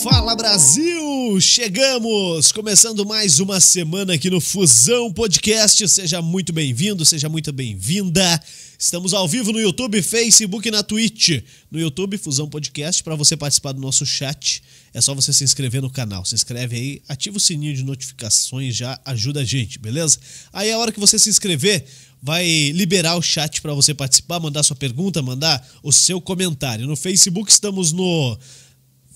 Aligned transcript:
Fala 0.00 0.34
Brasil! 0.34 1.38
Chegamos! 1.38 2.50
Começando 2.50 3.04
mais 3.04 3.40
uma 3.40 3.60
semana 3.60 4.14
aqui 4.14 4.30
no 4.30 4.40
Fusão 4.40 5.12
Podcast. 5.12 5.86
Seja 5.86 6.22
muito 6.22 6.50
bem-vindo, 6.50 7.04
seja 7.04 7.28
muito 7.28 7.52
bem-vinda. 7.52 8.42
Estamos 8.78 9.12
ao 9.12 9.28
vivo 9.28 9.52
no 9.52 9.60
YouTube, 9.60 10.00
Facebook 10.00 10.66
e 10.66 10.70
na 10.70 10.82
Twitch. 10.82 11.42
No 11.70 11.78
YouTube, 11.78 12.16
Fusão 12.16 12.48
Podcast, 12.48 13.04
para 13.04 13.14
você 13.14 13.36
participar 13.36 13.72
do 13.72 13.82
nosso 13.82 14.06
chat, 14.06 14.62
é 14.94 15.00
só 15.00 15.14
você 15.14 15.30
se 15.30 15.44
inscrever 15.44 15.82
no 15.82 15.90
canal. 15.90 16.24
Se 16.24 16.34
inscreve 16.34 16.74
aí, 16.74 17.02
ativa 17.06 17.36
o 17.36 17.40
sininho 17.40 17.74
de 17.74 17.84
notificações, 17.84 18.74
já 18.74 18.98
ajuda 19.04 19.40
a 19.40 19.44
gente, 19.44 19.78
beleza? 19.78 20.18
Aí 20.52 20.72
a 20.72 20.78
hora 20.78 20.90
que 20.90 21.00
você 21.00 21.18
se 21.18 21.28
inscrever, 21.28 21.84
vai 22.22 22.70
liberar 22.70 23.16
o 23.16 23.22
chat 23.22 23.60
para 23.60 23.74
você 23.74 23.92
participar, 23.92 24.40
mandar 24.40 24.62
sua 24.62 24.76
pergunta, 24.76 25.20
mandar 25.20 25.68
o 25.82 25.92
seu 25.92 26.20
comentário. 26.20 26.86
No 26.86 26.96
Facebook 26.96 27.50
estamos 27.50 27.92
no 27.92 28.38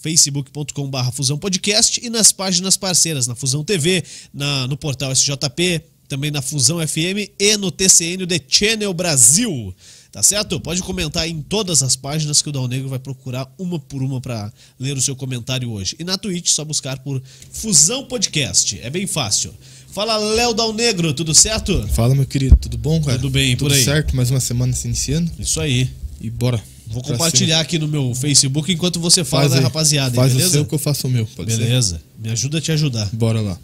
facebook.com.br 0.06 1.10
Fusão 1.12 1.36
Podcast 1.36 2.00
e 2.00 2.08
nas 2.08 2.30
páginas 2.30 2.76
parceiras, 2.76 3.26
na 3.26 3.34
Fusão 3.34 3.64
TV, 3.64 4.04
na, 4.32 4.68
no 4.68 4.76
portal 4.76 5.10
SJP, 5.10 5.82
também 6.06 6.30
na 6.30 6.40
Fusão 6.40 6.78
FM 6.86 7.28
e 7.36 7.56
no 7.56 7.72
TCN 7.72 8.24
The 8.24 8.40
Channel 8.46 8.94
Brasil. 8.94 9.74
Tá 10.12 10.22
certo? 10.22 10.60
Pode 10.60 10.80
comentar 10.82 11.28
em 11.28 11.42
todas 11.42 11.82
as 11.82 11.96
páginas 11.96 12.40
que 12.40 12.48
o 12.48 12.52
Dal 12.52 12.68
Negro 12.68 12.88
vai 12.88 13.00
procurar 13.00 13.52
uma 13.58 13.78
por 13.78 14.00
uma 14.00 14.20
para 14.20 14.50
ler 14.78 14.96
o 14.96 15.02
seu 15.02 15.16
comentário 15.16 15.70
hoje. 15.70 15.96
E 15.98 16.04
na 16.04 16.16
Twitch, 16.16 16.50
só 16.50 16.64
buscar 16.64 17.00
por 17.00 17.20
Fusão 17.50 18.04
Podcast. 18.04 18.78
É 18.80 18.88
bem 18.88 19.06
fácil. 19.06 19.52
Fala, 19.88 20.16
Léo 20.16 20.54
Dal 20.54 20.72
Negro, 20.72 21.12
tudo 21.12 21.34
certo? 21.34 21.86
Fala, 21.88 22.14
meu 22.14 22.26
querido, 22.26 22.56
tudo 22.56 22.78
bom, 22.78 23.02
cara? 23.02 23.18
Tudo 23.18 23.30
bem, 23.30 23.56
tudo 23.56 23.68
por 23.68 23.76
aí? 23.76 23.84
certo, 23.84 24.14
mais 24.14 24.30
uma 24.30 24.40
semana 24.40 24.72
se 24.72 24.86
iniciando. 24.86 25.30
Isso 25.38 25.60
aí. 25.60 25.90
E 26.20 26.30
bora. 26.30 26.62
Vou 26.96 27.02
compartilhar 27.04 27.60
aqui 27.60 27.78
no 27.78 27.86
meu 27.86 28.14
Facebook 28.14 28.72
enquanto 28.72 28.98
você 28.98 29.22
fala 29.22 29.42
faz 29.42 29.52
da 29.52 29.58
aí. 29.58 29.64
rapaziada, 29.64 30.14
Faz 30.14 30.32
beleza? 30.32 30.48
o 30.48 30.52
seu 30.52 30.64
que 30.64 30.74
eu 30.74 30.78
faço 30.78 31.06
o 31.06 31.10
meu, 31.10 31.26
pode 31.36 31.52
ser? 31.52 31.58
Beleza. 31.58 32.00
Me 32.18 32.30
ajuda 32.30 32.56
a 32.56 32.60
te 32.60 32.72
ajudar. 32.72 33.08
Bora 33.12 33.40
lá. 33.40 33.58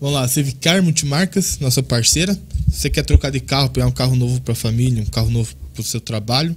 Vamos 0.00 0.14
lá, 0.14 0.26
Civicar 0.26 0.82
Multimarcas, 0.82 1.58
nossa 1.60 1.82
parceira. 1.82 2.34
Você 2.68 2.88
quer 2.88 3.02
trocar 3.04 3.28
de 3.30 3.38
carro, 3.40 3.68
pegar 3.68 3.86
um 3.86 3.90
carro 3.92 4.16
novo 4.16 4.40
para 4.40 4.52
a 4.52 4.56
família, 4.56 5.02
um 5.02 5.06
carro 5.06 5.30
novo 5.30 5.54
para 5.74 5.82
o 5.82 5.84
seu 5.84 6.00
trabalho, 6.00 6.56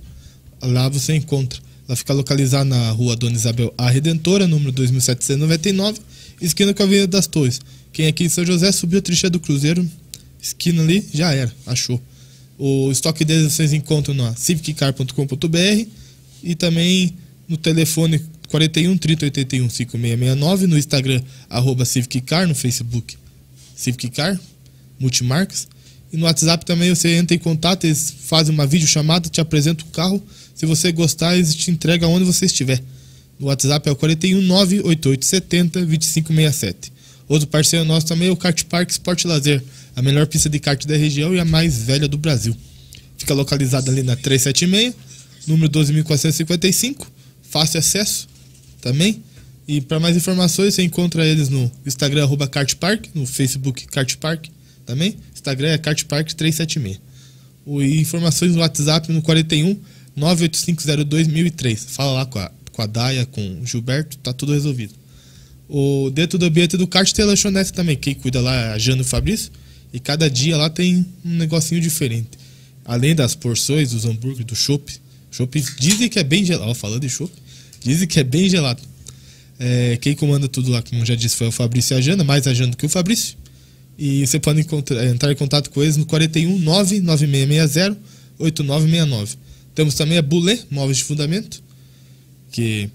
lá 0.62 0.88
você 0.88 1.14
encontra. 1.14 1.60
Ela 1.86 1.98
fica 1.98 2.14
localizada 2.14 2.64
na 2.64 2.90
rua 2.92 3.18
Dona 3.18 3.36
Isabel 3.36 3.74
A 3.78 3.90
Redentora, 3.90 4.48
número 4.48 4.72
2799, 4.72 6.00
esquina 6.42 6.74
com 6.74 6.84
a 6.84 6.86
Avenida 6.86 7.08
das 7.08 7.28
Torres. 7.28 7.60
Quem 7.92 8.08
aqui 8.08 8.24
em 8.24 8.30
São 8.30 8.46
José 8.46 8.72
subiu 8.72 9.00
a 9.00 9.02
trincheira 9.02 9.32
do 9.32 9.42
Cruzeiro, 9.42 9.86
esquina 10.42 10.82
ali, 10.82 11.06
já 11.14 11.34
era, 11.34 11.52
achou. 11.66 12.02
O 12.58 12.90
estoque 12.92 13.26
deles 13.26 13.52
vocês 13.52 13.74
encontram 13.74 14.14
na 14.16 14.34
civiccar.com.br 14.36 15.88
e 16.44 16.56
também 16.56 17.14
no 17.48 17.58
telefone 17.58 18.22
41 18.50 18.98
30 18.98 19.26
81 19.26 19.70
5669, 19.70 20.68
no 20.68 20.78
Instagram, 20.78 21.22
arroba 21.50 21.86
Civiccar, 21.86 22.48
no 22.48 22.54
Facebook, 22.54 23.18
Civiccar, 23.76 24.40
Multimarcas. 25.00 25.68
E 26.12 26.18
no 26.18 26.26
WhatsApp 26.26 26.64
também 26.64 26.94
você 26.94 27.16
entra 27.16 27.36
em 27.36 27.40
contato, 27.40 27.86
eles 27.86 28.14
fazem 28.26 28.54
uma 28.54 28.68
videochamada, 28.68 29.30
te 29.30 29.42
apresentam 29.42 29.88
o 29.88 29.90
carro. 29.90 30.24
Se 30.54 30.66
você 30.68 30.92
gostar, 30.92 31.36
eles 31.36 31.56
te 31.56 31.72
entregam 31.72 32.12
onde 32.12 32.26
você 32.26 32.46
estiver. 32.46 32.80
No 33.40 33.48
WhatsApp 33.48 33.90
é 33.90 33.92
o 33.92 33.96
41 33.96 34.42
98870 34.42 35.86
2567. 35.86 36.94
Outro 37.28 37.48
parceiro 37.48 37.84
nosso 37.86 38.06
também 38.06 38.28
é 38.28 38.32
o 38.32 38.38
Kart 38.38 38.64
Park 38.66 38.92
Sport 38.92 39.26
Lazer, 39.26 39.64
a 39.96 40.02
melhor 40.02 40.28
pista 40.28 40.50
de 40.50 40.60
kart 40.60 40.86
da 40.86 40.96
região 40.96 41.34
e 41.34 41.40
a 41.40 41.46
mais 41.46 41.78
velha 41.78 42.08
do 42.08 42.18
Brasil. 42.18 42.56
Fica 43.18 43.34
localizada 43.34 43.90
ali 43.90 44.04
na 44.04 44.16
376, 44.16 44.94
número 45.48 45.72
12.455, 45.72 47.08
fácil 47.42 47.80
acesso 47.80 48.28
também. 48.82 49.24
E 49.68 49.80
para 49.80 50.00
mais 50.00 50.18
informações, 50.18 50.74
você 50.74 50.84
encontra 50.84 51.26
eles 51.26 51.50
no 51.50 51.72
Instagram, 51.86 52.24
arroba 52.24 52.48
kartpark, 52.48 53.08
no 53.14 53.26
Facebook 53.26 53.88
Kart 53.88 54.16
Park 54.18 54.48
também. 54.86 55.18
Instagram 55.34 55.70
é 55.70 55.78
kartpark376. 55.78 57.00
O, 57.66 57.82
e 57.82 58.02
informações 58.02 58.54
no 58.54 58.60
WhatsApp 58.60 59.12
no 59.12 59.22
41 59.22 59.80
98502 60.16 61.86
Fala 61.88 62.12
lá 62.12 62.26
com 62.26 62.40
a, 62.40 62.52
com 62.72 62.82
a 62.82 62.86
Daia, 62.86 63.26
com 63.26 63.62
o 63.62 63.66
Gilberto, 63.66 64.18
tá 64.18 64.34
tudo 64.34 64.54
resolvido. 64.54 64.94
O, 65.70 66.12
dentro 66.12 66.38
do 66.38 66.46
ambiente 66.46 66.78
do 66.78 66.86
kart 66.86 67.10
tem 67.12 67.24
a 67.24 67.28
lanchonete 67.30 67.72
também. 67.72 67.96
Quem 67.96 68.14
cuida 68.14 68.42
lá 68.42 68.54
é 68.54 68.74
a 68.74 68.78
Jana 68.78 69.00
e 69.00 69.02
o 69.02 69.06
Fabrício. 69.06 69.52
E 69.94 70.00
cada 70.00 70.30
dia 70.30 70.58
lá 70.58 70.70
tem 70.70 71.06
um 71.24 71.36
negocinho 71.38 71.80
diferente. 71.80 72.32
Além 72.84 73.16
das 73.16 73.34
porções, 73.34 73.92
dos 73.92 74.06
hambúrgueres, 74.06 74.46
do 74.46 74.56
chopp. 74.56 74.92
Chopp 75.34 75.60
dizem 75.80 76.08
que 76.08 76.20
é 76.20 76.24
bem 76.24 76.46
gelado. 76.46 76.70
Ó, 76.72 76.74
falando 76.74 77.02
de 77.02 77.10
chopp, 77.10 77.34
dizem 77.84 78.08
que 78.08 78.20
é 78.20 78.24
bem 78.24 78.48
gelado. 78.48 78.82
É, 79.60 79.98
quem 80.00 80.16
comanda 80.16 80.48
tudo 80.48 80.72
lá, 80.72 80.82
como 80.82 81.06
já 81.06 81.16
disse, 81.16 81.36
foi 81.36 81.48
o 81.48 81.52
Fabrício 81.52 81.96
e 81.96 81.98
a 81.98 82.02
Jana, 82.02 82.24
mais 82.24 82.46
a 82.48 82.54
Jana 82.54 82.72
do 82.72 82.78
que 82.78 82.86
o 82.86 82.90
Fabrício. 82.90 83.36
E 83.98 84.26
você 84.26 84.40
pode 84.40 84.62
encontrar- 84.62 85.06
entrar 85.06 85.32
em 85.32 85.36
contato 85.36 85.70
com 85.70 85.82
eles 85.82 85.98
no 85.98 86.06
41 86.06 86.60
99660 86.60 87.98
8969. 88.40 89.36
Temos 89.76 89.96
também 89.96 90.18
a 90.18 90.22
Bulê, 90.22 90.60
móveis 90.70 90.98
de 90.98 91.04
fundamento, 91.04 91.64
que 92.52 92.90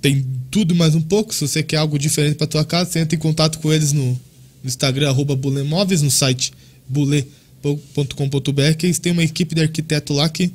tem 0.00 0.24
tudo 0.50 0.74
mais 0.74 0.94
um 0.94 1.00
pouco. 1.02 1.34
Se 1.34 1.46
você 1.46 1.62
quer 1.62 1.76
algo 1.76 1.98
diferente 1.98 2.36
para 2.36 2.46
tua 2.46 2.64
casa, 2.64 2.90
você 2.90 2.98
entra 3.00 3.14
em 3.14 3.18
contato 3.18 3.58
com 3.58 3.72
eles 3.72 3.92
no, 3.92 4.18
Instagram, 4.64 5.08
arroba 5.08 5.34
Bulemóveis, 5.34 6.02
no 6.02 6.10
site 6.10 6.52
bule.com.br, 6.88 8.74
que 8.78 8.86
eles 8.86 8.98
têm 8.98 9.12
uma 9.12 9.24
equipe 9.24 9.54
de 9.54 9.62
arquiteto 9.62 10.12
lá 10.12 10.28
que 10.28 10.52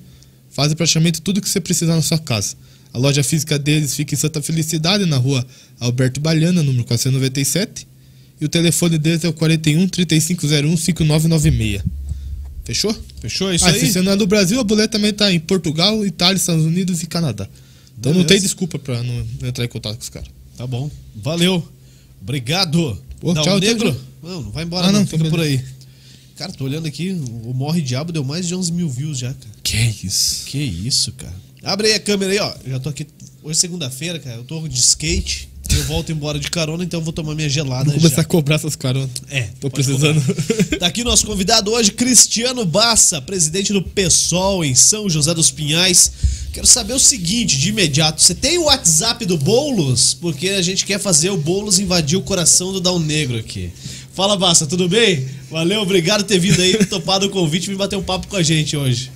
fazem 0.58 0.76
praticamente 0.76 1.22
tudo 1.22 1.40
que 1.40 1.48
você 1.48 1.62
precisar 1.62 1.96
na 1.96 2.02
sua 2.02 2.18
casa. 2.18 2.56
A 2.92 2.98
loja 2.98 3.24
física 3.24 3.60
deles 3.60 3.94
fica 3.94 4.16
em 4.16 4.18
Santa 4.18 4.42
Felicidade, 4.42 5.06
na 5.06 5.16
rua 5.16 5.46
Alberto 5.80 6.20
Baliana, 6.20 6.64
número 6.64 6.84
497. 6.84 7.88
E 8.42 8.46
o 8.46 8.50
telefone 8.50 8.98
deles 8.98 9.24
é 9.24 9.28
o 9.28 9.34
41 9.34 9.88
3501 9.88 10.76
5996. 10.78 11.84
Fechou? 12.66 12.96
Fechou 13.22 13.54
isso 13.54 13.66
ah, 13.66 13.70
aí? 13.70 13.80
se 13.80 13.92
você 13.92 14.02
não 14.02 14.14
é 14.14 14.16
do 14.16 14.26
Brasil, 14.26 14.60
a 14.60 14.64
Bulé 14.64 14.88
também 14.88 15.14
tá 15.14 15.32
em 15.32 15.40
Portugal, 15.40 16.04
Itália, 16.04 16.38
Estados 16.38 16.66
Unidos 16.66 17.04
e 17.04 17.06
Canadá. 17.06 17.48
Então 18.00 18.12
não 18.12 18.24
Beleza. 18.24 18.28
tem 18.28 18.42
desculpa 18.42 18.80
pra 18.80 19.04
não 19.04 19.28
entrar 19.44 19.64
em 19.64 19.68
contato 19.68 19.96
com 19.96 20.02
os 20.02 20.10
caras. 20.10 20.30
Tá 20.58 20.66
bom. 20.66 20.90
Valeu. 21.16 21.68
Obrigado. 22.20 23.00
Pô, 23.20 23.32
Dá 23.32 23.44
tchau, 23.44 23.58
um 23.58 23.60
negro? 23.60 23.92
tchau. 23.92 24.02
Não, 24.24 24.42
não 24.42 24.52
vai 24.52 24.64
embora 24.64 24.88
Ah, 24.88 24.92
não, 24.92 25.02
não, 25.02 25.08
fica 25.08 25.24
por 25.30 25.40
aí. 25.40 25.64
Cara, 26.38 26.52
tô 26.52 26.66
olhando 26.66 26.88
aqui, 26.88 27.12
o 27.44 27.52
Morre 27.54 27.82
Diabo 27.82 28.12
deu 28.12 28.24
mais 28.24 28.48
de 28.48 28.54
11 28.54 28.72
mil 28.72 28.88
views 28.88 29.18
já, 29.18 29.34
cara. 29.34 29.56
Que 29.64 29.78
isso? 30.06 30.46
Que 30.46 30.60
isso, 30.60 31.12
cara. 31.14 31.34
Abre 31.64 31.88
aí 31.88 31.94
a 31.96 32.00
câmera 32.00 32.32
aí, 32.32 32.38
ó. 32.40 32.54
Eu 32.64 32.72
já 32.74 32.80
tô 32.80 32.90
aqui. 32.90 33.08
Hoje 33.42 33.58
é 33.58 33.62
segunda-feira, 33.62 34.20
cara. 34.20 34.36
Eu 34.38 34.44
tô 34.44 34.68
de 34.68 34.80
skate. 34.80 35.50
Eu 35.70 35.84
volto 35.86 36.12
embora 36.12 36.40
de 36.40 36.50
carona, 36.50 36.84
então 36.84 37.00
eu 37.00 37.04
vou 37.04 37.12
tomar 37.12 37.36
minha 37.36 37.50
gelada 37.50 37.86
Vou 37.86 37.96
começar 37.96 38.16
já. 38.18 38.22
a 38.22 38.26
cobrar 38.26 38.56
essas 38.56 38.76
caronas. 38.76 39.10
É, 39.30 39.50
Tô 39.60 39.70
precisando. 39.70 40.22
cobrar. 40.24 40.80
Tá 40.80 40.88
aqui 40.88 41.04
nosso 41.04 41.26
convidado 41.26 41.72
hoje, 41.72 41.92
Cristiano 41.92 42.64
Bassa, 42.66 43.22
presidente 43.22 43.74
do 43.74 43.82
PSOL 43.82 44.64
em 44.64 44.74
São 44.74 45.10
José 45.10 45.34
dos 45.34 45.52
Pinhais. 45.52 46.12
Quero 46.54 46.66
saber 46.66 46.94
o 46.94 47.00
seguinte, 47.00 47.58
de 47.60 47.70
imediato, 47.70 48.22
você 48.22 48.34
tem 48.34 48.58
o 48.58 48.64
WhatsApp 48.64 49.26
do 49.26 49.38
Boulos? 49.38 50.14
Porque 50.14 50.50
a 50.50 50.62
gente 50.62 50.86
quer 50.86 51.00
fazer 51.00 51.32
o 51.32 51.38
Boulos 51.38 51.80
invadir 51.80 52.18
o 52.18 52.22
coração 52.22 52.72
do 52.72 52.80
Dal 52.80 53.00
Negro 53.00 53.38
aqui. 53.38 53.70
Fala, 54.18 54.36
Bassa, 54.36 54.66
tudo 54.66 54.90
bem? 54.90 55.28
Valeu, 55.48 55.80
obrigado 55.80 56.22
por 56.22 56.30
ter 56.30 56.40
vindo 56.40 56.60
aí, 56.60 56.84
topado 56.88 57.28
o 57.28 57.30
convite 57.30 57.72
e 57.72 57.76
bater 57.76 57.98
um 57.98 58.02
papo 58.02 58.26
com 58.26 58.36
a 58.36 58.42
gente 58.42 58.76
hoje. 58.76 59.12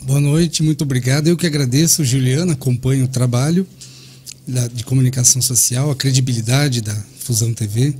Boa 0.00 0.18
noite, 0.18 0.62
muito 0.62 0.80
obrigado. 0.80 1.26
Eu 1.26 1.36
que 1.36 1.46
agradeço, 1.46 2.02
Juliana, 2.02 2.54
acompanho 2.54 3.04
o 3.04 3.08
trabalho 3.08 3.66
de 4.72 4.82
comunicação 4.82 5.42
social, 5.42 5.90
a 5.90 5.94
credibilidade 5.94 6.80
da 6.80 6.98
Fusão 7.18 7.52
TV. 7.52 7.94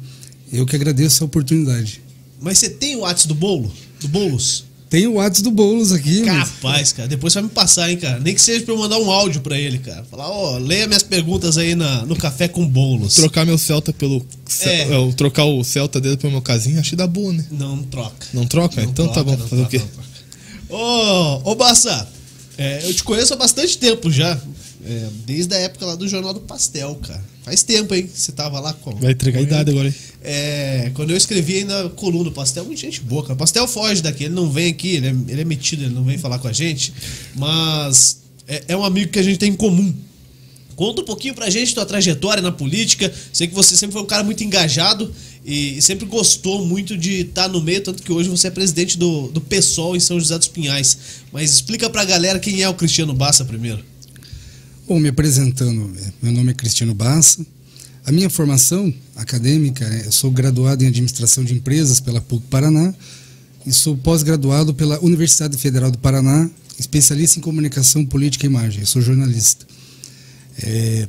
Eu 0.50 0.64
que 0.64 0.74
agradeço 0.74 1.24
a 1.24 1.26
oportunidade. 1.26 2.00
Mas 2.40 2.56
você 2.56 2.70
tem 2.70 2.96
o 2.96 3.00
WhatsApp 3.00 3.28
do 3.28 3.34
Bolo? 3.34 3.70
Do 4.00 4.08
Boulos? 4.08 4.64
Tem 4.92 5.06
o 5.06 5.14
WhatsApp 5.14 5.44
do 5.44 5.50
Boulos 5.50 5.90
aqui. 5.90 6.20
Capaz, 6.20 6.92
cara. 6.92 7.08
Depois 7.08 7.32
você 7.32 7.40
vai 7.40 7.48
me 7.48 7.54
passar, 7.54 7.90
hein, 7.90 7.96
cara. 7.96 8.20
Nem 8.20 8.34
que 8.34 8.42
seja 8.42 8.62
pra 8.62 8.74
eu 8.74 8.78
mandar 8.78 8.98
um 8.98 9.10
áudio 9.10 9.40
pra 9.40 9.58
ele, 9.58 9.78
cara. 9.78 10.04
Falar, 10.04 10.28
ó, 10.28 10.58
leia 10.58 10.86
minhas 10.86 11.02
perguntas 11.02 11.56
aí 11.56 11.74
na, 11.74 12.04
no 12.04 12.14
Café 12.14 12.46
com 12.46 12.68
Bolos. 12.68 13.14
Trocar 13.14 13.46
meu 13.46 13.56
Celta 13.56 13.90
pelo. 13.90 14.22
É. 14.60 14.82
É. 14.82 15.12
trocar 15.16 15.46
o 15.46 15.64
Celta 15.64 15.98
dele 15.98 16.18
pelo 16.18 16.34
meu 16.34 16.42
casinho, 16.42 16.78
achei 16.78 16.94
da 16.94 17.06
boa, 17.06 17.32
né? 17.32 17.42
Não, 17.50 17.76
não 17.76 17.84
troca. 17.84 18.26
Não 18.34 18.46
troca? 18.46 18.82
Não 18.82 18.90
então 18.90 19.06
tá 19.08 19.24
troca, 19.24 19.30
bom. 19.30 19.36
não 19.38 19.48
Fazer 19.48 19.62
o 19.62 19.66
troca, 19.66 19.86
quê? 19.86 19.90
não 20.68 20.76
troca. 20.76 21.42
Ô, 21.48 21.52
ô 21.52 21.54
Bassa, 21.54 22.06
é, 22.58 22.86
eu 22.86 22.92
te 22.92 23.02
conheço 23.02 23.32
há 23.32 23.36
bastante 23.38 23.78
tempo 23.78 24.12
já. 24.12 24.38
É, 24.84 25.08
desde 25.24 25.54
a 25.54 25.58
época 25.58 25.86
lá 25.86 25.94
do 25.94 26.06
Jornal 26.06 26.34
do 26.34 26.40
Pastel, 26.40 26.94
cara. 26.96 27.24
Faz 27.44 27.62
tempo, 27.62 27.94
hein? 27.94 28.06
que 28.06 28.18
Você 28.18 28.32
tava 28.32 28.60
lá 28.60 28.72
com. 28.72 28.94
Vai 28.96 29.12
entregar 29.12 29.40
a 29.40 29.42
idade 29.42 29.70
agora, 29.70 29.88
hein? 29.88 29.94
É, 30.22 30.92
quando 30.94 31.10
eu 31.10 31.16
escrevi 31.16 31.58
ainda 31.58 31.88
coluna 31.90 32.24
do 32.24 32.32
Pastel, 32.32 32.64
muita 32.64 32.80
gente 32.80 33.00
boa, 33.00 33.22
cara. 33.22 33.34
O 33.34 33.36
Pastel 33.36 33.66
foge 33.66 34.00
daqui, 34.00 34.24
ele 34.24 34.34
não 34.34 34.48
vem 34.50 34.70
aqui, 34.70 34.96
ele 34.96 35.08
é, 35.08 35.14
ele 35.28 35.40
é 35.40 35.44
metido, 35.44 35.82
ele 35.82 35.94
não 35.94 36.04
vem 36.04 36.16
falar 36.16 36.38
com 36.38 36.46
a 36.46 36.52
gente. 36.52 36.92
Mas 37.34 38.22
é, 38.46 38.62
é 38.68 38.76
um 38.76 38.84
amigo 38.84 39.10
que 39.10 39.18
a 39.18 39.22
gente 39.22 39.38
tem 39.38 39.50
em 39.50 39.56
comum. 39.56 39.92
Conta 40.76 41.02
um 41.02 41.04
pouquinho 41.04 41.34
pra 41.34 41.50
gente 41.50 41.74
tua 41.74 41.84
trajetória 41.84 42.42
na 42.42 42.52
política. 42.52 43.12
Sei 43.32 43.46
que 43.46 43.54
você 43.54 43.76
sempre 43.76 43.92
foi 43.92 44.02
um 44.02 44.06
cara 44.06 44.22
muito 44.22 44.42
engajado 44.44 45.12
e, 45.44 45.78
e 45.78 45.82
sempre 45.82 46.06
gostou 46.06 46.64
muito 46.64 46.96
de 46.96 47.22
estar 47.22 47.48
no 47.48 47.60
meio, 47.60 47.82
tanto 47.82 48.02
que 48.02 48.12
hoje 48.12 48.28
você 48.28 48.46
é 48.46 48.50
presidente 48.50 48.96
do, 48.96 49.28
do 49.28 49.40
PSOL 49.40 49.96
em 49.96 50.00
São 50.00 50.18
José 50.18 50.38
dos 50.38 50.48
Pinhais. 50.48 50.96
Mas 51.32 51.52
explica 51.52 51.90
pra 51.90 52.04
galera 52.04 52.38
quem 52.38 52.62
é 52.62 52.68
o 52.68 52.74
Cristiano 52.74 53.12
Bassa 53.12 53.44
primeiro. 53.44 53.91
Bom, 54.92 55.00
me 55.00 55.08
apresentando, 55.08 55.90
é, 55.98 56.12
meu 56.20 56.32
nome 56.32 56.50
é 56.50 56.54
Cristiano 56.54 56.92
Bassa. 56.92 57.46
A 58.04 58.12
minha 58.12 58.28
formação 58.28 58.92
acadêmica, 59.16 59.86
é, 59.86 60.06
eu 60.06 60.12
sou 60.12 60.30
graduado 60.30 60.84
em 60.84 60.86
Administração 60.86 61.42
de 61.42 61.54
Empresas 61.54 61.98
pela 61.98 62.20
PUC 62.20 62.44
Paraná 62.50 62.92
e 63.66 63.72
sou 63.72 63.96
pós-graduado 63.96 64.74
pela 64.74 65.02
Universidade 65.02 65.56
Federal 65.56 65.90
do 65.90 65.96
Paraná, 65.96 66.46
especialista 66.78 67.38
em 67.38 67.42
Comunicação 67.42 68.04
Política 68.04 68.44
e 68.44 68.50
Imagem. 68.50 68.80
Eu 68.80 68.86
sou 68.86 69.00
jornalista. 69.00 69.66
É, 70.62 71.08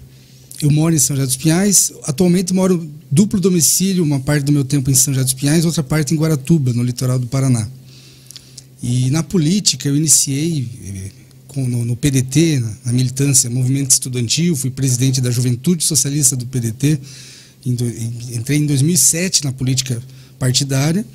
eu 0.61 0.71
moro 0.71 0.95
em 0.95 0.99
São 0.99 1.17
José 1.17 1.25
dos 1.25 1.35
Pinhais. 1.35 1.91
Atualmente 2.03 2.53
moro 2.53 2.89
duplo 3.11 3.37
domicílio, 3.37 4.01
uma 4.01 4.21
parte 4.21 4.45
do 4.45 4.53
meu 4.53 4.63
tempo 4.63 4.89
em 4.89 4.95
São 4.95 5.13
José 5.13 5.25
dos 5.25 5.33
Pinhais, 5.33 5.65
outra 5.65 5.83
parte 5.83 6.13
em 6.13 6.17
Guaratuba, 6.17 6.71
no 6.71 6.83
litoral 6.83 7.19
do 7.19 7.27
Paraná. 7.27 7.67
E 8.81 9.11
na 9.11 9.23
política 9.23 9.89
eu 9.89 9.97
iniciei 9.97 10.69
eh, 10.85 11.22
com, 11.53 11.67
no, 11.67 11.85
no, 11.85 11.95
PDT, 11.95 12.59
na, 12.59 12.73
na, 12.85 12.93
militância, 12.93 13.49
movimento 13.49 13.91
estudantil, 13.91 14.55
fui 14.55 14.69
presidente 14.69 15.21
da 15.21 15.31
Juventude 15.31 15.83
Socialista 15.83 16.35
do 16.35 16.45
PDT. 16.45 16.99
Em 17.65 17.77
entrei 18.33 18.57
em 18.57 18.65
2007 18.65 19.45
na 19.45 19.51
política 19.53 20.01
partidária 20.37 21.05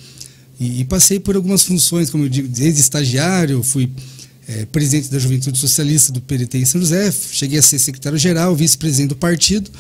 e, 0.59 0.81
e, 0.81 0.85
passei 0.85 1.21
por 1.21 1.37
algumas 1.37 1.63
funções, 1.63 2.09
como 2.09 2.25
eu 2.25 2.29
digo, 2.29 2.49
desde 2.49 2.81
estagiário, 2.81 3.63
fui 3.63 3.91
é, 4.49 4.65
presidente 4.65 5.11
da 5.11 5.19
Juventude 5.19 5.59
Socialista 5.59 6.11
do 6.11 6.21
PDT 6.21 6.59
em 6.59 6.65
São 6.65 6.81
José, 6.81 7.13
cheguei 7.13 7.59
a 7.59 7.63
ser 7.63 7.79
secretário-geral, 7.79 8.57
vice-presidente 8.57 9.11
do 9.11 9.17
partido. 9.17 9.71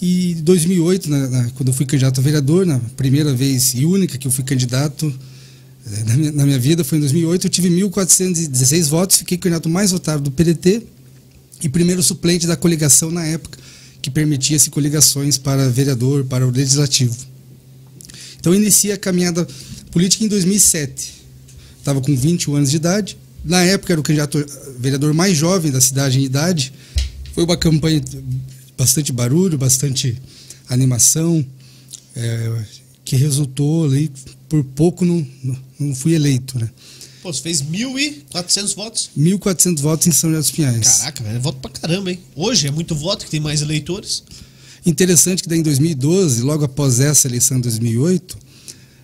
E 0.00 0.32
em 0.32 0.42
2008, 0.42 1.10
na, 1.10 1.28
na, 1.28 1.50
quando 1.50 1.72
fui 1.72 1.86
candidato 1.86 2.20
a 2.20 2.22
vereador, 2.22 2.66
na 2.66 2.78
primeira 2.96 3.32
vez 3.34 3.74
e 3.74 3.84
única 3.84 4.18
que 4.18 4.26
eu 4.26 4.32
fui 4.32 4.44
candidato 4.44 5.12
na 5.86 6.16
minha, 6.16 6.32
na 6.32 6.44
minha 6.44 6.58
vida, 6.58 6.82
foi 6.82 6.98
em 6.98 7.00
2008, 7.00 7.46
eu 7.46 7.50
tive 7.50 7.68
1.416 7.68 8.88
votos, 8.88 9.18
fiquei 9.18 9.38
candidato 9.38 9.68
mais 9.68 9.92
votado 9.92 10.22
do 10.22 10.30
PDT 10.32 10.82
e 11.62 11.68
primeiro 11.68 12.02
suplente 12.02 12.46
da 12.46 12.56
coligação 12.56 13.10
na 13.10 13.24
época, 13.24 13.58
que 14.02 14.10
permitia-se 14.10 14.68
coligações 14.68 15.38
para 15.38 15.68
vereador, 15.68 16.24
para 16.24 16.46
o 16.46 16.50
legislativo. 16.50 17.16
Então 18.38 18.52
eu 18.52 18.60
iniciei 18.60 18.92
a 18.92 18.96
caminhada 18.96 19.46
política 19.90 20.24
em 20.24 20.28
2007. 20.28 21.14
Estava 21.78 22.00
com 22.00 22.16
21 22.16 22.56
anos 22.56 22.70
de 22.70 22.76
idade, 22.76 23.16
na 23.44 23.62
época 23.62 23.92
era 23.92 24.00
o 24.00 24.02
candidato 24.02 24.44
vereador 24.78 25.14
mais 25.14 25.36
jovem 25.36 25.70
da 25.70 25.80
cidade 25.80 26.18
em 26.18 26.24
idade. 26.24 26.72
Foi 27.32 27.44
uma 27.44 27.56
campanha 27.56 28.02
bastante 28.76 29.12
barulho, 29.12 29.56
bastante 29.56 30.20
animação, 30.68 31.46
é, 32.14 32.64
que 33.04 33.14
resultou 33.14 33.84
ali, 33.84 34.10
por 34.48 34.62
pouco 34.64 35.04
não, 35.04 35.26
não, 35.78 35.94
fui 35.94 36.14
eleito, 36.14 36.58
né? 36.58 36.70
Pô, 37.22 37.32
você 37.32 37.42
fez 37.42 37.62
1.400 37.62 38.74
votos? 38.74 39.10
1.400 39.18 39.80
votos 39.80 40.06
em 40.06 40.12
São 40.12 40.30
José 40.30 40.40
dos 40.40 40.50
Pinhais. 40.50 40.98
Caraca, 40.98 41.24
é 41.24 41.38
voto 41.38 41.58
pra 41.58 41.70
caramba, 41.70 42.10
hein? 42.12 42.20
Hoje 42.34 42.68
é 42.68 42.70
muito 42.70 42.94
voto, 42.94 43.24
que 43.24 43.30
tem 43.30 43.40
mais 43.40 43.62
eleitores. 43.62 44.22
Interessante 44.84 45.42
que 45.42 45.48
daí 45.48 45.58
em 45.58 45.62
2012, 45.62 46.42
logo 46.42 46.64
após 46.64 47.00
essa 47.00 47.26
eleição 47.26 47.56
de 47.56 47.64
2008, 47.64 48.38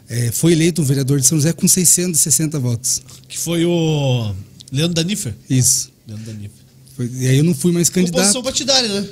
é, 0.09 0.31
foi 0.31 0.53
eleito 0.53 0.81
um 0.83 0.85
vereador 0.85 1.19
de 1.19 1.27
São 1.27 1.39
José 1.39 1.53
com 1.53 1.67
660 1.67 2.59
votos. 2.61 3.03
Que 3.29 3.39
foi 3.39 3.65
o 3.65 4.33
Leandro 4.71 4.95
Danifer? 4.95 5.35
Isso. 5.51 5.91
Leandro 6.07 6.27
Danifer. 6.27 6.63
Foi, 6.97 7.11
e 7.15 7.27
aí 7.27 7.39
eu 7.39 7.45
não 7.45 7.55
fui 7.55 7.73
mais 7.73 7.89
candidato. 7.89 8.19
Composição 8.19 8.43
partidária, 8.43 9.01
né? 9.01 9.09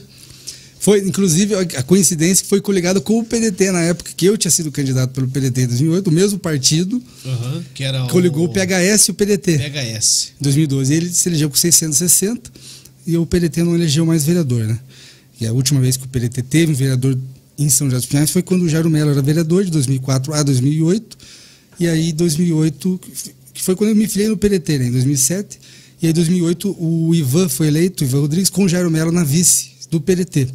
Foi, 0.81 0.99
inclusive, 1.01 1.55
a 1.55 1.83
coincidência 1.83 2.47
foi 2.47 2.59
coligado 2.59 3.03
com 3.03 3.19
o 3.19 3.25
PDT 3.25 3.71
na 3.71 3.83
época 3.83 4.13
que 4.17 4.25
eu 4.25 4.39
tinha 4.39 4.51
sido 4.51 4.73
candidato 4.73 5.13
pelo 5.13 5.29
PDT 5.29 5.61
em 5.61 5.67
2008, 5.67 6.09
o 6.09 6.11
mesmo 6.11 6.39
partido 6.39 7.03
uhum, 7.23 7.63
que 7.75 7.85
era 7.85 8.07
coligou 8.07 8.47
o... 8.47 8.49
PHS 8.49 9.09
e 9.09 9.11
o 9.11 9.15
PDT. 9.15 9.59
PHS. 9.59 10.33
Em 10.41 10.43
2012. 10.43 10.95
Ele 10.95 11.11
se 11.11 11.29
elegeu 11.29 11.51
com 11.51 11.57
660 11.57 12.51
e 13.07 13.15
o 13.19 13.27
PDT 13.27 13.63
não 13.63 13.75
elegeu 13.75 14.07
mais 14.07 14.25
vereador, 14.25 14.65
né? 14.65 14.79
E 15.39 15.47
a 15.47 15.53
última 15.53 15.81
vez 15.81 15.99
que 15.99 16.07
o 16.07 16.09
PDT 16.09 16.43
teve 16.45 16.73
um 16.73 16.75
vereador 16.75 17.19
em 17.59 17.69
São 17.69 17.87
José 17.87 17.99
dos 17.99 18.07
Pinhais 18.07 18.31
foi 18.31 18.43
quando 18.43 18.63
o 18.63 18.69
Jairo 18.69 18.89
Mello 18.89 19.11
era 19.11 19.21
vereador, 19.21 19.67
de 19.67 19.71
2004 19.71 20.33
a 20.33 20.43
2008. 20.43 21.19
E 21.79 21.89
aí, 21.89 22.11
2008, 22.11 23.01
que 23.53 23.63
foi 23.63 23.77
quando 23.77 23.91
eu 23.91 23.97
me 23.97 24.09
filiei 24.09 24.31
no 24.31 24.37
PDT, 24.39 24.79
né, 24.79 24.87
em 24.87 24.93
2007. 24.93 25.59
E 26.01 26.07
aí, 26.07 26.11
em 26.11 26.15
2008, 26.15 26.75
o 26.79 27.15
Ivan 27.15 27.51
foi 27.51 27.67
eleito, 27.67 28.03
o 28.03 28.07
Ivan 28.07 28.21
Rodrigues, 28.21 28.49
com 28.49 28.65
o 28.65 28.69
Jairo 28.69 28.91
Mello 28.91 29.13
na 29.13 29.25
vice 29.25 29.73
do 29.91 30.01
PDT. 30.01 30.49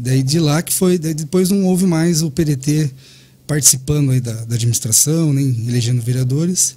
Daí 0.00 0.22
de 0.22 0.38
lá 0.38 0.62
que 0.62 0.72
foi, 0.72 0.96
depois 0.96 1.50
não 1.50 1.64
houve 1.64 1.84
mais 1.84 2.22
o 2.22 2.30
PDT 2.30 2.88
participando 3.48 4.12
aí 4.12 4.20
da, 4.20 4.32
da 4.44 4.54
administração, 4.54 5.32
nem 5.32 5.48
elegendo 5.66 6.00
vereadores. 6.00 6.76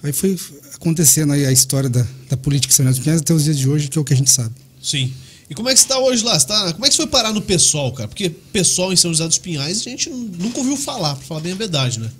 Aí 0.00 0.12
foi 0.12 0.38
acontecendo 0.72 1.32
aí 1.32 1.44
a 1.44 1.50
história 1.50 1.90
da, 1.90 2.06
da 2.30 2.36
política 2.36 2.72
em 2.72 2.76
São 2.76 2.86
José 2.86 2.94
dos 2.94 3.04
Pinhais 3.04 3.20
até 3.20 3.34
os 3.34 3.42
dias 3.42 3.58
de 3.58 3.68
hoje, 3.68 3.88
que 3.88 3.98
é 3.98 4.00
o 4.00 4.04
que 4.04 4.14
a 4.14 4.16
gente 4.16 4.30
sabe. 4.30 4.54
Sim. 4.80 5.12
E 5.50 5.54
como 5.54 5.68
é 5.68 5.72
que 5.72 5.80
você 5.80 5.86
está 5.86 5.98
hoje 5.98 6.22
lá? 6.24 6.38
Tá, 6.38 6.72
como 6.72 6.86
é 6.86 6.88
que 6.88 6.94
você 6.94 7.02
foi 7.02 7.10
parar 7.10 7.32
no 7.32 7.42
pessoal, 7.42 7.90
cara? 7.92 8.08
Porque 8.08 8.30
pessoal 8.30 8.92
em 8.92 8.96
São 8.96 9.12
José 9.12 9.26
dos 9.26 9.38
Pinhais 9.38 9.80
a 9.80 9.90
gente 9.90 10.08
nunca 10.08 10.58
ouviu 10.58 10.76
falar, 10.76 11.16
para 11.16 11.24
falar 11.24 11.40
bem 11.40 11.52
a 11.52 11.56
verdade, 11.56 11.98
né? 11.98 12.10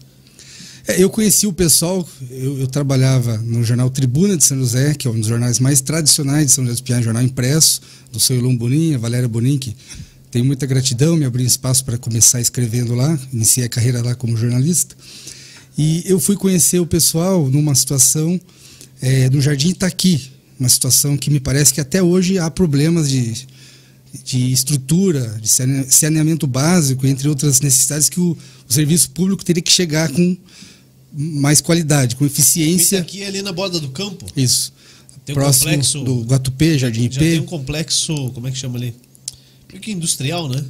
É, 0.88 1.02
eu 1.02 1.11
conheci 1.11 1.46
o 1.46 1.52
pessoal, 1.52 2.08
eu, 2.31 2.61
eu, 2.61 2.67
trabalhava 2.69 3.38
no 3.38 3.62
jornal 3.64 3.90
Tribuna 3.90 4.37
de 4.37 4.44
São 4.44 4.56
José, 4.56 4.94
que 4.94 5.08
é 5.08 5.11
um 5.11 5.19
dos 5.19 5.28
jornais 5.28 5.58
mais 5.58 5.81
tradicionais 5.81 6.46
de 6.46 6.52
São 6.52 6.64
José 6.64 6.75
dos 6.75 6.81
Pinhais, 6.81 7.05
jornal 7.05 7.25
impresso, 7.25 7.81
do 8.12 8.20
seu 8.20 8.37
Ilum 8.37 8.56
Bonin, 8.56 8.94
a 8.94 8.99
Valéria 8.99 9.28
Bonin, 9.28 9.58
que 9.58 9.76
tenho 10.37 10.44
muita 10.44 10.67
gratidão, 10.67 11.17
me 11.17 11.25
abriu 11.25 11.47
espaço 11.47 11.83
para 11.83 11.97
começar 11.97 12.43
escrevendo 12.43 12.94
lá, 12.94 13.19
iniciei 13.33 13.65
a 13.65 13.71
carreira 13.71 14.03
lá 14.03 14.15
como 14.15 14.37
jornalista. 14.37 14.94
E 15.79 16.03
eu 16.05 16.21
fui 16.21 16.37
conhecer 16.37 16.79
o 16.79 16.87
pessoal 16.87 17.49
numa 17.49 17.75
situação 17.75 18.38
é, 19.00 19.31
no 19.31 19.41
Jardim 19.41 19.71
Itaqui, 19.71 20.31
uma 20.61 20.69
situação 20.69 21.17
que 21.17 21.31
me 21.31 21.41
parece 21.41 21.73
que 21.73 21.81
até 21.81 22.03
hoje 22.03 22.38
há 22.38 22.50
problemas 22.50 23.09
de, 23.09 23.47
de 24.23 24.53
estrutura, 24.53 25.38
de 25.41 25.49
saneamento 25.49 26.47
básico, 26.47 27.06
entre 27.06 27.31
outras 27.31 27.62
necessidades 27.62 28.11
que 28.11 28.21
o, 28.21 28.37
o 28.69 28.73
serviço 28.73 29.12
público 29.12 29.43
teria 29.43 29.62
que 29.62 29.73
chegar 29.73 30.11
com 30.11 30.37
mais 31.15 31.62
qualidade, 31.62 32.15
com 32.15 32.27
eficiência. 32.27 33.00
Aqui 33.00 33.23
é 33.23 33.29
ali 33.29 33.41
na 33.41 33.53
borda 33.53 33.81
do 33.81 33.88
campo. 33.88 34.27
Isso. 34.37 34.71
Tem 35.25 35.35
um 35.35 35.38
Próximo 35.38 35.71
complexo 35.71 36.05
do 36.05 36.23
Guatupê, 36.25 36.79
Jardim 36.79 37.11
já 37.11 37.21
tem 37.21 37.41
um 37.41 37.47
complexo, 37.47 38.31
como 38.33 38.49
é 38.49 38.50
que 38.50 38.59
chama 38.59 38.77
ali? 38.77 38.94
Meio 39.76 39.81
que 39.81 39.93
industrial, 39.93 40.49
né? 40.49 40.64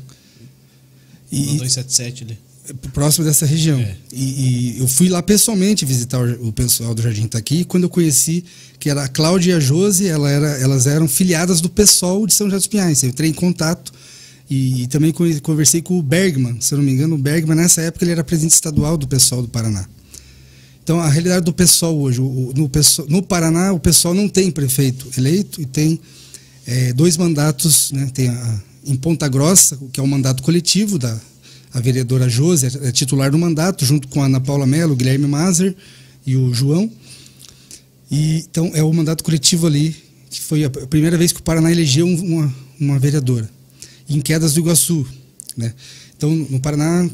E, 1.30 1.58
277 1.58 2.24
ali 2.24 2.38
próximo 2.92 3.24
dessa 3.24 3.46
região. 3.46 3.78
É. 3.78 3.96
E, 4.12 4.24
e, 4.24 4.80
eu 4.80 4.88
fui 4.88 5.08
lá 5.08 5.22
pessoalmente 5.22 5.84
visitar 5.84 6.20
o, 6.20 6.48
o 6.48 6.52
pessoal 6.52 6.94
do 6.94 7.00
Jardim 7.00 7.24
Itaqui, 7.24 7.64
quando 7.64 7.84
eu 7.84 7.88
conheci 7.88 8.44
que 8.80 8.90
era 8.90 9.04
a 9.04 9.08
Cláudia 9.08 9.52
e 9.52 9.54
a 9.54 9.60
Josi, 9.60 10.08
ela 10.08 10.28
era, 10.28 10.48
elas 10.58 10.88
eram 10.88 11.06
filiadas 11.06 11.60
do 11.60 11.70
PSOL 11.70 12.26
de 12.26 12.34
São 12.34 12.48
José 12.48 12.56
dos 12.56 12.66
Pinhais. 12.66 13.04
Eu 13.04 13.10
entrei 13.10 13.30
em 13.30 13.32
contato 13.32 13.92
e, 14.50 14.82
e, 14.82 14.86
também 14.88 15.12
conversei 15.40 15.80
com 15.80 15.96
o 15.96 16.02
Bergman, 16.02 16.60
se 16.60 16.74
eu 16.74 16.78
não 16.78 16.84
me 16.84 16.92
engano, 16.92 17.14
o 17.14 17.18
Bergman 17.18 17.56
nessa 17.56 17.82
época 17.82 18.04
ele 18.04 18.12
era 18.12 18.24
presidente 18.24 18.54
estadual 18.54 18.96
do 18.96 19.06
PSOL 19.06 19.42
do 19.42 19.48
Paraná. 19.48 19.86
Então 20.82 21.00
a 21.00 21.08
realidade 21.08 21.44
do 21.44 21.52
PSOL 21.52 22.00
hoje, 22.00 22.20
o, 22.20 22.52
no, 22.54 22.70
no 23.08 23.22
Paraná 23.22 23.72
o 23.72 23.80
PSOL 23.80 24.14
não 24.14 24.28
tem 24.28 24.50
prefeito 24.50 25.08
eleito 25.16 25.60
e 25.60 25.66
tem 25.66 26.00
é, 26.66 26.92
dois 26.92 27.16
mandatos, 27.16 27.92
né? 27.92 28.08
tem 28.12 28.28
a, 28.28 28.60
em 28.86 28.96
Ponta 28.96 29.28
Grossa, 29.28 29.78
que 29.92 30.00
é 30.00 30.02
o 30.02 30.06
mandato 30.06 30.42
coletivo 30.42 30.98
da 30.98 31.18
a 31.76 31.80
vereadora 31.80 32.26
Josi 32.26 32.66
é 32.82 32.90
titular 32.90 33.30
do 33.30 33.38
mandato, 33.38 33.84
junto 33.84 34.08
com 34.08 34.22
a 34.22 34.24
Ana 34.24 34.40
Paula 34.40 34.66
Mello, 34.66 34.96
Guilherme 34.96 35.26
Mazer 35.26 35.76
e 36.26 36.34
o 36.34 36.54
João. 36.54 36.90
E, 38.10 38.46
então, 38.50 38.70
é 38.72 38.82
o 38.82 38.90
mandato 38.94 39.22
coletivo 39.22 39.66
ali, 39.66 39.94
que 40.30 40.40
foi 40.40 40.64
a 40.64 40.70
primeira 40.70 41.18
vez 41.18 41.32
que 41.32 41.40
o 41.40 41.42
Paraná 41.42 41.70
elegeu 41.70 42.06
uma, 42.06 42.54
uma 42.80 42.98
vereadora. 42.98 43.46
em 44.08 44.22
Quedas 44.22 44.54
do 44.54 44.60
Iguaçu. 44.60 45.06
Né? 45.54 45.74
Então, 46.16 46.34
no 46.34 46.58
Paraná, 46.60 47.10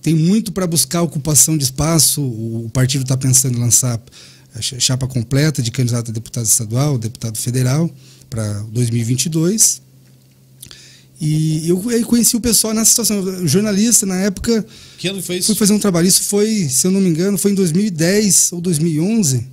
tem 0.00 0.14
muito 0.14 0.50
para 0.50 0.66
buscar 0.66 1.02
ocupação 1.02 1.58
de 1.58 1.64
espaço. 1.64 2.22
O 2.22 2.70
partido 2.72 3.02
está 3.02 3.18
pensando 3.18 3.58
em 3.58 3.60
lançar 3.60 4.00
a 4.54 4.62
chapa 4.62 5.06
completa 5.06 5.60
de 5.60 5.70
candidato 5.70 6.10
a 6.10 6.14
deputado 6.14 6.46
estadual, 6.46 6.96
deputado 6.96 7.36
federal, 7.36 7.90
para 8.30 8.60
2022. 8.72 9.82
E 11.20 11.68
eu 11.68 11.78
conheci 12.06 12.36
o 12.36 12.40
pessoal 12.40 12.74
nessa 12.74 12.90
situação. 12.90 13.46
Jornalista, 13.46 14.04
na 14.04 14.16
época. 14.16 14.64
Que 14.98 15.08
ano 15.08 15.22
foi 15.22 15.38
isso? 15.38 15.46
Fui 15.46 15.56
fazer 15.56 15.72
um 15.72 15.78
trabalho. 15.78 16.06
Isso 16.06 16.24
foi, 16.24 16.68
se 16.68 16.86
eu 16.86 16.90
não 16.90 17.00
me 17.00 17.08
engano, 17.08 17.38
foi 17.38 17.52
em 17.52 17.54
2010 17.54 18.52
ou 18.52 18.60
2011. 18.60 19.46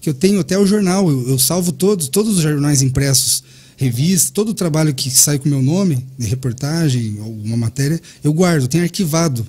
Que 0.00 0.08
eu 0.08 0.14
tenho 0.14 0.40
até 0.40 0.58
o 0.58 0.66
jornal. 0.66 1.10
Eu, 1.10 1.28
eu 1.28 1.38
salvo 1.38 1.72
todos, 1.72 2.08
todos 2.08 2.36
os 2.36 2.42
jornais 2.42 2.80
impressos, 2.80 3.44
revistas, 3.76 4.30
todo 4.30 4.50
o 4.50 4.54
trabalho 4.54 4.94
que 4.94 5.10
sai 5.10 5.38
com 5.38 5.48
meu 5.48 5.60
nome, 5.60 6.04
de 6.18 6.26
reportagem, 6.26 7.18
alguma 7.20 7.56
matéria, 7.56 8.00
eu 8.24 8.32
guardo, 8.32 8.66
tenho 8.66 8.84
arquivado. 8.84 9.46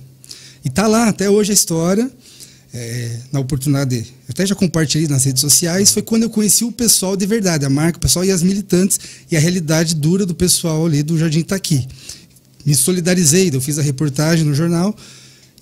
E 0.64 0.68
tá 0.68 0.86
lá 0.86 1.08
até 1.08 1.28
hoje 1.28 1.52
a 1.52 1.54
história 1.54 2.10
é, 2.74 3.18
na 3.30 3.40
oportunidade, 3.40 4.06
até 4.28 4.46
já 4.46 4.54
compartilhei 4.54 5.06
nas 5.06 5.24
redes 5.24 5.40
sociais, 5.40 5.90
foi 5.90 6.02
quando 6.02 6.22
eu 6.22 6.30
conheci 6.30 6.64
o 6.64 6.72
pessoal 6.72 7.16
de 7.16 7.26
verdade, 7.26 7.66
a 7.66 7.70
marca, 7.70 7.98
o 7.98 8.00
pessoal 8.00 8.24
e 8.24 8.30
as 8.30 8.42
militantes 8.42 8.98
e 9.30 9.36
a 9.36 9.40
realidade 9.40 9.94
dura 9.94 10.24
do 10.24 10.34
pessoal 10.34 10.86
ali 10.86 11.02
do 11.02 11.18
Jardim 11.18 11.40
Itaqui. 11.40 11.86
Me 12.64 12.74
solidarizei, 12.74 13.50
eu 13.52 13.60
fiz 13.60 13.78
a 13.78 13.82
reportagem 13.82 14.44
no 14.44 14.54
jornal 14.54 14.96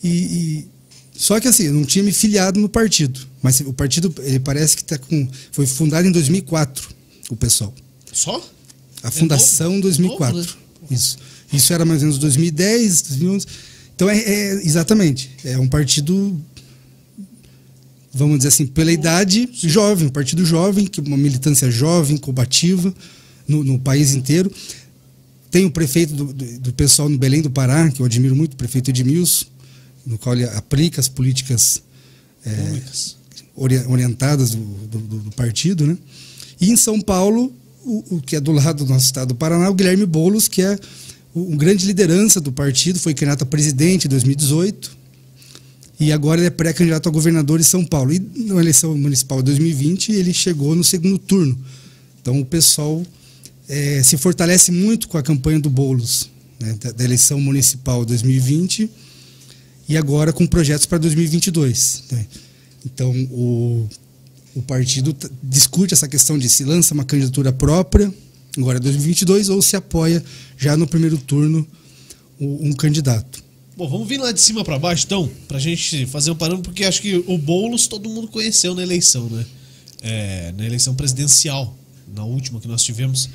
e, 0.02 0.08
e 0.08 0.68
só 1.12 1.40
que 1.40 1.48
assim, 1.48 1.64
eu 1.64 1.72
não 1.72 1.84
tinha 1.84 2.04
me 2.04 2.12
filiado 2.12 2.60
no 2.60 2.68
partido, 2.68 3.20
mas 3.42 3.60
o 3.60 3.72
partido 3.72 4.14
ele 4.22 4.38
parece 4.38 4.76
que 4.76 4.84
tá 4.84 4.96
com 4.96 5.28
foi 5.50 5.66
fundado 5.66 6.06
em 6.06 6.12
2004, 6.12 6.88
o 7.28 7.36
pessoal. 7.36 7.74
Só? 8.12 8.40
A 9.02 9.10
fundação 9.10 9.70
novo, 9.70 9.82
2004. 9.82 10.36
novo, 10.36 10.48
né? 10.48 10.56
Isso. 10.90 11.18
Isso 11.52 11.72
era 11.72 11.84
mais 11.84 12.02
ou 12.02 12.06
menos 12.06 12.20
2010, 12.20 13.02
2011. 13.02 13.46
Então 13.96 14.08
é, 14.08 14.18
é 14.18 14.52
exatamente, 14.64 15.30
é 15.44 15.58
um 15.58 15.68
partido 15.68 16.40
vamos 18.12 18.38
dizer 18.38 18.48
assim, 18.48 18.66
pela 18.66 18.90
idade 18.90 19.48
jovem, 19.52 20.08
um 20.08 20.10
partido 20.10 20.44
jovem, 20.44 20.86
que 20.86 21.00
uma 21.00 21.16
militância 21.16 21.70
jovem, 21.70 22.16
combativa 22.16 22.92
no, 23.46 23.64
no 23.64 23.78
país 23.78 24.14
inteiro. 24.14 24.50
Tem 25.50 25.64
o 25.64 25.70
prefeito 25.70 26.14
do, 26.14 26.32
do, 26.32 26.58
do, 26.60 26.72
pessoal 26.72 27.08
no 27.08 27.18
Belém 27.18 27.42
do 27.42 27.50
Pará, 27.50 27.90
que 27.90 28.00
eu 28.00 28.06
admiro 28.06 28.36
muito, 28.36 28.54
o 28.54 28.56
prefeito 28.56 28.90
Edmilson, 28.90 29.46
no 30.06 30.16
qual 30.16 30.34
ele 30.34 30.44
aplica 30.44 31.00
as 31.00 31.08
políticas 31.08 31.82
é, 32.46 32.80
orientadas 33.56 34.50
do, 34.52 34.98
do, 34.98 35.30
partido, 35.32 35.86
né? 35.86 35.96
E 36.60 36.70
em 36.70 36.76
São 36.76 37.00
Paulo, 37.00 37.52
o, 37.84 38.16
o, 38.16 38.20
que 38.20 38.36
é 38.36 38.40
do 38.40 38.52
lado 38.52 38.84
do 38.84 38.90
nosso 38.90 39.06
estado 39.06 39.28
do 39.28 39.34
Paraná, 39.34 39.68
o 39.68 39.74
Guilherme 39.74 40.06
Boulos, 40.06 40.46
que 40.46 40.62
é 40.62 40.78
o, 41.34 41.56
grande 41.56 41.86
liderança 41.86 42.40
do 42.40 42.52
partido, 42.52 42.98
foi 42.98 43.14
candidato 43.14 43.42
a 43.42 43.46
presidente 43.46 44.06
em 44.06 44.10
2018, 44.10 44.99
e 46.00 46.10
agora 46.12 46.40
ele 46.40 46.46
é 46.46 46.50
pré-candidato 46.50 47.10
a 47.10 47.12
governador 47.12 47.60
em 47.60 47.62
São 47.62 47.84
Paulo. 47.84 48.10
E 48.10 48.18
na 48.18 48.58
eleição 48.58 48.96
municipal 48.96 49.42
de 49.42 49.52
2020 49.52 50.12
ele 50.12 50.32
chegou 50.32 50.74
no 50.74 50.82
segundo 50.82 51.18
turno. 51.18 51.56
Então 52.22 52.40
o 52.40 52.44
pessoal 52.44 53.04
é, 53.68 54.02
se 54.02 54.16
fortalece 54.16 54.72
muito 54.72 55.08
com 55.08 55.18
a 55.18 55.22
campanha 55.22 55.60
do 55.60 55.68
Boulos, 55.68 56.30
né, 56.58 56.74
da, 56.80 56.90
da, 56.90 57.04
eleição 57.04 57.38
municipal 57.38 58.02
2020 58.04 58.90
e 59.90 59.96
agora 59.96 60.32
com 60.32 60.46
projetos 60.46 60.86
para 60.86 60.96
2022. 60.96 62.04
Né? 62.10 62.26
Então 62.86 63.10
o, 63.30 63.86
o 64.54 64.62
partido 64.62 65.14
discute 65.42 65.92
essa 65.92 66.08
questão 66.08 66.38
de 66.38 66.48
se 66.48 66.64
lança 66.64 66.94
uma 66.94 67.04
candidatura 67.04 67.52
própria, 67.52 68.12
agora 68.56 68.80
2022, 68.80 69.50
ou 69.50 69.60
se 69.60 69.76
apoia 69.76 70.24
já 70.56 70.78
no 70.78 70.86
primeiro 70.86 71.18
turno 71.18 71.66
um 72.40 72.72
candidato. 72.72 73.49
Bom, 73.80 73.88
vamos 73.88 74.06
vir 74.06 74.20
lá 74.20 74.30
de 74.30 74.42
cima 74.42 74.62
para 74.62 74.78
baixo, 74.78 75.06
então, 75.06 75.30
pra 75.48 75.58
gente 75.58 76.04
fazer 76.04 76.30
um 76.30 76.34
parâmetro, 76.34 76.70
porque 76.70 76.84
acho 76.84 77.00
que 77.00 77.24
o 77.26 77.38
Boulos 77.38 77.86
todo 77.86 78.10
mundo 78.10 78.28
conheceu 78.28 78.74
na 78.74 78.82
eleição, 78.82 79.26
né? 79.30 79.46
É, 80.02 80.52
na 80.54 80.66
eleição 80.66 80.94
presidencial, 80.94 81.74
na 82.14 82.22
última 82.22 82.60
que 82.60 82.68
nós 82.68 82.82
tivemos. 82.82 83.30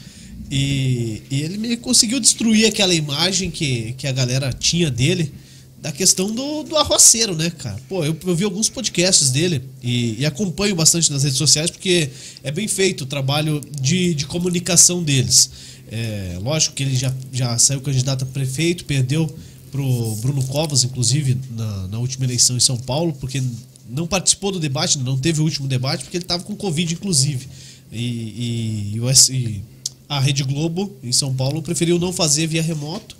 E, 0.51 1.23
e 1.31 1.41
ele 1.41 1.75
conseguiu 1.77 2.19
destruir 2.19 2.67
aquela 2.67 2.93
imagem 2.93 3.49
que, 3.49 3.93
que 3.93 4.05
a 4.05 4.11
galera 4.11 4.53
tinha 4.53 4.91
dele, 4.91 5.33
da 5.81 5.91
questão 5.91 6.29
do, 6.29 6.61
do 6.61 6.77
arroceiro, 6.77 7.35
né, 7.35 7.49
cara? 7.49 7.79
Pô, 7.89 8.05
eu, 8.05 8.15
eu 8.23 8.35
vi 8.35 8.43
alguns 8.43 8.69
podcasts 8.69 9.31
dele 9.31 9.63
e, 9.81 10.17
e, 10.19 10.27
acompanho 10.27 10.75
bastante 10.75 11.11
nas 11.11 11.23
redes 11.23 11.39
sociais 11.39 11.71
porque 11.71 12.11
é 12.43 12.51
bem 12.51 12.67
feito 12.67 13.01
o 13.01 13.07
trabalho 13.07 13.59
de, 13.81 14.13
de 14.13 14.27
comunicação 14.27 15.01
deles. 15.01 15.49
É, 15.91 16.37
lógico 16.39 16.75
que 16.75 16.83
ele 16.83 16.95
já, 16.95 17.11
já 17.33 17.57
saiu 17.57 17.81
candidato 17.81 18.21
a 18.21 18.27
prefeito, 18.27 18.85
perdeu 18.85 19.35
pro 19.75 20.15
Bruno 20.21 20.41
Covas, 20.45 20.85
inclusive, 20.85 21.37
na, 21.51 21.87
na 21.89 21.99
última 21.99 22.23
eleição 22.25 22.55
em 22.55 22.61
São 22.61 22.77
Paulo, 22.77 23.11
porque 23.19 23.43
não 23.89 24.07
participou 24.07 24.51
do 24.51 24.59
debate, 24.59 24.97
não 24.99 25.17
teve 25.17 25.41
o 25.41 25.43
último 25.43 25.67
debate, 25.67 26.05
porque 26.05 26.15
ele 26.15 26.23
estava 26.23 26.43
com 26.43 26.55
Covid, 26.55 26.93
inclusive. 26.93 27.47
E, 27.91 28.95
e, 28.95 29.01
e, 29.31 29.61
a 30.07 30.19
Rede 30.19 30.43
Globo, 30.43 30.95
em 31.03 31.11
São 31.11 31.33
Paulo, 31.33 31.61
preferiu 31.61 31.99
não 31.99 32.13
fazer 32.13 32.47
via 32.47 32.61
remoto, 32.61 33.17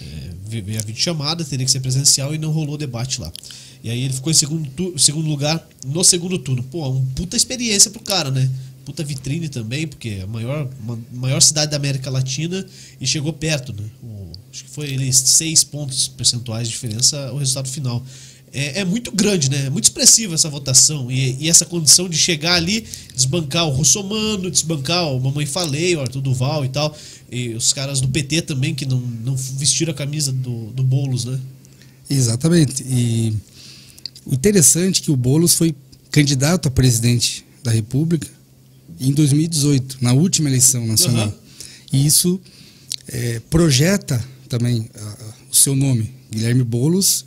é, 0.00 0.60
via 0.60 0.82
videochamada, 0.82 1.42
teria 1.42 1.64
que 1.64 1.72
ser 1.72 1.80
presencial 1.80 2.34
e 2.34 2.38
não 2.38 2.50
rolou 2.50 2.76
debate 2.76 3.20
lá. 3.20 3.32
E 3.82 3.88
aí 3.88 4.02
ele 4.02 4.12
ficou 4.12 4.30
em 4.30 4.34
segundo, 4.34 4.98
segundo 4.98 5.28
lugar 5.28 5.66
no 5.86 6.04
segundo 6.04 6.38
turno. 6.38 6.62
Pô, 6.64 6.86
uma 6.88 7.06
puta 7.14 7.36
experiência 7.36 7.90
pro 7.90 8.00
cara, 8.00 8.30
né? 8.30 8.50
puta 8.84 9.02
vitrine 9.02 9.48
também, 9.48 9.86
porque 9.86 10.18
é 10.20 10.22
a 10.22 10.26
maior, 10.26 10.68
maior 11.10 11.40
cidade 11.40 11.70
da 11.70 11.76
América 11.76 12.10
Latina 12.10 12.64
e 13.00 13.06
chegou 13.06 13.32
perto, 13.32 13.72
né? 13.72 13.88
O, 14.02 14.06
acho 14.54 14.64
que 14.64 14.70
foi 14.70 14.86
ele, 14.86 15.12
seis 15.12 15.64
pontos 15.64 16.06
percentuais 16.06 16.68
de 16.68 16.74
diferença 16.74 17.32
o 17.32 17.38
resultado 17.38 17.68
final. 17.68 18.04
É, 18.52 18.82
é 18.82 18.84
muito 18.84 19.10
grande, 19.10 19.50
né? 19.50 19.66
É 19.66 19.70
muito 19.70 19.82
expressiva 19.82 20.32
essa 20.32 20.48
votação 20.48 21.10
e, 21.10 21.36
e, 21.40 21.48
essa 21.48 21.64
condição 21.64 22.08
de 22.08 22.16
chegar 22.16 22.54
ali, 22.54 22.86
desbancar 23.12 23.66
o 23.66 23.70
Russomano, 23.70 24.48
desbancar 24.48 25.12
o 25.12 25.18
Mamãe 25.18 25.44
Falei, 25.44 25.96
o 25.96 26.00
Arthur 26.00 26.20
Duval 26.20 26.64
e 26.64 26.68
tal, 26.68 26.96
e 27.32 27.48
os 27.48 27.72
caras 27.72 28.00
do 28.00 28.06
PT 28.06 28.42
também 28.42 28.76
que 28.76 28.86
não, 28.86 29.00
não 29.00 29.34
vestiram 29.34 29.90
a 29.90 29.94
camisa 29.94 30.30
do, 30.30 30.66
do 30.66 30.84
Boulos, 30.84 31.24
né? 31.24 31.40
Exatamente. 32.08 32.84
E 32.86 33.34
o 34.24 34.34
interessante 34.34 35.00
é 35.00 35.04
que 35.04 35.10
o 35.10 35.16
Boulos 35.16 35.54
foi 35.54 35.74
candidato 36.12 36.68
a 36.68 36.70
presidente 36.70 37.44
da 37.60 37.72
República 37.72 38.28
em 39.00 39.10
2018, 39.10 39.98
na 40.00 40.12
última 40.12 40.48
eleição 40.48 40.86
nacional. 40.86 41.26
Uhum. 41.26 41.34
E 41.92 42.06
isso 42.06 42.40
é, 43.08 43.40
projeta 43.50 44.24
também 44.58 44.88
a, 44.94 45.16
o 45.50 45.54
seu 45.54 45.74
nome, 45.74 46.10
Guilherme 46.30 46.62
Bolos, 46.62 47.24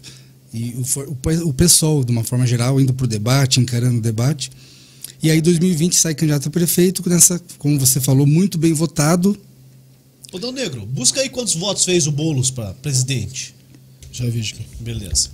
e 0.54 0.74
o, 0.76 0.84
o, 1.12 1.50
o 1.50 1.54
pessoal, 1.54 2.04
de 2.04 2.12
uma 2.12 2.24
forma 2.24 2.48
geral, 2.48 2.80
indo 2.80 2.94
para 2.94 3.04
o 3.04 3.08
debate, 3.08 3.60
encarando 3.60 3.98
o 3.98 4.02
debate. 4.02 4.50
E 5.22 5.30
aí, 5.30 5.42
2020, 5.42 5.96
sai 5.96 6.16
candidato 6.16 6.48
a 6.48 6.52
prefeito, 6.52 7.08
nessa, 7.10 7.42
como 7.58 7.78
você 7.78 8.00
falou, 8.00 8.26
muito 8.26 8.58
bem 8.58 8.72
votado. 8.72 9.38
Ô, 10.32 10.40
Dão 10.40 10.52
Negro, 10.52 10.86
busca 10.86 11.20
aí 11.20 11.30
quantos 11.30 11.56
votos 11.56 11.84
fez 11.84 12.08
o 12.08 12.12
Boulos 12.12 12.50
para 12.50 12.74
presidente. 12.76 13.54
Já 14.12 14.26
vejo 14.26 14.56
aqui. 14.56 14.66
Beleza. 14.80 15.30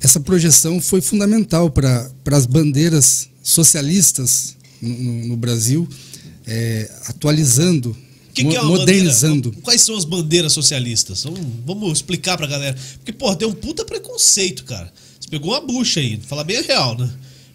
Essa 0.00 0.20
projeção 0.20 0.80
foi 0.80 1.00
fundamental 1.00 1.70
para 1.70 2.10
as 2.30 2.46
bandeiras 2.46 3.28
socialistas 3.42 4.56
no, 4.80 5.28
no 5.28 5.36
Brasil, 5.36 5.88
é, 6.46 6.90
atualizando, 7.06 7.96
que 8.34 8.44
que 8.44 8.56
é 8.56 8.62
modernizando. 8.62 9.50
Bandeira? 9.50 9.62
Quais 9.62 9.80
são 9.80 9.96
as 9.96 10.04
bandeiras 10.04 10.52
socialistas? 10.52 11.22
Vamos, 11.22 11.40
vamos 11.64 11.92
explicar 11.92 12.36
pra 12.36 12.46
galera. 12.46 12.76
Porque, 12.96 13.12
pô, 13.12 13.34
tem 13.36 13.46
um 13.46 13.52
puta 13.52 13.84
preconceito, 13.84 14.64
cara. 14.64 14.92
Você 15.20 15.28
pegou 15.28 15.52
uma 15.52 15.60
bucha 15.60 16.00
aí, 16.00 16.18
falar 16.26 16.42
bem 16.44 16.60
real, 16.62 16.98
né? 16.98 17.08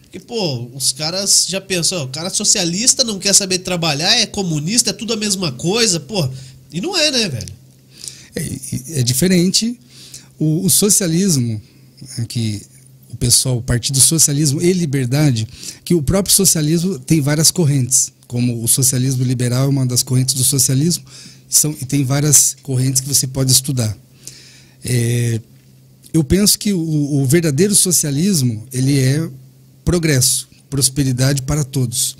Porque, 0.03 0.19
pô, 0.19 0.69
os 0.74 0.91
caras 0.91 1.45
já 1.48 1.62
pensam, 1.62 2.03
o 2.03 2.07
cara 2.07 2.29
socialista 2.29 3.03
não 3.03 3.19
quer 3.19 3.33
saber 3.33 3.59
trabalhar, 3.59 4.15
é 4.15 4.25
comunista, 4.25 4.89
é 4.89 4.93
tudo 4.93 5.13
a 5.13 5.17
mesma 5.17 5.51
coisa, 5.51 6.00
pô. 6.00 6.27
E 6.71 6.79
não 6.79 6.98
é, 6.98 7.12
né, 7.12 7.29
velho? 7.29 7.53
É, 8.36 9.00
é 9.01 9.03
diferente. 9.03 9.77
O, 10.39 10.65
o 10.65 10.69
socialismo, 10.69 11.62
é 12.17 12.25
que 12.25 12.62
o 13.09 13.17
pessoal, 13.17 13.57
o 13.57 13.62
Partido 13.62 14.00
Socialismo 14.00 14.62
e 14.62 14.71
Liberdade, 14.71 15.48
que 15.83 15.93
o 15.93 16.01
próprio 16.01 16.33
socialismo 16.33 16.98
tem 16.98 17.19
várias 17.19 17.51
correntes, 17.51 18.12
como 18.29 18.63
o 18.63 18.67
socialismo 18.67 19.24
liberal 19.24 19.65
é 19.65 19.69
uma 19.69 19.88
das 19.88 20.03
correntes 20.03 20.36
do 20.36 20.43
socialismo, 20.43 21.03
são, 21.50 21.75
e 21.81 21.83
tem 21.83 22.03
várias 22.03 22.55
correntes 22.62 23.01
que 23.01 23.07
você 23.07 23.25
pode 23.25 23.51
estudar. 23.51 23.98
É, 24.86 25.41
eu 26.13 26.24
penso 26.24 26.59
que 26.59 26.71
o, 26.71 26.79
o, 26.79 27.25
verdadeiro 27.25 27.74
socialismo 27.74 28.67
ele 28.71 29.00
é 29.00 29.27
progresso, 29.83 30.48
prosperidade 30.69 31.41
para 31.41 31.63
todos. 31.63 32.15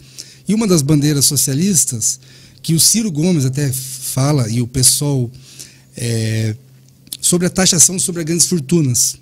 E 0.48 0.54
uma 0.56 0.66
das 0.66 0.82
bandeiras 0.82 1.25
socialistas 1.25 2.20
que 2.63 2.74
o 2.74 2.80
Ciro 2.80 3.12
Gomes 3.12 3.46
até 3.46 3.72
fala 3.72 4.50
e 4.50 4.63
o 4.63 4.68
pessoal 4.68 5.30
é, 5.96 6.56
sobre 7.22 7.46
a 7.46 7.51
taxação 7.51 8.00
sobre 8.00 8.22
as 8.22 8.25
grandes 8.25 8.48
fortunas. 8.48 9.16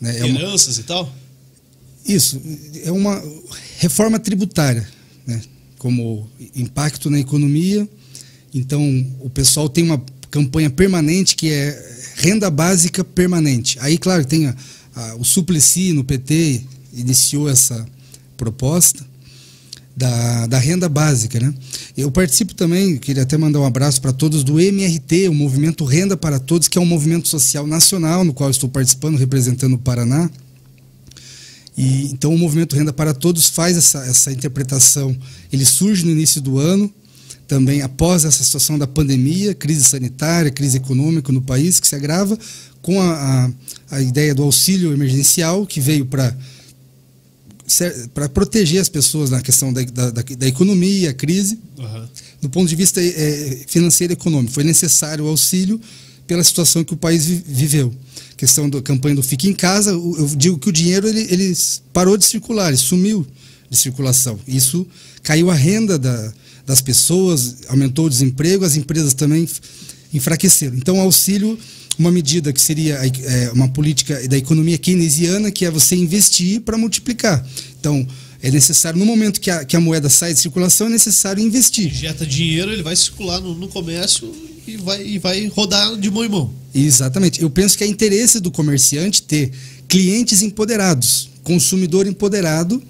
Né? 0.00 0.20
É 0.20 0.26
Heranças 0.26 0.78
uma... 0.78 0.80
e 0.80 0.84
tal? 0.84 1.14
Isso, 2.06 2.40
é 2.82 2.90
uma 2.90 3.22
reforma 3.78 4.18
tributária, 4.18 4.88
né? 5.26 5.42
Como 5.80 6.28
impacto 6.54 7.08
na 7.08 7.18
economia. 7.18 7.88
Então, 8.54 8.84
o 9.18 9.30
pessoal 9.30 9.66
tem 9.66 9.82
uma 9.82 10.00
campanha 10.30 10.68
permanente 10.68 11.34
que 11.34 11.50
é 11.50 11.96
renda 12.16 12.50
básica 12.50 13.02
permanente. 13.02 13.78
Aí, 13.80 13.96
claro, 13.96 14.22
tem 14.26 14.46
a, 14.46 14.54
a, 14.94 15.14
o 15.14 15.24
Suplicy 15.24 15.94
no 15.94 16.04
PT 16.04 16.60
iniciou 16.92 17.48
essa 17.48 17.86
proposta 18.36 19.06
da, 19.96 20.46
da 20.48 20.58
renda 20.58 20.86
básica. 20.86 21.40
Né? 21.40 21.54
Eu 21.96 22.10
participo 22.10 22.54
também, 22.54 22.98
queria 22.98 23.22
até 23.22 23.38
mandar 23.38 23.60
um 23.60 23.64
abraço 23.64 24.02
para 24.02 24.12
todos 24.12 24.44
do 24.44 24.60
MRT, 24.60 25.30
o 25.30 25.34
Movimento 25.34 25.86
Renda 25.86 26.14
para 26.14 26.38
Todos, 26.38 26.68
que 26.68 26.76
é 26.76 26.80
um 26.80 26.86
movimento 26.86 27.26
social 27.26 27.66
nacional 27.66 28.22
no 28.22 28.34
qual 28.34 28.50
estou 28.50 28.68
participando, 28.68 29.16
representando 29.16 29.74
o 29.74 29.78
Paraná. 29.78 30.30
E, 31.80 32.10
então 32.12 32.34
o 32.34 32.38
movimento 32.38 32.76
Renda 32.76 32.92
para 32.92 33.14
Todos 33.14 33.48
faz 33.48 33.74
essa, 33.74 34.04
essa 34.04 34.30
interpretação. 34.30 35.16
Ele 35.50 35.64
surge 35.64 36.04
no 36.04 36.10
início 36.10 36.38
do 36.38 36.58
ano, 36.58 36.92
também 37.48 37.80
após 37.80 38.26
essa 38.26 38.44
situação 38.44 38.78
da 38.78 38.86
pandemia, 38.86 39.54
crise 39.54 39.84
sanitária, 39.84 40.50
crise 40.50 40.76
econômica 40.76 41.32
no 41.32 41.40
país, 41.40 41.80
que 41.80 41.88
se 41.88 41.94
agrava, 41.94 42.38
com 42.82 43.00
a, 43.00 43.14
a, 43.90 43.96
a 43.96 44.02
ideia 44.02 44.34
do 44.34 44.42
auxílio 44.42 44.92
emergencial, 44.92 45.66
que 45.66 45.80
veio 45.80 46.04
para 46.04 46.36
para 48.12 48.28
proteger 48.28 48.80
as 48.80 48.88
pessoas 48.88 49.30
na 49.30 49.40
questão 49.40 49.72
da, 49.72 49.80
da, 49.82 50.10
da 50.10 50.48
economia, 50.48 51.10
a 51.10 51.14
crise, 51.14 51.56
uhum. 51.78 52.08
do 52.42 52.50
ponto 52.50 52.68
de 52.68 52.74
vista 52.74 53.00
é, 53.00 53.60
financeiro 53.68 54.12
e 54.12 54.14
econômico. 54.14 54.52
Foi 54.52 54.64
necessário 54.64 55.24
o 55.24 55.28
auxílio 55.28 55.80
pela 56.26 56.42
situação 56.42 56.82
que 56.82 56.92
o 56.94 56.96
país 56.96 57.26
viveu. 57.26 57.94
Questão 58.40 58.70
da 58.70 58.80
campanha 58.80 59.16
do 59.16 59.22
Fique 59.22 59.50
em 59.50 59.52
Casa, 59.52 59.90
eu 59.90 60.30
digo 60.34 60.58
que 60.58 60.70
o 60.70 60.72
dinheiro 60.72 61.06
ele, 61.06 61.26
ele 61.28 61.54
parou 61.92 62.16
de 62.16 62.24
circular, 62.24 62.68
ele 62.68 62.78
sumiu 62.78 63.26
de 63.68 63.76
circulação. 63.76 64.40
Isso 64.48 64.86
caiu 65.22 65.50
a 65.50 65.54
renda 65.54 65.98
da, 65.98 66.32
das 66.64 66.80
pessoas, 66.80 67.56
aumentou 67.68 68.06
o 68.06 68.08
desemprego, 68.08 68.64
as 68.64 68.76
empresas 68.76 69.12
também 69.12 69.46
enfraqueceram. 70.14 70.74
Então, 70.74 70.96
o 70.96 71.00
auxílio, 71.02 71.58
uma 71.98 72.10
medida 72.10 72.50
que 72.50 72.62
seria 72.62 72.94
é, 72.94 73.50
uma 73.52 73.68
política 73.68 74.26
da 74.26 74.38
economia 74.38 74.78
keynesiana, 74.78 75.50
que 75.50 75.66
é 75.66 75.70
você 75.70 75.94
investir 75.94 76.62
para 76.62 76.78
multiplicar. 76.78 77.46
Então, 77.78 78.08
é 78.42 78.50
necessário, 78.50 78.98
no 78.98 79.04
momento 79.04 79.40
que 79.40 79.50
a, 79.50 79.64
que 79.64 79.76
a 79.76 79.80
moeda 79.80 80.08
sai 80.08 80.32
de 80.32 80.40
circulação, 80.40 80.86
é 80.86 80.90
necessário 80.90 81.42
investir. 81.42 81.92
Injeta 81.92 82.24
dinheiro, 82.24 82.72
ele 82.72 82.82
vai 82.82 82.96
circular 82.96 83.40
no, 83.40 83.54
no 83.54 83.68
comércio 83.68 84.32
e 84.66 84.76
vai, 84.76 85.06
e 85.06 85.18
vai 85.18 85.46
rodar 85.48 85.96
de 85.96 86.10
mão 86.10 86.24
em 86.24 86.28
mão. 86.28 86.54
Exatamente. 86.74 87.42
Eu 87.42 87.50
penso 87.50 87.76
que 87.76 87.84
é 87.84 87.86
interesse 87.86 88.40
do 88.40 88.50
comerciante 88.50 89.22
ter 89.22 89.50
clientes 89.88 90.40
empoderados, 90.40 91.28
consumidor 91.42 92.06
empoderado. 92.06 92.82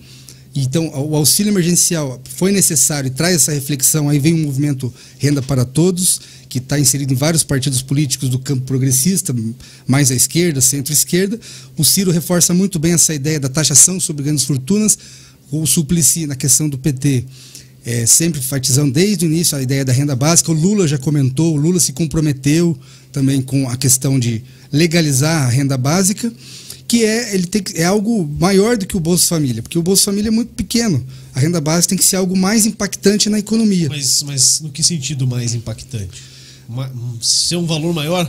Então, 0.54 0.88
o 0.88 1.14
auxílio 1.14 1.50
emergencial 1.50 2.20
foi 2.24 2.52
necessário 2.52 3.08
e 3.08 3.10
traz 3.10 3.36
essa 3.36 3.52
reflexão. 3.52 4.08
Aí 4.08 4.18
vem 4.18 4.34
o 4.34 4.38
movimento 4.38 4.92
Renda 5.18 5.40
para 5.40 5.64
Todos, 5.64 6.20
que 6.48 6.58
está 6.58 6.78
inserido 6.78 7.12
em 7.12 7.16
vários 7.16 7.44
partidos 7.44 7.82
políticos 7.82 8.28
do 8.28 8.38
campo 8.38 8.62
progressista, 8.62 9.34
mais 9.86 10.10
à 10.10 10.14
esquerda, 10.14 10.60
centro-esquerda. 10.60 11.38
O 11.76 11.84
Ciro 11.84 12.10
reforça 12.10 12.52
muito 12.52 12.78
bem 12.78 12.92
essa 12.92 13.14
ideia 13.14 13.38
da 13.38 13.48
taxação 13.48 14.00
sobre 14.00 14.24
grandes 14.24 14.44
fortunas. 14.44 14.98
O 15.50 15.66
Suplicy, 15.66 16.26
na 16.26 16.36
questão 16.36 16.68
do 16.68 16.78
PT, 16.78 17.24
é, 17.84 18.06
sempre 18.06 18.40
enfatizando 18.40 18.92
desde 18.92 19.24
o 19.24 19.28
início 19.28 19.56
a 19.56 19.62
ideia 19.62 19.84
da 19.84 19.92
renda 19.92 20.14
básica. 20.14 20.50
O 20.50 20.54
Lula 20.54 20.86
já 20.86 20.98
comentou, 20.98 21.54
o 21.54 21.56
Lula 21.56 21.80
se 21.80 21.92
comprometeu 21.92 22.78
também 23.10 23.40
com 23.42 23.68
a 23.68 23.76
questão 23.76 24.18
de 24.18 24.42
legalizar 24.72 25.46
a 25.46 25.48
renda 25.48 25.76
básica 25.76 26.32
que 26.90 27.04
é 27.04 27.32
ele 27.32 27.46
tem 27.46 27.62
é 27.76 27.84
algo 27.84 28.26
maior 28.26 28.76
do 28.76 28.84
que 28.84 28.96
o 28.96 29.00
Bolsa 29.00 29.24
Família, 29.28 29.62
porque 29.62 29.78
o 29.78 29.82
Bolsa 29.82 30.06
Família 30.06 30.26
é 30.26 30.32
muito 30.32 30.52
pequeno. 30.54 31.06
A 31.32 31.38
renda 31.38 31.60
básica 31.60 31.90
tem 31.90 31.98
que 31.98 32.04
ser 32.04 32.16
algo 32.16 32.36
mais 32.36 32.66
impactante 32.66 33.28
na 33.28 33.38
economia. 33.38 33.88
Mas, 33.88 34.24
mas 34.24 34.60
no 34.60 34.70
que 34.70 34.82
sentido 34.82 35.24
mais 35.24 35.54
impactante? 35.54 36.20
Ser 37.20 37.54
um 37.54 37.64
valor 37.64 37.94
maior? 37.94 38.28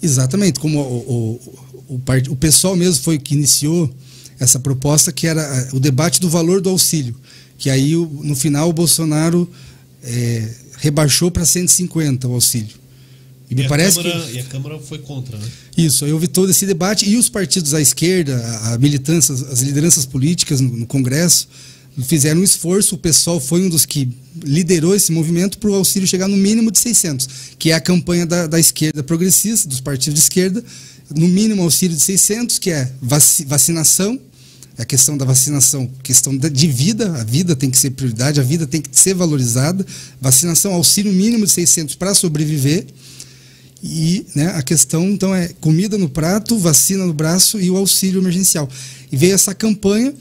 Exatamente, 0.00 0.60
como 0.60 0.78
o, 0.78 1.40
o, 1.88 1.94
o, 1.96 2.00
o 2.30 2.36
pessoal 2.36 2.76
mesmo 2.76 3.02
foi 3.02 3.18
que 3.18 3.34
iniciou 3.34 3.92
essa 4.38 4.58
proposta, 4.58 5.12
que 5.12 5.26
era 5.26 5.42
eh, 5.42 5.68
o 5.72 5.80
debate 5.80 6.20
do 6.20 6.28
valor 6.28 6.60
do 6.60 6.68
auxílio. 6.68 7.14
Que 7.58 7.70
aí, 7.70 7.94
no 7.94 8.36
final, 8.36 8.68
o 8.68 8.72
Bolsonaro 8.72 9.50
é, 10.02 10.48
rebaixou 10.78 11.30
para 11.30 11.44
150 11.44 12.28
o 12.28 12.34
auxílio. 12.34 12.76
E, 13.50 13.54
me 13.54 13.68
parece 13.68 13.96
Câmara, 13.96 14.20
que. 14.26 14.32
E 14.34 14.38
a 14.38 14.44
Câmara 14.44 14.78
foi 14.78 14.98
contra, 14.98 15.38
né? 15.38 15.46
Isso, 15.76 16.04
aí 16.04 16.12
houve 16.12 16.26
todo 16.26 16.50
esse 16.50 16.66
debate 16.66 17.08
e 17.08 17.16
os 17.16 17.28
partidos 17.28 17.74
à 17.74 17.80
esquerda, 17.80 18.36
a 18.64 18.78
militância, 18.78 19.32
as 19.34 19.60
lideranças 19.60 20.04
políticas 20.04 20.60
no, 20.60 20.76
no 20.76 20.86
Congresso 20.86 21.48
fizeram 22.02 22.40
um 22.40 22.44
esforço. 22.44 22.96
O 22.96 22.98
pessoal 22.98 23.40
foi 23.40 23.62
um 23.62 23.68
dos 23.68 23.86
que 23.86 24.10
liderou 24.42 24.94
esse 24.94 25.12
movimento 25.12 25.58
para 25.58 25.70
o 25.70 25.74
auxílio 25.74 26.06
chegar 26.06 26.28
no 26.28 26.36
mínimo 26.36 26.70
de 26.70 26.78
600, 26.78 27.28
que 27.58 27.70
é 27.70 27.74
a 27.74 27.80
campanha 27.80 28.26
da, 28.26 28.46
da 28.46 28.58
esquerda 28.60 29.02
progressista, 29.02 29.68
dos 29.68 29.80
partidos 29.80 30.14
de 30.14 30.24
esquerda. 30.24 30.62
No 31.14 31.28
mínimo 31.28 31.62
auxílio 31.62 31.96
de 31.96 32.02
600, 32.02 32.58
que 32.58 32.70
é 32.70 32.90
vacinação, 33.46 34.18
a 34.78 34.84
questão 34.84 35.16
da 35.16 35.24
vacinação, 35.24 35.88
questão 36.02 36.36
de 36.36 36.66
vida, 36.66 37.20
a 37.20 37.24
vida 37.24 37.56
tem 37.56 37.70
que 37.70 37.78
ser 37.78 37.90
prioridade, 37.90 38.40
a 38.40 38.42
vida 38.42 38.66
tem 38.66 38.82
que 38.82 38.88
ser 38.92 39.14
valorizada. 39.14 39.86
Vacinação, 40.20 40.74
auxílio 40.74 41.12
mínimo 41.12 41.46
de 41.46 41.52
600 41.52 41.94
para 41.94 42.14
sobreviver 42.14 42.86
e 43.82 44.26
né, 44.34 44.48
a 44.48 44.62
questão, 44.62 45.08
então, 45.08 45.34
é 45.34 45.48
comida 45.60 45.96
no 45.98 46.08
prato, 46.08 46.58
vacina 46.58 47.06
no 47.06 47.12
braço 47.12 47.60
e 47.60 47.70
o 47.70 47.76
auxílio 47.76 48.20
emergencial. 48.20 48.68
E 49.10 49.16
veio 49.16 49.34
essa 49.34 49.54
campanha, 49.54 50.12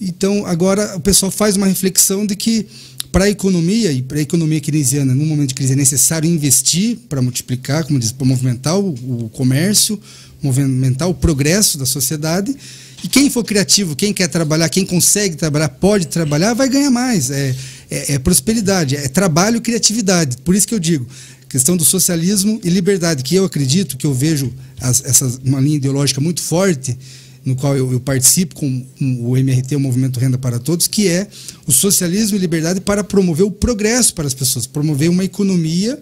então 0.00 0.46
agora 0.46 0.96
o 0.96 1.00
pessoal 1.00 1.30
faz 1.30 1.56
uma 1.56 1.66
reflexão 1.66 2.26
de 2.26 2.36
que 2.36 2.66
para 3.10 3.24
a 3.24 3.30
economia 3.30 3.90
e 3.90 4.02
para 4.02 4.18
a 4.18 4.20
economia 4.20 4.60
keynesiana, 4.60 5.14
num 5.14 5.24
momento 5.24 5.48
de 5.48 5.54
crise, 5.54 5.72
é 5.72 5.76
necessário 5.76 6.30
investir 6.30 6.98
para 7.08 7.22
multiplicar, 7.22 7.84
como 7.84 7.98
diz, 7.98 8.12
para 8.12 8.26
movimentar 8.26 8.78
o, 8.78 8.90
o 8.90 9.30
comércio, 9.30 9.98
movimentar 10.42 11.08
o 11.08 11.14
progresso 11.14 11.78
da 11.78 11.86
sociedade. 11.86 12.54
E 13.02 13.08
quem 13.08 13.30
for 13.30 13.44
criativo, 13.44 13.94
quem 13.94 14.12
quer 14.12 14.28
trabalhar, 14.28 14.68
quem 14.68 14.84
consegue 14.84 15.36
trabalhar, 15.36 15.68
pode 15.68 16.06
trabalhar, 16.08 16.54
vai 16.54 16.68
ganhar 16.68 16.90
mais. 16.90 17.30
É, 17.30 17.54
é, 17.90 18.14
é 18.14 18.18
prosperidade, 18.18 18.96
é 18.96 19.08
trabalho 19.08 19.58
e 19.58 19.60
criatividade. 19.60 20.36
Por 20.38 20.54
isso 20.54 20.66
que 20.66 20.74
eu 20.74 20.78
digo, 20.78 21.06
questão 21.48 21.76
do 21.76 21.84
socialismo 21.84 22.60
e 22.62 22.68
liberdade, 22.68 23.22
que 23.22 23.34
eu 23.34 23.44
acredito, 23.44 23.96
que 23.96 24.06
eu 24.06 24.12
vejo 24.12 24.52
as, 24.80 25.04
essa, 25.04 25.40
uma 25.44 25.60
linha 25.60 25.76
ideológica 25.76 26.20
muito 26.20 26.42
forte, 26.42 26.96
no 27.44 27.56
qual 27.56 27.76
eu, 27.76 27.90
eu 27.92 28.00
participo 28.00 28.54
com, 28.54 28.84
com, 28.98 29.30
o 29.30 29.36
MRT, 29.36 29.74
o 29.76 29.80
Movimento 29.80 30.20
Renda 30.20 30.36
para 30.36 30.58
Todos, 30.58 30.86
que 30.86 31.08
é 31.08 31.26
o 31.66 31.72
socialismo 31.72 32.36
e 32.36 32.40
liberdade 32.40 32.80
para 32.80 33.02
promover 33.02 33.46
o 33.46 33.50
progresso 33.50 34.12
para 34.12 34.26
as 34.26 34.34
pessoas, 34.34 34.66
promover 34.66 35.08
uma 35.08 35.24
economia 35.24 35.98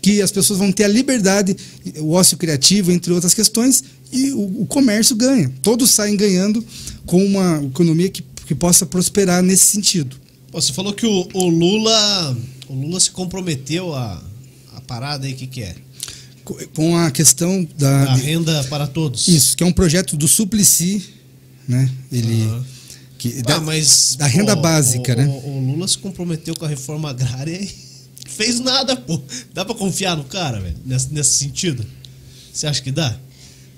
que 0.00 0.22
as 0.22 0.30
pessoas 0.30 0.58
vão 0.58 0.70
ter 0.70 0.84
a 0.84 0.88
liberdade, 0.88 1.56
o 1.98 2.12
ócio 2.12 2.36
criativo, 2.36 2.92
entre 2.92 3.12
outras 3.12 3.34
questões, 3.34 3.82
e 4.12 4.30
o, 4.30 4.62
o 4.62 4.66
comércio 4.66 5.16
ganha. 5.16 5.52
Todos 5.62 5.90
saem 5.90 6.16
ganhando 6.16 6.64
com 7.04 7.24
uma 7.24 7.62
economia 7.64 8.08
que, 8.08 8.22
que 8.46 8.54
possa 8.54 8.86
prosperar 8.86 9.42
nesse 9.42 9.66
sentido. 9.66 10.16
Você 10.52 10.72
falou 10.72 10.92
que 10.92 11.06
o, 11.06 11.28
o 11.34 11.48
Lula 11.48 12.36
o 12.68 12.74
Lula 12.74 13.00
se 13.00 13.10
comprometeu 13.10 13.94
a 13.94 14.22
parada 14.88 15.26
aí, 15.26 15.34
o 15.34 15.36
que, 15.36 15.46
que 15.46 15.62
é? 15.62 15.76
Com 16.74 16.96
a 16.96 17.10
questão 17.10 17.68
da, 17.76 18.06
da 18.06 18.14
renda 18.14 18.64
para 18.64 18.86
todos. 18.86 19.28
Isso, 19.28 19.54
que 19.54 19.62
é 19.62 19.66
um 19.66 19.72
projeto 19.72 20.16
do 20.16 20.26
Suplicy, 20.26 21.04
né? 21.68 21.88
Ele. 22.10 22.42
Uhum. 22.42 22.64
Que, 23.18 23.34
ah, 23.40 23.42
da, 23.42 23.60
mas, 23.60 24.16
da 24.16 24.26
renda 24.26 24.56
pô, 24.56 24.62
básica, 24.62 25.12
o, 25.12 25.16
né? 25.16 25.26
O, 25.26 25.48
o, 25.48 25.72
Lula 25.72 25.86
se 25.86 25.98
comprometeu 25.98 26.54
com 26.56 26.64
a 26.64 26.68
reforma 26.68 27.10
agrária 27.10 27.60
e 27.60 27.68
fez 28.28 28.60
nada, 28.60 28.94
pô. 28.96 29.20
Dá 29.52 29.64
para 29.64 29.74
confiar 29.74 30.16
no 30.16 30.24
cara, 30.24 30.60
velho, 30.60 30.76
nesse, 30.84 31.12
nesse 31.12 31.34
sentido? 31.38 31.84
Você 32.52 32.66
acha 32.66 32.82
que 32.82 32.90
dá? 32.92 33.16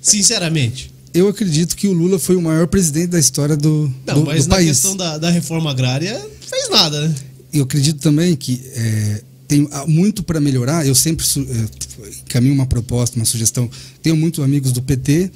Sinceramente. 0.00 0.92
Eu 1.12 1.28
acredito 1.28 1.76
que 1.76 1.88
o 1.88 1.92
Lula 1.92 2.18
foi 2.18 2.36
o 2.36 2.42
maior 2.42 2.66
presidente 2.66 3.08
da 3.08 3.18
história 3.18 3.56
do, 3.56 3.92
Não, 4.06 4.14
do, 4.14 4.26
mas 4.26 4.44
do 4.44 4.50
na 4.50 4.56
país. 4.56 4.68
questão 4.68 4.96
da, 4.96 5.18
da 5.18 5.30
reforma 5.30 5.70
agrária, 5.70 6.20
fez 6.40 6.68
nada, 6.70 7.08
né? 7.08 7.14
Eu 7.52 7.64
acredito 7.64 7.98
também 8.00 8.36
que 8.36 8.62
é, 8.74 9.22
tem 9.48 9.68
muito 9.88 10.22
para 10.22 10.40
melhorar. 10.40 10.86
Eu 10.86 10.94
sempre 10.94 11.26
é, 11.26 12.10
caminho 12.28 12.54
uma 12.54 12.66
proposta, 12.66 13.16
uma 13.16 13.24
sugestão. 13.24 13.68
Tenho 14.00 14.16
muitos 14.16 14.42
amigos 14.42 14.70
do 14.70 14.80
PT. 14.80 15.30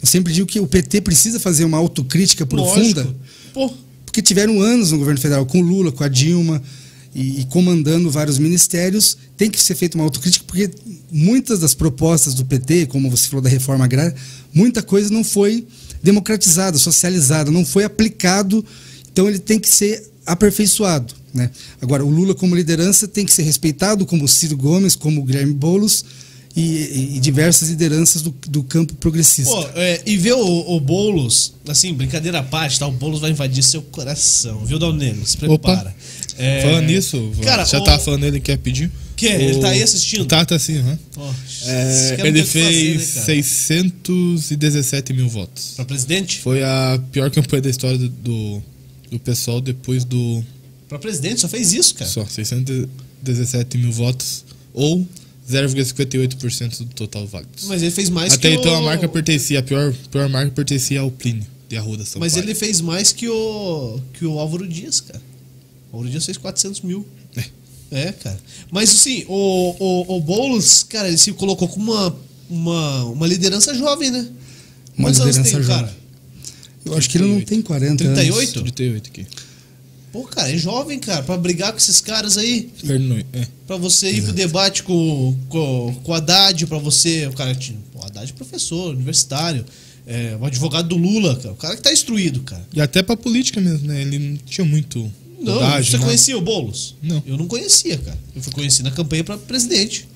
Eu 0.00 0.06
sempre 0.06 0.32
digo 0.32 0.46
que 0.46 0.60
o 0.60 0.66
PT 0.66 1.00
precisa 1.00 1.40
fazer 1.40 1.64
uma 1.64 1.76
autocrítica 1.76 2.46
profunda. 2.46 3.06
Porque 4.04 4.22
tiveram 4.22 4.60
anos 4.60 4.92
no 4.92 4.98
governo 4.98 5.20
federal 5.20 5.44
com 5.44 5.58
o 5.58 5.62
Lula, 5.62 5.90
com 5.90 6.04
a 6.04 6.08
Dilma 6.08 6.62
e, 7.16 7.40
e 7.40 7.44
comandando 7.46 8.10
vários 8.10 8.38
ministérios. 8.38 9.16
Tem 9.38 9.50
que 9.50 9.60
ser 9.60 9.74
feita 9.74 9.96
uma 9.96 10.04
autocrítica 10.04 10.44
porque 10.46 10.70
muitas 11.10 11.60
das 11.60 11.74
propostas 11.74 12.34
do 12.34 12.44
PT, 12.44 12.86
como 12.86 13.10
você 13.10 13.26
falou 13.26 13.42
da 13.42 13.48
reforma 13.48 13.86
agrária, 13.86 14.14
muita 14.52 14.82
coisa 14.82 15.10
não 15.10 15.24
foi 15.24 15.66
democratizada, 16.02 16.76
socializada, 16.76 17.50
não 17.50 17.64
foi 17.64 17.84
aplicado. 17.84 18.62
Então 19.10 19.26
ele 19.26 19.38
tem 19.38 19.58
que 19.58 19.68
ser 19.68 20.10
aperfeiçoado. 20.26 21.14
Né? 21.32 21.50
Agora, 21.80 22.04
o 22.04 22.10
Lula, 22.10 22.34
como 22.34 22.54
liderança, 22.54 23.08
tem 23.08 23.24
que 23.24 23.32
ser 23.32 23.42
respeitado, 23.42 24.04
como 24.04 24.24
o 24.24 24.28
Ciro 24.28 24.56
Gomes, 24.56 24.94
como 24.94 25.22
o 25.22 25.24
Guilherme 25.24 25.54
Boulos 25.54 26.04
e, 26.54 27.16
e 27.16 27.20
diversas 27.20 27.68
lideranças 27.68 28.22
do, 28.22 28.34
do 28.48 28.62
campo 28.62 28.94
progressista. 28.94 29.50
Pô, 29.50 29.68
é, 29.74 30.02
e 30.06 30.16
ver 30.16 30.32
o, 30.32 30.76
o 30.76 30.80
Boulos, 30.80 31.52
assim, 31.68 31.92
brincadeira 31.92 32.38
à 32.38 32.42
parte, 32.42 32.78
tá? 32.78 32.86
o 32.86 32.92
Boulos 32.92 33.20
vai 33.20 33.30
invadir 33.30 33.62
seu 33.62 33.82
coração, 33.82 34.64
viu, 34.64 34.78
Dalnelo? 34.78 35.26
Se 35.26 35.36
prepara. 35.36 35.94
É... 36.38 36.62
Falando 36.62 36.86
nisso, 36.86 37.32
cara, 37.42 37.64
já 37.64 37.78
o... 37.78 37.84
tá 37.84 37.98
falando 37.98 38.24
ele 38.24 38.40
quer 38.40 38.58
pedir? 38.58 38.90
Que? 39.16 39.28
O... 39.28 39.30
Ele 39.30 39.58
tá 39.58 39.70
aí 39.70 39.82
assistindo? 39.82 40.26
Tá, 40.26 40.44
tá 40.44 40.58
sim, 40.58 40.78
uhum. 40.78 40.98
oh, 41.16 41.32
é, 41.64 42.16
ele 42.26 42.44
fez 42.44 43.14
fazer, 43.14 43.36
né, 43.36 43.42
617 43.42 45.12
mil 45.12 45.28
votos. 45.28 45.72
Pra 45.76 45.84
presidente? 45.84 46.40
Foi 46.40 46.62
a 46.62 47.00
pior 47.10 47.30
campanha 47.30 47.62
da 47.62 47.70
história 47.70 47.96
do, 47.96 48.08
do, 48.08 48.62
do 49.12 49.18
pessoal 49.18 49.60
depois 49.60 50.04
do 50.04 50.44
para 50.88 50.98
presidente, 50.98 51.40
só 51.40 51.48
fez 51.48 51.72
isso, 51.72 51.94
cara. 51.94 52.08
Só, 52.10 52.24
617 52.24 53.78
mil 53.78 53.90
votos 53.90 54.44
ou 54.72 55.06
0,58% 55.50 56.78
do 56.78 56.94
total 56.94 57.26
válido. 57.26 57.50
Mas 57.64 57.82
ele 57.82 57.90
fez 57.90 58.08
mais 58.08 58.34
Até 58.34 58.50
que 58.50 58.56
então 58.56 58.72
o... 58.72 58.76
a 58.76 58.82
marca 58.82 59.08
pertencia, 59.08 59.58
a 59.58 59.62
pior, 59.62 59.92
pior 60.10 60.28
marca 60.28 60.50
pertencia 60.52 61.00
ao 61.00 61.10
Plínio 61.10 61.46
de 61.68 61.76
Arruda 61.76 62.04
São 62.04 62.20
Mas 62.20 62.34
Paulo. 62.34 62.46
ele 62.46 62.54
fez 62.54 62.80
mais 62.80 63.12
que 63.12 63.28
o, 63.28 64.00
que 64.12 64.24
o 64.24 64.38
Álvaro 64.38 64.66
Dias, 64.66 65.00
cara. 65.00 65.20
O 65.92 65.96
Álvaro 65.96 66.10
Dias 66.10 66.24
fez 66.24 66.36
400 66.36 66.80
mil. 66.82 67.06
É. 67.36 67.44
É, 67.90 68.12
cara. 68.12 68.38
Mas 68.70 68.90
assim, 68.90 69.24
o, 69.28 69.76
o, 69.78 70.16
o 70.16 70.20
Boulos, 70.20 70.82
cara, 70.82 71.08
ele 71.08 71.18
se 71.18 71.32
colocou 71.32 71.68
com 71.68 71.80
uma, 71.80 72.16
uma, 72.50 73.04
uma 73.04 73.26
liderança 73.26 73.74
jovem, 73.74 74.10
né? 74.10 74.28
Uma 74.98 75.08
Quantos 75.08 75.20
liderança 75.20 75.42
tem, 75.42 75.62
jovem. 75.62 75.66
cara? 75.68 75.96
Eu 76.84 76.96
acho 76.96 77.08
que 77.10 77.18
ele 77.18 77.26
não 77.26 77.40
tem 77.40 77.62
40 77.62 78.04
38? 78.04 78.58
anos. 78.58 78.72
38 78.72 79.10
aqui. 79.10 79.26
Pô, 80.12 80.22
cara, 80.24 80.50
é 80.50 80.56
jovem, 80.56 80.98
cara, 80.98 81.22
para 81.22 81.36
brigar 81.36 81.72
com 81.72 81.78
esses 81.78 82.00
caras 82.00 82.38
aí. 82.38 82.70
É. 83.32 83.46
Pra 83.66 83.76
você 83.76 84.10
ir 84.10 84.22
pro 84.22 84.32
debate 84.32 84.82
com, 84.82 85.36
com, 85.48 85.94
com 86.02 86.12
o 86.12 86.14
Haddad, 86.14 86.66
pra 86.66 86.78
você. 86.78 87.26
O 87.26 87.32
cara 87.32 87.54
tinha. 87.54 87.78
O 87.94 88.04
Haddad 88.04 88.30
é 88.30 88.34
professor, 88.34 88.94
universitário. 88.94 89.64
É, 90.06 90.36
o 90.40 90.44
advogado 90.44 90.88
do 90.88 90.96
Lula, 90.96 91.36
cara. 91.36 91.52
O 91.52 91.56
cara 91.56 91.76
que 91.76 91.82
tá 91.82 91.92
instruído, 91.92 92.40
cara. 92.40 92.66
E 92.72 92.80
até 92.80 93.02
pra 93.02 93.16
política 93.16 93.60
mesmo, 93.60 93.88
né? 93.88 94.00
Ele 94.00 94.18
não 94.18 94.36
tinha 94.38 94.64
muito 94.64 95.12
Não, 95.40 95.60
você 95.82 95.96
uma- 95.96 96.06
conhecia 96.06 96.36
o 96.36 96.40
Boulos? 96.40 96.96
Não. 97.02 97.22
Eu 97.26 97.36
não 97.36 97.46
conhecia, 97.46 97.98
cara. 97.98 98.18
Eu 98.34 98.42
fui 98.42 98.52
conhecer 98.52 98.82
na 98.82 98.90
campanha 98.90 99.22
para 99.24 99.36
presidente. 99.38 100.08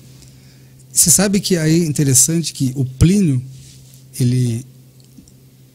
Você 0.91 1.09
sabe 1.09 1.39
que 1.39 1.55
aí 1.55 1.81
é 1.81 1.85
interessante 1.85 2.53
que 2.53 2.71
o 2.75 2.83
Plínio, 2.83 3.41
ele, 4.19 4.65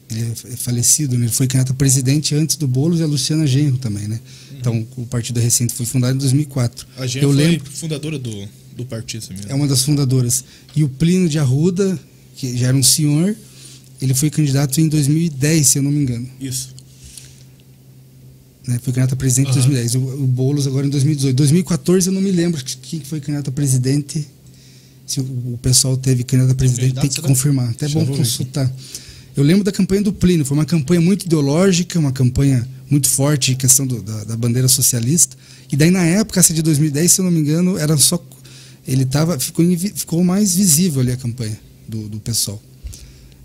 ele 0.09 0.31
é 0.51 0.55
falecido, 0.57 1.17
né? 1.17 1.25
ele 1.25 1.33
foi 1.33 1.47
candidato 1.47 1.71
a 1.71 1.75
presidente 1.75 2.35
antes 2.35 2.55
do 2.55 2.67
Boulos 2.67 2.99
e 2.99 3.03
a 3.03 3.07
Luciana 3.07 3.47
Genro 3.47 3.77
também, 3.77 4.07
né? 4.07 4.19
Então, 4.59 4.85
o 4.97 5.05
partido 5.05 5.39
recente 5.39 5.73
foi 5.73 5.85
fundado 5.85 6.15
em 6.15 6.19
2004. 6.19 6.87
A 6.97 7.07
gente 7.07 7.23
Eu 7.23 7.31
foi 7.31 7.37
lembro, 7.37 7.69
fundadora 7.71 8.19
do, 8.19 8.47
do 8.75 8.85
partido, 8.85 9.25
me 9.29 9.39
é 9.47 9.53
uma 9.55 9.67
das 9.67 9.83
fundadoras. 9.83 10.43
E 10.75 10.83
o 10.83 10.89
Plínio 10.89 11.29
de 11.29 11.39
Arruda, 11.39 11.97
que 12.35 12.57
já 12.57 12.67
era 12.67 12.77
um 12.77 12.83
senhor, 12.83 13.35
ele 14.01 14.13
foi 14.13 14.29
candidato 14.29 14.79
em 14.81 14.87
2010, 14.87 15.67
se 15.67 15.79
eu 15.79 15.83
não 15.83 15.91
me 15.91 15.99
engano. 16.01 16.27
Isso. 16.39 16.75
Né? 18.67 18.79
Foi 18.83 18.91
candidato 18.93 19.13
a 19.13 19.15
presidente 19.15 19.47
em 19.47 19.51
Aham. 19.51 19.61
2010. 19.61 19.95
O, 19.95 19.99
o 19.99 20.27
Boulos 20.27 20.67
agora 20.67 20.85
em 20.85 20.89
2018. 20.89 21.35
2014 21.35 22.07
eu 22.07 22.13
não 22.13 22.21
me 22.21 22.31
lembro 22.31 22.61
quem 22.81 22.99
que 22.99 23.07
foi 23.07 23.19
candidato 23.21 23.49
a 23.49 23.51
presidente. 23.53 24.27
Se 25.05 25.21
o, 25.21 25.23
o 25.23 25.59
pessoal 25.61 25.95
teve 25.95 26.23
candidato 26.23 26.51
a 26.51 26.55
presidente, 26.55 26.95
tem 26.99 27.09
que 27.09 27.21
confirmar. 27.21 27.69
Até 27.69 27.85
é 27.85 27.89
bom 27.89 28.01
aqui. 28.03 28.17
consultar. 28.17 28.71
Eu 29.35 29.43
lembro 29.43 29.63
da 29.63 29.71
campanha 29.71 30.01
do 30.01 30.11
Plínio. 30.11 30.43
Foi 30.45 30.57
uma 30.57 30.65
campanha 30.65 30.99
muito 30.99 31.25
ideológica, 31.25 31.97
uma 31.97 32.11
campanha 32.11 32.67
muito 32.89 33.07
forte 33.07 33.53
em 33.53 33.55
questão 33.55 33.87
do- 33.87 34.01
da, 34.01 34.23
da 34.25 34.35
bandeira 34.35 34.67
socialista. 34.67 35.37
E 35.71 35.75
daí, 35.77 35.91
na 35.91 36.03
época, 36.03 36.39
essa 36.39 36.53
de 36.53 36.61
2010, 36.61 37.11
se 37.11 37.19
eu 37.21 37.25
não 37.25 37.31
me 37.31 37.39
engano, 37.39 37.77
era 37.77 37.95
só. 37.97 38.21
Ele 38.85 39.05
tava, 39.05 39.37
ficou, 39.39 39.63
ficou 39.95 40.23
mais 40.23 40.55
visível 40.55 41.01
ali 41.01 41.11
a 41.11 41.17
campanha 41.17 41.57
do, 41.87 42.09
do 42.09 42.19
pessoal 42.19 42.61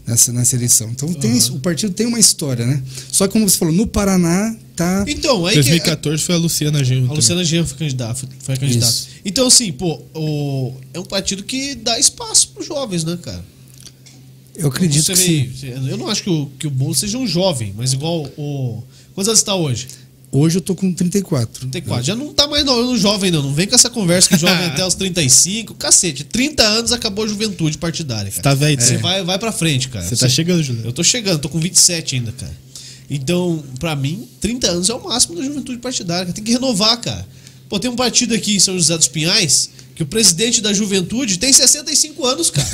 nessa, 0.06 0.32
nessa 0.32 0.56
eleição. 0.56 0.88
Então, 0.90 1.12
tem, 1.12 1.30
Aham. 1.30 1.38
isso- 1.38 1.54
o 1.56 1.60
partido 1.60 1.92
tem 1.92 2.06
uma 2.06 2.18
história, 2.18 2.64
né? 2.66 2.82
Só 3.10 3.26
que, 3.26 3.32
como 3.34 3.48
você 3.48 3.58
falou, 3.58 3.74
no 3.74 3.86
Paraná 3.86 4.56
tá. 4.76 5.04
Então, 5.08 5.46
aí 5.46 5.52
Em 5.54 5.62
que- 5.62 5.68
2014 5.70 6.22
foi 6.22 6.34
a 6.34 6.38
Luciana 6.38 6.82
Genro. 6.84 7.10
A. 7.10 7.14
Luciana 7.14 7.44
Jean 7.44 7.64
foi 7.64 7.78
candidata, 7.78 8.14
foi, 8.14 8.28
foi 8.40 8.54
a 8.54 8.58
candidata. 8.58 8.92
Isso. 8.92 9.08
Então, 9.24 9.46
assim, 9.46 9.72
pô, 9.72 10.00
o- 10.14 10.74
é 10.92 10.98
um 11.00 11.04
partido 11.04 11.42
que 11.42 11.74
dá 11.74 11.98
espaço 11.98 12.48
pros 12.48 12.66
jovens, 12.66 13.04
né, 13.04 13.18
cara? 13.22 13.44
Eu 14.54 14.68
acredito 14.68 15.06
que 15.06 15.14
vê- 15.14 15.50
sim. 15.54 15.66
Eu 15.88 15.96
não 15.96 16.08
acho 16.08 16.22
que 16.22 16.30
o, 16.30 16.46
que 16.58 16.66
o 16.66 16.70
Boulos 16.70 16.98
seja 16.98 17.16
um 17.16 17.26
jovem, 17.26 17.72
mas 17.76 17.92
igual 17.92 18.26
o. 18.36 18.82
Quantos 19.14 19.28
anos 19.28 19.40
está 19.40 19.54
hoje? 19.54 19.88
Hoje 20.34 20.56
eu 20.56 20.62
tô 20.62 20.74
com 20.74 20.90
34. 20.92 21.60
34. 21.60 22.02
Já 22.06 22.14
não 22.16 22.32
tá 22.32 22.46
mais 22.48 22.64
no 22.64 22.96
jovem, 22.96 23.30
não. 23.30 23.42
Não 23.42 23.52
vem 23.52 23.66
com 23.66 23.74
essa 23.74 23.90
conversa 23.90 24.30
que 24.30 24.38
jovem 24.38 24.64
até 24.66 24.84
os 24.86 24.94
35. 24.94 25.74
Cacete, 25.74 26.24
30 26.24 26.62
anos 26.62 26.90
acabou 26.92 27.24
a 27.24 27.28
juventude 27.28 27.76
partidária. 27.76 28.30
Cara. 28.30 28.42
Tá 28.42 28.54
velho, 28.54 28.80
Você 28.80 28.94
é. 28.94 28.98
vai, 28.98 29.22
vai 29.22 29.38
pra 29.38 29.52
frente, 29.52 29.88
cara. 29.88 30.06
Você 30.06 30.16
tá 30.16 30.28
chegando, 30.30 30.62
Juliano. 30.62 30.88
Eu 30.88 30.92
tô 30.92 31.04
chegando, 31.04 31.38
tô 31.38 31.48
com 31.50 31.58
27 31.60 32.16
ainda, 32.16 32.32
cara. 32.32 32.52
Então, 33.14 33.62
pra 33.78 33.94
mim, 33.94 34.26
30 34.40 34.70
anos 34.70 34.88
é 34.88 34.94
o 34.94 35.02
máximo 35.04 35.36
da 35.36 35.42
juventude 35.44 35.78
partidária. 35.78 36.32
Tem 36.32 36.42
que 36.42 36.52
renovar, 36.52 36.98
cara. 37.00 37.26
Pô, 37.68 37.78
tem 37.78 37.90
um 37.90 37.96
partido 37.96 38.34
aqui 38.34 38.56
em 38.56 38.60
São 38.60 38.74
José 38.74 38.96
dos 38.96 39.08
Pinhais 39.08 39.70
que 39.94 40.02
o 40.02 40.06
presidente 40.06 40.60
da 40.60 40.72
juventude 40.72 41.38
tem 41.38 41.52
65 41.52 42.24
anos, 42.26 42.50
cara. 42.50 42.68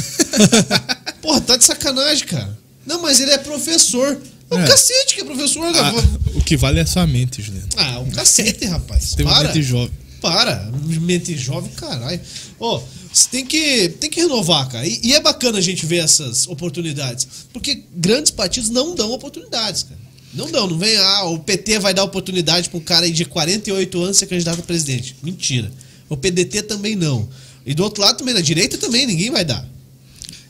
Porra, 1.20 1.40
tá 1.40 1.56
de 1.56 1.64
sacanagem, 1.64 2.26
cara. 2.26 2.56
Não, 2.86 3.02
mas 3.02 3.20
ele 3.20 3.32
é 3.32 3.38
professor. 3.38 4.20
É 4.50 4.54
um 4.54 4.60
É. 4.62 4.66
cacete 4.66 5.14
que 5.16 5.20
é 5.20 5.24
professor, 5.24 5.64
Ah, 5.74 5.92
o 6.34 6.40
que 6.42 6.56
vale 6.56 6.78
é 6.78 6.82
a 6.82 6.86
sua 6.86 7.06
mente, 7.06 7.42
Juliano. 7.42 7.68
Ah, 7.76 7.98
um 7.98 8.10
cacete, 8.10 8.64
rapaz. 8.64 9.14
Tem 9.14 9.26
uma 9.26 9.34
Para. 9.34 9.48
mente 9.48 9.62
jovem. 9.62 9.90
Para, 10.20 10.70
mente 11.00 11.36
jovem, 11.36 11.70
caralho. 11.72 12.20
Ó, 12.58 12.80
você 13.12 13.28
tem 13.30 13.44
que, 13.44 13.88
tem 14.00 14.08
que 14.10 14.20
renovar, 14.20 14.68
cara. 14.68 14.86
E, 14.86 15.00
e 15.04 15.12
é 15.14 15.20
bacana 15.20 15.58
a 15.58 15.60
gente 15.60 15.84
ver 15.86 15.98
essas 15.98 16.46
oportunidades. 16.48 17.28
Porque 17.52 17.82
grandes 17.94 18.30
partidos 18.32 18.70
não 18.70 18.94
dão 18.94 19.12
oportunidades, 19.12 19.82
cara. 19.84 20.00
Não 20.34 20.50
dão, 20.50 20.66
não 20.66 20.78
vem, 20.78 20.96
ah, 20.96 21.24
o 21.24 21.38
PT 21.38 21.78
vai 21.78 21.94
dar 21.94 22.04
oportunidade 22.04 22.68
pra 22.68 22.78
um 22.78 22.82
cara 22.82 23.06
aí 23.06 23.12
de 23.12 23.24
48 23.24 24.02
anos 24.02 24.16
ser 24.18 24.26
candidato 24.26 24.60
a 24.60 24.62
presidente. 24.62 25.16
Mentira. 25.22 25.70
O 26.08 26.16
PDT 26.16 26.62
também 26.62 26.94
não. 26.94 27.28
E 27.64 27.74
do 27.74 27.82
outro 27.82 28.02
lado 28.02 28.18
também, 28.18 28.34
na 28.34 28.40
direita 28.40 28.78
também, 28.78 29.06
ninguém 29.06 29.30
vai 29.30 29.44
dar. 29.44 29.66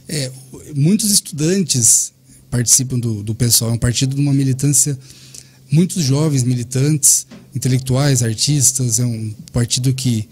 É, 0.09 0.31
muitos 0.75 1.11
estudantes 1.11 2.13
participam 2.51 2.99
do, 2.99 3.23
do 3.23 3.35
PSOL. 3.35 3.71
É 3.71 3.73
um 3.73 3.79
partido 3.79 4.15
de 4.15 4.21
uma 4.21 4.33
militância, 4.33 4.99
muitos 5.71 6.03
jovens 6.03 6.43
militantes, 6.45 7.27
intelectuais, 7.55 8.23
artistas. 8.23 8.99
É 8.99 9.05
um 9.05 9.35
partido 9.53 9.93
que 9.93 10.29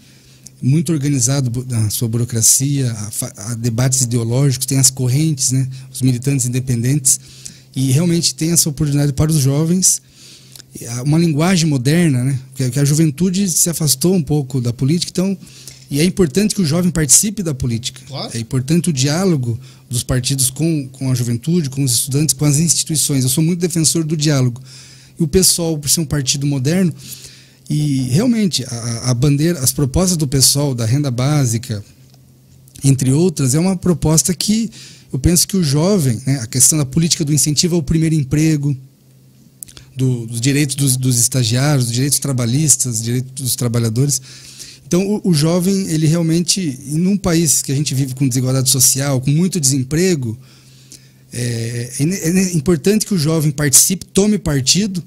muito 0.61 0.91
organizado 0.91 1.65
na 1.69 1.89
sua 1.89 2.07
burocracia, 2.07 2.91
a, 2.91 3.51
a 3.51 3.55
debates 3.55 4.01
ideológicos, 4.01 4.65
tem 4.65 4.79
as 4.79 4.89
correntes, 4.89 5.51
né, 5.51 5.67
os 5.91 6.01
militantes 6.01 6.45
independentes. 6.45 7.19
E 7.77 7.91
realmente 7.91 8.33
tem 8.33 8.51
essa 8.51 8.67
oportunidade 8.67 9.13
para 9.13 9.31
os 9.31 9.37
jovens 9.37 10.01
uma 11.05 11.17
linguagem 11.17 11.67
moderna, 11.67 12.23
né? 12.23 12.39
Que, 12.55 12.69
que 12.69 12.79
a 12.79 12.85
juventude 12.85 13.49
se 13.49 13.69
afastou 13.69 14.15
um 14.15 14.21
pouco 14.21 14.59
da 14.59 14.73
política, 14.73 15.11
então 15.11 15.37
e 15.89 16.01
é 16.01 16.03
importante 16.03 16.53
que 16.53 16.61
o 16.61 16.65
jovem 16.65 16.91
participe 16.91 17.41
da 17.41 17.53
política. 17.53 18.01
Claro. 18.07 18.31
É 18.33 18.39
importante 18.39 18.89
o 18.89 18.93
diálogo 18.93 19.57
dos 19.89 20.03
partidos 20.03 20.49
com, 20.49 20.87
com 20.89 21.09
a 21.09 21.15
juventude, 21.15 21.69
com 21.69 21.83
os 21.83 21.93
estudantes, 21.93 22.33
com 22.33 22.43
as 22.43 22.57
instituições. 22.57 23.23
Eu 23.23 23.29
sou 23.29 23.43
muito 23.43 23.59
defensor 23.59 24.03
do 24.03 24.17
diálogo. 24.17 24.61
E 25.17 25.23
o 25.23 25.27
PSOL, 25.27 25.77
por 25.77 25.89
ser 25.89 26.01
um 26.01 26.05
partido 26.05 26.45
moderno, 26.45 26.93
e 27.69 28.01
realmente 28.09 28.65
a, 28.65 29.11
a 29.11 29.13
bandeira, 29.13 29.59
as 29.59 29.71
propostas 29.71 30.17
do 30.17 30.27
PSOL, 30.27 30.75
da 30.75 30.85
renda 30.85 31.09
básica, 31.09 31.81
entre 32.83 33.13
outras, 33.13 33.55
é 33.55 33.59
uma 33.59 33.77
proposta 33.77 34.33
que 34.33 34.69
eu 35.11 35.19
penso 35.19 35.47
que 35.47 35.57
o 35.57 35.63
jovem, 35.63 36.21
né, 36.25 36.39
a 36.41 36.47
questão 36.47 36.77
da 36.77 36.85
política 36.85 37.23
do 37.23 37.33
incentivo 37.33 37.75
ao 37.75 37.83
primeiro 37.83 38.15
emprego, 38.15 38.75
do- 39.95 40.27
dos 40.27 40.39
direitos 40.39 40.75
dos, 40.75 40.95
dos 40.97 41.19
estagiários, 41.19 41.85
dos 41.85 41.93
direitos 41.93 42.19
trabalhistas, 42.19 43.01
direitos 43.01 43.31
dos 43.33 43.55
trabalhadores. 43.55 44.21
Então, 44.85 45.05
o, 45.05 45.29
o 45.29 45.33
jovem, 45.33 45.87
ele 45.89 46.07
realmente, 46.07 46.79
em 46.87 47.07
um 47.07 47.17
país 47.17 47.61
que 47.61 47.71
a 47.71 47.75
gente 47.75 47.93
vive 47.95 48.13
com 48.13 48.27
desigualdade 48.27 48.69
social, 48.69 49.19
com 49.19 49.31
muito 49.31 49.59
desemprego, 49.59 50.37
é, 51.33 51.91
é 51.99 52.29
é 52.29 52.53
importante 52.53 53.05
que 53.05 53.13
o 53.13 53.17
jovem 53.17 53.51
participe, 53.51 54.05
tome 54.05 54.37
partido 54.37 55.03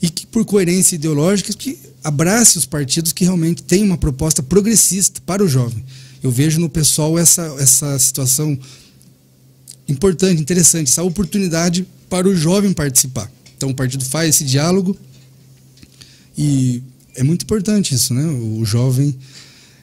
e 0.00 0.08
que, 0.08 0.26
por 0.26 0.44
coerência 0.44 0.94
ideológica, 0.94 1.52
que 1.52 1.78
abrace 2.02 2.58
os 2.58 2.64
partidos 2.64 3.12
que 3.12 3.24
realmente 3.24 3.62
têm 3.62 3.82
uma 3.84 3.98
proposta 3.98 4.42
progressista 4.42 5.20
para 5.26 5.44
o 5.44 5.48
jovem. 5.48 5.84
Eu 6.22 6.30
vejo 6.30 6.58
no 6.60 6.68
pessoal 6.68 7.18
essa, 7.18 7.42
essa 7.58 7.98
situação 7.98 8.58
importante, 9.92 10.40
interessante, 10.40 10.90
essa 10.90 11.02
oportunidade 11.02 11.86
para 12.08 12.28
o 12.28 12.34
jovem 12.36 12.72
participar. 12.72 13.30
Então 13.56 13.70
o 13.70 13.74
partido 13.74 14.04
faz 14.04 14.30
esse 14.30 14.44
diálogo 14.44 14.96
e 16.36 16.82
é 17.14 17.22
muito 17.22 17.42
importante 17.42 17.94
isso, 17.94 18.14
né? 18.14 18.24
O 18.26 18.64
jovem 18.64 19.16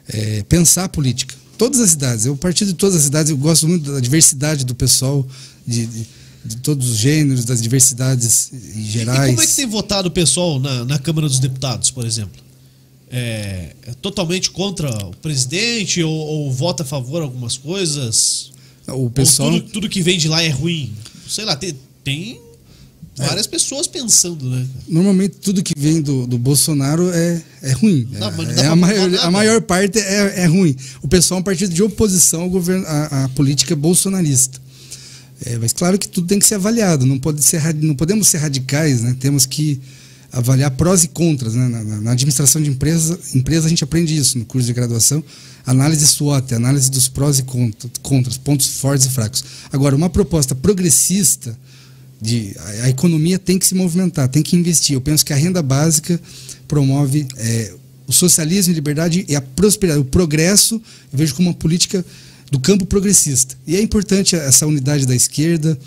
é, 0.08 0.42
pensar 0.48 0.84
a 0.84 0.88
política. 0.88 1.34
Todas 1.56 1.80
as 1.80 1.92
idades, 1.92 2.26
eu 2.26 2.36
partido 2.36 2.68
de 2.68 2.74
todas 2.74 2.96
as 2.96 3.06
idades, 3.06 3.30
eu 3.30 3.36
gosto 3.36 3.68
muito 3.68 3.92
da 3.92 4.00
diversidade 4.00 4.64
do 4.64 4.74
pessoal, 4.74 5.26
de, 5.66 5.86
de, 5.86 6.06
de 6.44 6.56
todos 6.56 6.90
os 6.90 6.96
gêneros, 6.96 7.44
das 7.44 7.60
diversidades 7.60 8.50
E 8.52 8.82
gerais. 8.82 9.30
como 9.30 9.42
é 9.42 9.46
que 9.46 9.54
tem 9.54 9.66
votado 9.66 10.08
o 10.08 10.10
pessoal 10.10 10.58
na, 10.58 10.84
na 10.84 10.98
Câmara 10.98 11.28
dos 11.28 11.38
Deputados, 11.38 11.90
por 11.90 12.04
exemplo? 12.06 12.40
É, 13.10 13.74
é 13.86 13.92
totalmente 14.00 14.50
contra 14.50 14.88
o 15.06 15.14
presidente 15.16 16.02
ou, 16.02 16.12
ou 16.14 16.52
vota 16.52 16.82
a 16.82 16.86
favor 16.86 17.18
de 17.18 17.24
algumas 17.24 17.56
coisas? 17.56 18.52
O 18.92 19.10
pessoal. 19.10 19.50
Tudo, 19.50 19.68
tudo 19.70 19.88
que 19.88 20.02
vem 20.02 20.18
de 20.18 20.28
lá 20.28 20.42
é 20.42 20.48
ruim? 20.48 20.92
Sei 21.28 21.44
lá, 21.44 21.54
tem, 21.56 21.74
tem 22.04 22.40
várias 23.16 23.46
pessoas 23.46 23.86
pensando, 23.86 24.48
né? 24.48 24.66
Normalmente 24.88 25.36
tudo 25.36 25.62
que 25.62 25.74
vem 25.76 26.00
do, 26.00 26.26
do 26.26 26.38
Bolsonaro 26.38 27.10
é, 27.10 27.42
é 27.62 27.72
ruim. 27.72 28.08
Não 28.12 28.28
É- 28.28 28.30
não 28.30 28.42
é 28.44 28.54
pra 28.54 28.70
a, 28.70 28.76
maior, 28.76 29.14
a 29.20 29.30
maior 29.30 29.60
parte 29.62 29.98
é, 29.98 30.42
é 30.42 30.46
ruim. 30.46 30.74
O 31.02 31.08
pessoal 31.08 31.38
é 31.38 31.40
um 31.40 31.44
partido 31.44 31.72
de 31.74 31.82
oposição 31.82 32.42
ao 32.42 32.50
governo, 32.50 32.86
à, 32.86 33.24
à 33.24 33.28
política 33.30 33.76
bolsonarista. 33.76 34.58
É, 35.44 35.56
mas 35.58 35.72
claro 35.72 35.98
que 35.98 36.08
tudo 36.08 36.26
tem 36.26 36.38
que 36.38 36.46
ser 36.46 36.56
avaliado. 36.56 37.06
Não, 37.06 37.18
pode 37.18 37.42
ser, 37.42 37.74
não 37.74 37.94
podemos 37.94 38.28
ser 38.28 38.38
radicais, 38.38 39.02
né? 39.02 39.16
Temos 39.18 39.46
que 39.46 39.80
avaliar 40.32 40.70
prós 40.72 41.04
e 41.04 41.08
contras. 41.08 41.54
Né? 41.54 41.68
Na, 41.68 42.00
na- 42.00 42.10
administração 42.12 42.62
de 42.62 42.70
empresa, 42.70 43.18
empresa, 43.34 43.66
a 43.66 43.68
gente 43.68 43.84
aprende 43.84 44.16
isso 44.16 44.38
no 44.38 44.44
curso 44.44 44.66
de 44.66 44.72
graduação. 44.72 45.22
Análise 45.66 46.06
SWOT, 46.06 46.54
análise 46.54 46.90
dos 46.90 47.08
prós 47.08 47.38
e 47.38 47.42
contra- 47.42 47.90
contras, 48.02 48.36
pontos 48.38 48.66
fortes 48.66 49.06
e 49.06 49.10
fracos. 49.10 49.44
Agora, 49.72 49.94
uma 49.94 50.08
proposta 50.10 50.54
progressista, 50.54 51.56
de, 52.20 52.54
a, 52.58 52.84
a 52.84 52.88
economia 52.90 53.38
tem 53.38 53.58
que 53.58 53.66
se 53.66 53.74
movimentar, 53.74 54.28
tem 54.28 54.42
que 54.42 54.56
investir. 54.56 54.94
Eu 54.94 55.00
penso 55.00 55.24
que 55.24 55.32
a 55.32 55.36
renda 55.36 55.62
básica 55.62 56.20
promove 56.68 57.26
é, 57.36 57.74
o 58.06 58.12
socialismo, 58.12 58.72
a 58.72 58.74
liberdade 58.74 59.24
e 59.28 59.34
a 59.36 59.40
prosperidade, 59.40 60.00
o 60.00 60.04
progresso, 60.04 60.74
eu 61.12 61.18
vejo 61.18 61.34
como 61.34 61.48
uma 61.48 61.54
política 61.54 62.04
do 62.50 62.58
campo 62.58 62.84
progressista. 62.84 63.56
E 63.66 63.76
é 63.76 63.80
importante 63.82 64.34
essa 64.36 64.66
unidade 64.66 65.06
da 65.06 65.14
esquerda, 65.14 65.78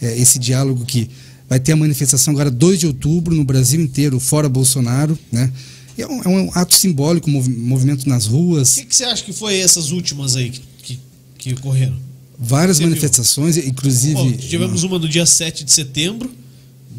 é, 0.00 0.18
esse 0.18 0.38
diálogo 0.38 0.84
que 0.84 1.08
vai 1.48 1.58
ter 1.60 1.72
a 1.72 1.76
manifestação 1.76 2.32
agora 2.32 2.50
2 2.50 2.80
de 2.80 2.86
outubro 2.86 3.34
no 3.34 3.44
Brasil 3.44 3.80
inteiro, 3.80 4.18
fora 4.20 4.48
Bolsonaro, 4.48 5.18
né? 5.30 5.52
É 5.98 6.06
um, 6.06 6.22
é 6.22 6.28
um 6.28 6.50
ato 6.54 6.74
simbólico, 6.74 7.30
movi- 7.30 7.50
movimento 7.56 8.06
nas 8.08 8.26
O 8.26 8.30
ruas, 8.32 8.74
que, 8.74 8.84
que 8.84 8.94
você 8.96 9.04
acha 9.04 9.24
que 9.24 9.32
foi 9.32 9.56
essas 9.56 9.90
últimas 9.92 10.36
aí 10.36 10.50
que, 10.50 10.60
que, 10.82 10.98
que 11.38 11.52
ocorreram? 11.54 11.96
várias 12.38 12.76
Você 12.76 12.82
viu? 12.82 12.90
manifestações, 12.90 13.56
inclusive. 13.56 14.12
Bom, 14.14 14.32
tivemos 14.32 14.82
uma 14.82 14.98
no 14.98 15.08
dia 15.08 15.24
7 15.24 15.64
de 15.64 15.72
setembro, 15.72 16.30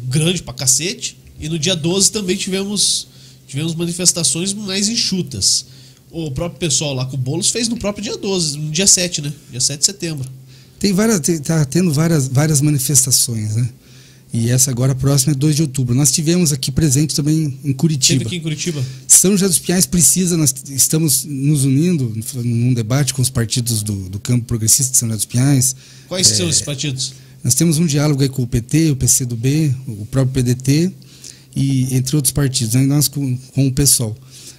grande 0.08 0.42
pra 0.42 0.52
cacete, 0.52 1.16
e 1.38 1.48
no 1.48 1.58
dia 1.58 1.76
12 1.76 2.10
também 2.10 2.36
tivemos 2.36 3.06
tivemos 3.46 3.74
manifestações 3.74 4.52
mais 4.52 4.88
enxutas. 4.88 5.66
O 6.10 6.30
próprio 6.30 6.58
pessoal 6.58 6.92
lá 6.94 7.04
com 7.06 7.14
o 7.16 7.18
Boulos 7.18 7.50
fez 7.50 7.68
no 7.68 7.76
próprio 7.76 8.02
dia 8.02 8.16
12, 8.16 8.58
no 8.58 8.70
dia 8.70 8.86
7, 8.86 9.22
né? 9.22 9.32
Dia 9.50 9.60
7 9.60 9.78
de 9.80 9.84
setembro. 9.86 10.28
Tem 10.80 10.92
várias, 10.92 11.20
tá 11.44 11.64
tendo 11.66 11.92
várias, 11.92 12.26
várias 12.28 12.60
manifestações, 12.60 13.54
né? 13.56 13.68
E 14.32 14.50
essa 14.50 14.70
agora 14.70 14.94
próxima 14.94 15.32
é 15.32 15.34
2 15.34 15.56
de 15.56 15.62
outubro. 15.62 15.94
Nós 15.94 16.12
tivemos 16.12 16.52
aqui 16.52 16.70
presente 16.70 17.14
também 17.14 17.58
em 17.64 17.72
Curitiba. 17.72 18.18
Teve 18.18 18.26
aqui 18.26 18.36
em 18.36 18.40
Curitiba. 18.40 18.84
São 19.06 19.32
José 19.32 19.48
dos 19.48 19.58
Pinhais 19.58 19.86
precisa, 19.86 20.36
nós 20.36 20.54
estamos 20.68 21.24
nos 21.24 21.64
unindo 21.64 22.14
num 22.34 22.74
debate 22.74 23.14
com 23.14 23.22
os 23.22 23.30
partidos 23.30 23.82
do, 23.82 24.08
do 24.08 24.18
campo 24.18 24.44
progressista 24.44 24.92
de 24.92 24.98
São 24.98 25.08
José 25.08 25.16
dos 25.16 25.24
Pinhais. 25.24 25.74
Quais 26.08 26.30
é, 26.30 26.34
são 26.34 26.48
esses 26.48 26.62
partidos? 26.62 27.14
Nós 27.42 27.54
temos 27.54 27.78
um 27.78 27.86
diálogo 27.86 28.22
aí 28.22 28.28
com 28.28 28.42
o 28.42 28.46
PT, 28.46 28.90
o 28.90 28.96
PCdoB, 28.96 29.74
o 29.86 30.06
próprio 30.06 30.42
PDT 30.42 30.92
e 31.56 31.94
entre 31.96 32.14
outros 32.14 32.32
partidos, 32.32 32.74
né? 32.74 32.84
nós 32.84 33.08
com, 33.08 33.36
com 33.54 33.66
o 33.66 33.72
PSOL 33.72 34.16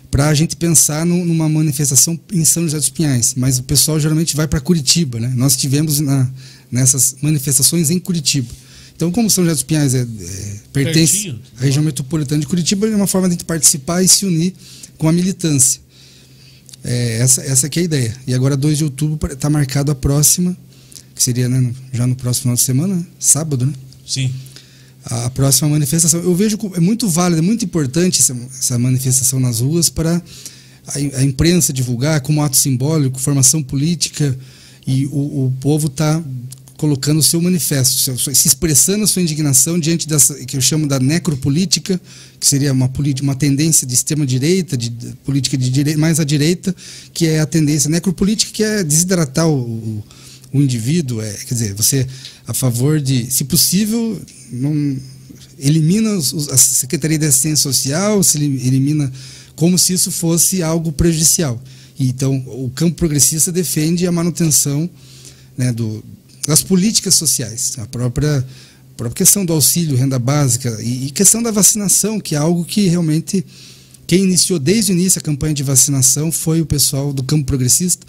para 0.09 0.27
a 0.27 0.33
gente 0.33 0.55
pensar 0.55 1.05
no, 1.05 1.23
numa 1.23 1.47
manifestação 1.47 2.19
em 2.33 2.43
São 2.43 2.63
José 2.63 2.77
dos 2.77 2.89
Pinhais. 2.89 3.35
Mas 3.37 3.59
o 3.59 3.63
pessoal 3.63 3.99
geralmente 3.99 4.35
vai 4.35 4.47
para 4.47 4.59
Curitiba, 4.59 5.19
né? 5.19 5.31
Nós 5.35 5.55
tivemos 5.55 5.99
na, 5.99 6.27
nessas 6.71 7.15
manifestações 7.21 7.91
em 7.91 7.99
Curitiba. 7.99 8.49
Então, 8.99 9.13
como 9.13 9.29
São 9.29 9.45
José 9.45 9.53
dos 9.53 9.63
Pinhais 9.63 9.95
é, 9.95 10.01
é, 10.01 10.05
pertence 10.73 11.13
Pertinho. 11.13 11.39
à 11.57 11.61
região 11.61 11.81
metropolitana 11.81 12.41
de 12.41 12.45
Curitiba, 12.45 12.85
é 12.85 12.93
uma 12.93 13.07
forma 13.07 13.29
de 13.29 13.31
a 13.31 13.35
gente 13.35 13.45
participar 13.45 14.03
e 14.03 14.09
se 14.09 14.25
unir 14.25 14.53
com 14.97 15.07
a 15.07 15.13
militância. 15.13 15.79
É, 16.83 17.19
essa, 17.19 17.41
essa 17.43 17.69
que 17.69 17.79
é 17.79 17.83
a 17.83 17.85
ideia. 17.85 18.17
E 18.27 18.33
agora, 18.33 18.57
2 18.57 18.79
de 18.79 18.83
outubro, 18.83 19.31
está 19.31 19.49
marcado 19.49 19.89
a 19.89 19.95
próxima, 19.95 20.55
que 21.15 21.23
seria 21.23 21.47
né, 21.47 21.73
já 21.93 22.05
no 22.05 22.13
próximo 22.13 22.41
final 22.41 22.55
de 22.55 22.61
semana, 22.61 23.07
sábado, 23.17 23.65
né? 23.65 23.71
Sim. 24.05 24.33
A 25.05 25.29
próxima 25.29 25.69
manifestação. 25.69 26.21
Eu 26.21 26.35
vejo 26.35 26.59
é 26.75 26.81
muito 26.81 27.07
válida, 27.07 27.39
é 27.39 27.41
muito 27.41 27.63
importante 27.63 28.19
essa, 28.19 28.35
essa 28.59 28.77
manifestação 28.77 29.39
nas 29.39 29.61
ruas 29.61 29.89
para 29.89 30.21
a, 30.85 30.97
a, 31.19 31.23
imprensa 31.23 31.71
divulgar 31.71 32.19
como 32.19 32.43
ato 32.43 32.57
simbólico, 32.57 33.17
formação 33.17 33.63
política, 33.63 34.37
e 34.85 35.05
o, 35.05 35.45
o 35.45 35.53
povo 35.61 35.87
está 35.87 36.21
colocando 36.79 37.17
o 37.19 37.23
seu 37.23 37.41
manifesto, 37.41 38.17
se 38.33 38.47
expressando 38.47 39.03
a 39.03 39.07
sua 39.07 39.21
indignação 39.21 39.77
diante 39.77 40.07
dessa 40.07 40.33
que 40.45 40.55
eu 40.55 40.61
chamo 40.61 40.87
da 40.87 40.97
necropolítica, 40.97 41.99
que 42.39 42.47
seria 42.47 42.71
uma 42.71 42.89
uma 43.21 43.35
tendência 43.35 43.85
de 43.85 43.93
extrema 43.93 44.25
direita, 44.25 44.77
de, 44.77 44.87
de 44.87 45.07
política 45.25 45.57
de 45.57 45.69
direita, 45.69 45.99
mais 45.99 46.21
à 46.21 46.23
direita, 46.23 46.73
que 47.13 47.27
é 47.27 47.41
a 47.41 47.45
tendência 47.45 47.89
necropolítica 47.89 48.53
que 48.53 48.63
é 48.63 48.81
desidratar 48.81 49.45
o, 49.45 49.59
o, 49.59 50.03
o 50.53 50.61
indivíduo, 50.61 51.21
é, 51.21 51.33
quer 51.33 51.53
dizer, 51.53 51.73
você 51.73 52.07
a 52.47 52.53
favor 52.53 53.01
de, 53.01 53.29
se 53.29 53.43
possível, 53.43 54.17
não 54.49 54.97
elimina 55.59 56.13
os, 56.13 56.47
a 56.47 56.55
Secretaria 56.55 57.19
de 57.19 57.25
Assistência 57.25 57.63
Social, 57.63 58.23
se 58.23 58.37
elimina 58.37 59.11
como 59.53 59.77
se 59.77 59.91
isso 59.91 60.11
fosse 60.11 60.63
algo 60.63 60.93
prejudicial. 60.93 61.61
Então, 61.99 62.37
o 62.47 62.71
campo 62.73 62.95
progressista 62.95 63.51
defende 63.51 64.07
a 64.07 64.13
manutenção 64.13 64.89
né, 65.57 65.73
do, 65.73 66.01
das 66.49 66.63
políticas 66.63 67.13
sociais, 67.13 67.75
a 67.77 67.85
própria, 67.85 68.39
a 68.39 68.97
própria 68.97 69.17
questão 69.17 69.45
do 69.45 69.53
auxílio, 69.53 69.95
renda 69.95 70.17
básica 70.17 70.75
e, 70.81 71.05
e, 71.05 71.11
questão 71.11 71.43
da 71.43 71.51
vacinação, 71.51 72.19
que 72.19 72.33
é 72.33 72.39
algo 72.39 72.65
que 72.65 72.87
realmente 72.87 73.45
quem 74.07 74.23
iniciou 74.23 74.57
desde 74.57 74.91
o 74.91 74.95
início 74.95 75.19
a 75.19 75.21
campanha 75.21 75.53
de 75.53 75.61
vacinação 75.61 76.31
foi 76.31 76.59
o 76.59 76.65
pessoal 76.65 77.13
do 77.13 77.21
campo 77.21 77.45
progressista, 77.45 78.03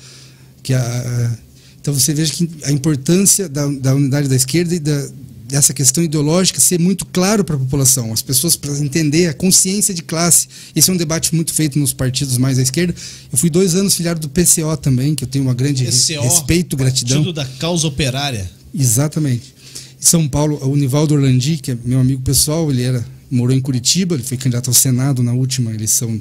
que 0.63 0.73
a, 0.73 0.81
a 0.81 1.39
então 1.83 1.93
você 1.93 2.15
veja 2.15 2.33
que 2.33 2.49
a 2.65 2.73
importância 2.73 3.47
da, 3.47 3.67
da 3.67 3.95
unidade 3.95 4.27
da 4.27 4.37
esquerda 4.37 4.75
e 4.75 4.79
da, 4.79 5.09
dessa 5.51 5.75
questão 5.75 6.03
ideológica 6.03 6.61
ser 6.61 6.79
muito 6.79 7.05
claro 7.07 7.45
para 7.45 7.57
a 7.57 7.59
população, 7.59 8.13
as 8.13 8.23
pessoas 8.23 8.57
para 8.57 8.73
entender 8.79 9.27
a 9.27 9.35
consciência 9.35 9.93
de 9.93 10.03
classe. 10.03 10.49
Esse 10.75 10.91
é 10.91 10.93
um 10.93 10.97
debate 10.97 11.35
muito 11.35 11.53
feito 11.53 11.79
nos 11.79 11.93
partidos 11.93 12.39
mais 12.39 12.59
à 12.59 12.63
esquerda. 12.63 12.95
Eu 13.31 13.37
fui 13.37 13.51
dois 13.51 13.75
anos 13.75 13.95
filiado 13.95 14.21
do 14.21 14.29
PCO 14.29 14.77
também, 14.77 15.15
que 15.15 15.25
eu 15.25 15.29
tenho 15.29 15.45
uma 15.45 15.55
grande 15.55 15.85
PCO, 15.85 16.23
respeito, 16.23 16.77
gratidão. 16.77 17.19
Partido 17.19 17.35
da 17.35 17.45
causa 17.45 17.87
operária. 17.87 18.51
Exatamente. 18.75 19.55
Em 20.01 20.05
São 20.05 20.29
Paulo, 20.29 20.59
o 20.63 20.77
Nivaldo 20.77 21.15
Orlandi, 21.15 21.59
que 21.59 21.73
é 21.73 21.79
meu 21.85 22.01
amigo 22.01 22.23
pessoal, 22.23 22.71
ele 22.71 22.83
era 22.83 23.05
morou 23.31 23.57
em 23.57 23.61
Curitiba, 23.61 24.15
ele 24.15 24.25
foi 24.25 24.37
candidato 24.37 24.69
ao 24.69 24.75
Senado 24.75 25.23
na 25.23 25.33
última 25.33 25.73
eleição 25.73 26.21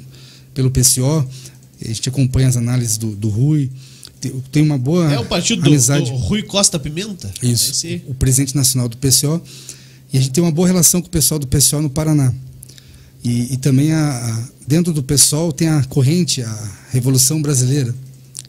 pelo 0.54 0.70
PCO. 0.70 1.26
A 1.82 1.88
gente 1.88 2.08
acompanha 2.08 2.48
as 2.48 2.56
análises 2.56 2.96
do, 2.96 3.16
do 3.16 3.28
Rui 3.28 3.70
tem 4.52 4.62
uma 4.62 4.76
boa 4.76 5.12
É 5.12 5.18
o 5.18 5.24
partido 5.24 5.66
amizade. 5.66 6.10
Do, 6.10 6.16
do 6.16 6.24
Rui 6.24 6.42
Costa 6.42 6.78
Pimenta? 6.78 7.32
Isso, 7.42 7.70
Esse... 7.70 8.02
o 8.06 8.14
presidente 8.14 8.54
nacional 8.54 8.88
do 8.88 8.96
PCO. 8.96 9.40
E 10.12 10.18
a 10.18 10.20
gente 10.20 10.32
tem 10.32 10.42
uma 10.42 10.50
boa 10.50 10.66
relação 10.66 11.00
com 11.00 11.08
o 11.08 11.10
pessoal 11.10 11.38
do 11.38 11.46
PCO 11.46 11.80
no 11.80 11.88
Paraná. 11.88 12.34
E, 13.22 13.54
e 13.54 13.56
também 13.56 13.92
a, 13.92 14.10
a, 14.10 14.48
dentro 14.66 14.92
do 14.92 15.02
PSOL 15.02 15.52
tem 15.52 15.68
a 15.68 15.84
corrente, 15.84 16.42
a 16.42 16.72
Revolução 16.90 17.40
Brasileira, 17.40 17.94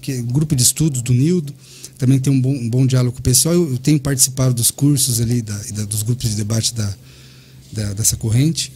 que 0.01 0.13
é 0.13 0.15
um 0.19 0.25
grupo 0.25 0.55
de 0.55 0.63
estudos 0.63 1.01
do 1.01 1.13
Nildo, 1.13 1.53
também 1.97 2.19
tem 2.19 2.33
um 2.33 2.41
bom, 2.41 2.53
um 2.53 2.69
bom 2.69 2.85
diálogo 2.87 3.13
com 3.13 3.19
o 3.19 3.23
pessoal. 3.23 3.53
Eu, 3.53 3.71
eu 3.73 3.77
tenho 3.77 3.99
participado 3.99 4.53
dos 4.55 4.71
cursos 4.71 5.21
ali, 5.21 5.41
da, 5.41 5.55
da, 5.55 5.85
dos 5.85 6.01
grupos 6.01 6.29
de 6.29 6.35
debate 6.35 6.73
da, 6.73 6.91
da, 7.71 7.93
dessa 7.93 8.17
corrente. 8.17 8.71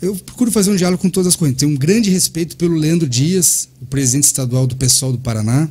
Eu 0.00 0.14
procuro 0.14 0.52
fazer 0.52 0.70
um 0.70 0.76
diálogo 0.76 1.02
com 1.02 1.10
todas 1.10 1.26
as 1.26 1.36
correntes. 1.36 1.58
Tenho 1.58 1.72
um 1.72 1.76
grande 1.76 2.08
respeito 2.08 2.56
pelo 2.56 2.76
Leandro 2.76 3.08
Dias, 3.08 3.68
o 3.82 3.86
presidente 3.86 4.24
estadual 4.24 4.64
do 4.64 4.76
PSOL 4.76 5.10
do 5.10 5.18
Paraná. 5.18 5.68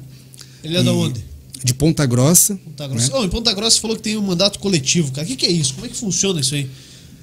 Ele 0.68 0.78
é 0.78 0.84
da 0.84 0.92
onde? 0.92 1.24
De 1.64 1.74
Ponta 1.74 2.06
Grossa. 2.06 2.56
Ponta 2.56 2.88
Grossa. 2.88 3.08
Né? 3.08 3.14
Oh, 3.18 3.24
em 3.24 3.30
Ponta 3.30 3.54
Grossa 3.54 3.78
você 3.78 3.82
falou 3.82 3.96
que 3.96 4.04
tem 4.04 4.18
um 4.18 4.22
mandato 4.22 4.60
coletivo, 4.60 5.12
cara. 5.12 5.26
O 5.26 5.28
que, 5.30 5.36
que 5.36 5.46
é 5.46 5.52
isso? 5.52 5.74
Como 5.74 5.86
é 5.86 5.90
que 5.90 5.96
funciona 5.96 6.42
isso 6.42 6.54
aí? 6.54 6.70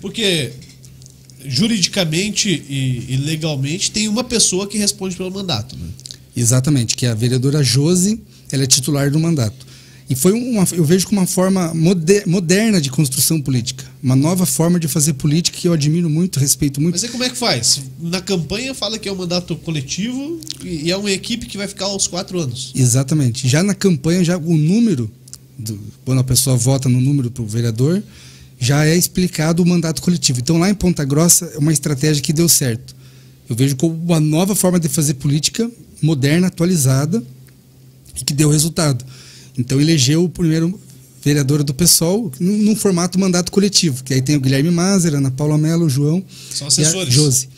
Porque 0.00 0.52
juridicamente 1.46 2.48
e, 2.48 3.04
e, 3.07 3.16
legalmente 3.18 3.90
tem 3.90 4.09
uma 4.09 4.24
pessoa 4.24 4.66
que 4.66 4.78
responde 4.78 5.14
pelo 5.14 5.30
mandato, 5.30 5.76
né? 5.76 5.88
Exatamente, 6.35 6.96
que 6.96 7.04
é 7.04 7.11
a 7.11 7.14
vereadora 7.14 7.62
Josi, 7.62 8.20
ela 8.50 8.64
é 8.64 8.66
titular 8.66 9.11
do 9.11 9.20
mandato. 9.20 9.66
E 10.08 10.14
foi 10.14 10.32
uma, 10.32 10.66
eu 10.72 10.84
vejo 10.84 11.06
como 11.06 11.20
uma 11.20 11.26
forma 11.26 11.72
moderna 12.26 12.78
de 12.78 12.90
construção 12.90 13.40
política. 13.40 13.84
Uma 14.02 14.14
nova 14.14 14.44
forma 14.44 14.78
de 14.78 14.86
fazer 14.86 15.14
política 15.14 15.56
que 15.56 15.66
eu 15.66 15.72
admiro 15.72 16.10
muito, 16.10 16.38
respeito 16.38 16.78
muito. 16.80 16.94
Mas 16.94 17.04
aí 17.04 17.10
como 17.10 17.24
é 17.24 17.30
que 17.30 17.36
faz? 17.36 17.80
Na 17.98 18.20
campanha 18.20 18.74
fala 18.74 18.98
que 18.98 19.08
é 19.08 19.12
um 19.12 19.16
mandato 19.16 19.56
coletivo 19.56 20.38
e 20.62 20.90
é 20.90 20.96
uma 20.96 21.10
equipe 21.10 21.46
que 21.46 21.56
vai 21.56 21.66
ficar 21.66 21.86
aos 21.86 22.06
quatro 22.06 22.38
anos. 22.38 22.72
Exatamente. 22.74 23.48
Já 23.48 23.62
na 23.62 23.74
campanha, 23.74 24.22
já 24.22 24.36
o 24.36 24.58
número, 24.58 25.10
do, 25.58 25.80
quando 26.04 26.18
a 26.18 26.24
pessoa 26.24 26.54
vota 26.54 26.86
no 26.86 27.00
número 27.00 27.30
para 27.30 27.42
o 27.42 27.46
vereador, 27.46 28.02
já 28.58 28.84
é 28.84 28.94
explicado 28.94 29.62
o 29.62 29.66
mandato 29.66 30.02
coletivo. 30.02 30.40
Então 30.40 30.58
lá 30.58 30.68
em 30.68 30.74
Ponta 30.74 31.02
Grossa 31.02 31.46
é 31.54 31.58
uma 31.58 31.72
estratégia 31.72 32.22
que 32.22 32.32
deu 32.32 32.48
certo. 32.48 32.94
Eu 33.48 33.56
vejo 33.56 33.74
como 33.76 33.94
uma 33.94 34.20
nova 34.20 34.54
forma 34.54 34.78
de 34.78 34.88
fazer 34.88 35.14
política 35.14 35.70
moderna, 36.02 36.48
atualizada 36.48 37.22
e 38.20 38.24
que 38.24 38.34
deu 38.34 38.50
resultado. 38.50 39.04
Então 39.56 39.80
elegeu 39.80 40.24
o 40.24 40.28
primeiro 40.28 40.78
vereador 41.22 41.64
do 41.64 41.72
PSOL 41.72 42.30
num, 42.38 42.58
num, 42.58 42.76
formato 42.76 43.18
mandato 43.18 43.50
coletivo, 43.50 44.04
que 44.04 44.12
aí 44.12 44.20
tem 44.20 44.36
o 44.36 44.40
Guilherme 44.40 44.70
Mazer, 44.70 45.14
Ana 45.14 45.30
Paula 45.30 45.56
Mello, 45.56 45.86
o 45.86 45.90
João 45.90 46.22
são 46.52 46.66
assessores. 46.66 47.08
e 47.08 47.18
a 47.18 47.22
Josi. 47.22 47.48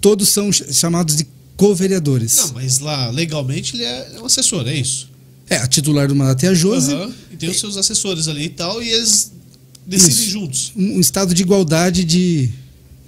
Todos 0.00 0.28
são 0.28 0.52
chamados 0.52 1.16
de 1.16 1.26
co-vereadores. 1.56 2.36
Não, 2.36 2.52
mas 2.54 2.78
lá 2.80 3.08
legalmente 3.10 3.76
ele 3.76 3.84
é 3.84 4.20
um 4.20 4.26
assessor, 4.26 4.68
é 4.68 4.74
isso? 4.74 5.08
É, 5.48 5.56
a 5.56 5.66
titular 5.66 6.06
do 6.06 6.14
mandato 6.14 6.44
é 6.44 6.48
a 6.48 6.54
Josi. 6.54 6.92
Uhum, 6.92 7.12
e 7.32 7.36
tem 7.36 7.48
os 7.48 7.58
seus 7.58 7.76
assessores 7.78 8.28
ali 8.28 8.44
e 8.44 8.50
tal, 8.50 8.82
e 8.82 8.90
eles 8.90 9.32
decidem 9.86 10.14
isso. 10.14 10.30
juntos. 10.30 10.72
Um, 10.76 10.96
um, 10.96 11.00
estado 11.00 11.32
de 11.32 11.42
igualdade 11.42 12.04
de, 12.04 12.50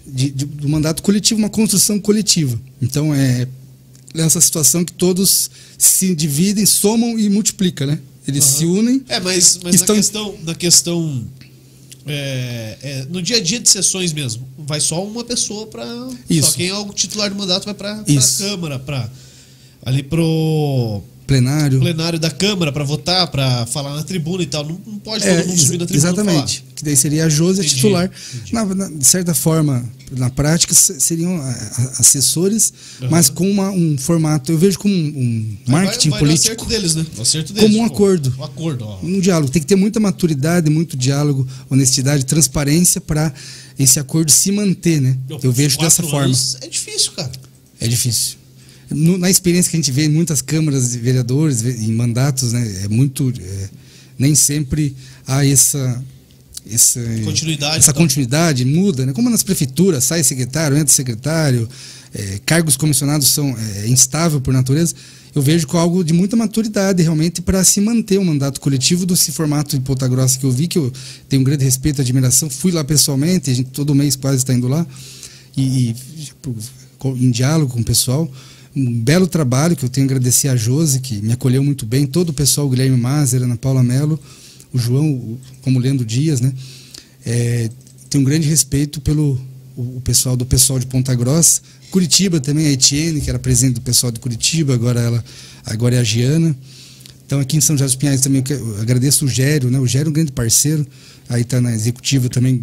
de, 0.06 0.30
de, 0.30 0.44
do 0.46 0.68
mandato 0.68 1.02
coletivo, 1.02 1.38
uma 1.38 1.50
construção 1.50 1.98
coletiva. 1.98 2.58
Então 2.80 3.14
é 3.14 3.46
nessa 4.24 4.40
situação 4.40 4.84
que 4.84 4.92
todos 4.92 5.50
se 5.76 6.14
dividem, 6.14 6.66
somam 6.66 7.18
e 7.18 7.28
multiplicam, 7.28 7.86
né? 7.86 7.98
Eles 8.26 8.44
uhum. 8.44 8.58
se 8.58 8.66
unem. 8.66 9.04
É, 9.08 9.20
mas, 9.20 9.58
mas 9.62 9.76
estão... 9.76 9.94
na 9.94 10.00
questão, 10.00 10.38
na 10.44 10.54
questão 10.54 11.24
é, 12.06 12.78
é, 12.82 13.06
no 13.10 13.20
dia 13.20 13.36
a 13.36 13.40
dia 13.40 13.60
de 13.60 13.68
sessões 13.68 14.12
mesmo, 14.12 14.48
vai 14.58 14.80
só 14.80 15.04
uma 15.04 15.24
pessoa 15.24 15.66
para 15.66 15.84
só 16.40 16.52
quem 16.52 16.68
é 16.68 16.74
o 16.74 16.92
titular 16.92 17.30
do 17.30 17.36
mandato 17.36 17.66
vai 17.66 17.74
para 17.74 18.00
a 18.00 18.04
Câmara, 18.38 18.78
para 18.78 19.10
ali 19.82 20.02
pro 20.02 21.02
plenário. 21.28 21.78
plenário 21.78 22.18
da 22.18 22.30
Câmara 22.30 22.72
para 22.72 22.82
votar, 22.82 23.30
para 23.30 23.66
falar 23.66 23.94
na 23.94 24.02
tribuna 24.02 24.42
e 24.42 24.46
tal. 24.46 24.64
Não, 24.64 24.80
não 24.86 24.98
pode 24.98 25.22
todo 25.22 25.30
é, 25.30 25.44
mundo 25.44 25.60
subir 25.60 25.78
na 25.78 25.86
tribuna. 25.86 26.10
Exatamente. 26.10 26.64
Que 26.74 26.82
daí 26.82 26.96
seria 26.96 27.26
a 27.26 27.28
Josi 27.28 27.64
titular. 27.64 28.10
Na, 28.50 28.64
na, 28.64 28.88
de 28.88 29.06
certa 29.06 29.34
forma, 29.34 29.84
na 30.10 30.30
prática, 30.30 30.74
seriam 30.74 31.38
assessores, 31.98 32.72
uhum. 33.02 33.08
mas 33.10 33.28
com 33.28 33.48
uma, 33.48 33.70
um 33.70 33.98
formato. 33.98 34.50
Eu 34.50 34.56
vejo 34.56 34.78
como 34.78 34.94
um, 34.94 35.56
marketing 35.66 36.10
vai, 36.10 36.20
vai 36.20 36.28
político. 36.28 36.54
acerto 36.54 36.64
deles, 36.64 36.94
né? 36.94 37.06
O 37.18 37.22
acerto 37.22 37.52
deles, 37.52 37.70
como 37.70 37.82
um 37.82 37.86
acordo. 37.86 38.34
Um 38.38 38.44
acordo, 38.44 38.84
ó. 38.86 38.98
Um 39.02 39.20
diálogo. 39.20 39.52
Tem 39.52 39.60
que 39.60 39.68
ter 39.68 39.76
muita 39.76 40.00
maturidade, 40.00 40.70
muito 40.70 40.96
diálogo, 40.96 41.46
honestidade, 41.68 42.24
transparência 42.24 43.02
para 43.02 43.32
esse 43.78 44.00
acordo 44.00 44.30
se 44.30 44.50
manter, 44.50 44.98
né? 45.00 45.18
Eu 45.42 45.52
vejo 45.52 45.78
dessa 45.78 46.02
forma. 46.02 46.34
É 46.62 46.68
difícil, 46.68 47.12
cara. 47.12 47.32
É 47.80 47.86
difícil 47.86 48.37
no, 48.90 49.18
na 49.18 49.30
experiência 49.30 49.70
que 49.70 49.76
a 49.76 49.80
gente 49.80 49.92
vê 49.92 50.04
em 50.04 50.08
muitas 50.08 50.40
câmaras 50.40 50.92
de 50.92 50.98
vereadores, 50.98 51.62
em 51.62 51.92
mandatos, 51.92 52.52
né, 52.52 52.82
é 52.84 52.88
muito. 52.88 53.32
É, 53.40 53.68
nem 54.18 54.34
sempre 54.34 54.94
há 55.26 55.46
essa. 55.46 56.04
Essa 56.70 57.00
continuidade, 57.24 57.78
essa 57.78 57.92
continuidade 57.94 58.64
muda, 58.66 59.06
né? 59.06 59.14
Como 59.14 59.30
nas 59.30 59.42
prefeituras, 59.42 60.04
sai 60.04 60.22
secretário, 60.22 60.76
entra 60.76 60.92
secretário, 60.92 61.66
é, 62.14 62.40
cargos 62.44 62.76
comissionados 62.76 63.28
são 63.28 63.56
é, 63.56 63.88
instável 63.88 64.38
por 64.38 64.52
natureza, 64.52 64.94
eu 65.34 65.40
vejo 65.40 65.66
com 65.66 65.78
algo 65.78 66.02
de 66.02 66.12
muita 66.12 66.36
maturidade 66.36 67.02
realmente 67.02 67.40
para 67.40 67.62
se 67.64 67.80
manter 67.80 68.18
um 68.18 68.24
mandato 68.24 68.60
coletivo 68.60 69.06
desse 69.06 69.32
formato 69.32 69.78
de 69.78 69.82
Ponta 69.82 70.06
Grossa 70.08 70.38
que 70.38 70.44
eu 70.44 70.50
vi, 70.50 70.66
que 70.66 70.78
eu 70.78 70.92
tenho 71.28 71.40
um 71.40 71.44
grande 71.44 71.64
respeito 71.64 72.00
e 72.00 72.02
admiração. 72.02 72.50
Fui 72.50 72.72
lá 72.72 72.84
pessoalmente, 72.84 73.50
a 73.50 73.54
gente 73.54 73.70
todo 73.70 73.94
mês 73.94 74.16
quase 74.16 74.38
está 74.38 74.52
indo 74.52 74.68
lá, 74.68 74.86
e, 75.56 75.90
e 75.90 75.94
em 77.16 77.30
diálogo 77.30 77.72
com 77.72 77.80
o 77.80 77.84
pessoal. 77.84 78.30
Um 78.76 79.00
belo 79.00 79.26
trabalho 79.26 79.74
que 79.74 79.84
eu 79.84 79.88
tenho 79.88 80.06
a 80.06 80.08
agradecer 80.08 80.48
a 80.48 80.56
Josi, 80.56 81.00
que 81.00 81.20
me 81.20 81.32
acolheu 81.32 81.62
muito 81.64 81.86
bem, 81.86 82.06
todo 82.06 82.30
o 82.30 82.32
pessoal, 82.32 82.66
o 82.66 82.70
Guilherme 82.70 82.96
Mazer, 82.96 83.42
Ana 83.42 83.56
Paula 83.56 83.82
Melo, 83.82 84.20
o 84.72 84.78
João, 84.78 85.38
como 85.62 85.78
Lendo 85.78 86.04
Dias, 86.04 86.40
né? 86.40 86.52
É, 87.24 87.70
tenho 88.08 88.22
um 88.22 88.24
grande 88.24 88.48
respeito 88.48 89.00
pelo 89.00 89.40
o 89.76 90.00
pessoal 90.00 90.36
do 90.36 90.44
pessoal 90.44 90.78
de 90.78 90.86
Ponta 90.86 91.14
Grossa, 91.14 91.60
Curitiba 91.90 92.40
também, 92.40 92.66
a 92.66 92.72
Etienne, 92.72 93.20
que 93.20 93.30
era 93.30 93.38
presidente 93.38 93.74
do 93.74 93.80
pessoal 93.80 94.10
de 94.10 94.18
Curitiba, 94.18 94.74
agora 94.74 95.00
ela 95.00 95.24
agora 95.64 95.94
é 95.94 95.98
a 96.00 96.04
Giana. 96.04 96.56
Então 97.24 97.38
aqui 97.40 97.56
em 97.56 97.60
São 97.60 97.76
José 97.76 97.84
dos 97.84 97.94
Pinhais 97.94 98.20
também 98.20 98.42
agradeço 98.80 99.24
o 99.24 99.28
Gério, 99.28 99.70
né? 99.70 99.78
O 99.78 99.86
Gério 99.86 100.08
é 100.08 100.10
um 100.10 100.12
grande 100.12 100.32
parceiro, 100.32 100.86
aí 101.28 101.42
está 101.42 101.60
na 101.60 101.72
executiva 101.72 102.28
também 102.28 102.60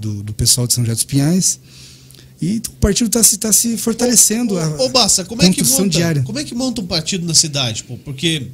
do, 0.00 0.22
do 0.22 0.32
pessoal 0.32 0.66
de 0.66 0.74
São 0.74 0.82
José 0.82 0.94
dos 0.94 1.04
Pinhais. 1.04 1.60
E 2.42 2.56
o 2.56 2.72
partido 2.80 3.06
está 3.06 3.22
se, 3.22 3.38
tá 3.38 3.52
se 3.52 3.76
fortalecendo. 3.76 4.56
Ô, 4.56 4.86
ô, 4.86 4.88
Bassa, 4.88 5.24
como 5.24 5.40
é, 5.42 5.50
que 5.50 5.62
monta, 5.62 5.88
diária. 5.88 6.22
como 6.24 6.40
é 6.40 6.44
que 6.44 6.56
monta 6.56 6.80
um 6.80 6.86
partido 6.86 7.24
na 7.24 7.34
cidade? 7.34 7.84
Pô? 7.84 7.96
Porque 7.98 8.48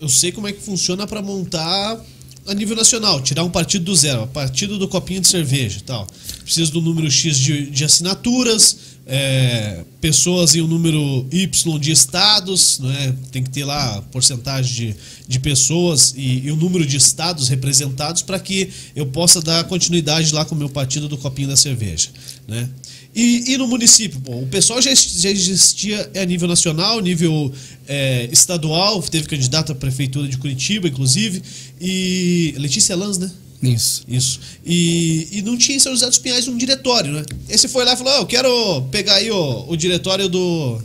eu 0.00 0.08
sei 0.08 0.30
como 0.30 0.46
é 0.46 0.52
que 0.52 0.62
funciona 0.62 1.08
para 1.08 1.20
montar 1.20 2.00
a 2.46 2.54
nível 2.54 2.76
nacional, 2.76 3.20
tirar 3.20 3.42
um 3.42 3.50
partido 3.50 3.86
do 3.86 3.96
zero, 3.96 4.28
partido 4.28 4.78
do 4.78 4.86
copinho 4.86 5.20
de 5.20 5.26
cerveja 5.26 5.80
tal. 5.84 6.06
Precisa 6.44 6.70
do 6.70 6.80
número 6.80 7.10
X 7.10 7.36
de, 7.36 7.68
de 7.68 7.84
assinaturas, 7.84 8.76
é, 9.04 9.84
pessoas 10.00 10.54
em 10.54 10.60
um 10.60 10.68
número 10.68 11.26
Y 11.32 11.78
de 11.80 11.90
estados, 11.90 12.78
né? 12.78 13.16
tem 13.32 13.42
que 13.42 13.50
ter 13.50 13.64
lá 13.64 14.00
porcentagem 14.12 14.72
de, 14.72 14.96
de 15.26 15.40
pessoas 15.40 16.14
e, 16.16 16.46
e 16.46 16.52
o 16.52 16.56
número 16.56 16.86
de 16.86 16.96
estados 16.96 17.48
representados 17.48 18.22
para 18.22 18.38
que 18.38 18.70
eu 18.94 19.06
possa 19.06 19.40
dar 19.40 19.64
continuidade 19.64 20.32
lá 20.32 20.44
com 20.44 20.54
o 20.54 20.58
meu 20.58 20.68
partido 20.68 21.08
do 21.08 21.18
copinho 21.18 21.48
da 21.48 21.56
cerveja. 21.56 22.10
Né? 22.46 22.68
E, 23.16 23.54
e 23.54 23.56
no 23.56 23.66
município, 23.66 24.20
bom, 24.20 24.42
o 24.42 24.46
pessoal 24.46 24.82
já, 24.82 24.94
já 24.94 25.30
existia 25.30 26.10
a 26.14 26.24
nível 26.26 26.46
nacional, 26.46 27.00
nível 27.00 27.50
é, 27.88 28.28
estadual, 28.30 29.02
teve 29.02 29.26
candidato 29.26 29.72
à 29.72 29.74
prefeitura 29.74 30.28
de 30.28 30.36
Curitiba, 30.36 30.86
inclusive, 30.86 31.42
e 31.80 32.54
Letícia 32.58 32.94
Lanz, 32.94 33.16
né? 33.16 33.32
Isso. 33.62 34.04
Isso. 34.06 34.38
E, 34.66 35.28
e 35.32 35.40
não 35.40 35.56
tinha 35.56 35.76
em 35.76 35.80
São 35.80 35.92
José 35.92 36.06
dos 36.06 36.18
Pinhais 36.18 36.46
um 36.46 36.58
diretório, 36.58 37.10
né? 37.10 37.22
Esse 37.48 37.68
foi 37.68 37.86
lá 37.86 37.94
e 37.94 37.96
falou: 37.96 38.12
oh, 38.12 38.16
eu 38.18 38.26
quero 38.26 38.82
pegar 38.90 39.14
aí 39.14 39.30
o, 39.30 39.64
o 39.66 39.76
diretório 39.78 40.28
do. 40.28 40.78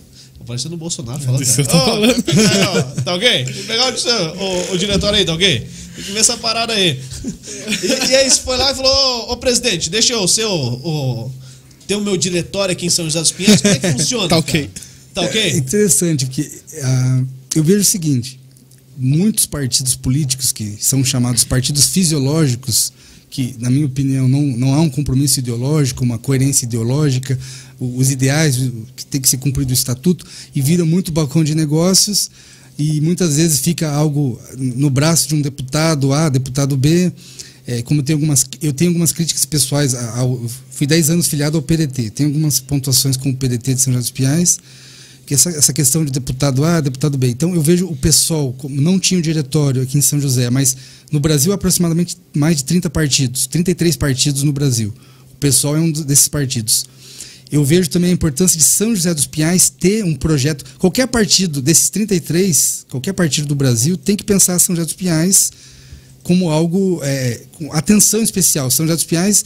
Parecendo 0.48 0.76
o 0.76 0.78
Bolsonaro 0.78 1.20
falando. 1.20 1.42
Isso 1.42 1.62
oh, 1.62 1.66
falando. 1.66 2.24
Pegar, 2.24 2.84
tá 3.04 3.14
ok? 3.14 3.46
Pegar 3.68 3.94
o, 3.94 4.44
o, 4.44 4.74
o, 4.74 4.78
diretório 4.78 5.20
aí, 5.20 5.26
tá 5.26 5.34
ok? 5.34 5.68
Tem 5.96 6.04
que 6.06 6.12
ver 6.14 6.20
essa 6.20 6.38
parada 6.38 6.72
aí. 6.72 6.98
E, 7.84 8.12
e 8.12 8.16
aí 8.16 8.30
foi 8.32 8.58
lá 8.58 8.72
e 8.72 8.76
falou: 8.76 9.30
Ô 9.30 9.34
oh, 9.34 9.38
presidente, 9.38 9.90
deixa 9.90 10.14
eu 10.14 10.26
ser 10.28 10.46
o, 10.46 10.56
o, 10.56 11.32
ter 11.92 11.96
o 11.96 12.02
meu 12.02 12.16
diretório 12.16 12.72
aqui 12.72 12.86
em 12.86 12.90
São 12.90 13.04
José 13.04 13.20
dos 13.20 13.32
Pinhais. 13.32 13.62
Como 13.62 13.74
é 13.74 13.80
que 13.80 13.92
funciona? 13.92 14.28
tá 14.30 14.38
ok. 14.38 14.62
Cara? 14.62 14.72
Tá 15.14 15.22
ok? 15.24 15.42
É 15.42 15.58
interessante, 15.58 16.26
porque 16.26 16.42
uh, 16.42 17.28
eu 17.54 17.64
vejo 17.64 17.82
o 17.82 17.86
seguinte: 17.86 18.40
muitos 18.98 19.46
partidos 19.46 19.94
políticos 19.96 20.54
que 20.54 20.78
são 20.80 21.04
chamados 21.04 21.44
partidos 21.44 21.88
fisiológicos, 21.88 22.94
que, 23.30 23.56
na 23.60 23.70
minha 23.70 23.86
opinião, 23.86 24.28
não, 24.28 24.42
não 24.42 24.74
há 24.74 24.80
um 24.80 24.90
compromisso 24.90 25.40
ideológico, 25.40 26.04
uma 26.04 26.18
coerência 26.18 26.66
ideológica, 26.66 27.38
os 27.78 28.10
ideais 28.10 28.56
que 28.96 29.06
tem 29.06 29.20
que 29.20 29.28
ser 29.28 29.38
cumprido 29.38 29.72
o 29.72 29.74
estatuto, 29.74 30.26
e 30.56 30.62
viram 30.62 30.86
muito 30.86 31.12
balcão 31.12 31.44
de 31.44 31.54
negócios, 31.54 32.32
e 32.80 33.02
muitas 33.02 33.36
vezes 33.36 33.60
fica 33.60 33.92
algo 33.92 34.40
no 34.58 34.90
braço 34.90 35.28
de 35.28 35.36
um 35.36 35.42
deputado 35.42 36.14
A, 36.14 36.30
deputado 36.30 36.78
B. 36.78 37.12
É, 37.72 37.82
como 37.84 38.04
tem 38.04 38.14
algumas, 38.14 38.46
eu 38.62 38.74
tenho 38.74 38.90
algumas 38.90 39.14
críticas 39.14 39.46
pessoais, 39.46 39.96
ao, 39.96 40.46
fui 40.72 40.86
10 40.86 41.10
anos 41.10 41.28
filiado 41.28 41.56
ao 41.56 41.64
PDT, 41.64 42.10
tenho 42.10 42.28
algumas 42.28 42.60
pontuações 42.60 43.16
com 43.16 43.30
o 43.30 43.34
PDT 43.34 43.76
de 43.76 43.82
São 43.82 43.94
José 43.94 44.02
dos 44.02 44.12
Pinhais, 44.12 44.60
que 45.26 45.34
essa, 45.34 45.50
essa 45.52 45.72
questão 45.72 46.04
de 46.04 46.12
deputado 46.12 46.66
A, 46.66 46.82
deputado 46.82 47.18
B. 47.18 47.30
Então 47.30 47.56
eu 47.56 47.62
vejo 47.62 47.88
o 47.88 47.96
PSOL, 47.96 48.52
como 48.58 48.82
não 48.82 49.00
tinha 49.00 49.18
o 49.18 49.24
diretório 49.24 49.82
aqui 49.84 49.98
em 49.98 50.02
São 50.02 50.20
José, 50.20 50.50
mas 50.50 50.76
no 51.10 51.22
Brasil 51.22 51.54
aproximadamente 51.54 52.18
mais 52.36 52.58
de 52.58 52.66
30 52.66 52.90
partidos, 52.90 53.48
33 53.48 53.96
partidos 53.96 54.44
no 54.44 54.52
Brasil. 54.52 54.94
O 55.32 55.36
PSOL 55.38 55.78
é 55.78 55.80
um 55.80 55.90
desses 55.90 56.28
partidos. 56.28 56.86
Eu 57.50 57.64
vejo 57.64 57.90
também 57.90 58.10
a 58.10 58.14
importância 58.14 58.58
de 58.58 58.66
São 58.66 58.94
José 58.94 59.14
dos 59.14 59.28
Pinhais 59.28 59.70
ter 59.70 60.04
um 60.04 60.14
projeto. 60.14 60.66
Qualquer 60.78 61.08
partido 61.08 61.62
desses 61.62 61.90
33, 61.90 62.88
qualquer 62.90 63.14
partido 63.14 63.48
do 63.48 63.56
Brasil, 63.56 63.96
tem 63.96 64.18
que 64.18 64.26
pensar 64.26 64.60
São 64.60 64.76
José 64.76 64.86
dos 64.86 64.94
Pinhais 64.94 65.52
como 66.24 66.50
algo 66.50 67.00
é, 67.04 67.42
com 67.54 67.72
atenção 67.74 68.22
especial. 68.22 68.70
São 68.70 68.86
José 68.86 68.96
dos 68.96 69.06
Pinhais 69.06 69.44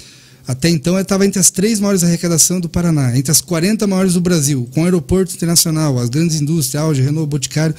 até 0.47 0.69
então, 0.69 0.99
estava 0.99 1.25
entre 1.25 1.39
as 1.39 1.49
três 1.49 1.79
maiores 1.79 2.03
arrecadações 2.03 2.61
do 2.61 2.69
Paraná, 2.69 3.17
entre 3.17 3.31
as 3.31 3.41
40 3.41 3.87
maiores 3.87 4.13
do 4.13 4.21
Brasil, 4.21 4.69
com 4.73 4.83
aeroporto 4.83 5.33
internacional, 5.33 5.97
as 5.97 6.07
grandes 6.07 6.39
indústrias, 6.39 6.83
Auge, 6.83 7.01
Renault, 7.01 7.27
Boticário, 7.27 7.73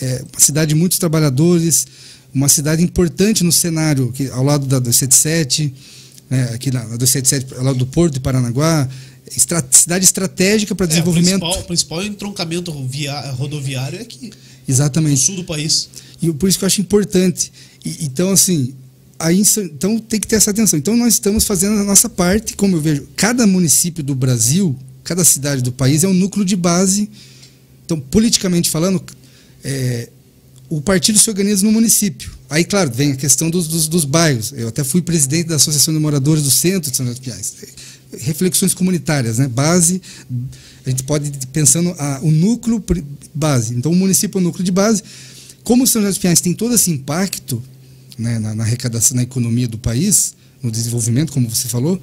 é, 0.00 0.22
uma 0.30 0.40
cidade 0.40 0.68
de 0.70 0.74
muitos 0.74 0.98
trabalhadores, 0.98 1.86
uma 2.34 2.48
cidade 2.48 2.82
importante 2.82 3.42
no 3.42 3.50
cenário, 3.50 4.12
que, 4.12 4.28
ao 4.28 4.44
lado 4.44 4.66
da 4.66 4.78
277, 4.78 5.72
né, 6.28 6.50
aqui 6.54 6.70
na, 6.70 6.80
na 6.80 6.96
277, 6.96 7.54
ao 7.54 7.64
lado 7.64 7.78
do 7.78 7.86
Porto 7.86 8.12
de 8.12 8.20
Paranaguá, 8.20 8.86
estra, 9.36 9.64
cidade 9.70 10.04
estratégica 10.04 10.74
para 10.74 10.86
desenvolvimento. 10.86 11.44
É, 11.44 11.48
o, 11.48 11.50
principal, 11.50 11.60
o 11.60 11.64
principal 11.64 12.04
entroncamento 12.04 12.70
rodoviário 12.70 13.98
é 13.98 14.02
aqui. 14.02 14.30
Exatamente. 14.66 15.12
No 15.12 15.18
sul 15.18 15.36
do 15.36 15.44
país. 15.44 15.88
E 16.20 16.32
por 16.32 16.48
isso 16.48 16.58
que 16.58 16.64
eu 16.64 16.66
acho 16.66 16.80
importante. 16.80 17.52
E, 17.84 18.04
então, 18.04 18.30
assim, 18.30 18.74
aí, 19.18 19.42
então 19.64 19.98
tem 19.98 20.20
que 20.20 20.26
ter 20.26 20.36
essa 20.36 20.50
atenção. 20.50 20.78
Então 20.78 20.96
nós 20.96 21.14
estamos 21.14 21.44
fazendo 21.44 21.78
a 21.78 21.84
nossa 21.84 22.08
parte, 22.08 22.54
como 22.54 22.76
eu 22.76 22.80
vejo, 22.80 23.08
cada 23.16 23.46
município 23.46 24.02
do 24.02 24.14
Brasil, 24.14 24.76
cada 25.04 25.24
cidade 25.24 25.62
do 25.62 25.72
país 25.72 26.04
é 26.04 26.08
um 26.08 26.14
núcleo 26.14 26.44
de 26.44 26.56
base. 26.56 27.08
Então, 27.84 27.98
politicamente 27.98 28.70
falando, 28.70 29.02
é, 29.64 30.08
o 30.68 30.80
partido 30.80 31.18
se 31.18 31.28
organiza 31.28 31.64
no 31.64 31.72
município. 31.72 32.32
Aí, 32.48 32.64
claro, 32.64 32.90
vem 32.90 33.12
a 33.12 33.16
questão 33.16 33.50
dos, 33.50 33.68
dos, 33.68 33.88
dos, 33.88 34.04
bairros. 34.04 34.52
Eu 34.56 34.68
até 34.68 34.82
fui 34.84 35.02
presidente 35.02 35.48
da 35.48 35.56
Associação 35.56 35.92
de 35.92 36.00
Moradores 36.00 36.44
do 36.44 36.50
Centro 36.50 36.90
de 36.90 36.96
São 36.96 37.04
José 37.04 37.18
dos 37.18 37.24
Pinhais. 37.24 37.54
Reflexões 38.20 38.74
comunitárias, 38.74 39.38
né? 39.38 39.48
Base, 39.48 40.00
a 40.84 40.90
gente 40.90 41.02
pode 41.04 41.30
pensando 41.52 41.94
a, 41.98 42.20
o 42.22 42.30
núcleo 42.30 42.82
base. 43.34 43.74
Então, 43.74 43.92
o 43.92 43.96
município 43.96 44.38
é 44.38 44.40
o 44.40 44.44
núcleo 44.44 44.64
de 44.64 44.72
base. 44.72 45.02
Como 45.62 45.86
São 45.86 46.02
José 46.02 46.10
dos 46.10 46.18
Pinhais 46.18 46.40
tem 46.40 46.52
todo 46.52 46.74
esse 46.74 46.90
impacto, 46.90 47.62
né, 48.18 48.38
na, 48.38 48.54
na, 48.54 48.64
arrecadação, 48.64 49.16
na 49.16 49.22
economia 49.22 49.68
do 49.68 49.78
país, 49.78 50.34
no 50.62 50.70
desenvolvimento, 50.70 51.32
como 51.32 51.48
você 51.48 51.68
falou, 51.68 52.00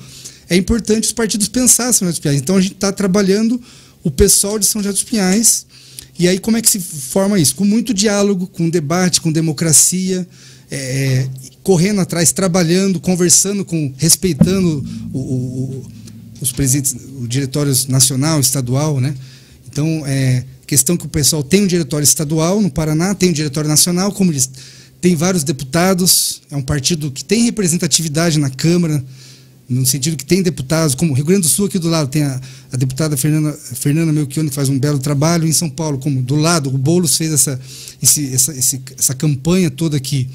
é 0.50 0.56
importante 0.56 1.06
os 1.06 1.14
partidos 1.14 1.48
pensarem 1.48 1.94
São 1.94 2.08
José 2.08 2.12
dos 2.12 2.20
Pinhais. 2.20 2.42
Então 2.42 2.56
a 2.56 2.62
gente 2.62 2.74
está 2.74 2.92
trabalhando 2.92 3.62
o 4.04 4.10
pessoal 4.10 4.58
de 4.58 4.66
São 4.66 4.82
José 4.82 4.94
dos 4.94 5.04
Pinhais. 5.04 5.66
E 6.18 6.28
aí 6.28 6.40
como 6.40 6.58
é 6.58 6.62
que 6.62 6.70
se 6.70 6.80
forma 6.80 7.40
isso? 7.40 7.56
Com 7.56 7.66
muito 7.66 7.94
diálogo, 7.94 8.48
com 8.48 8.70
debate, 8.70 9.22
com 9.22 9.32
democracia, 9.32 10.28
é, 10.72 11.28
correndo 11.64 12.02
atrás, 12.02 12.32
trabalhando, 12.32 13.00
conversando 13.00 13.66
com, 13.66 13.94
respeitando 13.98 14.84
o, 15.14 15.20
o, 15.20 15.86
os 16.42 16.52
presidentes, 16.52 16.96
o 17.22 17.28
diretório 17.28 17.74
nacional, 17.88 18.40
estadual, 18.40 19.00
né? 19.00 19.16
Então, 19.68 20.04
é 20.06 20.44
questão 20.66 20.96
que 20.96 21.06
o 21.06 21.10
pessoal 21.10 21.42
tem 21.42 21.64
um 21.64 21.68
diretório 21.68 22.04
estadual 22.04 22.62
no 22.62 22.70
Paraná, 22.70 23.16
tem 23.16 23.30
um 23.30 23.34
diretório 23.34 23.68
nacional, 23.68 24.12
como 24.12 24.32
eles 24.32 24.50
tem 25.02 25.16
vários 25.16 25.44
deputados, 25.44 26.42
é 26.52 26.56
um 26.56 26.62
partido 26.62 27.10
que 27.10 27.24
tem 27.24 27.44
representatividade 27.44 28.38
na 28.38 28.50
Câmara, 28.50 29.04
no 29.68 29.86
sentido 29.86 30.18
que 30.18 30.26
tem 30.26 30.42
deputados, 30.42 30.96
como 30.96 31.14
Rio 31.14 31.26
Grande 31.26 31.42
do 31.42 31.48
Sul 31.48 31.68
aqui 31.68 31.80
do 31.80 31.88
lado, 31.88 32.10
tem 32.10 32.24
a, 32.24 32.42
a 32.72 32.78
deputada 32.78 33.16
Fernanda, 33.16 33.54
Fernanda 33.54 34.12
Melchione, 34.12 34.50
que 34.50 34.56
faz 34.56 34.68
um 34.68 34.78
belo 34.78 35.00
trabalho, 35.00 35.48
em 35.48 35.52
São 35.52 35.70
Paulo, 35.70 36.00
como 36.00 36.22
do 36.22 36.36
lado, 36.36 36.70
o 36.70 36.78
Boulos 36.78 37.16
fez 37.16 37.32
essa, 37.32 37.60
esse, 38.02 38.34
essa, 38.34 38.52
esse, 38.54 38.82
essa 38.98 39.14
campanha 39.14 39.70
toda 39.70 40.00
que 40.00 40.28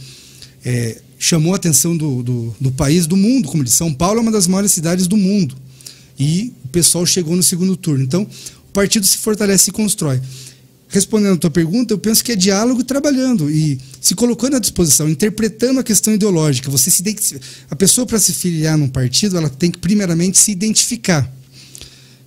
é, 0.64 0.98
chamou 1.18 1.52
a 1.52 1.56
atenção 1.56 1.96
do, 1.96 2.22
do, 2.22 2.56
do, 2.60 2.72
país, 2.72 3.06
do 3.06 3.16
mundo, 3.16 3.48
como 3.48 3.64
de 3.64 3.70
São 3.70 3.92
Paulo 3.92 4.18
é 4.18 4.22
uma 4.22 4.32
das 4.32 4.46
maiores 4.46 4.72
cidades 4.72 5.06
do 5.06 5.16
mundo. 5.16 5.56
E 6.18 6.52
o 6.64 6.68
pessoal 6.68 7.04
chegou 7.04 7.34
no 7.36 7.42
segundo 7.42 7.76
turno. 7.76 8.04
Então, 8.04 8.22
o 8.22 8.72
partido 8.72 9.06
se 9.06 9.18
fortalece 9.18 9.70
e 9.70 9.72
constrói 9.72 10.20
respondendo 10.94 11.34
a 11.34 11.36
tua 11.36 11.50
pergunta, 11.50 11.92
eu 11.92 11.98
penso 11.98 12.22
que 12.22 12.30
é 12.30 12.36
diálogo 12.36 12.84
trabalhando 12.84 13.50
e 13.50 13.80
se 14.00 14.14
colocando 14.14 14.54
à 14.54 14.60
disposição, 14.60 15.08
interpretando 15.08 15.80
a 15.80 15.82
questão 15.82 16.14
ideológica. 16.14 16.70
Você 16.70 16.88
se 16.88 17.02
a 17.68 17.74
pessoa 17.74 18.06
para 18.06 18.20
se 18.20 18.32
filiar 18.32 18.78
num 18.78 18.88
partido, 18.88 19.36
ela 19.36 19.50
tem 19.50 19.72
que 19.72 19.78
primeiramente 19.78 20.38
se 20.38 20.52
identificar 20.52 21.28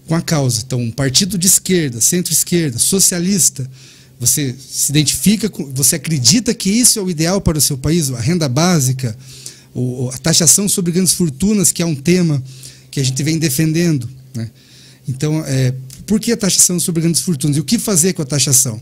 com 0.06 0.14
a 0.14 0.22
causa. 0.22 0.64
Então, 0.66 0.82
um 0.82 0.92
partido 0.92 1.38
de 1.38 1.48
esquerda, 1.48 2.02
centro-esquerda, 2.02 2.78
socialista, 2.78 3.70
você 4.20 4.54
se 4.60 4.92
identifica, 4.92 5.50
com, 5.50 5.66
você 5.68 5.96
acredita 5.96 6.54
que 6.54 6.70
isso 6.70 7.00
é 7.00 7.02
o 7.02 7.10
ideal 7.10 7.40
para 7.40 7.58
o 7.58 7.62
seu 7.62 7.78
país, 7.78 8.12
a 8.12 8.20
renda 8.20 8.50
básica, 8.50 9.18
a 10.14 10.18
taxação 10.18 10.68
sobre 10.68 10.92
grandes 10.92 11.14
fortunas, 11.14 11.72
que 11.72 11.82
é 11.82 11.86
um 11.86 11.96
tema 11.96 12.44
que 12.98 13.02
a 13.02 13.04
gente 13.04 13.22
vem 13.22 13.38
defendendo, 13.38 14.10
né? 14.34 14.50
Então, 15.08 15.44
é, 15.46 15.72
por 16.08 16.20
que 16.20 16.32
a 16.32 16.38
taxação 16.38 16.80
sobre 16.80 17.02
grandes 17.02 17.22
fortunas? 17.22 17.56
E 17.56 17.60
o 17.60 17.64
que 17.64 17.78
fazer 17.78 18.14
com 18.14 18.24
a 18.24 18.26
taxação? 18.26 18.82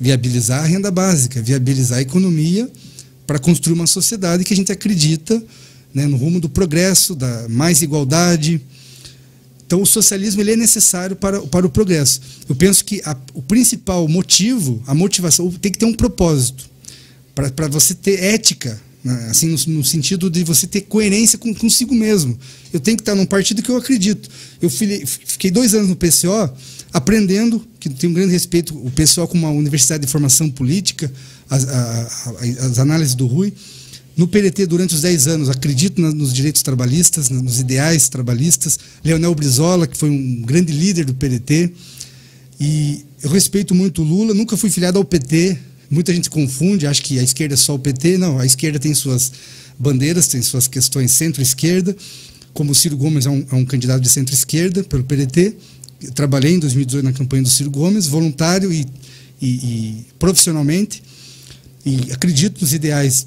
Viabilizar 0.00 0.62
a 0.62 0.66
renda 0.66 0.88
básica, 0.88 1.42
viabilizar 1.42 1.98
a 1.98 2.00
economia 2.00 2.70
para 3.26 3.40
construir 3.40 3.74
uma 3.74 3.88
sociedade 3.88 4.44
que 4.44 4.54
a 4.54 4.56
gente 4.56 4.70
acredita 4.70 5.42
né, 5.92 6.06
no 6.06 6.16
rumo 6.16 6.38
do 6.38 6.48
progresso, 6.48 7.16
da 7.16 7.48
mais 7.48 7.82
igualdade. 7.82 8.60
Então, 9.66 9.82
o 9.82 9.86
socialismo 9.86 10.40
ele 10.40 10.52
é 10.52 10.56
necessário 10.56 11.16
para, 11.16 11.40
para 11.40 11.66
o 11.66 11.70
progresso. 11.70 12.20
Eu 12.48 12.54
penso 12.54 12.84
que 12.84 13.02
a, 13.04 13.16
o 13.34 13.42
principal 13.42 14.06
motivo, 14.06 14.80
a 14.86 14.94
motivação, 14.94 15.50
tem 15.50 15.72
que 15.72 15.78
ter 15.78 15.86
um 15.86 15.94
propósito. 15.94 16.70
Para 17.34 17.66
você 17.66 17.94
ter 17.94 18.22
ética, 18.22 18.80
assim, 19.30 19.46
no, 19.48 19.74
no, 19.74 19.84
sentido 19.84 20.30
de 20.30 20.44
você 20.44 20.66
ter 20.66 20.82
coerência 20.82 21.38
com, 21.38 21.54
consigo 21.54 21.94
mesmo. 21.94 22.38
Eu 22.72 22.80
tenho 22.80 22.96
que 22.96 23.02
estar 23.02 23.14
num 23.14 23.26
partido 23.26 23.62
que 23.62 23.70
eu 23.70 23.76
acredito. 23.76 24.28
Eu 24.60 24.70
fiquei 24.70 25.50
dois 25.50 25.74
anos 25.74 25.88
no 25.88 25.96
PCO 25.96 26.50
aprendendo, 26.92 27.66
que 27.78 27.88
tenho 27.88 28.10
um 28.10 28.14
grande 28.14 28.32
respeito, 28.32 28.74
o 28.74 28.90
PCO 28.90 29.28
como 29.28 29.46
uma 29.46 29.52
universidade 29.52 30.06
de 30.06 30.10
formação 30.10 30.50
política, 30.50 31.12
as, 31.48 31.68
a, 31.68 32.34
as 32.60 32.78
análises 32.78 33.14
do 33.14 33.26
Rui 33.26 33.52
no 34.18 34.26
PDT 34.26 34.66
durante 34.66 34.96
os 34.96 35.02
10 35.02 35.28
anos, 35.28 35.48
acredito 35.48 36.02
nos 36.02 36.34
direitos 36.34 36.60
trabalhistas, 36.60 37.30
nos 37.30 37.60
ideais 37.60 38.08
trabalhistas. 38.08 38.76
Leonel 39.04 39.32
Brizola, 39.32 39.86
que 39.86 39.96
foi 39.96 40.10
um 40.10 40.42
grande 40.42 40.72
líder 40.72 41.04
do 41.04 41.14
PDT. 41.14 41.72
E 42.58 43.04
eu 43.22 43.30
respeito 43.30 43.76
muito 43.76 44.02
o 44.02 44.04
Lula, 44.04 44.34
nunca 44.34 44.56
fui 44.56 44.70
filiado 44.70 44.98
ao 44.98 45.04
PT. 45.04 45.56
Muita 45.90 46.12
gente 46.12 46.28
confunde, 46.28 46.86
acha 46.86 47.02
que 47.02 47.18
a 47.18 47.22
esquerda 47.22 47.54
é 47.54 47.56
só 47.56 47.74
o 47.74 47.78
PT. 47.78 48.18
Não, 48.18 48.38
a 48.38 48.44
esquerda 48.44 48.78
tem 48.78 48.94
suas 48.94 49.32
bandeiras, 49.78 50.28
tem 50.28 50.42
suas 50.42 50.68
questões 50.68 51.12
centro-esquerda. 51.12 51.96
Como 52.52 52.72
o 52.72 52.74
Ciro 52.74 52.96
Gomes 52.96 53.24
é 53.26 53.30
um, 53.30 53.46
é 53.50 53.54
um 53.54 53.64
candidato 53.64 54.02
de 54.02 54.08
centro-esquerda 54.08 54.82
pelo 54.84 55.04
PDT. 55.04 55.54
Eu 56.02 56.12
trabalhei 56.12 56.54
em 56.54 56.58
2018 56.58 57.04
na 57.04 57.12
campanha 57.12 57.42
do 57.42 57.48
Ciro 57.48 57.70
Gomes, 57.70 58.06
voluntário 58.06 58.72
e, 58.72 58.86
e, 59.40 59.48
e 59.48 60.06
profissionalmente. 60.18 61.02
E 61.86 62.12
acredito 62.12 62.60
nos 62.60 62.74
ideais 62.74 63.26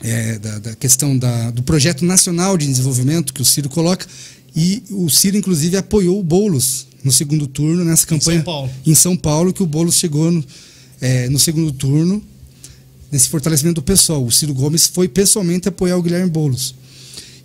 é, 0.00 0.38
da, 0.38 0.58
da, 0.58 0.74
questão 0.76 1.16
da, 1.18 1.50
do 1.50 1.62
projeto 1.62 2.04
nacional 2.04 2.56
de 2.56 2.66
desenvolvimento 2.66 3.34
que 3.34 3.42
o 3.42 3.44
Ciro 3.44 3.68
coloca. 3.68 4.06
E 4.54 4.82
o 4.90 5.08
Ciro, 5.08 5.36
inclusive, 5.36 5.76
apoiou 5.76 6.20
o 6.20 6.22
Boulos 6.22 6.86
no 7.02 7.10
segundo 7.10 7.46
turno, 7.46 7.84
nessa 7.84 8.06
campanha. 8.06 8.38
Em 8.38 8.44
São 8.44 8.44
Paulo. 8.44 8.70
Em 8.86 8.94
São 8.94 9.16
Paulo, 9.16 9.52
que 9.52 9.62
o 9.62 9.66
Boulos 9.66 9.96
chegou 9.96 10.30
no, 10.30 10.44
é, 11.04 11.28
no 11.28 11.38
segundo 11.38 11.70
turno, 11.70 12.24
nesse 13.12 13.28
fortalecimento 13.28 13.74
do 13.74 13.82
pessoal. 13.82 14.24
O 14.24 14.32
Ciro 14.32 14.54
Gomes 14.54 14.86
foi 14.86 15.06
pessoalmente 15.06 15.68
apoiar 15.68 15.98
o 15.98 16.02
Guilherme 16.02 16.30
Boulos. 16.30 16.74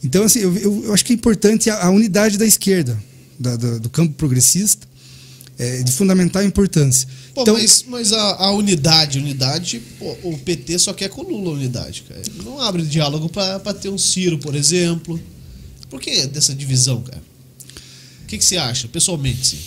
Então, 0.02 0.24
assim, 0.24 0.40
eu, 0.40 0.56
eu, 0.56 0.86
eu 0.86 0.94
acho 0.94 1.04
que 1.04 1.12
é 1.12 1.16
importante 1.16 1.70
a, 1.70 1.88
a 1.88 1.90
unidade 1.90 2.38
da 2.38 2.46
esquerda, 2.46 2.98
da, 3.38 3.58
da, 3.58 3.78
do 3.80 3.90
campo 3.90 4.14
progressista, 4.14 4.88
é, 5.58 5.84
de 5.84 5.92
fundamental 5.92 6.42
importância. 6.42 7.06
Pô, 7.36 7.42
então, 7.42 7.54
mas, 7.56 7.84
mas 7.86 8.14
a, 8.14 8.46
a, 8.46 8.52
unidade, 8.54 9.20
unidade, 9.20 9.82
pô, 10.00 10.16
o 10.24 10.38
PT 10.38 10.80
só 10.80 10.94
quer 10.94 11.10
com 11.10 11.20
o 11.20 11.30
Lula 11.30 11.50
a 11.50 11.54
unidade, 11.56 12.06
cara. 12.08 12.22
não 12.46 12.62
abre 12.62 12.82
diálogo 12.84 13.28
para 13.28 13.74
ter 13.74 13.90
um 13.90 13.98
Ciro, 13.98 14.38
por 14.38 14.56
exemplo. 14.56 15.20
Por 15.90 16.00
que 16.00 16.26
dessa 16.28 16.56
divisão, 16.56 17.02
cara? 17.02 17.22
O 18.24 18.26
que, 18.26 18.38
que 18.38 18.46
você 18.46 18.56
acha, 18.56 18.88
pessoalmente? 18.88 19.46
Sim? 19.46 19.58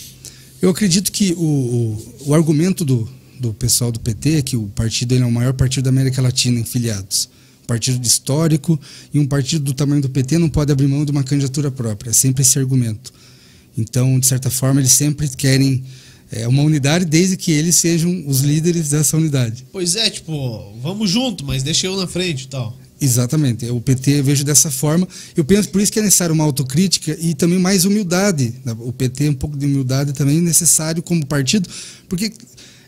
Eu 0.59 0.71
acredito 0.71 1.11
que 1.11 1.33
o, 1.33 1.43
o, 1.43 2.15
o, 2.27 2.33
argumento 2.33 2.83
do, 2.83 3.07
do 3.43 3.53
pessoal 3.53 3.91
do 3.91 3.99
PT 3.99 4.37
é 4.37 4.41
que 4.41 4.55
o 4.55 4.67
partido 4.69 5.13
é 5.13 5.25
o 5.25 5.31
maior 5.31 5.53
partido 5.53 5.83
da 5.83 5.89
América 5.89 6.21
Latina 6.21 6.59
em 6.59 6.63
filiados. 6.63 7.29
Um 7.63 7.67
partido 7.67 8.05
histórico 8.05 8.79
e 9.13 9.19
um 9.19 9.25
partido 9.25 9.65
do 9.65 9.73
tamanho 9.73 10.01
do 10.01 10.09
PT 10.09 10.37
não 10.37 10.49
pode 10.49 10.71
abrir 10.71 10.87
mão 10.87 11.03
de 11.03 11.11
uma 11.11 11.23
candidatura 11.23 11.69
própria. 11.69 12.11
É 12.11 12.13
sempre 12.13 12.41
esse 12.41 12.57
argumento. 12.57 13.13
Então, 13.77 14.17
de 14.17 14.25
certa 14.25 14.49
forma, 14.49 14.79
eles 14.79 14.93
sempre 14.93 15.27
querem 15.27 15.83
é, 16.31 16.47
uma 16.47 16.63
unidade 16.63 17.03
desde 17.05 17.35
que 17.35 17.51
eles 17.51 17.75
sejam 17.75 18.23
os 18.25 18.39
líderes 18.39 18.89
dessa 18.91 19.17
unidade. 19.17 19.65
Pois 19.71 19.95
é, 19.95 20.09
tipo, 20.09 20.73
vamos 20.81 21.09
junto, 21.09 21.45
mas 21.45 21.63
deixa 21.63 21.87
eu 21.87 21.97
na 21.97 22.07
frente 22.07 22.43
e 22.43 22.47
tal. 22.47 22.77
Exatamente. 23.03 23.69
O 23.69 23.81
PT 23.81 24.19
eu 24.19 24.23
vejo 24.23 24.45
dessa 24.45 24.71
forma. 24.71 25.05
Eu 25.35 25.43
penso 25.43 25.67
por 25.69 25.81
isso 25.81 25.91
que 25.91 25.99
é 25.99 26.01
necessário 26.01 26.33
uma 26.33 26.45
autocrítica 26.45 27.17
e 27.19 27.33
também 27.33 27.59
mais 27.59 27.83
humildade. 27.83 28.53
O 28.79 28.93
PT, 28.93 29.29
um 29.29 29.33
pouco 29.33 29.57
de 29.57 29.65
humildade 29.65 30.13
também 30.13 30.37
é 30.37 30.41
necessário 30.41 31.03
como 31.03 31.25
partido, 31.25 31.67
porque 32.07 32.31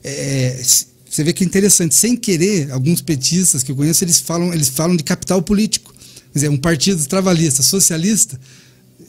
é, 0.06 0.62
você 1.10 1.24
vê 1.24 1.34
que 1.34 1.43
é 1.43 1.47
interessante. 1.47 1.95
Sem 1.95 2.16
querer, 2.16 2.72
alguns 2.72 3.01
petistas 3.01 3.64
que 3.64 3.72
eu 3.72 3.76
conheço, 3.76 4.03
eles 4.03 4.20
falam, 4.20 4.53
eles 4.53 4.70
falam 4.70 4.95
de 4.95 5.03
capital 5.03 5.41
político. 5.41 5.93
Quer 6.32 6.39
dizer, 6.39 6.49
um 6.49 6.58
partido 6.58 7.03
trabalhista, 7.06 7.64
socialista, 7.64 8.39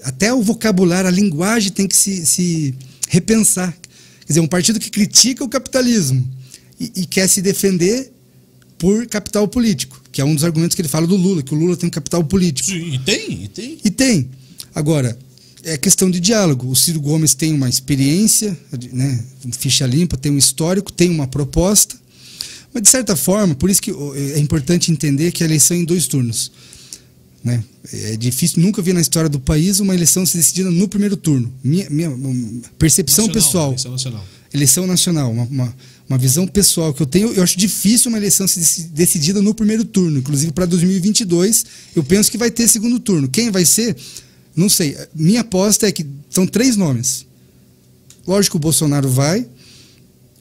até 0.03 0.32
o 0.32 0.42
vocabulário, 0.42 1.09
a 1.09 1.12
linguagem 1.12 1.70
tem 1.70 1.86
que 1.86 1.97
se, 1.97 2.24
se 2.24 2.74
repensar. 3.09 3.72
Quer 4.20 4.28
dizer, 4.28 4.40
um 4.40 4.47
partido 4.47 4.80
que 4.80 4.90
critica 4.90 5.44
o 5.44 5.49
capitalismo 5.49 6.26
e, 6.80 6.92
e, 6.97 7.07
quer 7.07 7.28
se 7.28 7.42
defender 7.42 8.12
por 8.78 9.07
capital 9.07 9.49
político, 9.49 10.01
que 10.12 10.20
é 10.20 10.24
um 10.24 10.34
dos 10.34 10.44
argumentos 10.44 10.74
que 10.74 10.82
ele 10.82 10.88
fala 10.88 11.07
do 11.07 11.16
Lula, 11.16 11.42
que 11.42 11.55
o 11.55 11.59
Lula 11.59 11.76
tem 11.76 11.90
capital 11.90 12.22
político. 12.24 12.70
Sim, 12.70 12.94
e 12.94 12.99
tem, 13.01 13.44
e 13.44 13.49
tem. 13.49 13.78
E 13.84 13.90
tem. 13.90 14.30
Agora, 14.74 15.18
é 15.67 15.77
questão 15.77 16.09
de 16.09 16.21
diálogo. 16.21 16.71
O 16.71 16.77
Ciro 16.77 17.01
Gomes 17.01 17.35
tem 17.35 17.53
uma 17.53 17.69
experiência, 17.69 18.57
né, 18.93 19.23
ficha 19.59 19.85
limpa, 19.85 20.17
tem 20.17 20.31
um 20.31 20.39
histórico, 20.39 20.93
tem 20.93 21.11
uma 21.11 21.27
proposta. 21.27 21.97
Mas, 22.73 22.83
de 22.85 22.89
certa 22.89 23.17
forma, 23.17 23.55
por 23.55 23.69
isso 23.69 23.83
que 23.83 23.91
é 23.91 24.39
importante 24.39 24.93
entender 24.93 25.33
que 25.33 25.43
a 25.43 25.47
eleição 25.47 25.77
é 25.77 25.81
em 25.81 25.85
dois 25.85 26.07
turnos. 26.07 26.53
Né? 27.43 27.62
É 27.93 28.17
difícil, 28.17 28.62
nunca 28.62 28.81
vi 28.83 28.93
na 28.93 29.01
história 29.01 29.29
do 29.29 29.41
país 29.41 29.81
uma 29.81 29.95
eleição 29.95 30.25
se 30.25 30.37
decidida 30.37 30.71
no 30.71 30.89
primeiro 30.89 31.17
turno. 31.17 31.53
Minha, 31.62 31.89
minha 31.91 32.11
percepção 32.79 33.27
nacional, 33.27 33.43
pessoal. 33.45 33.69
Eleição 33.69 33.93
nacional. 33.93 34.25
Eleição 34.55 34.87
nacional, 34.87 35.33
uma, 35.33 35.45
uma, 35.45 35.77
uma, 36.09 36.19
visão 36.19 36.47
pessoal 36.47 36.95
que 36.95 37.03
eu 37.03 37.07
tenho. 37.07 37.33
Eu 37.33 37.43
acho 37.43 37.59
difícil 37.59 38.09
uma 38.09 38.19
eleição 38.19 38.47
se 38.47 38.83
decidida 38.89 39.43
no 39.43 39.55
primeiro 39.55 39.85
turno. 39.85 40.19
Inclusive 40.19 40.53
para 40.53 40.67
2022, 40.67 41.67
eu 41.95 42.05
penso 42.05 42.31
que 42.31 42.39
vai 42.39 42.51
ter 42.51 42.69
segundo 42.69 43.01
turno. 43.01 43.29
Quem 43.29 43.51
vai 43.51 43.64
ser? 43.64 43.97
Não 44.57 44.68
sei. 44.68 44.96
Minha 45.14 45.42
aposta 45.42 45.86
é 45.86 45.92
que 45.92 46.07
são 46.30 46.46
três 46.46 46.76
nomes. 46.76 47.26
Lógico 48.26 48.54
que 48.54 48.57
o 48.57 48.61
Bolsonaro 48.61 49.09
vai, 49.09 49.46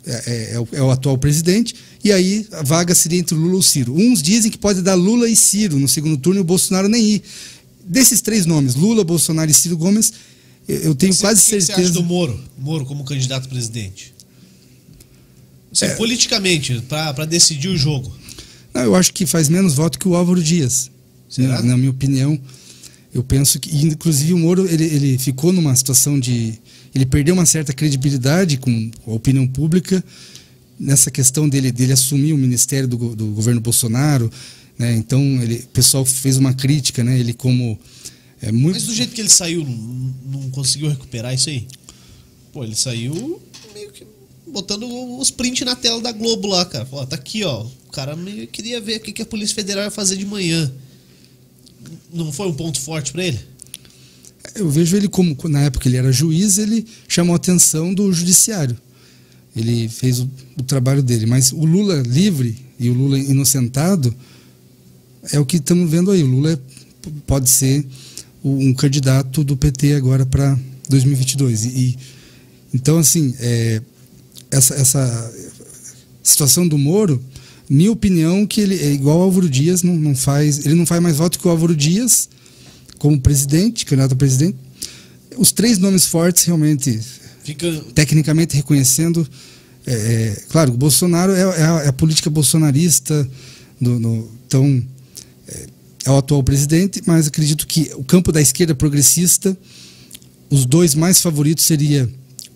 é, 0.07 0.23
é, 0.25 0.53
é, 0.53 0.59
o, 0.59 0.67
é, 0.71 0.81
o, 0.81 0.89
atual 0.89 1.17
presidente, 1.17 1.75
e 2.03 2.11
aí 2.11 2.47
a 2.51 2.63
vaga 2.63 2.95
seria 2.95 3.19
entre 3.19 3.35
Lula 3.35 3.55
ou 3.55 3.61
Ciro. 3.61 3.93
Uns 3.93 4.21
dizem 4.21 4.49
que 4.49 4.57
pode 4.57 4.81
dar 4.81 4.95
Lula 4.95 5.29
e 5.29 5.35
Ciro 5.35 5.77
no 5.77 5.87
segundo 5.87 6.17
turno 6.17 6.39
e 6.39 6.41
o 6.41 6.45
Bolsonaro 6.45 6.87
nem 6.87 7.03
ir. 7.03 7.23
Desses 7.83 8.21
três 8.21 8.45
nomes, 8.45 8.73
Lula, 8.73 9.03
Bolsonaro 9.03 9.51
e 9.51 9.53
Ciro 9.53 9.77
Gomes, 9.77 10.13
eu 10.67 10.95
tenho 10.95 11.13
você, 11.13 11.21
quase 11.21 11.41
que 11.41 11.49
certeza. 11.49 11.73
Que 11.73 11.81
você 11.81 11.87
acha 11.87 11.93
do 11.93 12.03
Moro, 12.03 12.39
Moro 12.57 12.85
como 12.85 13.03
candidato 13.03 13.45
a 13.45 13.49
presidente? 13.49 14.13
Assim, 15.71 15.85
é. 15.85 15.95
politicamente, 15.95 16.81
para 16.87 17.25
decidir 17.25 17.67
o 17.67 17.77
jogo. 17.77 18.11
Não, 18.73 18.81
eu 18.81 18.95
acho 18.95 19.13
que 19.13 19.25
faz 19.25 19.49
menos 19.49 19.75
voto 19.75 19.99
que 19.99 20.07
o 20.07 20.15
Álvaro 20.15 20.41
Dias. 20.41 20.89
Na, 21.37 21.61
na, 21.61 21.77
minha 21.77 21.91
opinião, 21.91 22.39
eu 23.15 23.23
penso 23.23 23.61
que, 23.61 23.73
inclusive, 23.73 24.33
o 24.33 24.37
Moro 24.37 24.67
ele, 24.67 24.83
ele 24.83 25.17
ficou 25.17 25.53
numa 25.53 25.73
situação 25.73 26.19
de. 26.19 26.59
Ele 26.93 27.05
perdeu 27.05 27.33
uma 27.33 27.45
certa 27.45 27.71
credibilidade 27.71 28.57
com 28.57 28.91
a 29.07 29.11
opinião 29.11 29.47
pública 29.47 30.03
nessa 30.77 31.09
questão 31.09 31.47
dele, 31.47 31.71
dele 31.71 31.93
assumir 31.93 32.33
o 32.33 32.37
ministério 32.37 32.89
do, 32.89 33.15
do 33.15 33.27
governo 33.27 33.61
Bolsonaro, 33.61 34.29
né? 34.77 34.93
Então 34.97 35.21
ele, 35.41 35.55
o 35.55 35.67
pessoal 35.67 36.03
fez 36.03 36.35
uma 36.35 36.53
crítica, 36.53 37.05
né? 37.05 37.17
Ele 37.17 37.33
como 37.33 37.79
é 38.41 38.51
muito... 38.51 38.73
Mas 38.73 38.83
do 38.83 38.93
jeito 38.93 39.13
que 39.13 39.21
ele 39.21 39.29
saiu, 39.29 39.63
não, 39.63 40.49
conseguiu 40.51 40.89
recuperar 40.89 41.33
isso 41.33 41.49
aí? 41.49 41.65
Pô, 42.51 42.65
ele 42.65 42.75
saiu 42.75 43.41
meio 43.73 43.91
que 43.93 44.05
botando 44.45 44.85
os 45.17 45.31
prints 45.31 45.65
na 45.65 45.77
tela 45.77 46.01
da 46.01 46.11
Globo 46.11 46.49
lá, 46.49 46.65
cara. 46.65 46.85
Falou, 46.85 47.07
tá 47.07 47.15
aqui, 47.15 47.45
ó. 47.45 47.65
O 47.87 47.91
cara 47.93 48.13
meio 48.13 48.45
queria 48.45 48.81
ver 48.81 48.97
o 48.97 48.99
que 48.99 49.21
a 49.21 49.25
Polícia 49.25 49.55
Federal 49.55 49.85
ia 49.85 49.91
fazer 49.91 50.17
de 50.17 50.25
manhã. 50.25 50.69
Não 52.15 52.31
foi 52.31 52.47
um 52.47 52.53
ponto 52.53 52.79
forte 52.79 53.11
para 53.11 53.25
ele? 53.25 53.39
Eu 54.55 54.69
vejo 54.69 54.95
ele 54.95 55.09
como, 55.09 55.35
na 55.49 55.61
época 55.61 55.89
ele 55.89 55.97
era 55.97 56.11
juiz, 56.11 56.57
ele 56.57 56.85
chamou 57.09 57.33
a 57.33 57.35
atenção 57.35 57.93
do 57.93 58.11
judiciário. 58.13 58.77
Ele 59.53 59.89
fez 59.89 60.21
o, 60.21 60.29
o 60.57 60.63
trabalho 60.63 61.03
dele. 61.03 61.25
Mas 61.25 61.51
o 61.51 61.65
Lula 61.65 62.01
livre 62.01 62.57
e 62.79 62.89
o 62.89 62.93
Lula 62.93 63.19
inocentado 63.19 64.15
é 65.31 65.39
o 65.39 65.45
que 65.45 65.57
estamos 65.57 65.89
vendo 65.89 66.09
aí. 66.09 66.23
O 66.23 66.27
Lula 66.27 66.53
é, 66.53 66.59
pode 67.27 67.49
ser 67.49 67.85
um 68.43 68.73
candidato 68.73 69.43
do 69.43 69.57
PT 69.57 69.95
agora 69.95 70.25
para 70.25 70.57
2022. 70.87 71.65
E, 71.65 71.97
então, 72.73 72.97
assim, 72.97 73.33
é, 73.39 73.81
essa, 74.51 74.75
essa 74.75 75.33
situação 76.21 76.67
do 76.67 76.77
Moro, 76.77 77.21
minha 77.69 77.91
opinião 77.91 78.45
que 78.45 78.61
ele 78.61 78.75
é 78.75 78.91
igual 78.91 79.17
ao 79.17 79.23
Álvaro 79.23 79.49
Dias, 79.49 79.83
não, 79.83 79.95
não 79.95 80.15
faz, 80.15 80.65
ele 80.65 80.75
não 80.75 80.85
faz 80.85 81.01
mais 81.01 81.17
voto 81.17 81.39
que 81.39 81.47
o 81.47 81.51
Álvaro 81.51 81.75
Dias 81.75 82.29
como 82.97 83.19
presidente, 83.19 83.85
candidato 83.85 84.13
a 84.13 84.15
presidente. 84.15 84.57
Os 85.37 85.51
três 85.51 85.77
nomes 85.77 86.05
fortes 86.05 86.43
realmente 86.45 86.99
Fica... 87.45 87.71
Tecnicamente 87.93 88.55
reconhecendo. 88.55 89.27
É, 89.85 89.93
é, 89.93 90.43
claro, 90.49 90.73
o 90.73 90.77
Bolsonaro 90.77 91.31
é, 91.31 91.41
é, 91.41 91.43
a, 91.63 91.83
é 91.83 91.87
a, 91.89 91.93
política 91.93 92.27
bolsonarista, 92.27 93.29
do, 93.79 93.99
no, 93.99 94.31
então 94.47 94.83
é, 95.47 95.65
é, 96.05 96.09
o 96.09 96.17
atual 96.17 96.43
presidente, 96.43 97.03
mas 97.05 97.27
acredito 97.27 97.67
que 97.67 97.91
o 97.95 98.03
campo 98.03 98.31
da 98.31 98.41
esquerda 98.41 98.73
progressista, 98.73 99.55
os 100.49 100.65
dois 100.65 100.95
mais 100.95 101.21
favoritos 101.21 101.65
seria 101.65 102.09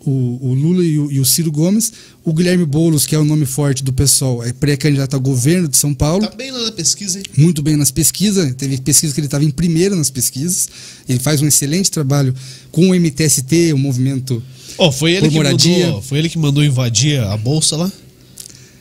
o, 0.05 0.39
o 0.41 0.53
Lula 0.53 0.83
e 0.83 0.97
o, 0.97 1.11
e 1.11 1.19
o, 1.19 1.25
Ciro 1.25 1.51
Gomes. 1.51 1.91
O 2.23 2.33
Guilherme 2.33 2.65
Boulos, 2.65 3.05
que 3.05 3.15
é 3.15 3.19
o 3.19 3.25
nome 3.25 3.45
forte 3.45 3.83
do 3.83 3.91
PSOL, 3.91 4.43
é 4.43 4.53
pré-candidato 4.53 5.13
ao 5.13 5.19
governo 5.19 5.67
de 5.67 5.77
São 5.77 5.93
Paulo. 5.93 6.25
Tá 6.25 6.35
bem 6.35 6.51
lá 6.51 6.65
na 6.65 6.71
pesquisa, 6.71 7.19
hein? 7.19 7.25
Muito 7.37 7.61
bem 7.61 7.75
nas 7.75 7.91
pesquisas. 7.91 8.53
Teve 8.55 8.77
pesquisa 8.79 9.13
que 9.13 9.19
ele 9.19 9.27
estava 9.27 9.43
em 9.43 9.51
primeiro 9.51 9.95
nas 9.95 10.09
pesquisas. 10.09 10.69
Ele 11.07 11.19
faz 11.19 11.41
um 11.41 11.47
excelente 11.47 11.91
trabalho 11.91 12.33
com 12.71 12.89
o 12.89 12.95
MTST, 12.95 13.73
o 13.73 13.77
movimento. 13.77 14.41
Oh, 14.77 14.91
foi 14.91 15.13
ele 15.13 15.29
que 15.29 15.37
mandou, 15.37 16.01
foi 16.01 16.19
ele 16.19 16.29
que 16.29 16.37
mandou 16.37 16.63
invadir 16.63 17.19
a 17.19 17.35
bolsa 17.35 17.75
lá? 17.75 17.91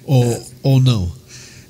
Ou, 0.04 0.24
é. 0.24 0.42
ou 0.62 0.80
não? 0.80 1.18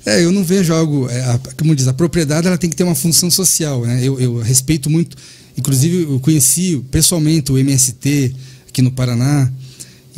É, 0.05 0.23
eu 0.23 0.31
não 0.31 0.43
vejo 0.43 0.73
algo. 0.73 1.09
É, 1.09 1.21
a, 1.23 1.39
como 1.57 1.75
diz, 1.75 1.87
a 1.87 1.93
propriedade 1.93 2.47
ela 2.47 2.57
tem 2.57 2.69
que 2.69 2.75
ter 2.75 2.83
uma 2.83 2.95
função 2.95 3.29
social. 3.29 3.85
Né? 3.85 4.01
Eu, 4.03 4.19
eu 4.19 4.37
respeito 4.37 4.89
muito. 4.89 5.17
Inclusive, 5.57 6.03
eu 6.03 6.19
conheci 6.19 6.81
pessoalmente 6.89 7.51
o 7.51 7.57
MST 7.57 8.33
aqui 8.79 8.81
no 8.81 8.91
Paraná, 8.91 9.51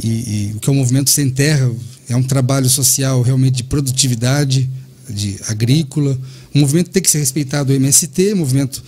e, 0.01 0.07
e, 0.07 0.53
o 0.55 0.59
que 0.59 0.69
é 0.69 0.71
o 0.71 0.75
Movimento 0.75 1.09
Sem 1.09 1.29
Terra, 1.29 1.69
é 2.07 2.15
um 2.15 2.23
trabalho 2.23 2.69
social 2.69 3.21
realmente 3.21 3.55
de 3.55 3.63
produtividade, 3.63 4.69
de 5.09 5.37
agrícola. 5.47 6.17
O 6.53 6.59
movimento 6.59 6.89
tem 6.89 7.01
que 7.01 7.09
ser 7.09 7.19
respeitado, 7.19 7.73
o 7.73 7.75
MST, 7.75 8.33
movimento 8.35 8.83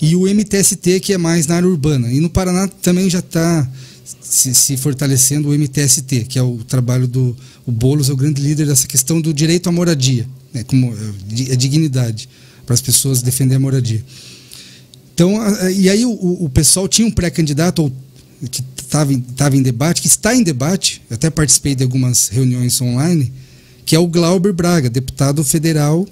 e 0.00 0.16
o 0.16 0.26
MTST, 0.26 1.00
que 1.00 1.12
é 1.12 1.18
mais 1.18 1.46
na 1.46 1.56
área 1.56 1.68
urbana. 1.68 2.10
E 2.10 2.20
no 2.20 2.30
Paraná 2.30 2.66
também 2.80 3.08
já 3.08 3.20
está 3.20 3.68
se, 4.20 4.54
se, 4.54 4.76
fortalecendo 4.76 5.50
o 5.50 5.52
MTST, 5.52 6.24
que 6.28 6.38
é 6.38 6.42
o 6.42 6.58
trabalho 6.66 7.06
do 7.06 7.36
o 7.66 7.70
Boulos, 7.70 8.08
é 8.08 8.12
o 8.12 8.16
grande 8.16 8.40
líder 8.42 8.66
dessa 8.66 8.86
questão 8.86 9.20
do 9.20 9.32
direito 9.32 9.68
à 9.68 9.72
moradia, 9.72 10.26
né, 10.52 10.64
como 10.64 10.92
a 10.92 11.54
dignidade 11.54 12.28
para 12.66 12.74
as 12.74 12.80
pessoas 12.80 13.22
defender 13.22 13.56
a 13.56 13.60
moradia. 13.60 14.04
Então, 15.14 15.34
e 15.70 15.88
aí 15.88 16.04
o, 16.04 16.44
o 16.44 16.48
pessoal 16.48 16.88
tinha 16.88 17.06
um 17.06 17.10
pré-candidato 17.10 17.92
que 18.50 18.62
estava 18.98 19.56
em 19.56 19.62
debate, 19.62 20.02
que 20.02 20.08
está 20.08 20.34
em 20.34 20.42
debate, 20.42 21.00
até 21.10 21.30
participei 21.30 21.74
de 21.74 21.82
algumas 21.82 22.28
reuniões 22.28 22.80
online, 22.80 23.32
que 23.86 23.96
é 23.96 23.98
o 23.98 24.06
Glauber 24.06 24.52
Braga, 24.52 24.90
deputado 24.90 25.42
federal 25.42 26.06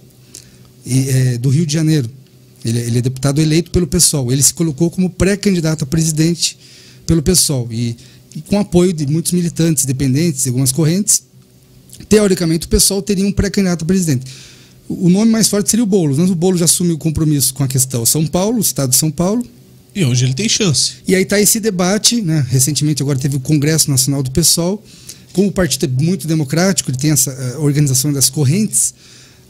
é, 0.87 1.39
do 1.39 1.51
Rio 1.51 1.67
de 1.67 1.73
Janeiro. 1.73 2.09
Ele, 2.65 2.79
ele, 2.79 2.99
é 2.99 3.03
deputado 3.03 3.41
eleito 3.41 3.71
pelo 3.71 3.87
PSOL. 3.87 4.33
Ele 4.33 4.43
se 4.43 4.53
colocou 4.53 4.91
como 4.91 5.09
pré-candidato 5.09 5.85
a 5.85 5.87
presidente 5.87 6.59
pelo 7.07 7.23
PSOL. 7.23 7.69
E, 7.71 7.97
e, 8.35 8.41
com 8.43 8.59
apoio 8.59 8.93
de 8.93 9.07
muitos 9.07 9.33
militantes 9.33 9.85
dependentes, 9.85 10.47
algumas 10.47 10.73
correntes, 10.73 11.23
teoricamente 12.09 12.67
o 12.67 12.71
PSOL 12.71 13.03
teria 13.03 13.27
um 13.27 13.33
pré-candidato 13.33 13.83
a 13.83 13.87
presidente. 13.87 14.27
O 14.89 15.09
nome 15.09 15.31
mais 15.31 15.49
forte 15.49 15.71
seria 15.71 15.85
o 15.85 15.87
Boulos, 15.87 16.19
mas 16.19 16.31
o 16.31 16.35
Boulos 16.35 16.59
já 16.59 16.65
assumiu 16.65 16.97
o 16.97 16.99
compromisso 16.99 17.55
com 17.55 17.63
a 17.63 17.69
questão 17.69 18.05
São 18.05 18.27
Paulo, 18.27 18.59
o 18.59 18.61
Estado 18.61 18.91
de 18.91 18.97
São 18.97 19.11
Paulo, 19.11 19.47
e 19.95 20.05
hoje 20.05 20.25
ele 20.25 20.35
tem 20.35 20.49
chance. 20.49 20.95
E 21.07 21.15
aí 21.15 21.23
está 21.23 21.41
esse 21.41 21.59
debate, 21.59 22.23
né? 22.23 22.47
Recentemente 22.49 23.03
agora 23.03 23.19
teve 23.19 23.37
o 23.37 23.41
Congresso 23.41 23.91
Nacional 23.91 24.23
do 24.23 24.31
PSOL. 24.31 24.83
Como 25.33 25.49
o 25.49 25.53
partido 25.53 25.85
é 25.87 26.03
muito 26.03 26.27
democrático, 26.27 26.91
ele 26.91 26.99
tem 26.99 27.11
essa 27.11 27.31
uh, 27.31 27.63
organização 27.63 28.13
das 28.13 28.29
correntes, 28.29 28.95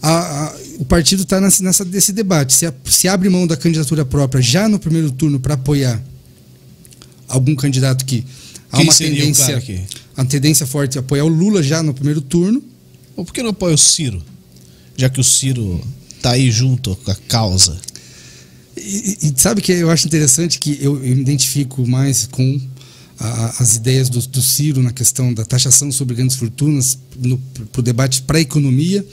a, 0.03 0.47
a, 0.47 0.57
o 0.79 0.85
partido 0.85 1.23
está 1.23 1.41
nessa, 1.41 1.85
nesse 1.85 2.13
debate. 2.13 2.55
Se, 2.55 2.67
a, 2.67 2.73
se 2.87 3.07
abre 3.07 3.29
mão 3.29 3.47
da 3.47 3.57
candidatura 3.57 4.05
própria 4.05 4.41
já 4.41 4.69
no 4.69 4.79
primeiro 4.79 5.11
turno 5.11 5.39
para 5.39 5.55
apoiar 5.55 6.03
algum 7.29 7.55
candidato 7.55 8.05
que 8.05 8.25
há 8.73 8.79
Quem 8.79 8.87
uma 8.87 8.95
tendência, 8.95 9.63
a 10.17 10.25
tendência 10.25 10.67
forte 10.67 10.97
é 10.97 11.01
apoiar 11.01 11.25
o 11.25 11.29
Lula 11.29 11.63
já 11.63 11.83
no 11.83 11.93
primeiro 11.93 12.21
turno. 12.21 12.63
Ou 13.15 13.25
por 13.25 13.35
que 13.35 13.43
não 13.43 13.51
apoia 13.51 13.75
o 13.75 13.79
Ciro? 13.79 14.23
Já 14.97 15.11
que 15.11 15.21
o 15.21 15.25
Ciro 15.25 15.81
está 16.17 16.33
aí 16.33 16.51
junto 16.51 16.97
com 16.97 17.11
a 17.11 17.17
causa. 17.29 17.79
E, 18.81 19.19
e, 19.23 19.33
sabe 19.37 19.61
que 19.61 19.73
eu 19.73 19.91
acho 19.91 20.07
interessante 20.07 20.59
que 20.59 20.79
eu, 20.81 20.97
eu 21.05 21.15
me 21.15 21.21
identifico 21.21 21.87
mais 21.87 22.27
com 22.27 22.61
a, 23.19 23.63
as 23.63 23.77
ideias 23.77 24.09
do, 24.09 24.21
do, 24.27 24.43
Ciro 24.43 24.83
na 24.83 24.93
questão 24.93 25.35
da 25.35 25.45
taxação 25.45 25.93
sobre 25.93 26.15
grandes 26.15 26.37
fortunas 26.37 26.99
para 27.71 27.81
o 27.81 27.83
debate 27.83 28.23
para 28.23 28.39
a 28.39 28.41
economia. 28.41 29.05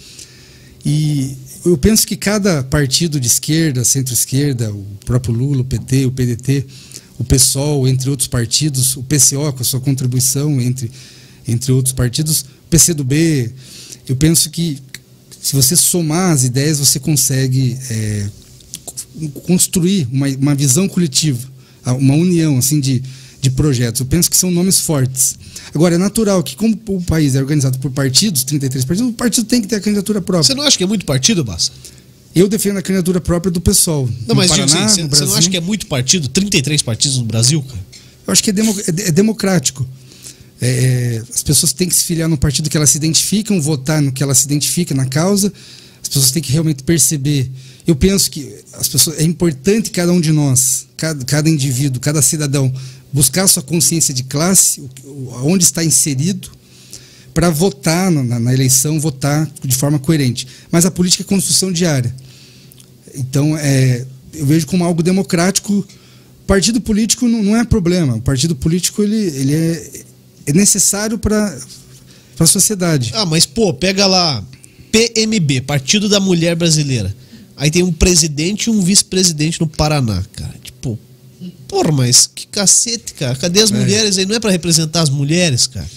E 0.86 1.36
eu 1.66 1.78
penso 1.78 2.08
que 2.08 2.16
cada 2.16 2.64
partido 2.64 3.20
de 3.20 3.28
esquerda, 3.28 3.84
centro-esquerda, 3.84 4.72
o 4.72 4.86
próprio 5.06 5.34
Lula, 5.34 5.62
o 5.62 5.66
PT, 5.66 6.06
o 6.06 6.12
PDT, 6.12 6.66
o 7.20 7.24
PSOL, 7.26 7.88
entre 7.88 8.10
outros 8.10 8.28
partidos, 8.28 8.96
o 8.96 9.04
PCO 9.04 9.52
com 9.52 9.62
a 9.62 9.66
sua 9.66 9.82
contribuição 9.82 10.62
entre, 10.62 10.90
entre 11.46 11.72
outros 11.74 11.94
partidos, 11.94 12.42
o 12.42 12.70
PCdoB, 12.70 13.52
eu 14.08 14.16
penso 14.16 14.50
que 14.50 14.80
se 15.42 15.56
você 15.56 15.76
somar 15.76 16.32
as 16.32 16.44
ideias, 16.44 16.80
você 16.80 17.00
consegue 17.00 17.78
é, 17.90 18.30
construir 19.46 20.08
uma, 20.12 20.28
uma 20.28 20.56
visão 20.56 20.88
coletiva, 20.88 21.48
uma 21.86 22.16
união 22.16 22.58
assim 22.58 22.80
de, 22.80 23.04
de 23.42 23.52
projetos. 23.52 24.02
Eu 24.02 24.06
penso 24.06 24.30
que 24.30 24.38
são 24.38 24.52
nomes 24.52 24.80
fortes. 24.80 25.38
Agora, 25.74 25.96
é 25.96 25.98
natural 25.98 26.42
que, 26.44 26.56
como 26.56 26.80
o 26.88 27.02
país 27.02 27.36
é 27.36 27.40
organizado 27.40 27.78
por 27.80 27.92
partidos, 27.92 28.44
33 28.44 28.86
partidos, 28.86 29.12
o 29.12 29.14
partido 29.14 29.46
tem 29.46 29.62
que 29.62 29.68
ter 29.68 29.76
a 29.76 29.80
candidatura 29.80 30.22
própria. 30.22 30.48
Você 30.48 30.56
não 30.56 30.64
acha 30.64 30.78
que 30.78 30.84
é 30.84 30.88
muito 30.88 31.06
partido, 31.06 31.44
Bassa? 31.44 31.72
Eu 32.36 32.48
defendo 32.48 32.78
a 32.78 32.82
candidatura 32.82 33.20
própria 33.20 33.52
do 33.52 33.60
pessoal. 33.60 34.08
Não, 34.28 34.36
mas 34.36 34.50
Paraná, 34.50 34.88
você, 34.88 35.08
você 35.08 35.26
não 35.26 35.36
acha 35.36 35.50
que 35.50 35.58
é 35.58 35.62
muito 35.62 35.88
partido? 35.88 36.28
33 36.28 36.82
partidos 36.82 37.18
no 37.18 37.26
Brasil, 37.26 37.62
cara? 37.64 37.80
Eu 38.28 38.32
acho 38.32 38.44
que 38.44 38.50
é, 38.50 38.54
demo, 38.54 38.76
é, 38.80 39.08
é 39.08 39.12
democrático. 39.12 39.88
É, 40.62 40.68
é, 40.68 41.24
as 41.34 41.42
pessoas 41.42 41.72
têm 41.74 41.88
que 41.88 41.96
se 41.96 42.04
filiar 42.04 42.28
no 42.28 42.38
partido 42.38 42.70
que 42.70 42.78
elas 42.78 42.90
se 42.90 42.98
identificam, 42.98 43.60
votar 43.62 44.02
no 44.02 44.12
que 44.12 44.22
elas 44.22 44.40
se 44.40 44.46
identificam, 44.46 44.96
na 44.96 45.06
causa. 45.06 45.52
As 46.02 46.08
pessoas 46.08 46.32
têm 46.32 46.42
que 46.42 46.52
realmente 46.52 46.84
perceber 46.84 47.50
eu 47.88 47.96
penso 47.96 48.30
que 48.30 48.54
as 48.74 48.90
pessoas, 48.90 49.18
é 49.18 49.24
importante 49.24 49.92
cada 49.92 50.12
um 50.12 50.20
de 50.20 50.34
nós, 50.34 50.88
cada, 50.98 51.24
cada 51.24 51.50
indivíduo, 51.50 52.02
cada 52.02 52.22
cidadão, 52.22 52.72
buscar 53.14 53.48
sua 53.48 53.64
consciência 53.64 54.14
de 54.14 54.24
classe, 54.24 54.84
onde 55.42 55.64
está 55.64 55.82
inserido, 55.86 56.52
para 57.34 57.50
votar 57.50 58.12
na, 58.12 58.40
na, 58.40 58.54
eleição, 58.54 59.00
votar 59.00 59.50
de 59.64 59.76
forma 59.76 59.98
coerente. 60.00 60.46
Mas 60.70 60.86
a 60.86 60.92
política 60.92 61.24
é 61.24 61.26
construção 61.26 61.72
diária. 61.72 62.14
Então, 63.16 63.58
é, 63.58 64.06
eu 64.34 64.46
vejo 64.46 64.68
como 64.68 64.84
algo 64.84 65.02
democrático. 65.02 65.88
Partido 66.46 66.82
político 66.82 67.28
não, 67.28 67.42
não 67.42 67.56
é 67.56 67.64
problema. 67.64 68.16
O 68.16 68.22
partido 68.22 68.56
político 68.56 69.02
ele, 69.02 69.16
ele 69.16 69.54
é, 69.54 69.92
é 70.48 70.54
necessário 70.54 71.18
para 71.18 71.58
a 72.40 72.46
sociedade. 72.46 73.12
Ah, 73.14 73.26
mas 73.26 73.46
pô, 73.46 73.74
pega 73.74 74.08
lá 74.08 74.44
PMB, 74.92 75.62
Partido 75.62 76.10
da 76.10 76.20
Mulher 76.20 76.56
Brasileira. 76.56 77.16
Aí 77.58 77.72
tem 77.72 77.82
um 77.82 77.92
presidente 77.92 78.66
e 78.66 78.70
um 78.70 78.82
vice-presidente 78.82 79.60
no 79.60 79.68
Paraná, 79.68 80.24
cara. 80.34 80.54
Tipo, 80.64 80.98
porra, 81.68 81.92
mas 81.92 82.28
que 82.28 82.46
cacete, 82.48 83.16
cara. 83.16 83.36
Cadê 83.36 83.62
as 83.62 83.72
é. 83.72 83.76
mulheres 83.76 84.18
aí? 84.18 84.28
Não 84.28 84.36
é 84.36 84.40
para 84.40 84.52
representar 84.52 85.02
as 85.02 85.10
mulheres, 85.10 85.66
cara? 85.66 85.90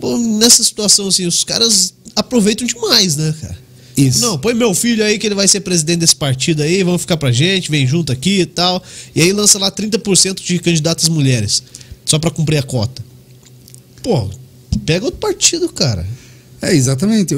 Pô, 0.00 0.16
nessa 0.16 0.64
situação 0.64 1.08
assim, 1.08 1.26
os 1.26 1.44
caras 1.44 1.92
aproveitam 2.16 2.66
demais, 2.66 3.16
né, 3.16 3.34
cara? 3.38 3.64
Isso. 3.96 4.20
Não, 4.22 4.38
põe 4.38 4.54
meu 4.54 4.74
filho 4.74 5.04
aí 5.04 5.18
que 5.18 5.26
ele 5.26 5.34
vai 5.34 5.46
ser 5.46 5.60
presidente 5.60 6.00
desse 6.00 6.16
partido 6.16 6.62
aí, 6.62 6.82
vamos 6.82 7.02
ficar 7.02 7.16
pra 7.16 7.30
gente, 7.30 7.70
vem 7.70 7.86
junto 7.86 8.10
aqui 8.10 8.40
e 8.40 8.46
tal. 8.46 8.82
E 9.14 9.22
aí 9.22 9.32
lança 9.32 9.58
lá 9.58 9.70
30% 9.70 10.42
de 10.42 10.58
candidatas 10.58 11.08
mulheres, 11.08 11.62
só 12.04 12.18
para 12.18 12.30
cumprir 12.30 12.58
a 12.58 12.62
cota. 12.62 13.04
Pô, 14.02 14.28
pega 14.84 15.04
outro 15.04 15.20
partido, 15.20 15.68
cara. 15.68 16.06
É, 16.60 16.74
exatamente. 16.74 17.34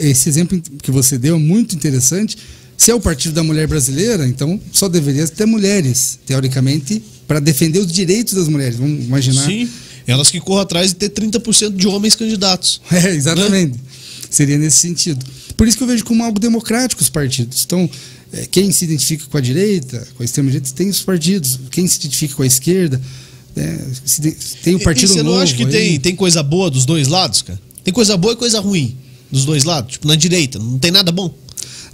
Esse 0.00 0.28
exemplo 0.28 0.60
que 0.82 0.90
você 0.90 1.18
deu 1.18 1.36
é 1.36 1.38
muito 1.38 1.74
interessante, 1.74 2.36
se 2.76 2.90
é 2.90 2.94
o 2.94 3.00
Partido 3.00 3.34
da 3.34 3.42
Mulher 3.42 3.66
Brasileira, 3.66 4.26
então 4.26 4.60
só 4.72 4.88
deveria 4.88 5.26
ter 5.26 5.46
mulheres, 5.46 6.18
teoricamente, 6.26 7.02
para 7.26 7.40
defender 7.40 7.78
os 7.78 7.90
direitos 7.90 8.34
das 8.34 8.48
mulheres. 8.48 8.76
Vamos 8.76 9.04
imaginar. 9.04 9.46
Sim, 9.46 9.68
elas 10.06 10.30
que 10.30 10.38
corram 10.40 10.62
atrás 10.62 10.90
de 10.90 10.96
ter 10.96 11.10
30% 11.10 11.74
de 11.74 11.86
homens 11.86 12.14
candidatos. 12.14 12.80
É, 12.90 13.14
exatamente. 13.14 13.72
Né? 13.72 13.80
Seria 14.30 14.58
nesse 14.58 14.78
sentido. 14.78 15.24
Por 15.56 15.66
isso 15.66 15.76
que 15.76 15.82
eu 15.82 15.86
vejo 15.86 16.04
como 16.04 16.22
algo 16.22 16.38
democrático 16.38 17.00
os 17.00 17.08
partidos. 17.08 17.64
Então, 17.64 17.88
é, 18.32 18.46
quem 18.46 18.70
se 18.70 18.84
identifica 18.84 19.24
com 19.26 19.36
a 19.36 19.40
direita, 19.40 20.06
com 20.16 20.22
a 20.22 20.26
extrema-direita, 20.26 20.72
tem 20.74 20.88
os 20.88 21.02
partidos. 21.02 21.58
Quem 21.70 21.86
se 21.86 21.98
identifica 21.98 22.34
com 22.34 22.42
a 22.42 22.46
esquerda, 22.46 23.00
é, 23.56 23.78
tem 24.62 24.74
o 24.74 24.80
partido 24.80 25.08
e, 25.08 25.12
e 25.12 25.14
você 25.14 25.22
não 25.22 25.38
acha 25.38 25.54
que 25.54 25.66
tem, 25.66 25.98
tem 25.98 26.14
coisa 26.14 26.42
boa 26.42 26.70
dos 26.70 26.84
dois 26.84 27.08
lados, 27.08 27.42
cara? 27.42 27.58
Tem 27.82 27.92
coisa 27.94 28.16
boa 28.16 28.34
e 28.34 28.36
coisa 28.36 28.60
ruim 28.60 28.96
dos 29.30 29.44
dois 29.44 29.64
lados? 29.64 29.92
Tipo, 29.92 30.06
na 30.06 30.16
direita, 30.16 30.58
não 30.58 30.78
tem 30.78 30.90
nada 30.90 31.10
bom? 31.10 31.32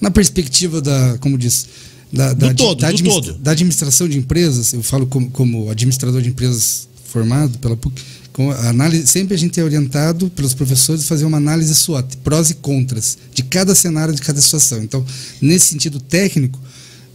Na 0.02 0.10
perspectiva 0.10 0.80
da, 0.80 1.16
como 1.20 1.38
diz, 1.38 1.68
da, 2.12 2.34
da, 2.34 2.52
todo, 2.52 2.80
da, 2.80 2.88
administra 2.88 3.32
da, 3.34 3.52
administração 3.52 4.08
de 4.08 4.18
empresas, 4.18 4.72
eu 4.72 4.82
falo 4.82 5.06
como, 5.06 5.30
como 5.30 5.70
administrador 5.70 6.20
de 6.20 6.28
empresas 6.28 6.88
formado 7.04 7.56
pela 7.58 7.76
PUC, 7.76 8.02
com 8.32 8.50
a 8.50 8.68
análise, 8.68 9.06
sempre 9.06 9.34
a 9.34 9.38
gente 9.38 9.60
é 9.60 9.62
orientado 9.62 10.28
pelos 10.30 10.54
professores 10.54 11.04
a 11.04 11.06
fazer 11.06 11.24
uma 11.24 11.36
análise 11.36 11.72
SWOT, 11.74 12.16
prós 12.18 12.50
e 12.50 12.54
contras, 12.54 13.16
de 13.32 13.44
cada 13.44 13.74
cenário, 13.74 14.12
de 14.12 14.20
cada 14.20 14.40
situação. 14.40 14.82
Então, 14.82 15.04
nesse 15.40 15.66
sentido 15.66 16.00
técnico, 16.00 16.58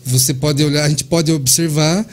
você 0.05 0.33
pode 0.33 0.63
olhar, 0.63 0.85
a 0.85 0.89
gente 0.89 1.03
pode 1.03 1.31
observar 1.31 2.07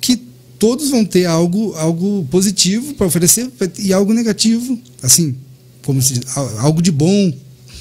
que 0.00 0.16
todos 0.58 0.90
vão 0.90 1.04
ter 1.04 1.24
algo, 1.24 1.74
algo 1.74 2.24
positivo 2.30 2.94
para 2.94 3.06
oferecer 3.06 3.50
e 3.78 3.92
algo 3.92 4.12
negativo, 4.12 4.78
assim, 5.02 5.34
como 5.82 6.00
se, 6.00 6.20
algo 6.58 6.80
de 6.80 6.92
bom 6.92 7.32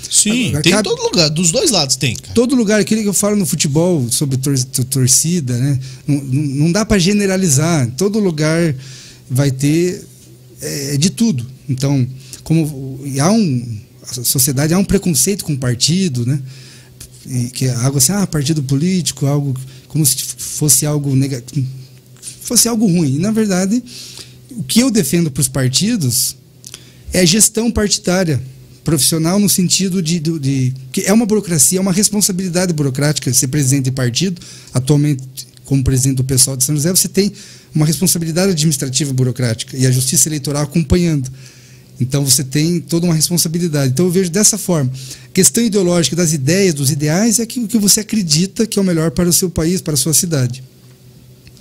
Sim, 0.09 0.53
tem 0.63 0.73
em 0.73 0.83
todo 0.83 1.01
lugar, 1.03 1.29
dos 1.29 1.51
dois 1.51 1.71
lados 1.71 1.95
tem. 1.95 2.15
Cara. 2.15 2.33
Todo 2.33 2.55
lugar, 2.55 2.79
aquele 2.79 3.01
que 3.01 3.07
eu 3.07 3.13
falo 3.13 3.35
no 3.35 3.45
futebol 3.45 4.09
sobre 4.09 4.37
tor 4.37 4.55
torcida, 4.89 5.57
né? 5.57 5.79
Não, 6.07 6.23
não 6.23 6.71
dá 6.71 6.85
para 6.85 6.97
generalizar. 6.97 7.89
Todo 7.97 8.19
lugar 8.19 8.73
vai 9.29 9.51
ter 9.51 10.05
é 10.61 10.97
de 10.97 11.09
tudo. 11.09 11.45
Então, 11.69 12.07
como 12.43 12.99
há 13.19 13.31
um 13.31 13.77
a 14.03 14.23
sociedade 14.23 14.73
há 14.73 14.77
um 14.77 14.85
preconceito 14.85 15.43
com 15.43 15.53
o 15.53 15.57
partido, 15.57 16.25
né? 16.25 16.39
E 17.25 17.49
que 17.49 17.65
é 17.65 17.73
algo 17.73 17.97
assim, 17.97 18.13
ah, 18.13 18.25
partido 18.25 18.63
político, 18.63 19.25
algo 19.25 19.53
como 19.89 20.05
se 20.05 20.17
fosse 20.37 20.85
algo 20.85 21.13
negativo, 21.13 21.67
fosse 22.41 22.69
algo 22.69 22.87
ruim. 22.87 23.15
E, 23.15 23.19
na 23.19 23.31
verdade, 23.31 23.83
o 24.51 24.63
que 24.63 24.79
eu 24.79 24.89
defendo 24.89 25.29
para 25.29 25.41
os 25.41 25.49
partidos 25.49 26.37
é 27.11 27.25
gestão 27.25 27.69
partidária 27.69 28.41
profissional 28.87 29.37
no 29.37 29.49
sentido 29.49 30.01
de, 30.01 30.17
de, 30.17 30.39
de, 30.39 30.73
que 30.93 31.01
é 31.01 31.11
uma 31.11 31.25
burocracia, 31.25 31.77
é 31.77 31.81
uma 31.81 31.91
responsabilidade 31.91 32.71
burocrática 32.71 33.33
ser 33.33 33.49
presidente 33.49 33.83
de 33.83 33.91
partido. 33.91 34.41
Atualmente, 34.73 35.21
como 35.65 35.83
presidente 35.83 36.15
do 36.15 36.23
pessoal 36.23 36.55
de 36.55 36.63
São 36.63 36.73
José, 36.73 36.89
você 36.89 37.09
tem 37.09 37.33
uma 37.75 37.85
responsabilidade 37.85 38.53
administrativa 38.53 39.11
burocrática 39.11 39.75
e 39.75 39.85
a 39.85 39.91
justiça 39.91 40.29
eleitoral 40.29 40.63
acompanhando. 40.63 41.29
Então 41.99 42.23
você 42.23 42.45
tem 42.45 42.79
toda 42.79 43.05
uma 43.05 43.13
responsabilidade. 43.13 43.91
Então 43.91 44.05
eu 44.05 44.11
vejo 44.11 44.29
dessa 44.29 44.57
forma. 44.57 44.89
Questão 45.33 45.61
ideológica 45.61 46.15
das 46.15 46.31
ideias, 46.31 46.73
dos 46.73 46.89
ideais, 46.89 47.39
é 47.39 47.43
aquilo 47.43 47.67
que 47.67 47.77
você 47.77 47.99
acredita 47.99 48.65
que 48.65 48.79
é 48.79 48.81
o 48.81 48.85
melhor 48.85 49.11
para 49.11 49.27
o 49.27 49.33
seu 49.33 49.49
país, 49.49 49.81
para 49.81 49.95
a 49.95 49.97
sua 49.97 50.13
cidade. 50.13 50.63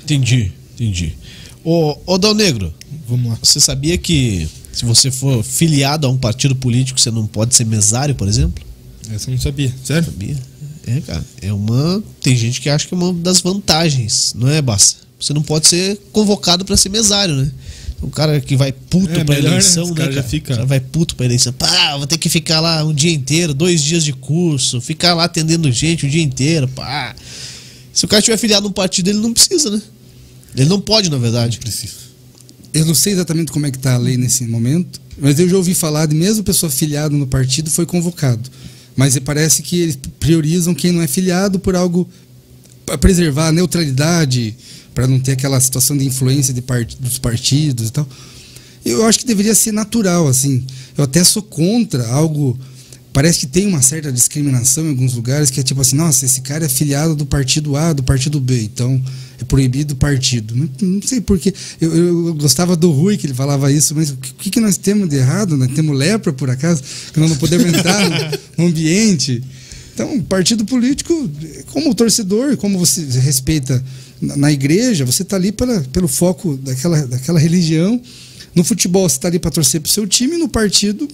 Entendi, 0.04 0.52
entendi. 0.76 1.16
Ô, 1.64 1.98
ô 2.06 2.18
Dal 2.18 2.36
Negro, 2.36 2.72
vamos 3.08 3.30
lá. 3.30 3.38
Você 3.42 3.60
sabia 3.60 3.96
que 3.96 4.48
se 4.72 4.84
você 4.84 5.10
for 5.10 5.42
filiado 5.42 6.06
a 6.06 6.10
um 6.10 6.16
partido 6.16 6.54
político, 6.54 7.00
você 7.00 7.10
não 7.10 7.26
pode 7.26 7.54
ser 7.54 7.64
mesário, 7.64 8.14
por 8.14 8.28
exemplo? 8.28 8.64
Essa 9.10 9.30
eu 9.30 9.34
não 9.34 9.40
sabia. 9.40 9.72
Sério? 9.84 10.04
Sabia. 10.04 10.36
É, 10.86 11.00
cara. 11.00 11.24
É 11.42 11.52
uma. 11.52 12.02
Tem 12.20 12.36
gente 12.36 12.60
que 12.60 12.68
acha 12.68 12.86
que 12.86 12.94
é 12.94 12.96
uma 12.96 13.12
das 13.12 13.40
vantagens, 13.40 14.34
não 14.36 14.48
é, 14.48 14.60
Bassa? 14.60 14.96
Você 15.18 15.32
não 15.32 15.42
pode 15.42 15.66
ser 15.66 15.98
convocado 16.12 16.64
para 16.64 16.76
ser 16.76 16.90
mesário, 16.90 17.34
né? 17.34 17.50
O 18.02 18.10
cara 18.10 18.40
que 18.40 18.54
vai 18.54 18.70
puto 18.72 19.10
é, 19.10 19.24
pra 19.24 19.34
melhor, 19.34 19.50
né? 19.50 19.56
eleição, 19.56 19.88
né? 19.88 19.94
Cara, 19.94 20.12
já 20.12 20.22
fica. 20.22 20.52
O 20.52 20.56
cara 20.56 20.66
vai 20.66 20.80
puto 20.80 21.16
pra 21.16 21.24
eleição. 21.24 21.52
Pá, 21.52 21.96
vou 21.96 22.06
ter 22.06 22.18
que 22.18 22.28
ficar 22.28 22.60
lá 22.60 22.84
um 22.84 22.92
dia 22.92 23.10
inteiro, 23.10 23.54
dois 23.54 23.82
dias 23.82 24.04
de 24.04 24.12
curso, 24.12 24.80
ficar 24.80 25.14
lá 25.14 25.24
atendendo 25.24 25.72
gente 25.72 26.04
o 26.04 26.10
dia 26.10 26.22
inteiro, 26.22 26.68
pá. 26.68 27.16
Se 27.92 28.04
o 28.04 28.08
cara 28.08 28.20
tiver 28.20 28.36
filiado 28.36 28.66
num 28.66 28.72
partido, 28.72 29.08
ele 29.08 29.18
não 29.18 29.32
precisa, 29.32 29.70
né? 29.70 29.80
Ele 30.54 30.68
não 30.68 30.80
pode, 30.80 31.10
na 31.10 31.16
verdade. 31.16 31.56
Não 31.56 31.62
precisa. 31.62 32.05
Eu 32.76 32.84
não 32.84 32.94
sei 32.94 33.14
exatamente 33.14 33.50
como 33.50 33.64
é 33.64 33.70
que 33.70 33.78
está 33.78 33.94
a 33.94 33.98
lei 33.98 34.18
nesse 34.18 34.44
momento, 34.44 35.00
mas 35.18 35.40
eu 35.40 35.48
já 35.48 35.56
ouvi 35.56 35.74
falar 35.74 36.04
de 36.04 36.14
mesmo 36.14 36.44
pessoa 36.44 36.70
filiada 36.70 37.16
no 37.16 37.26
partido 37.26 37.70
foi 37.70 37.86
convocado. 37.86 38.50
Mas 38.94 39.18
parece 39.18 39.62
que 39.62 39.80
eles 39.80 39.98
priorizam 40.20 40.74
quem 40.74 40.92
não 40.92 41.00
é 41.00 41.06
filiado 41.06 41.58
por 41.58 41.74
algo 41.74 42.06
para 42.84 42.98
preservar 42.98 43.48
a 43.48 43.52
neutralidade, 43.52 44.54
para 44.94 45.06
não 45.06 45.18
ter 45.18 45.32
aquela 45.32 45.58
situação 45.58 45.96
de 45.96 46.04
influência 46.04 46.52
de 46.52 46.60
part 46.60 46.98
dos 47.00 47.18
partidos 47.18 47.88
e 47.88 47.92
tal. 47.92 48.06
Eu 48.84 49.06
acho 49.06 49.20
que 49.20 49.26
deveria 49.26 49.54
ser 49.54 49.72
natural, 49.72 50.28
assim. 50.28 50.62
Eu 50.98 51.04
até 51.04 51.24
sou 51.24 51.42
contra 51.42 52.06
algo. 52.08 52.58
Parece 53.10 53.40
que 53.40 53.46
tem 53.46 53.66
uma 53.66 53.80
certa 53.80 54.12
discriminação 54.12 54.84
em 54.84 54.90
alguns 54.90 55.14
lugares, 55.14 55.48
que 55.48 55.60
é 55.60 55.62
tipo 55.62 55.80
assim, 55.80 55.96
nossa, 55.96 56.26
esse 56.26 56.42
cara 56.42 56.66
é 56.66 56.68
filiado 56.68 57.16
do 57.16 57.24
partido 57.24 57.74
A, 57.74 57.94
do 57.94 58.02
partido 58.02 58.38
B, 58.38 58.64
então 58.64 59.02
é 59.40 59.44
proibido 59.44 59.94
partido. 59.96 60.54
Não, 60.54 60.68
não 60.80 61.02
sei 61.02 61.20
porquê. 61.20 61.52
Eu, 61.80 61.94
eu, 61.94 62.34
gostava 62.34 62.74
do 62.74 62.90
Rui 62.90 63.16
que 63.16 63.26
ele 63.26 63.34
falava 63.34 63.70
isso, 63.70 63.94
mas 63.94 64.10
o 64.10 64.16
que, 64.16 64.50
que 64.50 64.60
nós 64.60 64.76
temos 64.76 65.08
de 65.08 65.16
errado? 65.16 65.56
Nós 65.56 65.70
temos 65.72 65.96
lepra, 65.96 66.32
por 66.32 66.48
acaso? 66.48 66.82
Que 67.12 67.20
nós 67.20 67.30
não 67.30 67.36
podemos 67.36 67.66
entrar 67.66 68.00
no, 68.56 68.66
ambiente. 68.66 69.42
Então, 69.94 70.20
partido 70.22 70.64
político, 70.64 71.30
como 71.68 71.94
torcedor, 71.94 72.56
como 72.56 72.78
você 72.78 73.02
respeita 73.18 73.82
na, 74.20 74.52
igreja, 74.52 75.04
você 75.04 75.22
está 75.22 75.36
ali 75.36 75.52
para, 75.52 75.80
pelo 75.92 76.08
foco 76.08 76.56
daquela, 76.56 77.06
daquela 77.06 77.38
religião. 77.38 78.00
No 78.54 78.64
futebol, 78.64 79.08
você 79.08 79.16
está 79.16 79.28
ali 79.28 79.38
para 79.38 79.50
torcer 79.50 79.80
para 79.80 79.88
o 79.88 79.92
seu 79.92 80.06
time, 80.06 80.38
no 80.38 80.48
partido. 80.48 81.06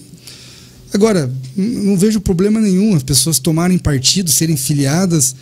Agora, 0.93 1.29
não 1.55 1.97
vejo 1.97 2.21
problema 2.21 2.61
nenhum 2.61 2.95
as 2.95 3.03
pessoas 3.03 3.39
tomarem 3.39 3.77
partido, 3.77 4.29
serem 4.29 4.55
filiadas. 4.55 5.35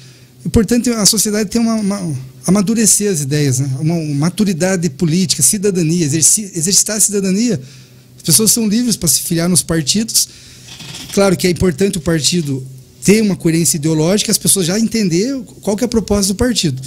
O 0.44 0.48
importante 0.48 0.90
é 0.90 0.96
a 0.96 1.06
sociedade 1.06 1.50
ter 1.50 1.60
uma, 1.60 1.76
uma 1.76 2.16
amadurecer 2.46 3.12
as 3.12 3.22
ideias, 3.22 3.60
né? 3.60 3.70
uma, 3.80 3.94
uma 3.96 4.16
maturidade 4.16 4.90
política, 4.90 5.44
cidadania, 5.44 6.06
exerci, 6.06 6.52
exercitar 6.56 6.98
a 6.98 7.00
cidadania. 7.00 7.62
As 8.18 8.24
pessoas 8.24 8.52
são 8.52 8.68
livres 8.68 8.96
para 8.96 9.10
se 9.10 9.22
filiar 9.22 9.50
nos 9.50 9.64
partidos. 9.64 10.28
Claro 11.14 11.36
que 11.36 11.48
é 11.48 11.50
importante 11.50 11.98
o 11.98 12.02
partido 12.02 12.66
ter 13.04 13.22
uma 13.22 13.36
coerência 13.36 13.78
ideológica, 13.78 14.32
as 14.32 14.38
pessoas 14.38 14.66
já 14.66 14.80
entender 14.80 15.36
qual 15.62 15.76
que 15.76 15.84
é 15.84 15.86
a 15.86 15.90
proposta 15.90 16.34
do 16.34 16.38
partido. 16.38 16.82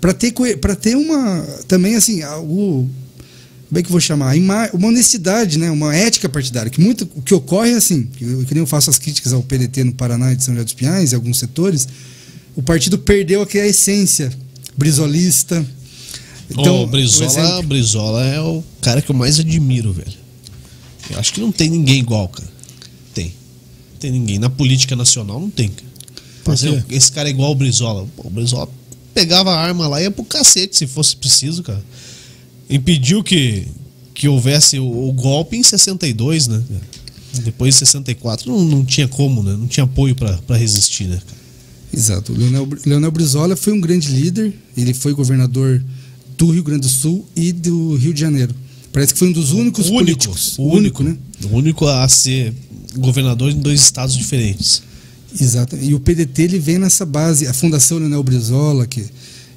Para 0.00 0.12
ter, 0.12 0.32
para 0.60 0.74
ter 0.74 0.96
uma 0.96 1.42
também 1.68 1.94
assim, 1.94 2.24
o, 2.24 2.88
como 3.68 3.78
é 3.78 3.82
que 3.82 3.88
eu 3.88 3.92
vou 3.92 4.00
chamar? 4.00 4.36
Uma 4.36 4.88
honestidade, 4.88 5.58
né? 5.58 5.70
uma 5.70 5.94
ética 5.94 6.28
partidária. 6.28 6.70
Que 6.70 6.80
muito, 6.80 7.08
o 7.14 7.22
que 7.22 7.32
ocorre 7.32 7.70
é 7.70 7.76
assim, 7.76 8.08
eu, 8.20 8.44
que 8.44 8.54
nem 8.54 8.62
eu 8.62 8.66
faço 8.66 8.90
as 8.90 8.98
críticas 8.98 9.32
ao 9.32 9.42
PDT 9.42 9.84
no 9.84 9.92
Paraná 9.94 10.32
e 10.32 10.36
de 10.36 10.44
São 10.44 10.52
José 10.52 10.64
dos 10.64 10.74
Pinhais, 10.74 11.12
em 11.12 11.16
alguns 11.16 11.38
setores, 11.38 11.88
o 12.54 12.62
partido 12.62 12.98
perdeu 12.98 13.40
aqui 13.40 13.58
a 13.58 13.66
essência 13.66 14.30
brizolista. 14.76 15.64
Então, 16.50 16.82
oh, 16.82 16.86
Brizola, 16.86 17.62
Brizola 17.62 18.24
é 18.26 18.40
o 18.40 18.62
cara 18.80 19.00
que 19.00 19.10
eu 19.10 19.14
mais 19.14 19.40
admiro, 19.40 19.92
velho. 19.92 20.12
Eu 21.10 21.18
acho 21.18 21.32
que 21.32 21.40
não 21.40 21.50
tem 21.50 21.70
ninguém 21.70 21.98
igual, 21.98 22.28
cara. 22.28 22.48
Tem. 23.14 23.26
Não 23.26 23.98
tem 23.98 24.10
ninguém. 24.10 24.38
Na 24.38 24.50
política 24.50 24.94
nacional 24.94 25.40
não 25.40 25.50
tem, 25.50 25.68
cara. 25.68 25.92
Mas 26.46 26.62
esse 26.90 27.12
cara 27.12 27.28
é 27.28 27.30
igual 27.30 27.48
ao 27.48 27.54
Brizola. 27.54 28.06
O 28.18 28.30
Brizola 28.30 28.68
pegava 29.14 29.52
a 29.52 29.60
arma 29.60 29.86
lá 29.86 30.00
e 30.00 30.04
ia 30.04 30.10
pro 30.10 30.24
cacete 30.24 30.76
se 30.76 30.86
fosse 30.86 31.16
preciso, 31.16 31.62
cara. 31.62 31.82
Impediu 32.68 33.22
que, 33.22 33.66
que 34.14 34.28
houvesse 34.28 34.78
o, 34.78 35.08
o 35.08 35.12
golpe 35.12 35.56
em 35.56 35.62
62, 35.62 36.48
né? 36.48 36.62
Depois 37.44 37.74
de 37.74 37.78
64 37.78 38.50
não, 38.50 38.62
não 38.62 38.84
tinha 38.84 39.08
como, 39.08 39.42
né? 39.42 39.56
Não 39.56 39.66
tinha 39.66 39.84
apoio 39.84 40.14
para 40.14 40.56
resistir, 40.56 41.04
né, 41.04 41.20
cara? 41.24 41.41
Exato. 41.92 42.32
O 42.32 42.36
Leonel, 42.36 42.68
Leonel 42.86 43.10
Brizola 43.10 43.54
foi 43.54 43.72
um 43.72 43.80
grande 43.80 44.08
líder. 44.08 44.54
Ele 44.76 44.94
foi 44.94 45.12
governador 45.12 45.82
do 46.38 46.50
Rio 46.50 46.62
Grande 46.62 46.82
do 46.82 46.88
Sul 46.88 47.26
e 47.36 47.52
do 47.52 47.94
Rio 47.96 48.14
de 48.14 48.20
Janeiro. 48.20 48.54
Parece 48.92 49.12
que 49.12 49.18
foi 49.18 49.28
um 49.28 49.32
dos 49.32 49.52
únicos 49.52 49.88
o 49.88 49.92
políticos. 49.92 50.58
O 50.58 50.68
único, 50.68 51.02
né? 51.02 51.16
O 51.44 51.56
único 51.56 51.86
a 51.86 52.08
ser 52.08 52.52
governador 52.96 53.50
em 53.50 53.58
dois 53.58 53.80
estados 53.80 54.16
diferentes. 54.16 54.82
Exato. 55.38 55.76
E 55.76 55.94
o 55.94 56.00
PDT 56.00 56.42
ele 56.42 56.58
vem 56.58 56.78
nessa 56.78 57.06
base. 57.06 57.46
A 57.46 57.54
Fundação 57.54 57.98
Leonel 57.98 58.22
Brizola, 58.22 58.86
que, 58.86 59.04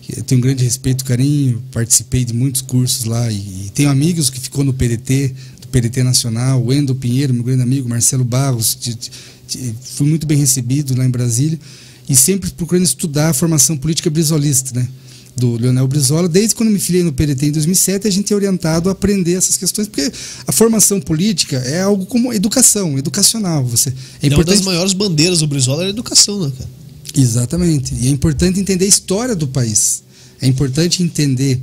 que 0.01 0.19
eu 0.19 0.23
tenho 0.23 0.39
um 0.39 0.41
grande 0.41 0.63
respeito 0.63 1.01
e 1.01 1.05
carinho, 1.05 1.63
participei 1.71 2.23
de 2.23 2.33
muitos 2.33 2.61
cursos 2.61 3.05
lá 3.05 3.29
e, 3.31 3.35
e 3.35 3.71
tenho 3.73 3.89
amigos 3.89 4.29
que 4.29 4.39
ficou 4.39 4.63
no 4.63 4.73
PDT, 4.73 5.33
do 5.61 5.67
PDT 5.67 6.03
Nacional, 6.03 6.63
o 6.63 6.71
Endo 6.71 6.95
Pinheiro, 6.95 7.33
meu 7.33 7.43
grande 7.43 7.63
amigo, 7.63 7.89
Marcelo 7.89 8.23
Barros, 8.23 8.77
de, 8.79 8.95
de, 8.95 9.75
fui 9.81 10.07
muito 10.07 10.25
bem 10.25 10.37
recebido 10.37 10.97
lá 10.97 11.05
em 11.05 11.09
Brasília 11.09 11.59
e 12.07 12.15
sempre 12.15 12.51
procurando 12.51 12.83
estudar 12.83 13.29
a 13.29 13.33
formação 13.33 13.77
política 13.77 14.09
brizolista, 14.09 14.79
né? 14.79 14.87
do 15.35 15.57
Leonel 15.57 15.87
Brizola. 15.87 16.29
Desde 16.29 16.55
quando 16.55 16.69
me 16.69 16.79
filiei 16.79 17.03
no 17.03 17.11
PDT 17.11 17.47
em 17.47 17.51
2007, 17.51 18.07
a 18.07 18.11
gente 18.11 18.31
é 18.31 18.35
orientado 18.35 18.89
a 18.89 18.93
aprender 18.93 19.33
essas 19.33 19.57
questões, 19.57 19.87
porque 19.87 20.11
a 20.47 20.51
formação 20.51 21.01
política 21.01 21.57
é 21.57 21.81
algo 21.81 22.05
como 22.05 22.31
educação, 22.31 22.97
educacional. 22.97 23.65
Você, 23.65 23.89
é 24.21 24.27
importante... 24.27 24.35
Uma 24.35 24.55
das 24.55 24.61
maiores 24.61 24.93
bandeiras 24.93 25.39
do 25.39 25.47
Brizola 25.47 25.83
é 25.83 25.87
a 25.87 25.89
educação, 25.89 26.39
né, 26.39 26.51
cara? 26.57 26.69
Exatamente. 27.17 27.93
E 27.95 28.07
é 28.07 28.09
importante 28.09 28.59
entender 28.59 28.85
a 28.85 28.87
história 28.87 29.35
do 29.35 29.47
país. 29.47 30.03
É 30.41 30.47
importante 30.47 31.03
entender 31.03 31.61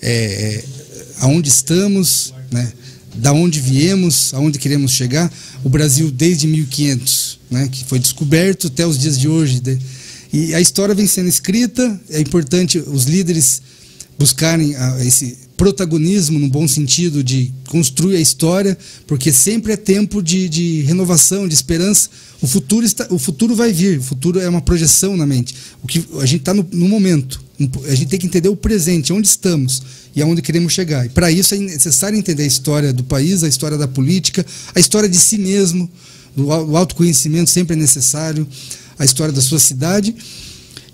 é, 0.00 0.10
é 0.10 0.64
aonde 1.20 1.48
estamos, 1.48 2.34
né? 2.50 2.72
Da 3.14 3.32
onde 3.32 3.60
viemos, 3.60 4.32
aonde 4.34 4.58
queremos 4.58 4.92
chegar. 4.92 5.32
O 5.62 5.68
Brasil, 5.68 6.10
desde 6.10 6.46
1500, 6.46 7.38
né, 7.50 7.68
que 7.70 7.84
foi 7.84 7.98
descoberto 7.98 8.66
até 8.66 8.86
os 8.86 8.98
dias 8.98 9.18
de 9.18 9.28
hoje. 9.28 9.60
De, 9.60 9.78
e 10.32 10.54
a 10.54 10.60
história 10.60 10.94
vem 10.94 11.06
sendo 11.06 11.28
escrita, 11.28 12.00
é 12.10 12.20
importante 12.20 12.78
os 12.78 13.04
líderes 13.04 13.62
buscarem 14.18 14.74
ah, 14.76 14.98
esse 15.04 15.38
protagonismo 15.56 16.38
no 16.38 16.48
bom 16.48 16.66
sentido 16.66 17.22
de 17.22 17.52
construir 17.68 18.16
a 18.16 18.20
história, 18.20 18.76
porque 19.06 19.32
sempre 19.32 19.72
é 19.72 19.76
tempo 19.76 20.22
de, 20.22 20.48
de 20.48 20.82
renovação, 20.82 21.46
de 21.46 21.54
esperança. 21.54 22.10
O 22.40 22.46
futuro, 22.46 22.84
está, 22.84 23.06
o 23.10 23.18
futuro 23.18 23.54
vai 23.54 23.72
vir, 23.72 23.98
o 23.98 24.02
futuro 24.02 24.40
é 24.40 24.48
uma 24.48 24.60
projeção 24.60 25.16
na 25.16 25.26
mente. 25.26 25.54
O 25.82 25.86
que 25.86 26.04
a 26.20 26.26
gente 26.26 26.40
está 26.40 26.52
no, 26.52 26.66
no, 26.72 26.88
momento, 26.88 27.42
a 27.88 27.94
gente 27.94 28.08
tem 28.08 28.18
que 28.18 28.26
entender 28.26 28.48
o 28.48 28.56
presente, 28.56 29.12
onde 29.12 29.26
estamos 29.26 29.82
e 30.14 30.22
aonde 30.22 30.42
queremos 30.42 30.72
chegar. 30.72 31.06
E 31.06 31.08
para 31.08 31.30
isso 31.30 31.54
é 31.54 31.58
necessário 31.58 32.18
entender 32.18 32.44
a 32.44 32.46
história 32.46 32.92
do 32.92 33.04
país, 33.04 33.42
a 33.42 33.48
história 33.48 33.76
da 33.76 33.88
política, 33.88 34.44
a 34.74 34.80
história 34.80 35.08
de 35.08 35.16
si 35.16 35.38
mesmo, 35.38 35.90
o 36.36 36.76
autoconhecimento 36.76 37.50
sempre 37.50 37.74
é 37.74 37.78
necessário, 37.78 38.46
a 38.98 39.04
história 39.04 39.32
da 39.32 39.40
sua 39.40 39.58
cidade. 39.58 40.14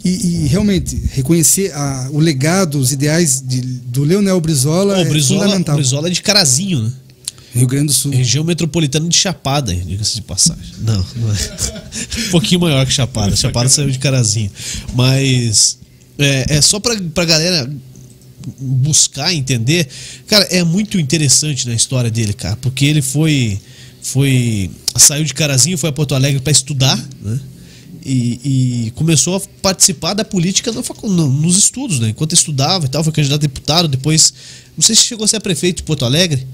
E, 0.02 0.08
e 0.08 0.46
realmente 0.46 0.98
reconhecer 1.12 1.74
a, 1.74 2.08
o 2.10 2.18
legado, 2.18 2.78
os 2.78 2.90
ideais 2.90 3.42
de, 3.46 3.60
do 3.60 4.02
Leonel 4.02 4.40
Brizola, 4.40 4.96
oh, 4.96 5.00
é 5.02 5.20
fundamental. 5.20 5.76
Brizola 5.76 6.08
é 6.08 6.10
de 6.10 6.22
Carazinho, 6.22 6.84
né? 6.84 6.92
Rio 7.54 7.66
Grande 7.66 7.88
do 7.88 7.92
Sul. 7.92 8.12
Região 8.12 8.44
metropolitana 8.44 9.08
de 9.08 9.16
Chapada, 9.16 9.74
diga-se 9.74 10.14
de 10.14 10.22
passagem. 10.22 10.72
Não, 10.78 11.04
não 11.16 11.32
é. 11.32 12.28
um 12.28 12.30
pouquinho 12.30 12.60
maior 12.60 12.86
que 12.86 12.92
Chapada. 12.92 13.34
Chapada 13.36 13.68
saiu 13.68 13.90
de 13.90 13.98
Carazinho. 13.98 14.50
Mas 14.94 15.78
é, 16.18 16.56
é 16.56 16.62
só 16.62 16.78
pra, 16.78 16.96
pra 17.12 17.24
galera 17.24 17.70
buscar 18.58 19.34
entender. 19.34 19.88
Cara, 20.26 20.44
é 20.44 20.62
muito 20.64 20.98
interessante 20.98 21.66
na 21.68 21.74
história 21.74 22.10
dele, 22.10 22.32
cara, 22.32 22.56
porque 22.56 22.84
ele 22.84 23.02
foi 23.02 23.60
foi 24.02 24.70
saiu 24.96 25.24
de 25.24 25.34
Carazinho, 25.34 25.76
foi 25.76 25.90
a 25.90 25.92
Porto 25.92 26.14
Alegre 26.14 26.40
para 26.40 26.52
estudar, 26.52 26.96
né? 27.20 27.40
E, 28.02 28.86
e, 28.86 28.90
começou 28.92 29.36
a 29.36 29.40
participar 29.60 30.14
da 30.14 30.24
política 30.24 30.72
no, 30.72 30.82
no, 31.10 31.28
nos 31.28 31.58
estudos, 31.58 32.00
né? 32.00 32.08
Enquanto 32.08 32.32
estudava 32.32 32.86
e 32.86 32.88
tal, 32.88 33.04
foi 33.04 33.12
candidato 33.12 33.40
a 33.40 33.42
deputado, 33.42 33.88
depois, 33.88 34.32
não 34.74 34.82
sei 34.82 34.94
se 34.94 35.02
chegou 35.02 35.26
a 35.26 35.28
ser 35.28 35.38
prefeito 35.40 35.78
de 35.78 35.82
Porto 35.82 36.06
Alegre, 36.06 36.46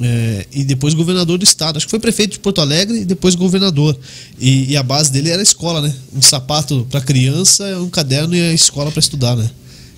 é, 0.00 0.46
e 0.52 0.64
depois 0.64 0.94
governador 0.94 1.38
do 1.38 1.44
estado. 1.44 1.76
Acho 1.76 1.86
que 1.86 1.90
foi 1.90 1.98
prefeito 1.98 2.32
de 2.32 2.38
Porto 2.38 2.60
Alegre 2.60 3.00
e 3.00 3.04
depois 3.04 3.34
governador. 3.34 3.98
E, 4.38 4.72
e 4.72 4.76
a 4.76 4.82
base 4.82 5.10
dele 5.10 5.30
era 5.30 5.40
a 5.40 5.42
escola, 5.42 5.80
né? 5.80 5.94
Um 6.14 6.22
sapato 6.22 6.86
para 6.90 7.00
criança, 7.00 7.64
um 7.80 7.88
caderno 7.88 8.34
e 8.34 8.40
a 8.40 8.52
escola 8.52 8.90
para 8.90 9.00
estudar, 9.00 9.36
né? 9.36 9.50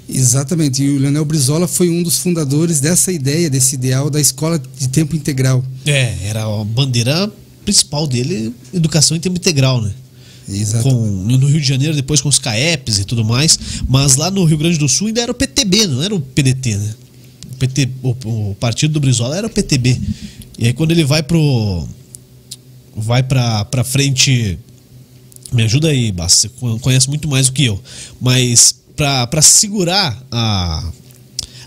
Exatamente. 0.08 0.82
E 0.82 0.90
o 0.90 0.98
Leonel 0.98 1.24
Brizola 1.24 1.66
foi 1.66 1.90
um 1.90 2.02
dos 2.02 2.18
fundadores 2.18 2.80
dessa 2.80 3.12
ideia, 3.12 3.50
desse 3.50 3.74
ideal 3.74 4.08
da 4.08 4.20
escola 4.20 4.60
de 4.78 4.88
tempo 4.88 5.16
integral. 5.16 5.64
É, 5.84 6.16
era 6.22 6.44
a 6.44 6.64
bandeira 6.64 7.30
principal 7.64 8.06
dele, 8.06 8.54
educação 8.72 9.16
em 9.16 9.20
tempo 9.20 9.36
integral, 9.36 9.82
né? 9.82 9.92
Exato. 10.48 10.88
No 10.88 11.48
Rio 11.48 11.60
de 11.60 11.66
Janeiro, 11.66 11.94
depois 11.94 12.20
com 12.20 12.28
os 12.28 12.38
CAEPs 12.38 13.00
e 13.00 13.04
tudo 13.04 13.24
mais. 13.24 13.58
Mas 13.88 14.16
lá 14.16 14.30
no 14.30 14.44
Rio 14.44 14.56
Grande 14.56 14.78
do 14.78 14.88
Sul 14.88 15.08
ainda 15.08 15.20
era 15.20 15.32
o 15.32 15.34
PTB, 15.34 15.86
não 15.88 16.02
era 16.02 16.14
o 16.14 16.20
PDT, 16.20 16.76
né? 16.76 16.94
O, 17.52 17.56
PT, 17.56 17.88
o, 18.02 18.10
o 18.50 18.54
partido 18.54 18.92
do 18.92 19.00
Brizola 19.00 19.36
era 19.36 19.46
o 19.46 19.50
PTB. 19.50 20.00
E 20.58 20.66
aí 20.66 20.72
quando 20.72 20.92
ele 20.92 21.04
vai 21.04 21.22
pro. 21.22 21.86
Vai 22.94 23.22
pra, 23.22 23.64
pra 23.64 23.82
frente. 23.82 24.58
Me 25.52 25.62
ajuda 25.62 25.88
aí, 25.88 26.12
Basta. 26.12 26.48
Você 26.48 26.78
conhece 26.80 27.08
muito 27.08 27.28
mais 27.28 27.46
do 27.46 27.52
que 27.52 27.64
eu. 27.64 27.80
Mas 28.20 28.75
para 28.96 29.42
segurar 29.42 30.20
a 30.30 30.90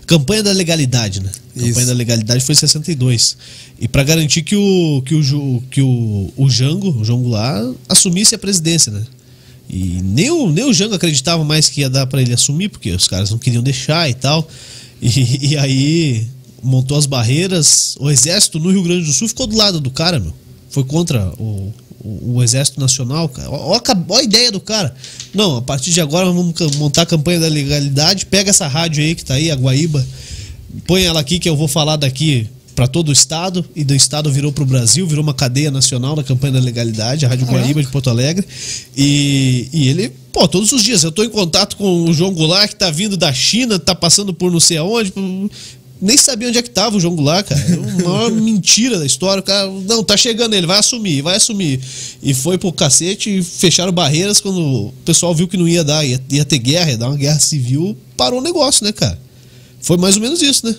campanha 0.06 0.42
da 0.42 0.52
legalidade, 0.52 1.22
né? 1.22 1.30
A 1.56 1.60
campanha 1.60 1.86
da 1.86 1.92
legalidade 1.92 2.44
foi 2.44 2.52
em 2.52 2.58
62. 2.58 3.36
E 3.78 3.86
para 3.86 4.02
garantir 4.02 4.42
que 4.42 4.56
o 4.56 5.02
que 5.06 5.14
o 5.14 5.62
que 5.70 5.80
o, 5.80 6.32
o 6.36 6.50
Jango, 6.50 6.90
o 7.00 7.04
João 7.04 7.22
Goulart, 7.22 7.74
assumisse 7.88 8.34
a 8.34 8.38
presidência, 8.38 8.90
né? 8.90 9.06
E 9.68 10.00
nem 10.02 10.30
o, 10.30 10.50
nem 10.50 10.64
o 10.64 10.72
Jango 10.72 10.96
acreditava 10.96 11.44
mais 11.44 11.68
que 11.68 11.80
ia 11.80 11.88
dar 11.88 12.06
para 12.06 12.20
ele 12.20 12.34
assumir, 12.34 12.68
porque 12.68 12.90
os 12.90 13.06
caras 13.06 13.30
não 13.30 13.38
queriam 13.38 13.62
deixar 13.62 14.10
e 14.10 14.14
tal. 14.14 14.46
E, 15.00 15.46
e 15.52 15.56
aí 15.56 16.26
montou 16.62 16.98
as 16.98 17.06
barreiras. 17.06 17.96
O 18.00 18.10
exército 18.10 18.58
no 18.58 18.70
Rio 18.70 18.82
Grande 18.82 19.06
do 19.06 19.12
Sul 19.12 19.28
ficou 19.28 19.46
do 19.46 19.56
lado 19.56 19.80
do 19.80 19.90
cara, 19.90 20.18
meu. 20.18 20.34
Foi 20.70 20.82
contra 20.84 21.32
o, 21.38 21.72
o, 22.02 22.36
o 22.36 22.42
Exército 22.42 22.80
Nacional, 22.80 23.28
cara. 23.28 23.50
Olha 23.50 23.82
a 24.18 24.22
ideia 24.22 24.50
do 24.50 24.60
cara. 24.60 24.94
Não, 25.34 25.56
a 25.56 25.62
partir 25.62 25.92
de 25.92 26.00
agora 26.00 26.26
vamos 26.26 26.54
montar 26.76 27.02
a 27.02 27.06
campanha 27.06 27.40
da 27.40 27.48
legalidade. 27.48 28.26
Pega 28.26 28.50
essa 28.50 28.66
rádio 28.66 29.02
aí 29.02 29.14
que 29.14 29.24
tá 29.24 29.34
aí, 29.34 29.50
a 29.50 29.54
Guaíba. 29.54 30.04
Põe 30.86 31.04
ela 31.04 31.20
aqui 31.20 31.38
que 31.38 31.48
eu 31.48 31.56
vou 31.56 31.68
falar 31.68 31.96
daqui 31.96 32.48
para 32.74 32.86
todo 32.86 33.10
o 33.10 33.12
estado 33.12 33.62
e 33.76 33.84
do 33.84 33.94
estado 33.94 34.32
virou 34.32 34.52
para 34.52 34.62
o 34.62 34.66
Brasil, 34.66 35.06
virou 35.06 35.22
uma 35.22 35.34
cadeia 35.34 35.70
nacional 35.70 36.16
da 36.16 36.22
campanha 36.22 36.54
da 36.54 36.60
legalidade, 36.60 37.26
a 37.26 37.28
Rádio 37.28 37.46
Guaíba 37.46 37.82
de 37.82 37.88
Porto 37.88 38.08
Alegre. 38.08 38.46
E, 38.96 39.68
e 39.70 39.88
ele, 39.88 40.10
pô, 40.32 40.48
todos 40.48 40.72
os 40.72 40.82
dias 40.82 41.04
eu 41.04 41.12
tô 41.12 41.22
em 41.22 41.28
contato 41.28 41.76
com 41.76 42.04
o 42.04 42.12
João 42.14 42.32
Goulart 42.32 42.70
que 42.70 42.76
tá 42.76 42.90
vindo 42.90 43.18
da 43.18 43.32
China, 43.34 43.78
tá 43.78 43.94
passando 43.94 44.32
por 44.32 44.50
não 44.50 44.60
sei 44.60 44.78
aonde, 44.78 45.12
nem 46.00 46.16
sabia 46.16 46.48
onde 46.48 46.58
é 46.58 46.62
que 46.62 46.70
tava 46.70 46.96
o 46.96 47.00
João 47.00 47.14
Goulart, 47.14 47.46
cara. 47.46 47.60
É 47.60 47.76
uma 47.76 47.92
maior 48.02 48.32
mentira 48.32 48.98
da 48.98 49.04
história. 49.04 49.40
O 49.40 49.44
cara, 49.44 49.70
não, 49.86 50.02
tá 50.02 50.16
chegando 50.16 50.54
ele, 50.54 50.66
vai 50.66 50.78
assumir, 50.78 51.20
vai 51.20 51.36
assumir. 51.36 51.80
E 52.22 52.32
foi 52.32 52.56
pro 52.56 52.72
cacete 52.72 53.38
e 53.38 53.42
fecharam 53.42 53.92
barreiras 53.92 54.40
quando 54.40 54.60
o 54.60 54.92
pessoal 55.04 55.34
viu 55.34 55.46
que 55.46 55.56
não 55.56 55.68
ia 55.68 55.84
dar, 55.84 56.04
ia, 56.04 56.20
ia 56.30 56.44
ter 56.44 56.58
guerra, 56.58 56.90
ia 56.90 56.98
dar 56.98 57.08
uma 57.08 57.16
guerra 57.16 57.38
civil, 57.38 57.96
parou 58.16 58.40
o 58.40 58.42
negócio, 58.42 58.84
né, 58.84 58.92
cara? 58.92 59.18
Foi 59.80 59.96
mais 59.96 60.16
ou 60.16 60.22
menos 60.22 60.40
isso, 60.40 60.66
né? 60.66 60.74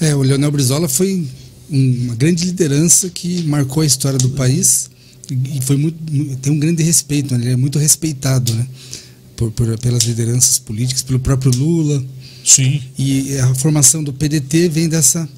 É, 0.00 0.14
o 0.14 0.22
Leonel 0.22 0.50
Brizola 0.50 0.88
foi 0.88 1.26
uma 1.70 2.14
grande 2.14 2.44
liderança 2.44 3.10
que 3.10 3.42
marcou 3.42 3.82
a 3.82 3.86
história 3.86 4.18
do 4.18 4.30
país 4.30 4.90
e 5.30 5.60
foi 5.60 5.76
muito, 5.76 5.96
tem 6.38 6.52
um 6.52 6.58
grande 6.58 6.82
respeito, 6.82 7.34
né? 7.34 7.44
ele 7.44 7.52
é 7.52 7.56
muito 7.56 7.78
respeitado, 7.78 8.54
né? 8.54 8.66
Por, 9.36 9.50
por, 9.52 9.78
pelas 9.78 10.02
lideranças 10.04 10.58
políticas, 10.58 11.02
pelo 11.02 11.20
próprio 11.20 11.52
Lula, 11.52 12.02
Sim. 12.48 12.80
E 12.98 13.36
a 13.36 13.54
formação 13.54 14.02
do 14.02 14.10
PDT 14.10 14.70
vem 14.70 14.88
dessa. 14.88 15.28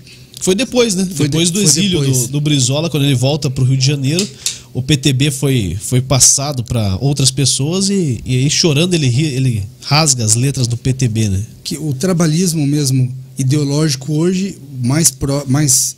Foi 0.40 0.54
depois, 0.54 0.94
né? 0.94 1.04
Foi 1.12 1.28
depois 1.28 1.48
de, 1.48 1.54
do 1.54 1.60
exílio 1.60 2.00
depois. 2.00 2.22
Do, 2.22 2.28
do 2.28 2.40
Brizola, 2.40 2.88
quando 2.88 3.04
ele 3.04 3.16
volta 3.16 3.50
para 3.50 3.64
o 3.64 3.66
Rio 3.66 3.76
de 3.76 3.84
Janeiro, 3.84 4.26
o 4.72 4.80
PTB 4.80 5.32
foi, 5.32 5.76
foi 5.80 6.00
passado 6.00 6.62
para 6.62 6.96
outras 7.00 7.32
pessoas 7.32 7.90
e, 7.90 8.20
e 8.24 8.36
aí 8.36 8.48
chorando 8.48 8.94
ele, 8.94 9.08
ele 9.08 9.64
rasga 9.82 10.24
as 10.24 10.36
letras 10.36 10.68
do 10.68 10.76
PTB, 10.76 11.28
né? 11.28 11.44
Que 11.64 11.76
o 11.76 11.92
trabalhismo 11.92 12.64
mesmo 12.64 13.12
ideológico 13.36 14.12
hoje 14.12 14.56
mais, 14.80 15.10
pro, 15.10 15.44
mais 15.48 15.96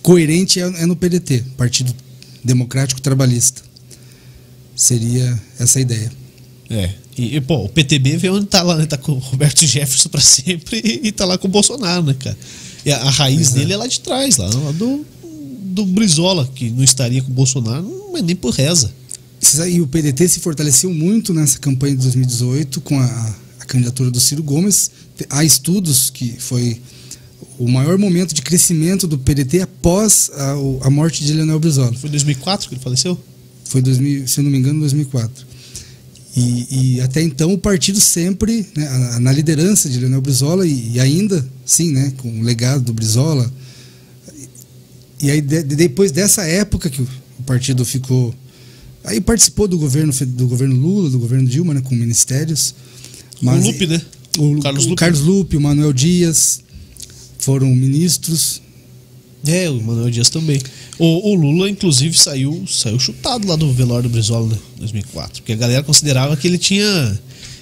coerente 0.00 0.60
é, 0.60 0.62
é 0.62 0.86
no 0.86 0.94
PDT, 0.94 1.42
Partido 1.56 1.92
Democrático 2.44 3.00
Trabalhista. 3.00 3.62
Seria 4.76 5.38
essa 5.58 5.80
a 5.80 5.82
ideia. 5.82 6.10
É. 6.70 7.01
E, 7.16 7.40
pô, 7.42 7.64
o 7.64 7.68
PTB 7.68 8.16
vê 8.16 8.30
onde 8.30 8.46
tá 8.46 8.62
lá, 8.62 8.76
né? 8.76 8.86
Tá 8.86 8.96
com 8.96 9.12
o 9.12 9.18
Roberto 9.18 9.66
Jefferson 9.66 10.08
para 10.08 10.20
sempre 10.22 10.80
e, 10.82 11.08
e 11.08 11.12
tá 11.12 11.24
lá 11.24 11.36
com 11.36 11.46
o 11.46 11.50
Bolsonaro, 11.50 12.02
né, 12.02 12.14
cara? 12.18 12.36
E 12.84 12.90
a, 12.90 12.96
a 13.02 13.10
raiz 13.10 13.40
Exato. 13.40 13.58
dele 13.58 13.72
é 13.74 13.76
lá 13.76 13.86
de 13.86 14.00
trás, 14.00 14.36
lá, 14.38 14.46
lá 14.46 14.72
do, 14.72 15.04
do 15.64 15.84
Brizola, 15.86 16.48
que 16.54 16.70
não 16.70 16.82
estaria 16.82 17.22
com 17.22 17.30
o 17.30 17.34
Bolsonaro, 17.34 18.10
mas 18.12 18.22
nem 18.22 18.34
por 18.34 18.52
reza. 18.54 18.92
E 19.68 19.80
o 19.80 19.86
PDT 19.86 20.28
se 20.28 20.40
fortaleceu 20.40 20.92
muito 20.92 21.34
nessa 21.34 21.58
campanha 21.58 21.96
de 21.96 22.02
2018 22.02 22.80
com 22.80 22.98
a, 22.98 23.36
a 23.60 23.64
candidatura 23.66 24.10
do 24.10 24.20
Ciro 24.20 24.42
Gomes. 24.42 24.90
Há 25.28 25.44
estudos 25.44 26.10
que 26.10 26.36
foi 26.38 26.80
o 27.58 27.68
maior 27.68 27.98
momento 27.98 28.34
de 28.34 28.40
crescimento 28.40 29.06
do 29.06 29.18
PDT 29.18 29.60
após 29.62 30.30
a, 30.34 30.52
a 30.86 30.90
morte 30.90 31.24
de 31.24 31.32
Leonel 31.32 31.58
Brizola. 31.58 31.92
Foi 31.92 32.08
2004 32.08 32.68
que 32.68 32.74
ele 32.76 32.82
faleceu? 32.82 33.18
Foi, 33.64 33.82
2000, 33.82 34.28
se 34.28 34.40
eu 34.40 34.44
não 34.44 34.50
me 34.50 34.58
engano, 34.58 34.80
2004. 34.80 35.51
E, 36.34 36.94
e, 36.96 37.00
até 37.02 37.20
então 37.20 37.52
o 37.52 37.58
partido 37.58 38.00
sempre, 38.00 38.66
né, 38.74 39.18
na 39.20 39.30
liderança 39.30 39.88
de 39.88 39.98
Leonel 39.98 40.20
Brizola, 40.22 40.66
e, 40.66 40.92
e, 40.94 41.00
ainda, 41.00 41.46
sim, 41.64 41.92
né, 41.92 42.12
com 42.16 42.40
o 42.40 42.42
legado 42.42 42.82
do 42.84 42.92
Brizola. 42.92 43.52
E 45.20 45.30
aí, 45.30 45.42
de, 45.42 45.62
depois 45.62 46.10
dessa 46.10 46.42
época 46.44 46.88
que 46.88 47.02
o, 47.02 47.08
o, 47.38 47.42
partido 47.42 47.84
ficou. 47.84 48.34
Aí 49.04 49.20
participou 49.20 49.68
do 49.68 49.76
governo, 49.76 50.12
do 50.12 50.48
governo 50.48 50.74
Lula, 50.74 51.10
do 51.10 51.18
governo 51.18 51.46
Dilma, 51.46 51.74
né, 51.74 51.82
com 51.82 51.94
ministérios. 51.94 52.74
Mas, 53.42 53.62
o 53.62 53.66
Lupe, 53.66 53.86
né? 53.86 54.00
O, 54.38 54.60
Carlos, 54.60 54.86
Lupe. 54.86 54.96
Carlos 54.96 55.20
Lupe, 55.20 55.56
o 55.58 55.60
Manuel 55.60 55.92
Dias 55.92 56.62
foram 57.38 57.66
ministros. 57.74 58.62
É, 59.46 59.68
o 59.68 59.82
Manuel 59.82 60.10
Dias 60.10 60.30
também. 60.30 60.60
O, 60.98 61.30
o, 61.30 61.34
Lula, 61.34 61.70
inclusive, 61.70 62.16
saiu, 62.16 62.64
saiu 62.68 62.98
chutado 62.98 63.46
lá 63.48 63.56
do 63.56 63.72
velório 63.72 64.08
do 64.08 64.12
Brizola, 64.12 64.48
né? 64.48 64.58
2004. 64.78 65.42
Porque 65.42 65.52
a 65.52 65.56
galera 65.56 65.82
considerava 65.82 66.36
que 66.36 66.46
ele 66.46 66.58
tinha, 66.58 67.20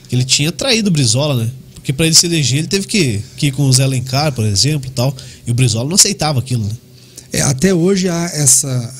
que 0.08 0.16
ele 0.16 0.24
tinha 0.24 0.50
traído 0.50 0.88
o 0.88 0.92
Brizola, 0.92 1.44
né? 1.44 1.50
Porque 1.74 1.92
para 1.92 2.06
ele 2.06 2.14
se 2.14 2.26
eleger, 2.26 2.58
ele 2.58 2.68
teve 2.68 2.86
que, 2.86 3.20
que 3.36 3.46
ir 3.46 3.52
com 3.52 3.62
o 3.62 3.72
Zé 3.72 3.84
Alencar, 3.84 4.32
por 4.32 4.44
exemplo, 4.44 4.90
tal. 4.90 5.14
E 5.46 5.50
o 5.50 5.54
Brizola 5.54 5.88
não 5.88 5.94
aceitava 5.94 6.38
aquilo, 6.40 6.64
né? 6.64 6.72
É, 7.32 7.40
até 7.42 7.72
hoje 7.72 8.08
há 8.08 8.24
essa. 8.34 8.94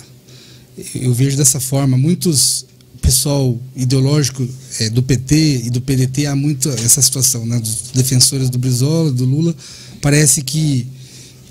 Eu 0.95 1.13
vejo 1.13 1.37
dessa 1.37 1.61
forma. 1.61 1.99
Muitos 1.99 2.65
pessoal 3.01 3.59
ideológico 3.75 4.47
é, 4.79 4.91
do 4.91 5.03
PT 5.03 5.63
e 5.65 5.71
do 5.71 5.81
PDT 5.81 6.27
há 6.27 6.37
muito 6.37 6.69
essa 6.71 7.03
situação, 7.03 7.45
né? 7.45 7.59
Dos 7.59 7.91
defensores 7.93 8.49
do 8.49 8.59
Brizola, 8.59 9.11
do 9.11 9.25
Lula. 9.25 9.55
Parece 10.01 10.43
que 10.43 10.87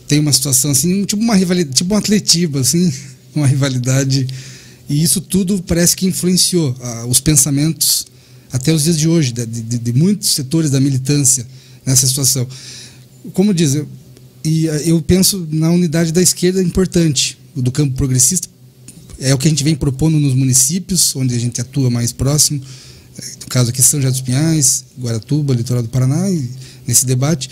tem 0.10 0.20
uma 0.20 0.34
situação 0.34 0.72
assim, 0.72 1.06
tipo 1.06 1.22
uma 1.22 1.36
rivalidade, 1.36 1.76
tipo 1.76 1.94
um 1.94 1.98
atletiba, 1.98 2.60
assim, 2.60 2.92
uma 3.34 3.46
rivalidade. 3.46 4.28
E 4.90 5.04
isso 5.04 5.22
tudo 5.22 5.62
parece 5.62 5.96
que 5.96 6.08
influenciou 6.08 6.76
ah, 6.82 7.06
os 7.08 7.22
pensamentos 7.22 8.08
até 8.52 8.74
os 8.74 8.84
dias 8.84 8.98
de 8.98 9.08
hoje, 9.08 9.32
de, 9.32 9.46
de, 9.46 9.78
de, 9.78 9.94
muitos 9.94 10.34
setores 10.34 10.72
da 10.72 10.80
militância 10.80 11.46
nessa 11.86 12.08
situação. 12.08 12.48
Como 13.34 13.54
diz, 13.54 13.76
eu, 13.76 13.88
e 14.44 14.68
ah, 14.68 14.78
eu 14.78 15.00
penso 15.00 15.48
na 15.52 15.70
unidade 15.70 16.12
da 16.12 16.24
esquerda 16.24 16.62
importante, 16.62 17.38
do 17.56 17.72
campo 17.72 17.94
progressista, 17.96 18.48
é 19.20 19.34
o 19.34 19.38
que 19.38 19.48
a 19.48 19.52
gente 19.52 19.64
vem 19.64 19.76
propondo 19.76 20.20
nos 20.20 20.34
municípios, 20.34 21.16
onde 21.16 21.36
a 21.36 21.40
gente 21.40 21.62
atua 21.62 21.90
mais 21.92 22.12
próximo, 22.12 22.60
no 23.42 23.48
caso 23.48 23.70
aqui 23.70 23.82
São 23.84 24.02
José 24.02 24.12
dos 24.12 24.22
Pinhais, 24.22 24.86
Guaratuba, 25.00 25.54
Litoral 25.54 25.84
do 25.84 25.90
Paraná, 25.90 26.26
nesse 26.88 27.06
debate 27.06 27.50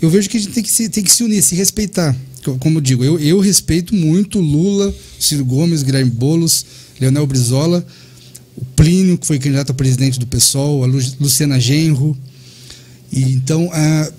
eu 0.00 0.10
vejo 0.10 0.28
que 0.28 0.36
a 0.36 0.40
gente 0.40 0.52
tem 0.52 0.62
que 0.62 0.70
se, 0.70 0.88
tem 0.88 1.02
que 1.02 1.10
se 1.10 1.22
unir, 1.22 1.42
se 1.42 1.54
respeitar. 1.54 2.14
Como 2.60 2.78
eu 2.78 2.80
digo, 2.80 3.02
eu, 3.02 3.18
eu 3.18 3.40
respeito 3.40 3.94
muito 3.94 4.38
Lula, 4.38 4.94
Ciro 5.18 5.44
Gomes, 5.44 5.82
Guilherme 5.82 6.10
Boulos, 6.10 6.64
Leonel 7.00 7.26
Brizola, 7.26 7.84
o 8.56 8.64
Plínio, 8.64 9.18
que 9.18 9.26
foi 9.26 9.38
candidato 9.38 9.70
a 9.70 9.74
presidente 9.74 10.18
do 10.18 10.26
PSOL, 10.26 10.84
a 10.84 10.86
Luciana 10.86 11.58
Genro. 11.58 12.16
E, 13.12 13.22
então, 13.32 13.68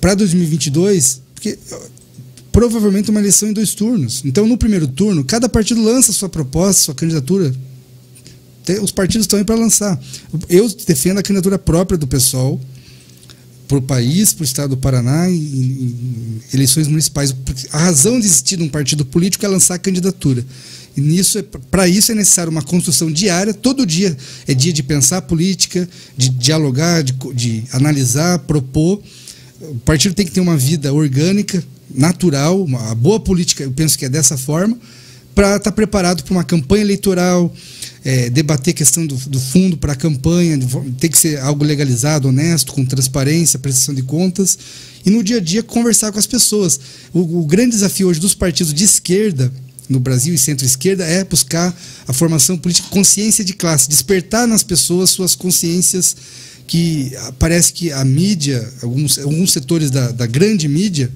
para 0.01 0.13
2022, 0.15 1.21
porque 1.33 1.57
provavelmente 2.51 3.09
uma 3.09 3.19
eleição 3.19 3.49
em 3.49 3.53
dois 3.53 3.73
turnos. 3.73 4.23
Então, 4.25 4.47
no 4.47 4.57
primeiro 4.57 4.87
turno, 4.87 5.23
cada 5.23 5.47
partido 5.47 5.81
lança 5.81 6.11
sua 6.11 6.27
proposta, 6.27 6.81
sua 6.81 6.95
candidatura. 6.95 7.53
Os 8.81 8.91
partidos 8.91 9.25
estão 9.25 9.39
aí 9.39 9.45
para 9.45 9.55
lançar. 9.55 9.97
Eu 10.49 10.67
defendo 10.85 11.19
a 11.19 11.23
candidatura 11.23 11.57
própria 11.57 11.97
do 11.97 12.07
PSOL 12.07 12.59
para 13.67 13.77
o 13.77 13.81
país, 13.81 14.33
para 14.33 14.43
o 14.43 14.45
estado 14.45 14.69
do 14.71 14.77
Paraná, 14.77 15.29
em, 15.29 15.35
em 15.35 16.41
eleições 16.53 16.87
municipais. 16.87 17.35
A 17.71 17.77
razão 17.79 18.19
de 18.19 18.25
existir 18.25 18.61
um 18.61 18.69
partido 18.69 19.05
político 19.05 19.45
é 19.45 19.47
lançar 19.47 19.77
candidatura. 19.79 20.45
E 20.95 21.01
nisso, 21.01 21.37
é, 21.37 21.43
para 21.69 21.87
isso 21.87 22.11
é 22.11 22.15
necessário 22.15 22.51
uma 22.51 22.61
construção 22.63 23.11
diária, 23.11 23.53
todo 23.53 23.85
dia 23.85 24.17
é 24.47 24.53
dia 24.53 24.73
de 24.73 24.81
pensar 24.81 25.21
política, 25.21 25.87
de 26.15 26.29
dialogar, 26.29 27.03
de, 27.03 27.13
de 27.35 27.63
analisar, 27.71 28.39
propor. 28.39 29.01
O 29.61 29.75
partido 29.79 30.15
tem 30.15 30.25
que 30.25 30.31
ter 30.31 30.39
uma 30.39 30.57
vida 30.57 30.91
orgânica, 30.91 31.63
natural, 31.93 32.63
uma 32.63 32.95
boa 32.95 33.19
política, 33.19 33.63
eu 33.63 33.71
penso 33.71 33.97
que 33.97 34.05
é 34.05 34.09
dessa 34.09 34.37
forma, 34.37 34.77
para 35.35 35.57
estar 35.57 35.59
tá 35.59 35.71
preparado 35.71 36.23
para 36.23 36.33
uma 36.33 36.43
campanha 36.43 36.83
eleitoral, 36.83 37.53
é, 38.07 38.29
debater 38.29 38.73
questão 38.73 39.05
do, 39.05 39.15
do 39.15 39.37
fundo 39.37 39.75
para 39.75 39.91
a 39.91 39.95
campanha, 39.95 40.57
tem 40.97 41.09
que 41.09 41.17
ser 41.17 41.41
algo 41.41 41.65
legalizado, 41.65 42.29
honesto, 42.29 42.71
com 42.71 42.85
transparência, 42.85 43.59
prestação 43.59 43.93
de 43.93 44.01
contas, 44.01 44.57
e 45.05 45.09
no 45.09 45.21
dia 45.21 45.37
a 45.37 45.41
dia 45.41 45.61
conversar 45.61 46.13
com 46.13 46.17
as 46.17 46.25
pessoas. 46.25 46.79
O, 47.13 47.41
o 47.41 47.45
grande 47.45 47.71
desafio 47.71 48.07
hoje 48.07 48.21
dos 48.21 48.33
partidos 48.33 48.73
de 48.73 48.85
esquerda 48.85 49.51
no 49.89 49.99
Brasil 49.99 50.33
e 50.33 50.37
centro-esquerda 50.37 51.03
é 51.03 51.21
buscar 51.25 51.77
a 52.07 52.13
formação 52.13 52.57
política, 52.57 52.87
consciência 52.87 53.43
de 53.43 53.51
classe, 53.51 53.89
despertar 53.89 54.47
nas 54.47 54.63
pessoas 54.63 55.09
suas 55.09 55.35
consciências 55.35 56.15
que 56.65 57.11
parece 57.37 57.73
que 57.73 57.91
a 57.91 58.05
mídia, 58.05 58.65
alguns, 58.81 59.19
alguns 59.19 59.51
setores 59.51 59.91
da, 59.91 60.11
da 60.11 60.25
grande 60.25 60.69
mídia, 60.69 61.11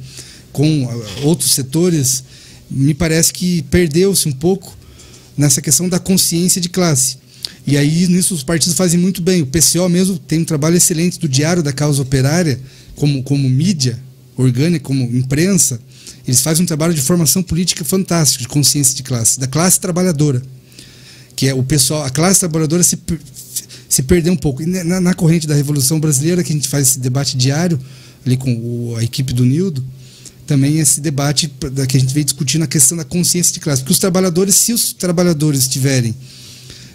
com 0.51 0.89
ah, 0.89 1.21
outros 1.23 1.51
setores, 1.51 2.21
me 2.69 2.93
parece 2.93 3.31
que 3.31 3.61
perdeu-se 3.63 4.27
um 4.27 4.33
pouco 4.33 4.80
nessa 5.37 5.61
questão 5.61 5.87
da 5.87 5.99
consciência 5.99 6.59
de 6.61 6.69
classe. 6.69 7.17
E 7.65 7.77
aí 7.77 8.07
nisso 8.07 8.33
os 8.33 8.43
partidos 8.43 8.75
fazem 8.75 8.99
muito 8.99 9.21
bem. 9.21 9.41
O 9.41 9.47
PCO 9.47 9.87
mesmo 9.89 10.17
tem 10.17 10.39
um 10.39 10.45
trabalho 10.45 10.77
excelente 10.77 11.19
do 11.19 11.29
Diário 11.29 11.61
da 11.61 11.71
Causa 11.71 12.01
Operária, 12.01 12.59
como, 12.95 13.23
como 13.23 13.49
mídia 13.49 13.99
orgânica, 14.37 14.85
como 14.85 15.03
imprensa, 15.03 15.79
eles 16.27 16.41
fazem 16.41 16.63
um 16.63 16.65
trabalho 16.65 16.93
de 16.93 17.01
formação 17.01 17.41
política 17.41 17.83
fantástico, 17.83 18.43
de 18.43 18.47
consciência 18.47 18.95
de 18.95 19.03
classe, 19.03 19.39
da 19.39 19.47
classe 19.47 19.79
trabalhadora. 19.79 20.41
Que 21.35 21.47
é 21.47 21.53
o 21.53 21.63
pessoal, 21.63 22.03
a 22.03 22.09
classe 22.09 22.39
trabalhadora 22.39 22.83
se, 22.83 22.97
se 23.89 24.03
perdeu 24.03 24.33
um 24.33 24.37
pouco. 24.37 24.61
E 24.61 24.65
na, 24.65 25.01
na 25.01 25.13
corrente 25.13 25.47
da 25.47 25.55
Revolução 25.55 25.99
Brasileira, 25.99 26.43
que 26.43 26.51
a 26.51 26.55
gente 26.55 26.67
faz 26.67 26.89
esse 26.89 26.99
debate 26.99 27.35
diário, 27.35 27.79
ali 28.25 28.37
com 28.37 28.53
o, 28.53 28.95
a 28.97 29.03
equipe 29.03 29.33
do 29.33 29.43
Nildo, 29.43 29.83
também 30.51 30.79
esse 30.79 30.99
debate 30.99 31.49
que 31.87 31.95
a 31.95 31.99
gente 31.99 32.13
vem 32.13 32.25
discutindo 32.25 32.63
a 32.63 32.67
questão 32.67 32.97
da 32.97 33.05
consciência 33.05 33.53
de 33.53 33.61
classe. 33.61 33.81
Porque 33.81 33.93
os 33.93 33.99
trabalhadores, 33.99 34.53
se 34.55 34.73
os 34.73 34.91
trabalhadores 34.91 35.65
tiverem 35.65 36.13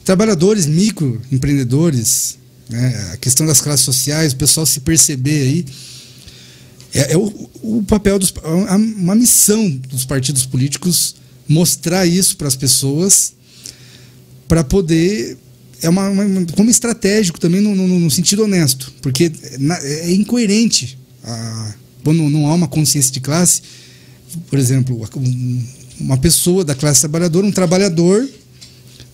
trabalhadores, 0.04 0.66
microempreendedores, 0.66 2.36
né, 2.68 3.12
a 3.14 3.16
questão 3.16 3.46
das 3.46 3.62
classes 3.62 3.82
sociais, 3.82 4.34
o 4.34 4.36
pessoal 4.36 4.66
se 4.66 4.80
perceber 4.80 5.40
aí 5.40 5.64
é, 6.92 7.14
é 7.14 7.16
o, 7.16 7.48
o, 7.62 7.82
papel 7.84 8.18
dos 8.18 8.30
uma 9.00 9.14
missão 9.14 9.70
dos 9.88 10.04
partidos 10.04 10.44
políticos 10.44 11.16
mostrar 11.48 12.04
isso 12.04 12.36
para 12.36 12.48
as 12.48 12.56
pessoas 12.56 13.32
para 14.46 14.62
poder 14.62 15.38
é 15.80 15.88
uma, 15.88 16.10
uma, 16.10 16.46
como 16.54 16.70
estratégico 16.70 17.40
também 17.40 17.60
no, 17.60 17.74
no, 17.74 18.00
no 18.00 18.10
sentido 18.10 18.44
honesto 18.44 18.92
porque 19.02 19.32
é 19.82 20.12
incoerente 20.12 20.98
a, 21.24 21.74
quando 22.06 22.22
não 22.30 22.46
há 22.46 22.54
uma 22.54 22.68
consciência 22.68 23.10
de 23.10 23.18
classe 23.18 23.62
por 24.48 24.60
exemplo 24.60 25.04
uma 25.98 26.16
pessoa 26.16 26.64
da 26.64 26.72
classe 26.72 27.00
trabalhadora 27.00 27.44
um 27.44 27.50
trabalhador 27.50 28.28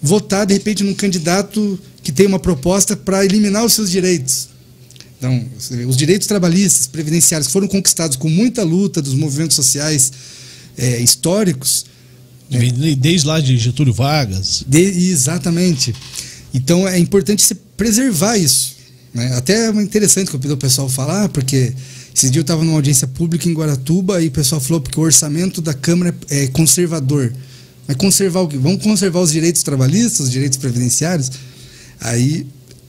votar 0.03 0.45
de 0.45 0.53
repente 0.53 0.85
num 0.85 0.93
candidato 0.93 1.81
que 2.03 2.13
tem 2.13 2.27
uma 2.27 2.39
proposta 2.39 2.95
para 2.95 3.25
eliminar 3.25 3.65
os 3.65 3.73
seus 3.73 3.91
direitos 3.91 4.53
então, 5.19 5.47
os 5.87 5.97
direitos 5.97 6.27
trabalhistas, 6.27 6.89
previdenciários, 6.89 7.49
foram 7.49 7.69
conquistados 7.69 8.17
com 8.17 8.29
muita 8.29 8.65
luta 8.65 9.01
dos 9.01 9.15
movimentos 9.15 9.55
sociais 9.55 10.11
é, 10.77 10.99
históricos. 10.99 11.87
Né? 12.51 12.73
Desde 12.99 13.25
lá 13.25 13.39
de 13.39 13.57
Getúlio 13.57 13.95
Vargas. 13.95 14.65
De, 14.67 14.81
exatamente. 14.81 15.95
Então, 16.53 16.89
é 16.89 16.99
importante 16.99 17.41
se 17.41 17.55
preservar 17.55 18.37
isso. 18.37 18.75
Né? 19.15 19.33
Até 19.37 19.69
é 19.69 19.71
interessante 19.71 20.29
que 20.29 20.35
eu 20.35 20.41
pedi 20.41 20.51
ao 20.51 20.59
pessoal 20.59 20.89
falar, 20.89 21.29
porque 21.29 21.73
esses 22.15 22.31
dias 22.31 22.37
eu 22.37 22.43
estava 22.43 22.65
numa 22.65 22.77
audiência 22.77 23.07
pública 23.07 23.49
em 23.49 23.55
Guaratuba 23.55 24.23
e 24.23 24.29
o 24.29 24.31
pessoal 24.31 24.61
falou 24.61 24.81
porque 24.81 24.99
o 24.99 25.03
orçamento 25.03 25.63
da 25.63 25.73
Câmara 25.73 26.15
é 26.29 26.47
conservador. 26.49 27.33
Mas 27.87 27.97
conservar 27.97 28.41
o 28.41 28.49
quê? 28.49 28.59
Vamos 28.59 28.83
conservar 28.83 29.21
os 29.21 29.33
direitos 29.33 29.63
trabalhistas, 29.63 30.27
os 30.27 30.31
direitos 30.31 30.59
previdenciários? 30.59 31.31
Aí 32.01 32.47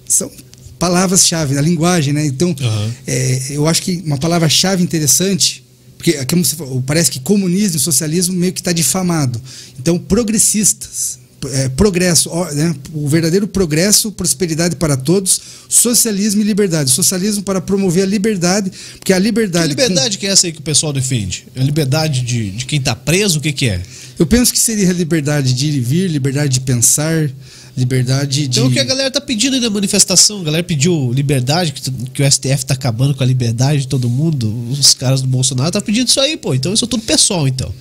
são 0.07 0.30
palavras-chave, 0.78 1.57
a 1.57 1.61
linguagem, 1.61 2.13
né? 2.13 2.26
Então, 2.26 2.49
uhum. 2.49 2.91
é, 3.07 3.41
eu 3.51 3.67
acho 3.67 3.82
que 3.82 4.03
uma 4.05 4.17
palavra-chave 4.17 4.84
interessante, 4.84 5.63
porque 5.97 6.24
como 6.26 6.43
você 6.43 6.55
falou, 6.55 6.82
parece 6.82 7.09
que 7.09 7.21
comunismo 7.21 7.78
e 7.78 7.80
socialismo 7.80 8.36
meio 8.36 8.51
que 8.51 8.59
está 8.59 8.74
difamado. 8.74 9.41
Então, 9.80 9.97
progressistas, 9.97 11.19
é, 11.52 11.70
progresso, 11.70 12.30
né? 12.54 12.76
o 12.94 13.08
verdadeiro 13.08 13.48
progresso, 13.48 14.12
prosperidade 14.12 14.76
para 14.76 14.96
todos, 14.96 15.39
socialismo 15.70 16.41
e 16.41 16.44
liberdade. 16.44 16.91
Socialismo 16.91 17.44
para 17.44 17.62
promover 17.62 18.04
a 18.04 18.08
liberdade, 18.08 18.72
porque 18.98 19.14
a 19.14 19.20
liberdade. 19.20 19.76
Que 19.76 19.82
liberdade 19.82 20.18
com... 20.18 20.22
que 20.22 20.28
é 20.28 20.30
essa 20.32 20.48
aí 20.48 20.54
que 20.54 20.60
o 20.60 20.64
pessoal 20.64 20.94
defende? 20.94 21.46
A 21.56 21.64
liberdade 21.64 22.22
de, 22.22 22.52
de 22.52 22.66
quem 22.66 22.80
está 22.80 22.96
preso, 22.96 23.39
o 23.39 23.41
que, 23.41 23.52
que 23.52 23.70
é? 23.70 23.82
Eu 24.18 24.26
penso 24.26 24.52
que 24.52 24.60
seria 24.60 24.89
a 24.89 24.94
liberdade 24.94 25.54
de 25.54 25.68
ir 25.68 25.76
e 25.76 25.80
vir, 25.80 26.10
liberdade 26.10 26.54
de 26.54 26.60
pensar, 26.62 27.30
liberdade 27.76 28.48
de. 28.48 28.60
Então 28.60 28.68
o 28.68 28.72
que 28.72 28.80
a 28.80 28.84
galera 28.84 29.10
tá 29.10 29.20
pedindo 29.20 29.56
aí 29.56 29.60
na 29.60 29.70
manifestação? 29.70 30.41
A 30.41 30.44
galera 30.44 30.64
pediu 30.64 31.12
liberdade, 31.12 31.74
que, 31.74 31.91
que 31.91 32.24
o 32.24 32.32
STF 32.32 32.66
tá 32.66 32.74
acabando 32.74 33.16
com 33.16 33.24
a 33.24 33.26
liberdade 33.26 33.82
de 33.82 33.88
todo 33.88 34.10
mundo. 34.10 34.54
Os 34.70 34.94
caras 34.94 35.22
do 35.22 35.28
Bolsonaro 35.28 35.72
tá 35.72 35.82
pedindo 35.82 36.08
isso 36.08 36.20
aí, 36.20 36.38
pô. 36.38 36.54
Então 36.54 36.74
isso 36.74 36.86
é 36.86 36.88
tudo 36.88 37.04
pessoal, 37.04 37.48
então. 37.48 37.74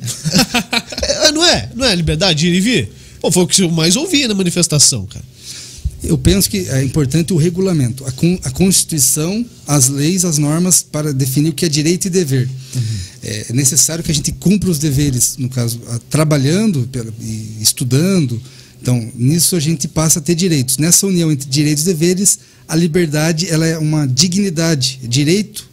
É, 1.08 1.32
não 1.32 1.44
é? 1.44 1.70
Não 1.74 1.84
é 1.84 1.94
liberdade 1.94 2.40
de 2.40 2.48
ir 2.48 2.54
e 2.54 2.60
vir? 2.60 2.92
Pô, 3.20 3.30
foi 3.30 3.42
o 3.42 3.46
que 3.46 3.62
eu 3.62 3.70
mais 3.70 3.96
ouvi 3.96 4.26
na 4.26 4.34
manifestação, 4.34 5.06
cara. 5.06 5.24
Eu 6.02 6.16
penso 6.16 6.48
que 6.48 6.68
é 6.68 6.82
importante 6.82 7.32
o 7.32 7.36
regulamento, 7.36 8.04
a, 8.06 8.12
con 8.12 8.38
a 8.44 8.50
Constituição, 8.50 9.44
as 9.66 9.88
leis, 9.88 10.24
as 10.24 10.38
normas 10.38 10.82
para 10.82 11.12
definir 11.12 11.50
o 11.50 11.52
que 11.52 11.64
é 11.64 11.68
direito 11.68 12.06
e 12.06 12.10
dever. 12.10 12.48
Uhum. 12.74 12.82
É 13.22 13.52
necessário 13.52 14.04
que 14.04 14.10
a 14.10 14.14
gente 14.14 14.30
cumpra 14.32 14.70
os 14.70 14.78
deveres, 14.78 15.36
no 15.38 15.48
caso, 15.48 15.80
trabalhando 16.08 16.88
e 17.20 17.58
estudando, 17.60 18.40
então, 18.80 19.10
nisso 19.14 19.56
a 19.56 19.60
gente 19.60 19.88
passa 19.88 20.18
a 20.18 20.22
ter 20.22 20.34
direitos. 20.34 20.78
Nessa 20.78 21.06
união 21.06 21.30
entre 21.30 21.48
direitos 21.48 21.82
e 21.82 21.86
deveres, 21.86 22.38
a 22.66 22.76
liberdade 22.76 23.48
ela 23.48 23.66
é 23.66 23.76
uma 23.76 24.06
dignidade, 24.06 25.00
direito. 25.02 25.67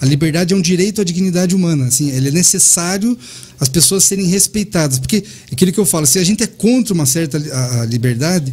A 0.00 0.06
liberdade 0.06 0.54
é 0.54 0.56
um 0.56 0.60
direito 0.62 1.00
à 1.00 1.04
dignidade 1.04 1.54
humana. 1.54 1.86
Assim, 1.86 2.10
ele 2.10 2.28
é 2.28 2.32
necessário 2.32 3.18
as 3.58 3.68
pessoas 3.68 4.04
serem 4.04 4.26
respeitadas, 4.26 4.98
porque 4.98 5.22
aquilo 5.52 5.72
que 5.72 5.78
eu 5.78 5.84
falo, 5.84 6.06
se 6.06 6.18
a 6.18 6.24
gente 6.24 6.42
é 6.42 6.46
contra 6.46 6.94
uma 6.94 7.04
certa 7.04 7.36
a, 7.36 7.82
a 7.82 7.84
liberdade, 7.84 8.52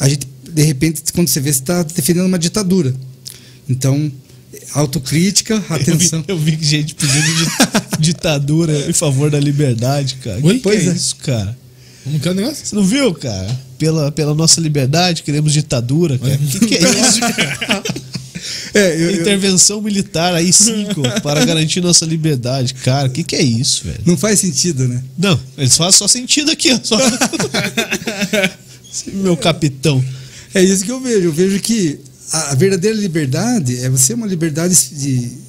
a 0.00 0.08
gente 0.08 0.26
de 0.50 0.62
repente 0.62 1.02
quando 1.12 1.28
você 1.28 1.38
vê 1.38 1.52
você 1.52 1.60
está 1.60 1.82
defendendo 1.82 2.26
uma 2.26 2.38
ditadura. 2.38 2.94
Então, 3.68 4.10
autocrítica, 4.72 5.62
atenção. 5.70 6.24
Eu 6.26 6.36
vi, 6.36 6.52
eu 6.52 6.58
vi 6.58 6.64
gente 6.64 6.94
pedindo 6.94 7.50
ditadura 8.00 8.90
em 8.90 8.92
favor 8.92 9.30
da 9.30 9.38
liberdade, 9.38 10.16
cara. 10.16 10.40
Oi? 10.42 10.54
Que 10.54 10.60
pois 10.60 10.82
que 10.82 10.88
é, 10.88 10.90
é 10.90 10.94
isso, 10.94 11.16
cara? 11.16 11.58
Como 12.02 12.20
que 12.20 12.28
é 12.28 12.30
o 12.30 12.34
negócio? 12.34 12.64
Você 12.64 12.74
não 12.76 12.84
viu, 12.84 13.12
cara? 13.14 13.60
Pela, 13.78 14.12
pela 14.12 14.34
nossa 14.34 14.60
liberdade, 14.60 15.22
queremos 15.22 15.52
ditadura, 15.52 16.18
cara. 16.18 16.34
O 16.34 16.38
que, 16.38 16.66
que, 16.66 16.74
é 16.76 17.00
isso? 17.00 17.20
é, 18.78 18.96
eu, 19.02 19.20
Intervenção 19.20 19.78
eu... 19.78 19.82
militar 19.82 20.34
aí 20.34 20.52
cinco 20.52 21.02
para 21.22 21.44
garantir 21.44 21.80
nossa 21.80 22.04
liberdade. 22.04 22.74
Cara, 22.74 23.08
o 23.08 23.10
que, 23.10 23.22
que 23.22 23.36
é 23.36 23.42
isso, 23.42 23.84
velho? 23.84 24.00
Não 24.04 24.16
faz 24.16 24.40
sentido, 24.40 24.86
né? 24.86 25.02
Não, 25.18 25.38
eles 25.56 25.76
fazem 25.76 25.98
só 25.98 26.08
sentido 26.08 26.50
aqui, 26.50 26.72
ó. 26.72 26.78
Só... 26.82 26.98
Meu 29.12 29.36
capitão. 29.36 30.02
É 30.54 30.62
isso 30.62 30.84
que 30.84 30.92
eu 30.92 31.00
vejo. 31.00 31.28
Eu 31.28 31.32
vejo 31.32 31.60
que 31.60 31.98
a 32.32 32.54
verdadeira 32.54 32.96
liberdade 32.96 33.78
é 33.80 33.90
você 33.90 34.14
uma 34.14 34.26
liberdade 34.26 34.74
de 34.92 35.46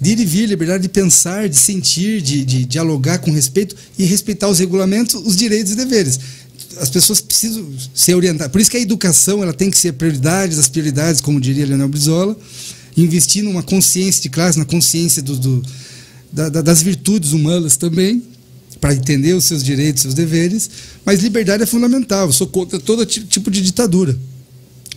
de 0.00 0.10
ir 0.10 0.20
e 0.20 0.24
vir, 0.24 0.46
liberdade 0.46 0.82
de 0.82 0.88
pensar, 0.88 1.48
de 1.48 1.56
sentir, 1.56 2.20
de, 2.20 2.44
de 2.44 2.66
dialogar 2.66 3.18
com 3.18 3.30
respeito 3.30 3.76
e 3.98 4.04
respeitar 4.04 4.48
os 4.48 4.58
regulamentos, 4.58 5.14
os 5.14 5.36
direitos 5.36 5.72
e 5.72 5.76
deveres. 5.76 6.18
As 6.80 6.90
pessoas 6.90 7.20
precisam 7.20 7.66
ser 7.94 8.14
orientadas. 8.14 8.50
Por 8.50 8.60
isso 8.60 8.70
que 8.70 8.76
a 8.76 8.80
educação 8.80 9.42
ela 9.42 9.52
tem 9.52 9.70
que 9.70 9.78
ser 9.78 9.92
prioridade 9.92 10.56
das 10.56 10.68
prioridades, 10.68 11.20
como 11.20 11.40
diria 11.40 11.66
Leonel 11.66 11.88
Brizola, 11.88 12.36
investir 12.96 13.42
numa 13.42 13.62
consciência 13.62 14.22
de 14.22 14.28
classe, 14.28 14.58
na 14.58 14.64
consciência 14.64 15.22
do, 15.22 15.36
do 15.36 15.62
da, 16.32 16.48
das 16.48 16.82
virtudes 16.82 17.32
humanas 17.32 17.76
também, 17.76 18.22
para 18.80 18.94
entender 18.94 19.34
os 19.34 19.44
seus 19.44 19.62
direitos, 19.62 20.02
seus 20.02 20.14
deveres. 20.14 20.68
Mas 21.04 21.22
liberdade 21.22 21.62
é 21.62 21.66
fundamental. 21.66 22.26
Eu 22.26 22.32
sou 22.32 22.46
contra 22.46 22.78
todo 22.78 23.04
tipo 23.06 23.50
de 23.50 23.62
ditadura. 23.62 24.18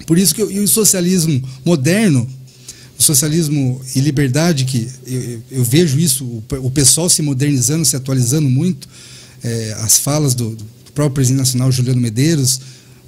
Por 0.05 0.17
isso 0.17 0.33
que 0.33 0.41
eu, 0.41 0.47
o 0.47 0.67
socialismo 0.67 1.41
moderno 1.63 2.27
o 2.97 3.03
socialismo 3.03 3.79
e 3.95 4.01
liberdade, 4.01 4.65
que 4.65 4.89
eu, 5.05 5.41
eu 5.51 5.63
vejo 5.63 5.99
isso, 5.99 6.25
o, 6.25 6.43
o, 6.63 6.71
pessoal 6.71 7.07
se 7.07 7.21
modernizando, 7.21 7.85
se 7.85 7.95
atualizando 7.95 8.49
muito, 8.49 8.89
é, 9.43 9.75
as 9.79 9.99
falas 9.99 10.33
do, 10.33 10.55
do, 10.55 10.65
próprio 10.97 11.13
presidente 11.13 11.37
nacional 11.37 11.71
Juliano 11.71 12.01
Medeiros, 12.01 12.59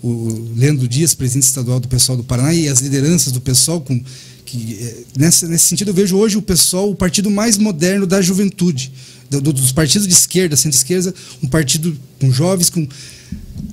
o 0.03 0.51
Leandro 0.55 0.87
Dias, 0.87 1.15
presidente 1.15 1.47
estadual 1.47 1.79
do 1.79 1.87
pessoal 1.87 2.15
do 2.15 2.23
Paraná, 2.23 2.53
e 2.53 2.69
as 2.69 2.81
lideranças 2.81 3.33
do 3.33 3.41
pessoal 3.41 3.81
com, 3.81 3.99
que 4.45 4.77
é, 4.79 4.97
nessa, 5.17 5.47
nesse 5.47 5.65
sentido 5.65 5.89
eu 5.89 5.93
vejo 5.95 6.15
hoje 6.15 6.37
o 6.37 6.41
pessoal 6.41 6.87
o 6.87 6.93
partido 6.93 7.31
mais 7.31 7.57
moderno 7.57 8.05
da 8.05 8.21
juventude, 8.21 8.91
do, 9.27 9.41
dos 9.41 9.71
partidos 9.71 10.07
de 10.07 10.13
esquerda, 10.13 10.55
centro-esquerda, 10.55 11.11
um 11.41 11.47
partido 11.47 11.97
com 12.19 12.31
jovens, 12.31 12.69
com 12.69 12.87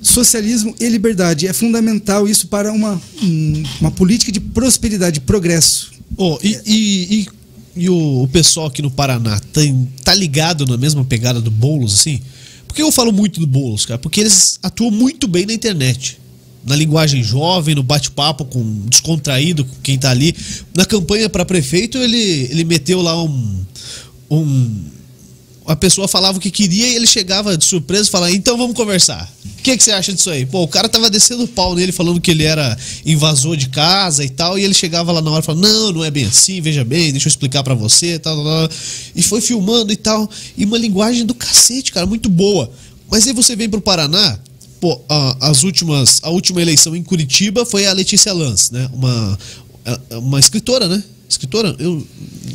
socialismo 0.01 0.75
e 0.79 0.89
liberdade. 0.89 1.47
É 1.47 1.53
fundamental 1.53 2.27
isso 2.27 2.47
para 2.47 2.71
uma, 2.71 2.99
um, 3.21 3.63
uma 3.79 3.91
política 3.91 4.31
de 4.31 4.39
prosperidade, 4.39 5.19
de 5.19 5.21
progresso. 5.21 5.91
Oh, 6.17 6.39
e, 6.41 6.59
e, 6.65 7.19
e, 7.19 7.27
e 7.83 7.89
o, 7.89 8.23
o, 8.23 8.27
pessoal 8.27 8.65
aqui 8.65 8.81
no 8.81 8.89
Paraná 8.89 9.39
tem, 9.53 9.87
tá 10.03 10.15
ligado 10.15 10.65
na 10.65 10.75
mesma 10.75 11.05
pegada 11.05 11.39
do 11.39 11.51
Boulos, 11.51 11.93
assim? 11.93 12.19
Que 12.77 12.83
eu 12.83 12.91
falo 12.91 13.11
muito 13.11 13.39
do 13.39 13.47
Boulos, 13.47 13.87
cara? 13.87 13.97
Porque 13.97 14.19
eles 14.19 14.59
atuam 14.61 14.91
muito 14.91 15.27
bem 15.27 15.47
na 15.47 15.53
internet 15.53 16.19
na 16.63 16.75
linguagem 16.75 17.23
jovem, 17.23 17.73
no 17.73 17.81
bate-papo 17.81 18.45
com 18.45 18.61
descontraído 18.85 19.65
com 19.65 19.75
quem 19.81 19.97
tá 19.97 20.11
ali. 20.11 20.35
Na 20.75 20.85
campanha 20.85 21.27
para 21.27 21.43
prefeito, 21.43 21.97
ele, 21.97 22.19
ele 22.51 22.63
meteu 22.65 23.01
lá 23.01 23.19
um, 23.23 23.65
um. 24.29 24.85
A 25.67 25.75
pessoa 25.75 26.07
falava 26.07 26.37
o 26.37 26.41
que 26.41 26.49
queria 26.49 26.87
e 26.87 26.95
ele 26.95 27.05
chegava 27.05 27.57
de 27.57 27.65
surpresa 27.65 28.07
e 28.07 28.11
falava: 28.11 28.31
então 28.31 28.57
vamos 28.57 28.75
conversar. 28.75 29.29
O 29.45 29.61
que, 29.61 29.75
que 29.75 29.83
você 29.83 29.91
acha 29.91 30.13
disso 30.13 30.29
aí? 30.29 30.45
Pô, 30.45 30.63
o 30.63 30.67
cara 30.67 30.87
tava 30.87 31.09
descendo 31.09 31.43
o 31.43 31.47
pau 31.47 31.75
nele, 31.75 31.91
falando 31.91 32.21
que 32.21 32.31
ele 32.31 32.43
era 32.43 32.77
invasor 33.05 33.57
de 33.57 33.67
casa 33.67 34.23
e 34.23 34.29
tal, 34.29 34.57
e 34.57 34.63
ele 34.63 34.73
chegava 34.73 35.11
lá 35.11 35.21
na 35.21 35.29
hora 35.29 35.43
e 35.43 35.45
falava: 35.45 35.67
não, 35.67 35.91
não 35.91 36.05
é 36.05 36.09
bem 36.09 36.25
assim, 36.25 36.61
veja 36.61 36.85
bem, 36.85 37.11
deixa 37.11 37.27
eu 37.27 37.29
explicar 37.29 37.63
para 37.63 37.75
você, 37.75 38.17
tal, 38.17 38.35
tal, 38.37 38.45
tal. 38.45 38.77
E 39.13 39.21
foi 39.21 39.41
filmando 39.41 39.91
e 39.91 39.97
tal. 39.97 40.29
E 40.55 40.63
uma 40.63 40.77
linguagem 40.77 41.25
do 41.25 41.35
cacete, 41.35 41.91
cara, 41.91 42.05
muito 42.05 42.29
boa. 42.29 42.71
Mas 43.11 43.27
aí 43.27 43.33
você 43.33 43.55
vem 43.55 43.69
pro 43.69 43.81
Paraná, 43.81 44.39
Pô, 44.79 45.01
a, 45.09 45.49
as 45.49 45.63
últimas, 45.63 46.19
a 46.21 46.29
última 46.29 46.61
eleição 46.61 46.95
em 46.95 47.03
Curitiba 47.03 47.65
foi 47.65 47.87
a 47.87 47.93
Letícia 47.93 48.31
Lanz, 48.31 48.69
né? 48.69 48.87
Uma, 48.93 49.39
uma 50.11 50.39
escritora, 50.39 50.87
né? 50.87 51.03
Escritora, 51.29 51.75
eu 51.79 52.05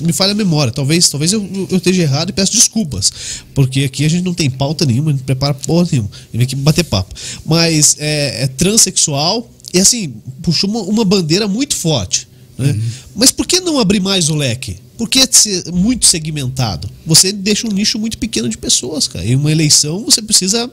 me 0.03 0.13
falha 0.13 0.33
a 0.33 0.35
memória. 0.35 0.73
Talvez, 0.73 1.09
talvez 1.09 1.33
eu, 1.33 1.69
eu 1.71 1.77
esteja 1.77 2.03
errado 2.03 2.31
e 2.31 2.33
peço 2.33 2.53
desculpas. 2.53 3.13
Porque 3.55 3.85
aqui 3.85 4.05
a 4.05 4.09
gente 4.09 4.25
não 4.25 4.35
tem 4.35 4.49
pauta 4.49 4.87
nenhuma, 4.87 5.13
não 5.13 5.19
prepara 5.19 5.55
porra 5.55 5.89
nenhuma. 5.91 6.11
E 6.33 6.37
vem 6.39 6.45
aqui 6.45 6.57
bater 6.57 6.85
papo. 6.85 7.15
Mas 7.45 7.97
é, 7.99 8.45
é 8.45 8.47
transexual 8.47 9.51
e 9.73 9.79
assim, 9.79 10.15
puxou 10.43 10.69
uma, 10.69 10.81
uma 10.83 11.05
bandeira 11.05 11.49
muito 11.49 11.75
forte. 11.75 12.29
Né? 12.59 12.73
Uhum. 12.73 12.83
Mas 13.17 13.31
por 13.31 13.47
que 13.47 13.61
não 13.61 13.79
abrir 13.79 14.01
mais 14.01 14.29
o 14.29 14.35
leque? 14.35 14.77
Por 14.99 15.09
que 15.09 15.27
ser 15.31 15.73
muito 15.73 16.07
segmentado? 16.07 16.89
Você 17.07 17.33
deixa 17.33 17.67
um 17.67 17.71
nicho 17.71 17.99
muito 17.99 18.19
pequeno 18.19 18.49
de 18.49 18.59
pessoas, 18.59 19.09
cara. 19.09 19.25
Em 19.25 19.35
uma 19.35 19.51
eleição 19.51 20.05
você 20.05 20.21
precisa 20.21 20.71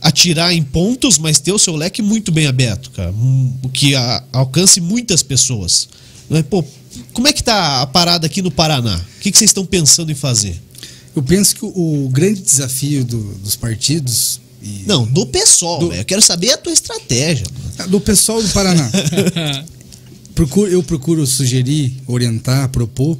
atirar 0.00 0.52
em 0.52 0.62
pontos, 0.62 1.18
mas 1.18 1.38
ter 1.38 1.52
o 1.52 1.58
seu 1.58 1.76
leque 1.76 2.00
muito 2.00 2.32
bem 2.32 2.46
aberto, 2.46 2.90
cara. 2.90 3.12
O 3.62 3.68
que 3.68 3.94
a, 3.94 4.24
alcance 4.32 4.80
muitas 4.80 5.22
pessoas. 5.22 5.88
Né? 6.30 6.42
Pô, 6.42 6.64
como 7.12 7.28
é 7.28 7.32
que 7.32 7.42
tá 7.42 7.82
a 7.82 7.86
parada 7.86 8.26
aqui 8.26 8.42
no 8.42 8.50
Paraná? 8.50 8.96
O 8.96 9.20
que, 9.20 9.30
que 9.30 9.38
vocês 9.38 9.50
estão 9.50 9.64
pensando 9.64 10.10
em 10.10 10.14
fazer? 10.14 10.60
Eu 11.14 11.22
penso 11.22 11.56
que 11.56 11.64
o, 11.64 12.08
grande 12.12 12.40
desafio 12.40 13.04
do, 13.04 13.34
dos 13.34 13.56
partidos. 13.56 14.40
E... 14.62 14.84
Não, 14.86 15.06
do 15.06 15.26
PSOL, 15.26 15.80
do... 15.80 15.92
eu 15.92 16.04
quero 16.04 16.22
saber 16.22 16.52
a 16.52 16.56
tua 16.56 16.72
estratégia. 16.72 17.46
Ah, 17.78 17.86
do 17.86 18.00
PSOL 18.00 18.42
do 18.42 18.48
Paraná. 18.50 18.90
procuro, 20.34 20.70
eu 20.70 20.82
procuro 20.82 21.26
sugerir, 21.26 21.94
orientar, 22.06 22.68
propor. 22.68 23.18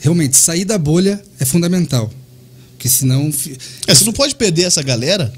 Realmente, 0.00 0.36
sair 0.36 0.64
da 0.64 0.78
bolha 0.78 1.22
é 1.38 1.44
fundamental. 1.44 2.12
Porque 2.72 2.88
senão. 2.88 3.32
É, 3.86 3.94
você 3.94 4.04
não 4.04 4.12
pode 4.12 4.34
perder 4.34 4.62
essa 4.62 4.82
galera 4.82 5.32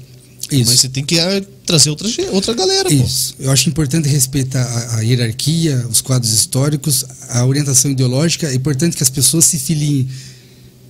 isso. 0.51 0.71
Mas 0.71 0.79
você 0.79 0.89
tem 0.89 1.03
que 1.03 1.19
ah, 1.19 1.41
trazer 1.65 1.89
outra, 1.89 2.07
outra 2.31 2.53
galera. 2.53 2.91
Isso. 2.91 3.35
Pô. 3.35 3.43
Eu 3.43 3.51
acho 3.51 3.69
importante 3.69 4.07
respeitar 4.07 4.61
a, 4.61 4.97
a, 4.97 5.01
hierarquia, 5.01 5.85
os 5.89 6.01
quadros 6.01 6.33
históricos, 6.33 7.05
a 7.29 7.45
orientação 7.45 7.91
ideológica. 7.91 8.47
É 8.47 8.55
importante 8.55 8.97
que 8.97 9.03
as 9.03 9.09
pessoas 9.09 9.45
se 9.45 9.59
filiem 9.59 10.07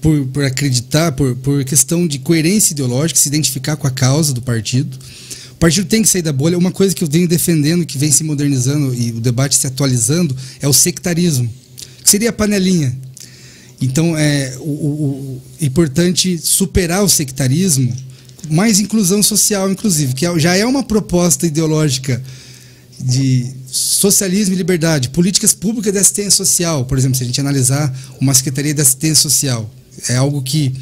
por, 0.02 0.26
por 0.28 0.44
acreditar, 0.44 1.12
por, 1.12 1.36
por 1.36 1.64
questão 1.66 2.08
de 2.08 2.20
coerência 2.20 2.74
ideológica, 2.74 3.20
se 3.20 3.28
identificar 3.28 3.76
com 3.76 3.88
a 3.88 3.92
causa 3.92 4.34
do 4.34 4.42
partido. 4.42 4.98
O 5.52 5.56
partido 5.56 5.88
tem 5.88 6.02
que 6.02 6.08
sair 6.08 6.22
da 6.22 6.32
bolha. 6.32 6.58
Uma 6.58 6.72
coisa 6.72 6.96
que 6.96 7.04
eu 7.04 7.08
venho 7.10 7.28
defendendo, 7.28 7.86
que 7.86 7.98
vem 7.98 8.12
se 8.12 8.24
modernizando 8.24 8.96
e 8.96 9.12
o 9.12 9.20
debate 9.20 9.56
se 9.56 9.68
atualizando, 9.68 10.36
é 10.62 10.68
o 10.68 10.74
sectarismo, 10.74 11.50
que 12.02 12.10
seria 12.10 12.30
a 12.30 12.34
panelinha. 12.34 12.98
Então 13.82 14.18
é 14.18 14.56
o, 14.60 14.64
o, 14.64 15.42
o 15.60 15.66
importante 15.66 16.38
superar 16.38 17.04
o 17.04 17.10
sectarismo 17.10 17.94
mais 18.50 18.80
inclusão 18.80 19.22
social, 19.22 19.72
inclusive, 19.72 20.14
que 20.14 20.26
é, 20.26 20.40
já 20.40 20.56
é 20.56 20.66
uma 20.66 20.84
proposta 20.84 21.46
ideológica 21.46 22.22
de 23.00 23.48
socialismo 23.68 24.54
e 24.54 24.58
liberdade, 24.58 25.10
políticas 25.10 25.54
públicas 25.54 25.94
de 25.94 26.00
assistência 26.00 26.32
social, 26.32 26.86
por 26.86 26.98
exemplo, 26.98 27.18
se 27.18 27.24
a 27.24 27.26
gente 27.26 27.40
analisar 27.40 27.94
uma 28.20 28.34
secretaria 28.34 28.74
de 28.74 28.82
assistência 28.82 29.22
social, 29.24 29.70
é 30.10 30.16
algo 30.16 30.42
que 30.42 30.74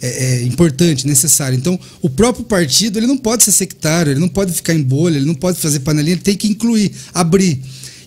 é, 0.00 0.08
é, 0.08 0.42
importante, 0.42 1.06
necessário. 1.06 1.56
Então, 1.56 1.78
o 2.02 2.10
próprio 2.10 2.44
partido 2.44 2.98
ele 2.98 3.06
não 3.06 3.16
pode 3.16 3.42
ser 3.42 3.52
sectário, 3.52 4.12
ele 4.12 4.20
não 4.20 4.28
pode 4.28 4.52
ficar 4.52 4.74
em 4.74 4.82
bolha, 4.82 5.16
ele 5.16 5.24
não 5.24 5.34
pode 5.34 5.58
fazer 5.58 5.80
panelinha, 5.80 6.14
ele 6.14 6.20
tem 6.20 6.36
que 6.36 6.46
incluir, 6.46 6.92
abrir. 7.12 7.60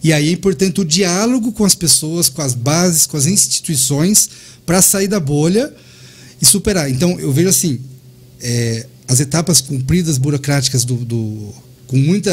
E 0.03 0.13
aí 0.13 0.30
é 0.30 0.32
importante 0.32 0.80
o 0.80 0.86
diálogo 0.86 1.51
com 1.51 1.65
as 1.65 1.74
pessoas, 1.74 2.30
com 2.30 2.41
as 2.41 2.53
bases, 2.53 3.07
com 3.07 3.18
as 3.18 3.26
instituições, 3.26 4.30
para 4.65 4.82
sair 4.82 5.07
da 5.07 5.20
bolha 5.20 5.74
e 6.41 6.45
superar. 6.45 6.89
Então, 6.89 7.20
eu 7.20 7.32
vejo 7.34 7.49
assim, 7.49 7.80
é, 8.39 8.86
as 9.08 9.20
etapas 9.20 9.62
cumpridas 9.62 10.18
burocráticas 10.18 10.84
do, 10.84 10.95
do 10.95 11.53
com 11.88 11.97
muita 11.97 12.32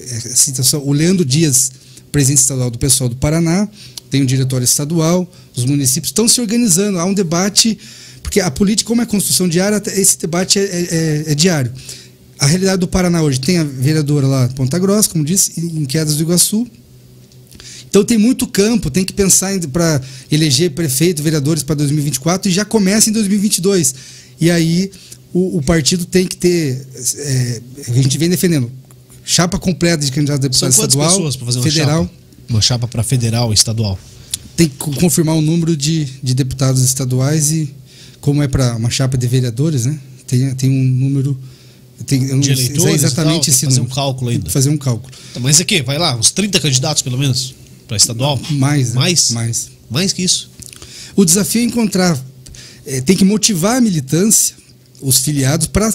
é, 0.00 0.04
situação. 0.34 0.82
O 0.84 0.92
Leandro 0.92 1.24
Dias, 1.24 1.70
presidente 2.10 2.38
estadual 2.38 2.70
do 2.70 2.78
pessoal 2.78 3.08
do 3.08 3.16
Paraná, 3.16 3.68
tem 4.10 4.22
um 4.22 4.26
diretório 4.26 4.64
estadual, 4.64 5.30
os 5.54 5.64
municípios 5.64 6.08
estão 6.08 6.26
se 6.26 6.40
organizando, 6.40 6.98
há 6.98 7.04
um 7.04 7.12
debate, 7.12 7.78
porque 8.22 8.40
a 8.40 8.50
política, 8.50 8.88
como 8.88 9.02
é 9.02 9.06
construção 9.06 9.48
diária, 9.48 9.82
esse 9.88 10.18
debate 10.18 10.58
é, 10.58 10.62
é, 10.62 10.66
é, 10.68 11.32
é 11.32 11.34
diário. 11.34 11.72
A 12.38 12.46
realidade 12.46 12.78
do 12.78 12.88
Paraná 12.88 13.22
hoje 13.22 13.40
tem 13.40 13.58
a 13.58 13.64
vereadora 13.64 14.26
lá 14.26 14.48
Ponta 14.48 14.78
Grossa, 14.78 15.08
como 15.08 15.24
disse, 15.24 15.58
em 15.58 15.84
Quedas 15.84 16.16
do 16.16 16.22
Iguaçu. 16.22 16.66
Então 17.88 18.04
tem 18.04 18.18
muito 18.18 18.46
campo, 18.46 18.90
tem 18.90 19.04
que 19.04 19.12
pensar 19.12 19.58
para 19.68 20.02
eleger 20.30 20.70
prefeito, 20.72 21.22
vereadores 21.22 21.62
para 21.62 21.76
2024 21.76 22.50
e 22.50 22.52
já 22.52 22.64
começa 22.64 23.08
em 23.08 23.12
2022. 23.12 23.94
E 24.38 24.50
aí 24.50 24.90
o, 25.32 25.58
o 25.58 25.62
partido 25.62 26.04
tem 26.04 26.26
que 26.26 26.36
ter. 26.36 26.86
É, 27.16 27.62
a 27.88 27.92
gente 27.92 28.16
vem 28.18 28.28
defendendo 28.28 28.70
chapa 29.24 29.58
completa 29.58 30.04
de 30.04 30.12
candidato 30.12 30.38
a 30.38 30.42
deputado 30.42 30.72
São 30.72 30.84
estadual, 30.84 31.10
pessoas 31.10 31.34
fazer 31.34 31.58
uma 31.58 31.64
federal. 31.64 32.02
Chapa? 32.04 32.14
Uma 32.48 32.60
chapa 32.60 32.88
para 32.88 33.02
federal 33.02 33.50
e 33.50 33.54
estadual. 33.54 33.98
Tem 34.56 34.68
que 34.68 34.76
confirmar 34.76 35.34
o 35.34 35.40
número 35.40 35.76
de, 35.76 36.04
de 36.22 36.34
deputados 36.34 36.82
estaduais 36.82 37.50
e, 37.50 37.74
como 38.20 38.42
é 38.42 38.48
para 38.48 38.76
uma 38.76 38.88
chapa 38.88 39.18
de 39.18 39.26
vereadores, 39.26 39.84
né? 39.84 39.98
Tem, 40.26 40.54
tem 40.54 40.70
um 40.70 40.82
número. 40.82 41.38
Tem, 42.06 42.22
eu 42.24 42.34
não 42.34 42.40
de 42.40 42.52
eleitores 42.52 43.02
exatamente 43.02 43.46
tal, 43.46 43.54
esse 43.54 43.66
fazer 43.66 43.78
número. 43.78 43.92
um 43.92 43.94
cálculo 43.94 44.30
ainda. 44.30 44.50
fazer 44.50 44.70
um 44.70 44.76
cálculo. 44.76 45.12
Então, 45.30 45.42
mas 45.42 45.60
aqui, 45.60 45.82
vai 45.82 45.98
lá, 45.98 46.16
uns 46.16 46.30
30 46.30 46.60
candidatos 46.60 47.02
pelo 47.02 47.18
menos 47.18 47.54
para 47.88 47.96
estadual? 47.96 48.40
Mais. 48.50 48.90
Né? 48.90 48.94
Mais? 48.94 49.30
Mais. 49.32 49.70
Mais 49.90 50.12
que 50.12 50.22
isso. 50.22 50.50
O 51.14 51.24
desafio 51.24 51.62
é 51.62 51.64
encontrar. 51.64 52.18
É, 52.84 53.00
tem 53.00 53.16
que 53.16 53.24
motivar 53.24 53.76
a 53.76 53.80
militância 53.80 54.54
os 55.00 55.18
filiados 55.18 55.66
para 55.66 55.92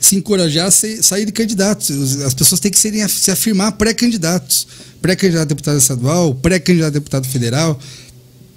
se 0.00 0.16
encorajar 0.16 0.66
a 0.66 0.70
ser, 0.70 1.02
sair 1.02 1.24
de 1.24 1.32
candidatos. 1.32 2.20
As 2.22 2.34
pessoas 2.34 2.60
têm 2.60 2.70
que 2.70 2.78
serem, 2.78 3.06
se 3.06 3.30
afirmar 3.30 3.72
pré-candidatos. 3.72 4.66
Pré-candidato 5.00 5.42
a 5.42 5.46
deputado 5.46 5.78
estadual, 5.78 6.34
pré-candidato 6.34 6.88
a 6.88 6.90
deputado 6.90 7.26
federal, 7.26 7.78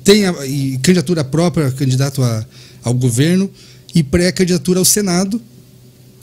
tem 0.04 0.26
a, 0.26 0.46
e 0.46 0.78
candidatura 0.78 1.24
própria, 1.24 1.72
candidato 1.72 2.24
a, 2.24 2.46
ao 2.84 2.94
governo, 2.94 3.50
e 3.94 4.04
pré-candidatura 4.04 4.80
ao 4.80 4.86
Senado, 4.86 5.42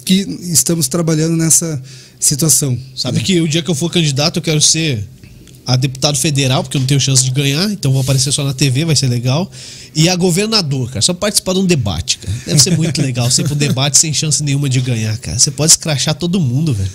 que 0.04 0.14
estamos 0.42 0.88
trabalhando 0.88 1.36
nessa 1.36 1.80
situação. 2.20 2.78
Sabe 2.96 3.20
que 3.20 3.40
o 3.40 3.48
dia 3.48 3.62
que 3.62 3.70
eu 3.70 3.74
for 3.74 3.90
candidato, 3.90 4.38
eu 4.38 4.42
quero 4.42 4.60
ser 4.60 5.08
a 5.66 5.76
deputado 5.76 6.18
federal, 6.18 6.62
porque 6.62 6.76
eu 6.76 6.80
não 6.80 6.86
tenho 6.86 7.00
chance 7.00 7.22
de 7.22 7.30
ganhar, 7.30 7.70
então 7.70 7.92
vou 7.92 8.00
aparecer 8.00 8.32
só 8.32 8.44
na 8.44 8.52
TV, 8.52 8.84
vai 8.84 8.96
ser 8.96 9.08
legal. 9.08 9.50
E 9.94 10.08
a 10.08 10.16
governador, 10.16 10.88
cara, 10.88 11.02
só 11.02 11.14
participar 11.14 11.52
de 11.54 11.60
um 11.60 11.66
debate, 11.66 12.18
cara. 12.18 12.34
Deve 12.46 12.58
ser 12.58 12.76
muito 12.76 13.00
legal, 13.02 13.30
sempre 13.30 13.54
um 13.54 13.56
debate 13.56 13.96
sem 13.96 14.12
chance 14.12 14.42
nenhuma 14.42 14.68
de 14.68 14.80
ganhar, 14.80 15.16
cara. 15.18 15.38
Você 15.38 15.50
pode 15.50 15.72
escrachar 15.72 16.14
todo 16.14 16.40
mundo, 16.40 16.74
velho. 16.74 16.90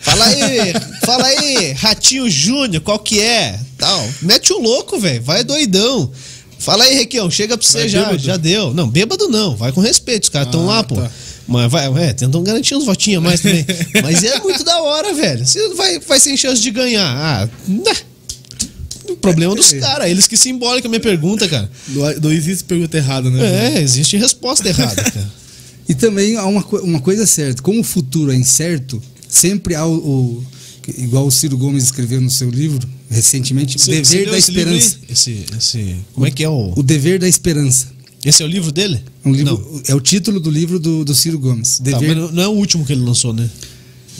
Fala 0.00 0.24
aí, 0.24 0.72
fala 1.04 1.26
aí, 1.26 1.72
Ratinho 1.72 2.28
Júnior, 2.28 2.82
qual 2.82 2.98
que 2.98 3.20
é? 3.20 3.60
Tal. 3.76 4.08
Mete 4.22 4.52
o 4.52 4.58
louco, 4.58 4.98
velho, 4.98 5.22
vai 5.22 5.44
doidão. 5.44 6.10
Fala 6.58 6.84
aí, 6.84 6.94
Requião, 6.94 7.30
chega 7.30 7.56
pra 7.56 7.66
você 7.66 7.88
já, 7.88 8.16
já 8.16 8.36
deu. 8.36 8.74
Não, 8.74 8.88
bêbado 8.88 9.28
não, 9.28 9.56
vai 9.56 9.72
com 9.72 9.80
respeito, 9.80 10.24
os 10.24 10.28
caras 10.28 10.48
estão 10.48 10.68
ah, 10.68 10.76
lá, 10.76 10.84
pô. 10.84 10.96
Tá. 10.96 11.10
Mas 11.50 11.68
vai, 11.68 12.04
é, 12.04 12.12
tentam 12.12 12.44
garantir 12.44 12.76
uns 12.76 12.84
votinhos 12.84 13.18
a 13.18 13.26
mais 13.28 13.40
também. 13.40 13.66
Mas 14.04 14.22
é 14.22 14.38
muito 14.38 14.62
da 14.62 14.80
hora, 14.80 15.12
velho. 15.12 15.44
Você 15.44 15.74
vai, 15.74 15.98
vai 15.98 16.20
sem 16.20 16.36
chance 16.36 16.62
de 16.62 16.70
ganhar. 16.70 17.04
Ah, 17.04 17.48
né? 17.66 17.92
O 19.08 19.16
problema 19.16 19.56
dos 19.56 19.72
é. 19.72 19.80
caras, 19.80 20.08
eles 20.08 20.28
que 20.28 20.36
com 20.36 20.64
a 20.64 20.88
minha 20.88 21.00
pergunta, 21.00 21.48
cara. 21.48 21.68
Não, 22.22 22.30
existe 22.30 22.62
pergunta 22.62 22.96
errada, 22.96 23.28
né? 23.28 23.74
É, 23.74 23.82
existe 23.82 24.16
resposta 24.16 24.68
errada, 24.68 25.02
cara. 25.02 25.30
e 25.88 25.94
também 25.94 26.36
há 26.36 26.46
uma, 26.46 26.64
uma 26.82 27.00
coisa 27.00 27.26
certa: 27.26 27.60
como 27.60 27.80
o 27.80 27.84
futuro 27.84 28.30
é 28.30 28.36
incerto, 28.36 29.02
sempre 29.28 29.74
há 29.74 29.84
o, 29.84 29.96
o 29.96 30.46
igual 30.96 31.26
o 31.26 31.32
Ciro 31.32 31.58
Gomes 31.58 31.82
escreveu 31.82 32.20
no 32.20 32.30
seu 32.30 32.48
livro 32.48 32.88
recentemente, 33.10 33.76
O 33.76 33.90
Dever 33.90 34.30
da 34.30 34.38
Esperança. 34.38 34.98
Esse, 35.08 35.44
esse, 35.58 35.96
como 36.14 36.26
é 36.26 36.30
que 36.30 36.44
é 36.44 36.48
o. 36.48 36.74
O 36.76 36.82
Dever 36.84 37.18
da 37.18 37.28
Esperança. 37.28 37.88
Esse 38.24 38.42
é 38.42 38.46
o 38.46 38.48
livro 38.48 38.70
dele? 38.70 39.00
Um 39.24 39.32
livro, 39.32 39.54
Não. 39.72 39.82
é 39.88 39.94
o 39.94 40.00
título 40.00 40.38
do 40.40 40.50
livro 40.50 40.78
do, 40.78 41.04
do 41.04 41.14
Ciro 41.14 41.38
Gomes. 41.38 41.78
Tá, 41.78 41.84
Dever, 41.98 42.16
mas 42.16 42.32
não- 42.32 42.42
é 42.42 42.48
o 42.48 42.52
último 42.52 42.84
que 42.84 42.92
ele 42.92 43.00
lançou, 43.02 43.32
né? 43.32 43.48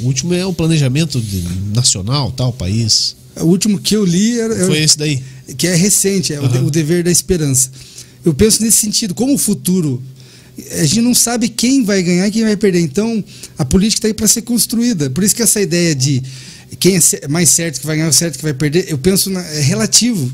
O 0.01 0.07
último 0.07 0.33
é 0.33 0.45
o 0.47 0.53
planejamento 0.55 1.21
de- 1.21 1.45
nacional, 1.75 2.33
tal, 2.33 2.53
país. 2.53 3.15
O 3.37 3.45
último 3.45 3.79
que 3.79 3.95
eu 3.95 4.05
li 4.05 4.41
era, 4.41 4.67
Foi 4.67 4.83
esse 4.83 4.97
daí. 4.97 5.23
que 5.57 5.67
é 5.67 5.75
recente, 5.75 6.33
é 6.33 6.41
o 6.41 6.49
de- 6.49 6.59
Aham. 6.59 6.67
o 6.67 6.71
dever 6.71 7.05
da 7.05 7.11
esperança. 7.11 7.71
Eu 8.25 8.33
penso 8.33 8.63
nesse 8.63 8.79
sentido, 8.79 9.15
como 9.15 9.35
o 9.35 9.39
futuro, 9.39 10.03
a 10.73 10.85
gente 10.85 11.03
não 11.03 11.15
sabe 11.15 11.49
quem 11.49 11.85
vai 11.85 12.03
ganhar 12.03 12.27
e 12.27 12.31
quem 12.31 12.43
vai 12.43 12.57
perder. 12.57 12.81
Então, 12.81 13.23
a 13.59 13.65
política 13.65 13.99
está 13.99 14.09
aí 14.09 14.15
para 14.15 14.27
ser 14.29 14.43
construída. 14.43 15.11
Por 15.11 15.23
isso 15.23 15.35
que 15.35 15.43
essa 15.43 15.61
ideia 15.61 15.95
de 15.95 16.23
quem 16.79 16.97
é 16.97 17.29
mais 17.29 17.51
certo 17.51 17.81
que 17.81 17.87
vai 17.87 17.97
ganhar 17.97 18.09
ou 18.09 18.13
certo 18.13 18.37
que 18.39 18.43
vai 18.43 18.55
perder, 18.55 18.87
eu 18.89 18.97
penso 18.99 19.29
na, 19.31 19.41
é 19.43 19.61
relativo. 19.61 20.31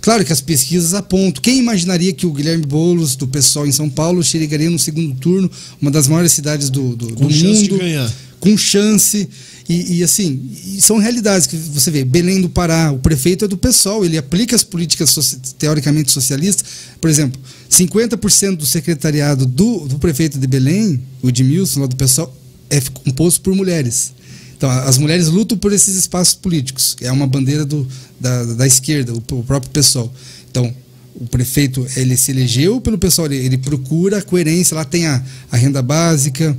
Claro 0.00 0.24
que 0.24 0.32
as 0.32 0.40
pesquisas 0.40 0.94
apontam. 0.94 1.42
Quem 1.42 1.58
imaginaria 1.58 2.12
que 2.12 2.26
o 2.26 2.32
Guilherme 2.32 2.64
Boulos, 2.64 3.16
do 3.16 3.28
pessoal 3.28 3.66
em 3.66 3.72
São 3.72 3.88
Paulo, 3.90 4.22
chegaria 4.22 4.70
no 4.70 4.78
segundo 4.78 5.14
turno, 5.14 5.50
uma 5.80 5.90
das 5.90 6.08
maiores 6.08 6.32
cidades 6.32 6.70
do, 6.70 6.96
do, 6.96 7.14
Com 7.14 7.26
do 7.26 7.32
chance 7.32 7.62
de 7.62 7.70
mundo, 7.70 7.80
ganhar. 7.80 8.12
com 8.38 8.56
chance. 8.56 9.28
E, 9.68 9.98
e, 9.98 10.02
assim, 10.02 10.50
são 10.80 10.98
realidades 10.98 11.46
que 11.46 11.56
você 11.56 11.90
vê. 11.90 12.04
Belém 12.04 12.40
do 12.40 12.48
Pará, 12.48 12.90
o 12.90 12.98
prefeito 12.98 13.44
é 13.44 13.48
do 13.48 13.56
PSOL, 13.56 14.04
ele 14.04 14.18
aplica 14.18 14.56
as 14.56 14.64
políticas 14.64 15.38
teoricamente 15.58 16.10
socialistas. 16.10 16.66
Por 17.00 17.08
exemplo, 17.08 17.40
50% 17.70 18.56
do 18.56 18.66
secretariado 18.66 19.46
do, 19.46 19.86
do 19.86 19.98
prefeito 19.98 20.38
de 20.38 20.46
Belém, 20.46 21.00
o 21.22 21.28
Edmilson, 21.28 21.80
lá 21.82 21.86
do 21.86 21.94
PSOL, 21.94 22.34
é 22.68 22.80
composto 22.80 23.42
por 23.42 23.54
mulheres. 23.54 24.12
Então, 24.60 24.68
as 24.68 24.98
mulheres 24.98 25.28
lutam 25.28 25.56
por 25.56 25.72
esses 25.72 25.96
espaços 25.96 26.34
políticos. 26.34 26.94
É 27.00 27.10
uma 27.10 27.26
bandeira 27.26 27.64
do, 27.64 27.88
da, 28.20 28.44
da 28.44 28.66
esquerda, 28.66 29.10
o, 29.14 29.42
próprio 29.42 29.70
PSOL. 29.70 30.12
Então, 30.50 30.70
o 31.14 31.26
prefeito 31.26 31.86
ele 31.96 32.14
se 32.14 32.30
elegeu 32.30 32.78
pelo 32.78 32.98
pessoal, 32.98 33.26
ele, 33.26 33.36
ele 33.36 33.56
procura 33.56 34.18
a 34.18 34.22
coerência. 34.22 34.74
Lá 34.74 34.84
tem 34.84 35.06
a, 35.06 35.24
a 35.50 35.56
renda 35.56 35.80
básica, 35.80 36.54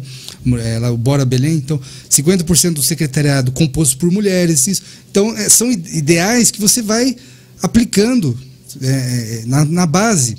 é, 0.63 0.79
lá, 0.79 0.89
o 0.89 0.97
Bora 0.97 1.23
Belém. 1.23 1.53
Então, 1.53 1.79
50% 2.09 2.73
do 2.73 2.81
secretariado 2.81 3.51
composto 3.51 3.95
por 3.97 4.09
mulheres. 4.09 4.65
Isso. 4.65 4.81
Então, 5.11 5.37
é, 5.37 5.47
são 5.47 5.71
ideais 5.71 6.49
que 6.49 6.59
você 6.59 6.81
vai 6.81 7.15
aplicando 7.61 8.35
é, 8.81 8.87
é, 8.87 9.43
na, 9.45 9.63
na 9.63 9.85
base. 9.85 10.37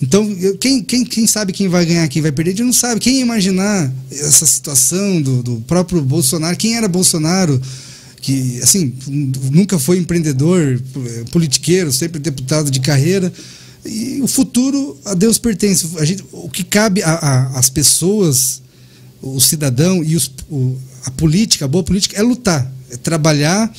Então, 0.00 0.28
quem, 0.60 0.82
quem, 0.82 1.04
quem 1.04 1.26
sabe 1.26 1.52
quem 1.52 1.66
vai 1.68 1.84
ganhar, 1.84 2.06
quem 2.08 2.22
vai 2.22 2.30
perder, 2.30 2.50
a 2.50 2.54
gente 2.54 2.66
não 2.66 2.72
sabe. 2.72 3.00
Quem 3.00 3.20
imaginar 3.20 3.92
essa 4.12 4.46
situação 4.46 5.20
do, 5.20 5.42
do 5.42 5.56
próprio 5.66 6.00
Bolsonaro? 6.02 6.56
Quem 6.56 6.76
era 6.76 6.86
Bolsonaro? 6.86 7.60
Que, 8.20 8.60
assim, 8.62 8.92
nunca 9.50 9.78
foi 9.78 9.98
empreendedor, 9.98 10.80
politiqueiro, 11.32 11.92
sempre 11.92 12.20
deputado 12.20 12.70
de 12.70 12.78
carreira. 12.80 13.32
E 13.84 14.20
o 14.22 14.26
futuro 14.28 14.96
a 15.04 15.14
Deus 15.14 15.38
pertence. 15.38 15.86
A 15.98 16.04
gente, 16.04 16.24
o 16.32 16.48
que 16.48 16.62
cabe 16.62 17.02
às 17.02 17.68
pessoas, 17.68 18.60
o 19.22 19.40
cidadão 19.40 20.02
e 20.04 20.14
os, 20.14 20.30
o- 20.50 20.76
a 21.06 21.10
política, 21.12 21.64
a 21.64 21.68
boa 21.68 21.82
política, 21.82 22.16
é 22.18 22.22
lutar, 22.22 22.70
é 22.90 22.96
trabalhar. 22.96 23.72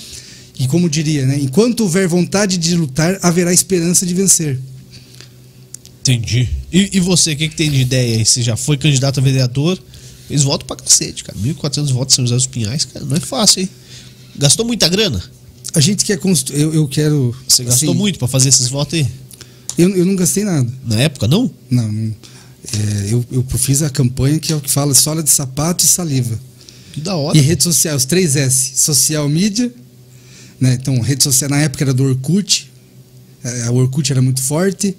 E 0.58 0.68
como 0.68 0.90
diria, 0.90 1.26
né, 1.26 1.38
enquanto 1.40 1.82
houver 1.82 2.08
vontade 2.08 2.58
de 2.58 2.76
lutar, 2.76 3.18
haverá 3.22 3.54
esperança 3.54 4.06
de 4.06 4.14
vencer. 4.14 4.60
Entendi. 6.14 6.50
E, 6.72 6.98
e 6.98 7.00
você, 7.00 7.34
o 7.34 7.38
que, 7.38 7.50
que 7.50 7.56
tem 7.56 7.70
de 7.70 7.82
ideia 7.82 8.18
aí? 8.18 8.26
Você 8.26 8.42
já 8.42 8.56
foi 8.56 8.78
candidato 8.78 9.20
a 9.20 9.24
vereador? 9.24 9.80
Eles 10.30 10.44
votam 10.44 10.68
pra 10.68 10.76
cacete, 10.76 11.24
cara. 11.24 11.38
1.400 11.38 11.92
votos 11.92 12.14
em 12.14 12.16
São 12.18 12.26
José 12.26 12.36
dos 12.36 12.48
Pinhais, 12.48 12.86
cara, 12.86 13.06
não 13.06 13.16
é 13.16 13.20
fácil, 13.20 13.62
hein? 13.62 13.70
Gastou 14.38 14.66
muita 14.66 14.88
grana? 14.88 15.22
A 15.74 15.80
gente 15.80 16.06
quer 16.06 16.18
construir. 16.18 16.62
Eu, 16.62 16.74
eu 16.74 16.88
quero. 16.88 17.36
Você 17.48 17.64
gastou 17.64 17.90
assim, 17.90 17.98
muito 17.98 18.20
pra 18.20 18.28
fazer 18.28 18.50
esses 18.50 18.68
votos 18.68 18.96
aí? 18.96 19.08
Eu, 19.78 19.96
eu 19.96 20.06
não 20.06 20.16
gastei 20.16 20.44
nada. 20.44 20.72
Na 20.86 21.00
época, 21.00 21.28
não? 21.28 21.52
Não. 21.70 21.92
não. 21.92 22.16
É, 22.74 23.14
eu, 23.14 23.26
eu 23.32 23.44
fiz 23.58 23.82
a 23.82 23.90
campanha 23.90 24.40
que 24.40 24.52
é 24.52 24.56
o 24.56 24.62
que 24.62 24.70
fala 24.70 24.94
sola 24.94 25.24
de 25.24 25.30
sapato 25.30 25.84
e 25.84 25.88
saliva. 25.88 26.40
Que 26.94 27.02
da 27.02 27.16
hora. 27.16 27.38
E 27.38 27.42
rede 27.42 27.64
social, 27.64 27.96
os 27.96 28.06
três 28.06 28.36
S. 28.36 28.74
Social 28.76 29.28
media. 29.30 29.72
Né? 30.60 30.74
Então, 30.74 31.00
rede 31.00 31.24
social 31.24 31.50
na 31.50 31.62
época 31.62 31.84
era 31.84 31.94
do 31.94 32.04
Orkut. 32.04 32.70
É, 33.44 33.64
A 33.64 33.72
Orkut 33.72 34.12
era 34.12 34.22
muito 34.22 34.42
forte. 34.42 34.96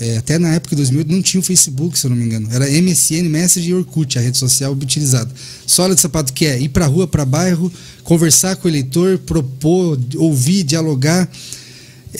É, 0.00 0.16
até 0.16 0.38
na 0.38 0.54
época 0.54 0.70
de 0.74 0.76
2008 0.82 1.12
não 1.12 1.20
tinha 1.20 1.40
o 1.40 1.44
Facebook, 1.44 1.98
se 1.98 2.06
eu 2.06 2.10
não 2.10 2.16
me 2.16 2.24
engano. 2.24 2.48
Era 2.50 2.66
MSN, 2.70 3.28
Messenger 3.28 3.70
e 3.70 3.74
Orkut, 3.74 4.18
a 4.18 4.22
rede 4.22 4.38
social 4.38 4.72
utilizada. 4.72 5.30
Sola 5.66 5.94
de 5.94 6.00
sapato 6.00 6.32
que 6.32 6.46
é 6.46 6.58
ir 6.58 6.70
pra 6.70 6.86
rua, 6.86 7.06
pra 7.06 7.24
bairro, 7.26 7.70
conversar 8.02 8.56
com 8.56 8.66
o 8.66 8.70
eleitor, 8.70 9.18
propor, 9.18 9.98
ouvir, 10.16 10.62
dialogar. 10.62 11.30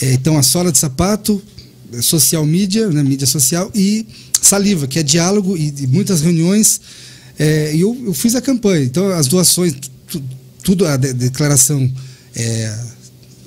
É, 0.02 0.12
então, 0.12 0.36
a 0.36 0.42
sola 0.42 0.70
de 0.70 0.76
sapato, 0.78 1.42
social 2.02 2.44
media, 2.44 2.88
né, 2.88 3.02
mídia 3.02 3.26
social, 3.26 3.70
e 3.74 4.06
saliva, 4.40 4.86
que 4.86 4.98
é 4.98 5.02
diálogo 5.02 5.56
e, 5.56 5.72
e 5.80 5.86
muitas 5.86 6.20
reuniões. 6.20 6.80
É, 7.38 7.74
e 7.74 7.80
eu, 7.80 7.98
eu 8.04 8.12
fiz 8.12 8.34
a 8.34 8.42
campanha. 8.42 8.84
Então, 8.84 9.08
as 9.10 9.26
doações, 9.28 9.74
tu- 10.06 10.22
tudo, 10.62 10.86
a 10.86 10.96
de- 10.98 11.14
declaração 11.14 11.90
é, 12.34 12.78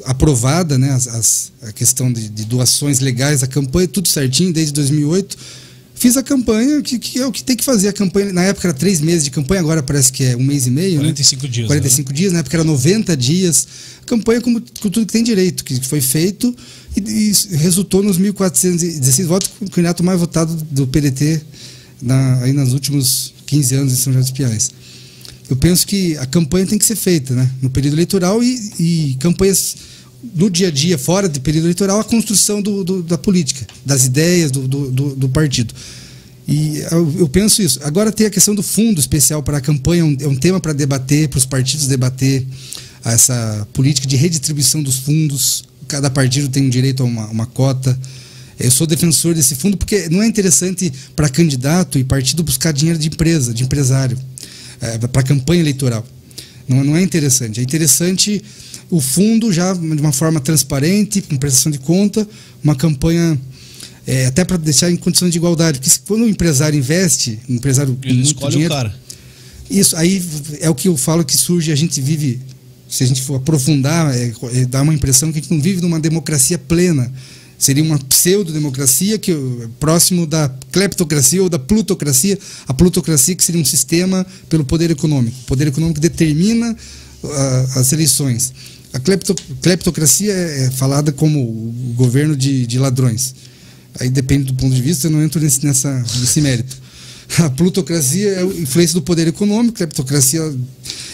aprovada, 0.06 0.78
né, 0.78 0.92
as, 0.92 1.08
as- 1.08 1.52
a 1.62 1.72
questão 1.72 2.12
de, 2.12 2.30
de 2.30 2.46
doações 2.46 3.00
legais, 3.00 3.44
a 3.44 3.48
campanha, 3.48 3.88
tudo 3.88 4.08
certinho, 4.08 4.54
desde 4.54 4.72
2008. 4.74 5.38
Fiz 5.98 6.18
a 6.18 6.24
campanha, 6.24 6.82
que, 6.82 7.00
que 7.00 7.20
é 7.20 7.26
o 7.26 7.32
que 7.32 7.42
tem 7.42 7.56
que 7.56 7.64
fazer. 7.64 7.88
A 7.88 7.94
campanha, 7.94 8.34
na 8.34 8.44
época 8.44 8.68
era 8.68 8.78
três 8.78 9.00
meses 9.00 9.24
de 9.24 9.32
campanha, 9.32 9.62
agora 9.62 9.82
parece 9.82 10.12
que 10.12 10.24
é 10.26 10.36
um 10.36 10.44
mês 10.44 10.68
e 10.68 10.70
meio. 10.70 10.98
né? 10.98 11.04
45 11.04 11.48
dias. 11.48 11.68
45 11.68 12.14
dias, 12.14 12.34
na 12.34 12.40
época 12.40 12.58
era 12.58 12.64
90 12.66 13.16
dias. 13.16 13.68
Campanha 14.06 14.42
como, 14.42 14.60
com 14.60 14.90
tudo 14.90 15.06
que 15.06 15.14
tem 15.14 15.24
direito, 15.24 15.64
que 15.64 15.80
foi 15.88 16.02
feito 16.02 16.54
e, 16.98 17.00
e 17.52 17.56
resultou 17.56 18.04
nos 18.04 18.20
1.416 18.20 19.26
votos, 19.26 19.50
o 19.62 19.70
candidato 19.70 20.04
mais 20.04 20.20
votado 20.20 20.54
do 20.70 20.86
PDT 20.86 21.42
na, 22.02 22.42
aí 22.44 22.52
nos 22.54 22.74
últimos 22.74 23.34
15 23.46 23.76
anos 23.76 23.94
em 23.94 23.96
São 23.96 24.12
José 24.14 24.24
dos 24.24 24.32
Pinhais. 24.32 24.72
Eu 25.50 25.56
penso 25.56 25.88
que 25.88 26.18
a 26.18 26.26
campanha 26.26 26.66
tem 26.66 26.78
que 26.78 26.86
ser 26.86 26.96
feita 26.98 27.34
né, 27.34 27.50
no 27.62 27.70
período 27.70 27.94
eleitoral 27.96 28.44
e, 28.44 28.74
e 28.80 29.18
campanhas 29.20 29.76
no 30.34 30.50
dia 30.50 30.70
a 30.70 30.72
dia, 30.72 30.98
fora 30.98 31.28
do 31.30 31.40
período 31.42 31.66
eleitoral, 31.66 32.00
a 32.00 32.04
construção 32.04 32.62
do, 32.62 32.84
do- 32.84 33.04
da 33.04 33.18
política, 33.18 33.66
das 33.86 34.06
ideias 34.06 34.52
do, 34.52 34.68
do, 34.68 34.92
do- 34.92 35.16
do 35.16 35.30
partido. 35.30 35.74
E 36.48 36.84
eu, 36.92 37.28
penso 37.28 37.62
isso. 37.62 37.80
Agora 37.84 38.12
tem 38.12 38.28
a 38.28 38.30
questão 38.30 38.54
do 38.54 38.62
fundo 38.62 39.00
especial 39.00 39.42
para 39.42 39.58
a 39.58 39.62
campanha, 39.62 40.02
é 40.02 40.06
um, 40.06 40.18
é 40.22 40.28
um 40.28 40.36
tema 40.36 40.60
para 40.60 40.74
debater, 40.74 41.28
para 41.28 41.38
os 41.38 41.46
partidos 41.46 41.88
debater 41.88 42.46
essa 43.04 43.68
política 43.74 44.08
de 44.08 44.16
redistribuição 44.16 44.82
dos 44.84 44.98
fundos. 45.00 45.64
Cada 45.88 46.10
partido 46.10 46.48
tem 46.50 46.64
um 46.64 46.70
direito 46.70 47.02
a 47.04 47.06
uma, 47.06 47.26
uma 47.28 47.46
cota. 47.46 47.98
Eu 48.60 48.72
sou 48.72 48.88
defensor 48.88 49.34
desse 49.34 49.56
fundo 49.56 49.76
porque 49.76 50.08
não 50.10 50.22
é 50.22 50.28
interessante 50.28 50.92
para 51.16 51.28
candidato 51.30 51.98
e 52.00 52.04
partido 52.04 52.44
buscar 52.44 52.72
dinheiro 52.72 52.98
de 53.00 53.08
empresa, 53.08 53.54
de 53.54 53.64
empresário, 53.64 54.18
para 55.12 55.24
campanha 55.24 55.62
eleitoral. 55.62 56.06
Não, 56.68 56.84
não 56.84 56.96
é 56.96 57.02
interessante. 57.02 57.60
É 57.60 57.64
interessante 57.64 58.42
o 58.90 59.02
fundo 59.02 59.52
já 59.52 59.74
de 59.74 59.80
uma 59.80 60.12
forma 60.12 60.40
transparente, 60.40 61.22
com 61.22 61.38
prestação 61.38 61.72
de 61.72 61.80
conta, 61.80 62.28
uma 62.64 62.76
campanha 62.76 63.40
é, 64.08 64.28
até 64.28 64.44
para 64.46 64.58
deixar 64.58 64.92
em 64.92 64.96
condições 64.96 65.32
de 65.32 65.38
igualdade. 65.38 65.80
Porque 65.80 65.98
quando 66.06 66.24
o 66.24 66.30
empresário 66.30 66.78
investe, 66.78 67.40
um 67.50 67.56
empresário 67.56 67.98
Ele 68.04 68.22
escolhe 68.22 68.52
dinheiro, 68.52 68.74
o 68.74 68.78
cara. 68.78 68.96
isso 69.70 69.96
aí 69.96 70.24
é 70.60 70.70
o 70.70 70.76
que 70.76 70.88
eu 70.88 70.96
falo 70.96 71.26
que 71.26 71.36
surge, 71.36 71.72
a 71.72 71.76
gente 71.76 72.00
vive, 72.00 72.40
se 72.88 73.04
a 73.04 73.08
gente 73.08 73.22
for 73.22 73.36
aprofundar, 73.36 74.16
é, 74.16 74.32
é, 74.54 74.66
dá 74.66 74.82
uma 74.82 74.94
impressão 74.94 75.32
que 75.32 75.40
a 75.40 75.42
gente 75.42 75.52
não 75.52 75.62
vive 75.62 75.82
numa 75.82 76.00
democracia 76.00 76.58
plena. 76.58 77.12
Seria 77.58 77.84
uma 77.84 77.98
pseudo-democracia 77.98 79.18
que 79.18 79.34
próximo 79.80 80.28
da 80.28 80.54
cleptocracia 80.72 81.42
ou 81.42 81.50
da 81.50 81.58
plutocracia. 81.58 82.38
A 82.68 82.74
plutocracia 82.74 83.34
que 83.34 83.44
seria 83.44 83.62
um 83.62 83.66
sistema 83.66 84.26
pelo 84.50 84.66
poder 84.66 84.92
econômico. 84.92 85.38
O 85.44 85.46
poder 85.46 85.68
econômico 85.68 86.02
determina 86.02 86.76
ah, 87.24 87.66
as 87.76 87.94
eleições. 87.94 88.54
A 88.96 89.00
clepto, 89.00 89.36
cleptocracia 89.62 90.32
é, 90.32 90.66
é 90.68 90.72
falada 90.72 91.12
como 91.12 91.40
o 91.42 91.94
governo 91.98 92.34
de, 92.34 92.66
de 92.66 92.80
ladrões. 92.80 93.36
Aí 94.00 94.10
depende 94.10 94.46
do 94.46 94.54
ponto 94.54 94.74
de 94.74 94.82
vista, 94.82 95.08
eu 95.08 95.12
não 95.12 95.22
entro 95.22 95.42
nesse, 95.42 95.66
nessa, 95.66 95.94
nesse 96.18 96.40
mérito. 96.40 96.78
A 97.40 97.50
plutocracia 97.50 98.30
é 98.30 98.40
a 98.40 98.46
influência 98.46 98.94
do 98.94 99.02
poder 99.02 99.28
econômico, 99.28 99.76
a 99.76 99.78
cleptocracia 99.80 100.42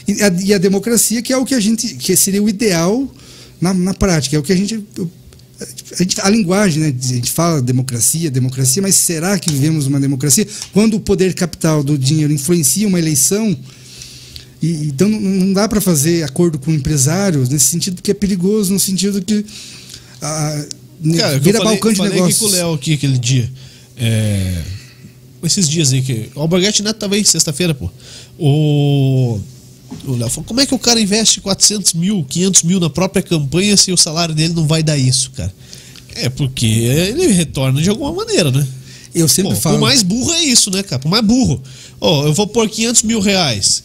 e 0.07 0.21
a, 0.21 0.27
e 0.43 0.53
a 0.53 0.59
democracia, 0.59 1.23
que 1.23 1.33
é 1.33 1.37
o 1.37 1.43
que 1.43 1.55
a 1.55 1.59
gente 1.59 1.95
que 1.95 2.15
seria 2.15 2.43
o 2.43 2.47
ideal 2.47 3.11
na, 3.59 3.73
na 3.73 3.95
prática, 3.95 4.35
é 4.35 4.39
o 4.39 4.43
que 4.43 4.53
a 4.53 4.55
gente 4.55 4.83
a, 5.93 6.03
gente- 6.03 6.21
a 6.21 6.29
linguagem, 6.29 6.83
né? 6.83 6.95
A 6.95 7.07
gente 7.07 7.31
fala 7.31 7.61
democracia, 7.63 8.29
democracia, 8.29 8.81
mas 8.81 8.93
será 8.93 9.39
que 9.39 9.51
vivemos 9.51 9.87
uma 9.87 9.99
democracia 9.99 10.45
quando 10.71 10.95
o 10.95 10.99
poder 10.99 11.33
capital 11.33 11.83
do 11.83 11.97
dinheiro 11.97 12.31
influencia 12.31 12.87
uma 12.87 12.99
eleição? 12.99 13.57
E, 14.61 14.87
então 14.87 15.09
não, 15.09 15.53
dá 15.53 15.67
para 15.67 15.81
fazer 15.81 16.23
acordo 16.23 16.59
com 16.59 16.71
empresários 16.71 17.49
nesse 17.49 17.65
sentido 17.65 17.95
porque 17.95 18.11
é 18.11 18.13
perigoso 18.13 18.71
no 18.71 18.79
sentido 18.79 19.21
que 19.21 19.43
ah, 20.21 20.65
Cara, 21.17 21.33
que 21.33 21.39
vira 21.39 21.57
eu 21.57 21.63
falei, 21.63 21.77
balcão 21.77 21.91
de 21.91 21.97
falei 21.97 22.11
aqui 22.11 22.21
negócios. 22.21 22.39
com 22.39 22.45
o 22.45 22.49
Léo 22.49 22.73
aqui 22.73 22.93
aquele 22.93 23.17
dia. 23.17 23.51
É, 23.97 24.61
esses 25.43 25.67
dias 25.67 25.91
aí 25.91 26.01
que. 26.01 26.29
O 26.35 26.41
Albergate 26.41 26.83
Neto 26.83 26.97
tava 26.97 27.15
aí 27.15 27.25
sexta-feira, 27.25 27.73
pô. 27.73 27.89
O. 28.37 29.39
O 30.05 30.15
Léo 30.15 30.29
falou, 30.29 30.45
como 30.45 30.61
é 30.61 30.65
que 30.65 30.73
o 30.73 30.79
cara 30.79 31.01
investe 31.01 31.41
400 31.41 31.93
mil, 31.93 32.23
500 32.23 32.63
mil 32.63 32.79
na 32.79 32.89
própria 32.89 33.21
campanha 33.21 33.75
se 33.75 33.91
o 33.91 33.97
salário 33.97 34.33
dele 34.33 34.53
não 34.53 34.65
vai 34.65 34.81
dar 34.81 34.97
isso, 34.97 35.31
cara? 35.31 35.53
É 36.15 36.29
porque 36.29 36.65
ele 36.65 37.27
retorna 37.27 37.81
de 37.81 37.89
alguma 37.89 38.13
maneira, 38.13 38.51
né? 38.51 38.65
Eu 39.13 39.27
sempre 39.27 39.55
falo. 39.55 39.77
Por 39.77 39.81
mais 39.81 40.01
burro 40.01 40.31
é 40.33 40.43
isso, 40.45 40.71
né, 40.71 40.81
cara? 40.81 41.01
Por 41.01 41.09
mais 41.09 41.25
burro. 41.25 41.61
Ó, 41.99 42.25
eu 42.25 42.33
vou 42.33 42.47
pôr 42.47 42.69
500 42.69 43.03
mil 43.03 43.19
reais 43.19 43.83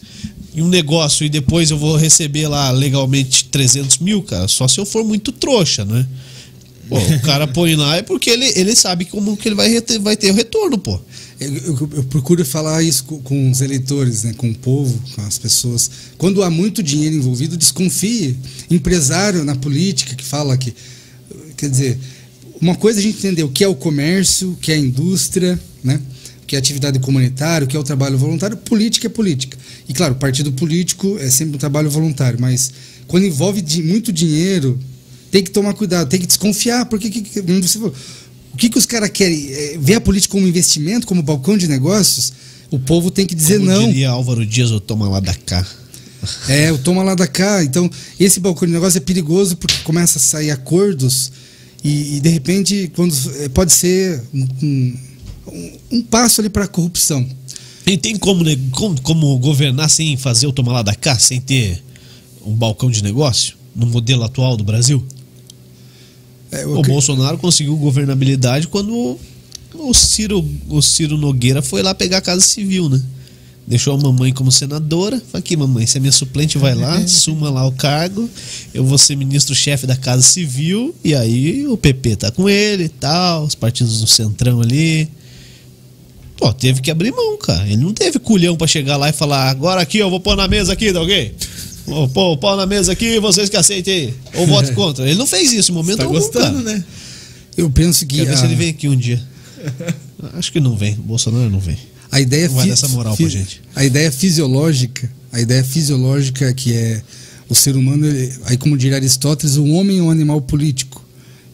em 0.56 0.62
um 0.62 0.68
negócio 0.68 1.24
e 1.24 1.28
depois 1.28 1.70
eu 1.70 1.78
vou 1.78 1.96
receber 1.96 2.48
lá 2.48 2.70
legalmente 2.70 3.44
300 3.44 3.98
mil, 3.98 4.22
cara. 4.22 4.48
Só 4.48 4.66
se 4.66 4.78
eu 4.78 4.86
for 4.86 5.04
muito 5.04 5.30
trouxa, 5.30 5.84
né? 5.84 6.06
Pô, 6.88 6.96
o 6.98 7.20
cara 7.20 7.46
põe 7.52 7.74
lá 7.76 7.96
é 7.96 8.02
porque 8.02 8.30
ele, 8.30 8.46
ele 8.56 8.74
sabe 8.74 9.04
como 9.04 9.36
que 9.36 9.48
ele 9.48 9.54
vai, 9.54 9.68
reter- 9.68 10.00
vai 10.00 10.16
ter 10.16 10.30
o 10.30 10.34
retorno, 10.34 10.78
pô. 10.78 10.98
Eu, 11.38 11.52
eu- 11.54 11.90
eu 11.96 12.04
procuro 12.04 12.42
falar 12.46 12.82
isso 12.82 13.04
com, 13.04 13.20
com 13.20 13.50
os 13.50 13.60
eleitores, 13.60 14.22
né, 14.24 14.32
com 14.36 14.48
o 14.48 14.54
povo, 14.54 14.98
com 15.14 15.20
as 15.22 15.36
pessoas. 15.36 15.90
Quando 16.16 16.42
há 16.42 16.48
muito 16.48 16.82
dinheiro 16.82 17.14
envolvido, 17.16 17.56
desconfie. 17.56 18.36
Empresário 18.70 19.44
na 19.44 19.54
política 19.54 20.14
que 20.14 20.24
fala 20.24 20.56
que. 20.56 20.72
Quer 21.56 21.68
dizer, 21.70 21.98
uma 22.60 22.74
coisa 22.74 22.98
a 23.00 23.02
gente 23.02 23.18
entender 23.18 23.42
o 23.42 23.48
que 23.50 23.62
é 23.64 23.68
o 23.68 23.74
comércio, 23.74 24.52
o 24.52 24.56
que 24.56 24.72
é 24.72 24.76
a 24.76 24.78
indústria, 24.78 25.60
né? 25.84 26.00
Que 26.46 26.54
é 26.56 26.58
atividade 26.58 26.98
comunitária, 27.00 27.66
que 27.66 27.76
é 27.76 27.80
o 27.80 27.82
trabalho 27.84 28.16
voluntário. 28.16 28.56
Política 28.56 29.06
é 29.06 29.10
política. 29.10 29.56
E 29.88 29.92
claro, 29.92 30.14
partido 30.14 30.52
político 30.52 31.18
é 31.18 31.28
sempre 31.30 31.56
um 31.56 31.58
trabalho 31.58 31.90
voluntário, 31.90 32.38
mas 32.40 32.70
quando 33.06 33.24
envolve 33.26 33.62
muito 33.82 34.12
dinheiro, 34.12 34.78
tem 35.30 35.42
que 35.42 35.50
tomar 35.50 35.74
cuidado, 35.74 36.08
tem 36.08 36.20
que 36.20 36.26
desconfiar, 36.26 36.86
porque 36.86 37.10
que, 37.10 37.20
que- 37.22 37.42
como 37.42 37.62
você 37.62 37.78
falou, 37.78 37.94
o 38.52 38.56
que, 38.56 38.70
que 38.70 38.78
os 38.78 38.86
caras 38.86 39.10
querem? 39.10 39.48
É, 39.52 39.76
ver 39.78 39.94
a 39.96 40.00
política 40.00 40.32
como 40.32 40.46
investimento, 40.46 41.06
como 41.06 41.22
balcão 41.22 41.58
de 41.58 41.66
negócios? 41.68 42.32
O 42.70 42.78
povo 42.78 43.10
tem 43.10 43.26
que 43.26 43.34
dizer 43.34 43.58
Como 43.58 43.70
não. 43.70 43.86
diria 43.88 44.10
Álvaro 44.10 44.44
Dias, 44.46 44.70
ou 44.70 44.80
toma 44.80 45.08
lá 45.08 45.20
da 45.20 45.34
cá. 45.34 45.64
É, 46.48 46.72
o 46.72 46.78
toma 46.78 47.02
lá 47.02 47.14
da 47.14 47.26
cá. 47.26 47.62
Então, 47.62 47.88
esse 48.18 48.40
balcão 48.40 48.66
de 48.66 48.72
negócio 48.74 48.96
é 48.98 49.00
perigoso 49.00 49.56
porque 49.56 49.76
começa 49.84 50.18
a 50.18 50.22
sair 50.22 50.50
acordos 50.50 51.30
e, 51.84 52.16
e, 52.16 52.20
de 52.20 52.28
repente 52.30 52.90
quando 52.96 53.14
é, 53.40 53.48
pode 53.48 53.72
ser 53.72 54.20
um, 54.34 54.46
um- 54.62 54.94
um 55.92 56.02
passo 56.02 56.40
ali 56.40 56.48
para 56.50 56.64
a 56.64 56.68
corrupção. 56.68 57.26
E 57.86 57.96
tem 57.96 58.16
como, 58.16 58.42
né, 58.42 58.58
como, 58.72 59.00
como 59.02 59.38
governar 59.38 59.88
sem 59.88 60.16
fazer 60.16 60.46
o 60.46 60.52
tomar 60.52 60.72
lá 60.72 60.82
da 60.82 60.94
cá, 60.94 61.18
sem 61.18 61.40
ter 61.40 61.82
um 62.44 62.54
balcão 62.54 62.90
de 62.90 63.02
negócio? 63.02 63.54
No 63.74 63.86
modelo 63.86 64.24
atual 64.24 64.56
do 64.56 64.64
Brasil? 64.64 65.04
É, 66.50 66.66
O 66.66 66.78
acre- 66.80 66.92
Bolsonaro 66.92 67.38
conseguiu 67.38 67.76
governabilidade 67.76 68.68
quando 68.68 69.18
o 69.74 69.94
Ciro, 69.94 70.44
o 70.68 70.80
Ciro 70.80 71.18
Nogueira 71.18 71.60
foi 71.60 71.82
lá 71.82 71.94
pegar 71.94 72.18
a 72.18 72.22
Casa 72.22 72.40
Civil, 72.40 72.88
né? 72.88 73.00
Deixou 73.66 73.94
a 73.94 73.98
mamãe 74.00 74.32
como 74.32 74.50
senadora. 74.52 75.16
Falei, 75.18 75.40
aqui, 75.40 75.56
mamãe, 75.56 75.86
se 75.86 75.96
é 75.98 76.00
minha 76.00 76.12
suplente, 76.12 76.56
vai 76.56 76.72
lá, 76.74 77.04
suma 77.08 77.50
lá 77.50 77.66
o 77.66 77.72
cargo. 77.72 78.30
Eu 78.72 78.84
vou 78.84 78.96
ser 78.96 79.16
ministro-chefe 79.16 79.88
da 79.88 79.96
Casa 79.96 80.22
Civil. 80.22 80.94
E 81.02 81.14
aí 81.16 81.66
o 81.66 81.76
PP 81.76 82.14
tá 82.16 82.30
com 82.30 82.48
ele 82.48 82.84
e 82.84 82.88
tal, 82.88 83.44
os 83.44 83.56
partidos 83.56 84.00
do 84.00 84.06
Centrão 84.06 84.60
ali. 84.60 85.08
Pô, 86.36 86.52
teve 86.52 86.80
que 86.80 86.90
abrir 86.90 87.12
mão, 87.12 87.36
cara. 87.38 87.66
Ele 87.66 87.78
não 87.78 87.92
teve 87.94 88.18
culhão 88.18 88.56
pra 88.56 88.66
chegar 88.66 88.96
lá 88.96 89.08
e 89.08 89.12
falar: 89.12 89.48
agora 89.50 89.80
aqui 89.80 89.98
eu 89.98 90.10
vou 90.10 90.20
pôr 90.20 90.36
na 90.36 90.46
mesa 90.46 90.72
aqui, 90.72 90.92
tá 90.92 91.00
ok? 91.00 91.34
Vou 91.86 92.08
pôr 92.08 92.32
o 92.32 92.36
pau 92.36 92.56
na 92.56 92.66
mesa 92.66 92.92
aqui, 92.92 93.18
vocês 93.20 93.48
que 93.48 93.56
aceitem 93.56 93.94
aí. 93.94 94.14
Ou 94.34 94.46
voto 94.46 94.72
contra. 94.74 95.04
Ele 95.08 95.16
não 95.18 95.26
fez 95.26 95.52
isso 95.52 95.70
em 95.70 95.74
momento 95.74 95.98
Tá 95.98 96.04
algum, 96.04 96.18
gostando, 96.18 96.62
cara. 96.64 96.76
né? 96.78 96.84
eu 97.56 97.70
penso 97.70 98.04
que 98.04 98.16
Quero 98.16 98.26
ver 98.28 98.34
a, 98.34 98.36
se 98.36 98.44
ele 98.44 98.54
vem 98.56 98.68
aqui 98.70 98.88
um 98.88 98.96
dia. 98.96 99.22
Acho 100.34 100.52
que 100.52 100.60
não 100.60 100.76
vem. 100.76 100.94
O 100.94 101.02
Bolsonaro 101.02 101.48
não 101.48 101.60
vem. 101.60 101.76
a 102.10 102.20
ideia 102.20 102.48
Não 102.48 102.54
vai 102.56 102.64
fi- 102.64 102.68
dar 102.70 102.74
essa 102.74 102.88
moral 102.88 103.16
pra 103.16 103.28
gente. 103.28 103.62
A 103.74 103.84
ideia 103.84 104.10
fisiológica, 104.12 105.10
a 105.32 105.40
ideia 105.40 105.62
fisiológica 105.64 106.52
que 106.52 106.72
é 106.74 107.02
o 107.48 107.54
ser 107.54 107.76
humano, 107.76 108.06
ele- 108.06 108.32
aí 108.44 108.56
como 108.56 108.76
diria 108.76 108.96
Aristóteles, 108.96 109.56
o 109.56 109.64
homem 109.68 109.98
é 109.98 110.02
um 110.02 110.10
animal 110.10 110.40
político. 110.40 111.04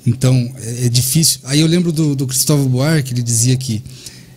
Então, 0.07 0.35
é, 0.63 0.87
é 0.87 0.89
difícil. 0.89 1.41
Aí 1.45 1.61
eu 1.61 1.67
lembro 1.67 1.93
do, 1.93 2.17
do 2.17 2.27
Cristóvão 2.27 2.67
Buarque, 2.67 3.13
ele 3.13 3.23
dizia 3.23 3.57
que 3.57 3.83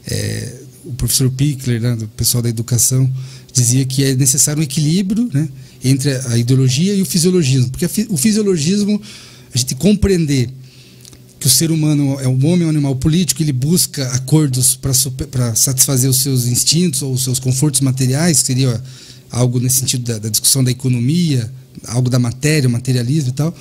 é, 0.08 0.54
o 0.84 0.94
professor 0.94 1.30
Pickler, 1.32 1.82
né, 1.82 1.96
do 1.96 2.08
pessoal 2.10 2.42
da 2.42 2.50
educação, 2.50 3.12
dizia 3.52 3.86
que 3.86 4.04
é 4.04 4.16
necessário 4.16 4.60
um 4.60 4.64
equilíbrio 4.64 5.30
né, 5.34 5.50
entre 5.84 6.12
a 6.12 6.38
ideologia 6.38 6.94
e 6.94 7.02
o 7.02 7.06
fisiologismo. 7.06 7.70
Porque 7.70 7.88
o 8.10 8.18
fisiologismo, 8.18 9.02
a 9.54 9.58
gente 9.58 9.76
compreender 9.76 10.50
que 11.40 11.48
o 11.48 11.50
ser 11.50 11.72
humano 11.72 12.20
é 12.20 12.28
um 12.28 12.46
homem, 12.46 12.64
é 12.64 12.66
um 12.66 12.70
animal 12.70 12.96
político, 12.96 13.42
ele 13.42 13.54
busca 13.54 14.08
acordos 14.12 14.76
para 14.76 15.56
satisfazer 15.56 16.10
os 16.10 16.22
seus 16.22 16.46
instintos 16.46 17.02
ou 17.02 17.14
os 17.14 17.24
seus 17.24 17.40
confortos 17.40 17.82
materiais, 17.82 18.42
que 18.42 18.48
seria 18.48 18.82
algo 19.30 19.60
nesse 19.60 19.80
sentido 19.80 20.04
da, 20.06 20.20
da 20.20 20.30
discussão 20.30 20.64
da 20.64 20.72
economia, 20.72 21.52
algo 21.88 22.10
da 22.10 22.20
matéria, 22.20 22.70
materialismo 22.70 23.30
e 23.30 23.34
tal. 23.34 23.56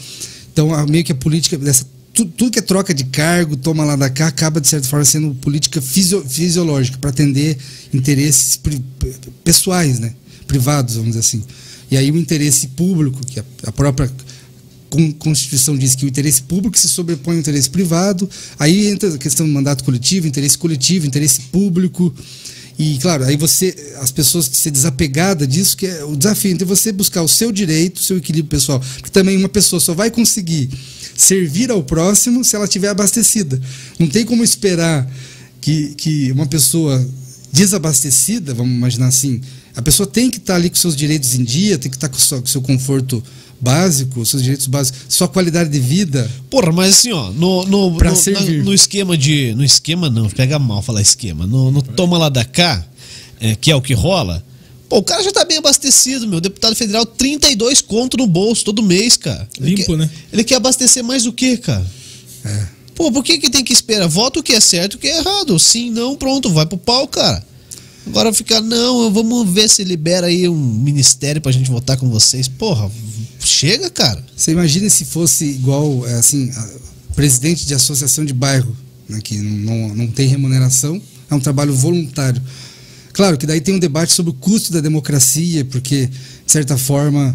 Então, 0.53 0.87
meio 0.87 1.05
que 1.05 1.13
a 1.13 1.17
política 1.17 1.59
dessa 1.59 1.85
tu- 2.15 2.25
tudo 2.25 2.53
que 2.53 2.59
é 2.59 2.63
troca 2.63 2.95
de 2.95 3.05
cargo, 3.05 3.57
toma 3.57 3.85
lá 3.85 3.97
da 3.97 4.09
cá, 4.09 4.29
acaba 4.29 4.61
de 4.61 4.69
certa 4.69 4.89
forma 4.89 5.05
sendo 5.05 5.35
política 5.35 5.83
fisio- 5.83 6.25
fisiológica 6.27 6.97
para 6.99 7.11
atender 7.11 7.59
interesses 7.93 8.57
pri- 8.57 8.83
pessoais, 9.43 9.99
né? 9.99 10.15
privados, 10.47 10.95
vamos 10.95 11.09
dizer 11.11 11.21
assim. 11.21 11.43
E 11.91 11.97
aí 11.97 12.11
o 12.11 12.17
interesse 12.17 12.69
público, 12.69 13.19
que 13.27 13.41
a, 13.41 13.45
a 13.67 13.73
própria 13.73 14.11
Con- 14.91 15.13
Constituição 15.15 15.77
diz 15.77 15.95
que 15.97 16.05
o 16.05 16.09
interesse 16.09 16.43
público 16.43 16.79
se 16.79 16.89
sobrepõe 16.89 17.35
ao 17.35 17.41
interesse 17.41 17.69
privado. 17.69 18.29
Aí 18.59 18.87
entra 18.87 19.13
a 19.13 19.19
questão 19.19 19.45
do 19.47 19.53
mandato 19.53 19.83
coletivo, 19.83 20.27
interesse 20.27 20.57
coletivo, 20.57 21.07
interesse 21.07 21.41
público. 21.51 22.15
E, 22.79 22.99
claro, 22.99 23.25
aí 23.25 23.37
você, 23.37 23.75
as 24.01 24.11
pessoas 24.13 24.47
se 24.53 24.71
desapegada 24.71 25.47
disso, 25.47 25.77
que 25.77 25.87
é 25.87 26.05
o 26.05 26.15
desafio 26.15 26.51
entre 26.53 26.65
você 26.65 26.93
buscar 26.93 27.23
o 27.23 27.29
seu 27.29 27.51
direito, 27.51 27.99
o 27.99 28.03
seu 28.03 28.19
equilíbrio 28.19 28.51
pessoal. 28.51 28.81
Porque 28.81 29.11
também 29.11 29.37
uma 29.37 29.49
pessoa 29.49 29.81
só 29.81 29.95
vai 29.95 30.11
conseguir 30.11 30.69
servir 31.17 31.71
ao 31.71 31.83
próximo 31.83 32.45
se 32.45 32.57
ela 32.57 32.65
estiver 32.65 32.89
abastecida. 32.89 33.61
Não 33.99 34.07
tem 34.07 34.25
como 34.25 34.43
esperar 34.45 35.09
que, 35.61 35.95
que 35.97 36.33
uma 36.33 36.47
pessoa 36.47 37.05
desabastecida, 37.53 38.53
vamos 38.53 38.75
imaginar 38.75 39.07
assim, 39.07 39.41
a 39.77 39.83
pessoa 39.83 40.07
tem 40.07 40.31
que 40.31 40.39
estar 40.39 40.57
ali 40.57 40.69
com 40.69 40.77
seus 40.77 40.95
direitos 40.95 41.35
em 41.35 41.43
dia, 41.45 41.79
tem 41.79 41.91
que 41.91 41.97
estar 41.97 42.09
com 42.09 42.17
o 42.17 42.21
seu, 42.21 42.41
com 42.41 42.47
seu 42.47 42.61
conforto 42.63 43.23
básico, 43.61 44.25
seus 44.27 44.43
direitos 44.43 44.67
básicos, 44.67 45.01
sua 45.09 45.27
qualidade 45.29 45.71
de 45.71 45.81
vida. 45.81 46.31
Porra, 46.51 46.71
mas 46.73 46.93
assim, 46.95 47.13
ó, 47.13 47.31
no, 47.33 47.65
no, 47.65 47.91
no, 47.91 47.99
na- 48.35 48.41
no 48.63 48.75
esquema 48.75 49.17
de. 49.17 49.55
No 49.55 49.65
esquema 49.65 50.11
não, 50.11 50.29
pega 50.29 50.59
mal 50.59 50.83
falar 50.83 51.01
esquema. 51.01 51.47
No, 51.47 51.71
no 51.71 51.81
toma 51.83 52.19
lá 52.19 52.29
da 52.29 52.45
cá, 52.45 52.85
é, 53.41 53.55
que 53.57 53.71
é 53.71 53.77
o 53.77 53.81
que 53.81 53.95
rola, 53.95 54.45
pô, 54.89 54.99
o 54.99 55.03
cara 55.03 55.23
já 55.23 55.33
tá 55.33 55.45
bem 55.45 55.59
abastecido, 55.59 56.27
meu. 56.29 56.41
Deputado 56.41 56.75
federal, 56.77 57.05
32 57.07 57.81
conto 57.81 58.17
no 58.17 58.27
bolso 58.27 58.65
todo 58.65 58.83
mês, 58.83 59.17
cara. 59.17 59.49
Ele 59.59 59.71
Limpo, 59.77 59.87
quer- 59.87 59.97
né? 59.99 60.11
Ele 60.33 60.45
quer 60.45 60.57
abastecer 60.57 61.03
mais 61.05 61.27
o 61.27 61.33
quê, 61.33 61.57
cara? 61.57 61.85
É. 62.45 62.67
Pô, 62.95 63.11
por 63.11 63.25
que, 63.25 63.39
que 63.39 63.51
tem 63.51 63.65
que 63.65 63.73
esperar? 63.73 64.07
Vota 64.07 64.39
o 64.39 64.43
que 64.43 64.53
é 64.53 64.61
certo 64.61 64.93
e 64.95 64.97
o 64.97 64.99
que 65.01 65.09
é 65.09 65.19
errado. 65.19 65.59
Sim, 65.59 65.91
não, 65.91 66.15
pronto, 66.17 66.51
vai 66.51 66.65
pro 66.67 66.79
pau, 66.79 67.09
cara. 67.09 67.45
Agora 68.07 68.33
ficar, 68.33 68.61
não, 68.61 69.11
vamos 69.13 69.49
ver 69.51 69.69
se 69.69 69.83
libera 69.83 70.27
aí 70.27 70.49
um 70.49 70.55
ministério 70.55 71.41
pra 71.41 71.51
gente 71.51 71.71
votar 71.71 71.97
com 71.97 72.09
vocês. 72.11 72.47
Porra, 72.47 72.91
chega, 73.41 73.89
cara. 73.91 74.23
Você 74.37 74.53
imagina 74.53 74.89
se 74.91 75.05
fosse 75.07 75.45
igual, 75.47 76.07
é, 76.07 76.15
assim, 76.15 76.53
presidente 77.17 77.67
de 77.67 77.75
associação 77.75 78.25
de 78.25 78.33
bairro, 78.35 78.77
né, 79.09 79.21
que 79.23 79.39
não, 79.39 79.89
não, 79.89 79.95
não 79.97 80.07
tem 80.07 80.29
remuneração, 80.29 81.01
é 81.31 81.35
um 81.35 81.41
trabalho 81.41 81.75
voluntário. 81.75 82.41
Claro 83.15 83.39
que 83.39 83.47
daí 83.47 83.61
tem 83.61 83.77
um 83.77 83.79
debate 83.79 84.13
sobre 84.13 84.31
o 84.31 84.35
custo 84.35 84.73
da 84.73 84.81
democracia, 84.81 85.65
porque, 85.65 86.07
de 86.07 86.53
certa 86.53 86.77
forma, 86.77 87.35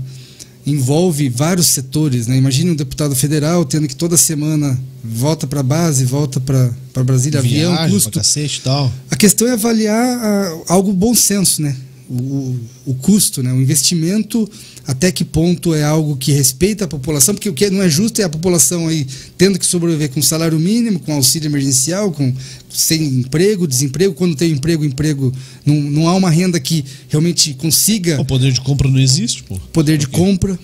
envolve 0.66 1.30
vários 1.30 1.68
setores. 1.68 2.28
Né? 2.28 2.38
Imagine 2.38 2.72
um 2.72 2.76
deputado 2.76 3.16
federal 3.16 3.64
tendo 3.64 3.88
que 3.88 3.96
toda 3.96 4.18
semana 4.18 4.78
volta 5.02 5.48
para 5.48 5.62
a 5.62 5.64
base, 5.64 6.04
volta 6.04 6.40
para 6.42 7.04
Brasília, 7.04 7.40
avião, 7.40 7.72
Viagem 7.72 7.94
custo. 7.94 8.12
pra 8.12 8.20
cacete 8.20 8.62
tal. 8.62 8.92
A 9.10 9.16
questão 9.16 9.48
é 9.48 9.54
avaliar 9.54 9.96
ah, 9.96 10.58
algo 10.68 10.92
bom 10.92 11.16
senso, 11.16 11.62
né? 11.62 11.76
O, 12.10 12.14
o, 12.14 12.60
o 12.88 12.94
custo, 12.96 13.42
né? 13.42 13.54
O 13.54 13.62
investimento, 13.62 14.50
até 14.90 15.12
que 15.12 15.24
ponto 15.24 15.76
é 15.76 15.84
algo 15.84 16.18
que 16.18 16.32
respeita 16.32 16.86
a 16.86 16.88
população, 16.88 17.36
porque 17.36 17.48
o 17.48 17.54
que 17.54 17.70
não 17.70 17.84
é 17.84 17.88
justo 17.88 18.22
é 18.22 18.24
a 18.24 18.30
população 18.30 18.88
aí 18.88 19.06
tendo 19.38 19.60
que 19.60 19.66
sobreviver 19.66 20.10
com 20.10 20.20
salário 20.20 20.60
mínimo, 20.60 21.00
com 21.00 21.14
auxílio 21.14 21.48
emergencial, 21.48 22.12
com 22.12 22.34
sem 22.72 23.04
emprego, 23.04 23.68
desemprego. 23.68 24.16
Quando 24.16 24.36
tem 24.36 24.52
emprego, 24.52 24.84
emprego 24.84 25.32
não, 25.64 25.76
não 25.76 26.08
há 26.08 26.16
uma 26.16 26.32
renda 26.32 26.60
que 26.60 26.84
realmente 27.08 27.54
consiga 27.54 28.20
O 28.20 28.26
poder 28.26 28.52
de 28.52 28.62
compra 28.62 28.90
não 28.90 29.00
existe, 29.00 29.44
pô. 29.44 29.60
poder 29.72 29.96
de 29.96 30.08
compra. 30.08 30.58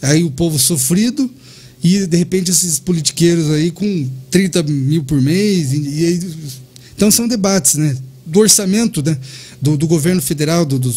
Aí 0.00 0.24
o 0.24 0.30
povo 0.30 0.58
sofrido 0.58 1.30
e 1.84 2.06
de 2.06 2.16
repente 2.16 2.50
esses 2.50 2.78
politiqueiros 2.78 3.50
aí 3.50 3.70
com 3.70 4.08
30 4.30 4.62
mil 4.62 5.04
por 5.04 5.20
mês. 5.20 5.74
E, 5.74 6.00
e 6.00 6.06
aí, 6.06 6.20
então 6.96 7.10
são 7.10 7.28
debates, 7.28 7.74
né? 7.74 7.94
Do 8.24 8.40
orçamento, 8.40 9.02
né? 9.02 9.18
Do, 9.60 9.76
do 9.76 9.86
governo 9.86 10.20
federal, 10.20 10.66
do, 10.66 10.78
do- 10.78 10.92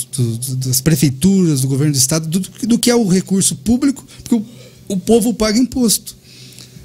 das 0.57 0.81
prefeituras, 0.81 1.61
do 1.61 1.67
governo 1.67 1.93
do 1.93 1.97
estado, 1.97 2.27
do, 2.27 2.77
que 2.77 2.89
é 2.89 2.95
o 2.95 3.07
recurso 3.07 3.55
público, 3.55 4.05
porque 4.21 4.35
o, 4.35 4.45
o 4.89 4.97
povo 4.97 5.33
paga 5.33 5.57
imposto. 5.57 6.15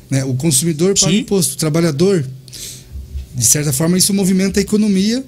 Né? 0.08 0.24
O 0.24 0.34
consumidor 0.34 0.94
paga 0.98 1.12
Sim. 1.12 1.18
imposto, 1.20 1.54
o 1.54 1.58
trabalhador. 1.58 2.24
De 3.34 3.44
certa 3.44 3.72
forma, 3.72 3.98
isso 3.98 4.14
movimenta 4.14 4.60
a 4.60 4.62
economia. 4.62 5.24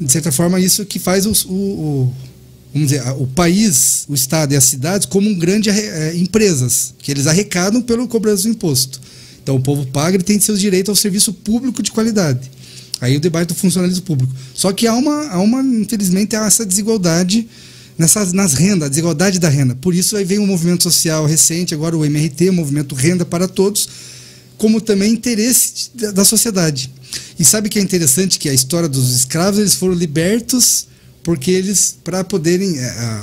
De 0.00 0.10
certa 0.10 0.32
forma, 0.32 0.58
isso 0.60 0.84
que 0.84 0.98
faz 0.98 1.26
o, 1.26 1.32
o, 1.48 2.12
vamos 2.72 2.88
dizer, 2.90 3.02
o 3.18 3.26
país, 3.26 4.04
o 4.08 4.14
estado 4.14 4.52
e 4.54 4.56
as 4.56 4.64
cidades 4.64 5.06
como 5.06 5.28
um 5.28 5.34
grande 5.38 5.70
é, 5.70 6.16
empresas, 6.16 6.94
que 6.98 7.10
eles 7.12 7.26
arrecadam 7.28 7.80
pelo 7.82 8.06
cobrança 8.08 8.44
do 8.44 8.48
imposto. 8.48 9.00
Então 9.42 9.56
o 9.56 9.60
povo 9.60 9.86
paga, 9.86 10.16
ele 10.16 10.24
tem 10.24 10.38
seus 10.40 10.60
direitos 10.60 10.88
ao 10.90 10.96
serviço 10.96 11.32
público 11.32 11.82
de 11.82 11.90
qualidade. 11.90 12.50
Aí 13.00 13.16
o 13.16 13.20
debate 13.20 13.48
do 13.48 13.54
funcionalismo 13.54 14.02
público. 14.02 14.32
Só 14.54 14.72
que 14.72 14.86
há 14.86 14.94
uma, 14.94 15.28
há 15.28 15.40
uma 15.40 15.62
infelizmente, 15.62 16.34
há 16.34 16.46
essa 16.46 16.66
desigualdade 16.66 17.48
nessas, 17.96 18.32
nas 18.32 18.54
rendas, 18.54 18.86
a 18.86 18.88
desigualdade 18.88 19.38
da 19.38 19.48
renda. 19.48 19.74
Por 19.74 19.94
isso 19.94 20.16
aí 20.16 20.24
vem 20.24 20.38
um 20.38 20.46
movimento 20.46 20.82
social 20.82 21.26
recente, 21.26 21.74
agora 21.74 21.96
o 21.96 22.04
MRT, 22.04 22.50
o 22.50 22.52
Movimento 22.52 22.94
Renda 22.94 23.24
para 23.24 23.48
Todos, 23.48 23.88
como 24.56 24.80
também 24.80 25.12
interesse 25.12 25.90
da 25.94 26.24
sociedade. 26.24 26.90
E 27.38 27.44
sabe 27.44 27.68
que 27.68 27.78
é 27.78 27.82
interessante 27.82 28.38
que 28.38 28.48
a 28.48 28.54
história 28.54 28.88
dos 28.88 29.14
escravos, 29.14 29.58
eles 29.58 29.74
foram 29.74 29.94
libertos 29.94 30.86
porque 31.22 31.50
eles, 31.50 31.96
para 32.02 32.24
poderem, 32.24 32.78
é, 32.78 33.22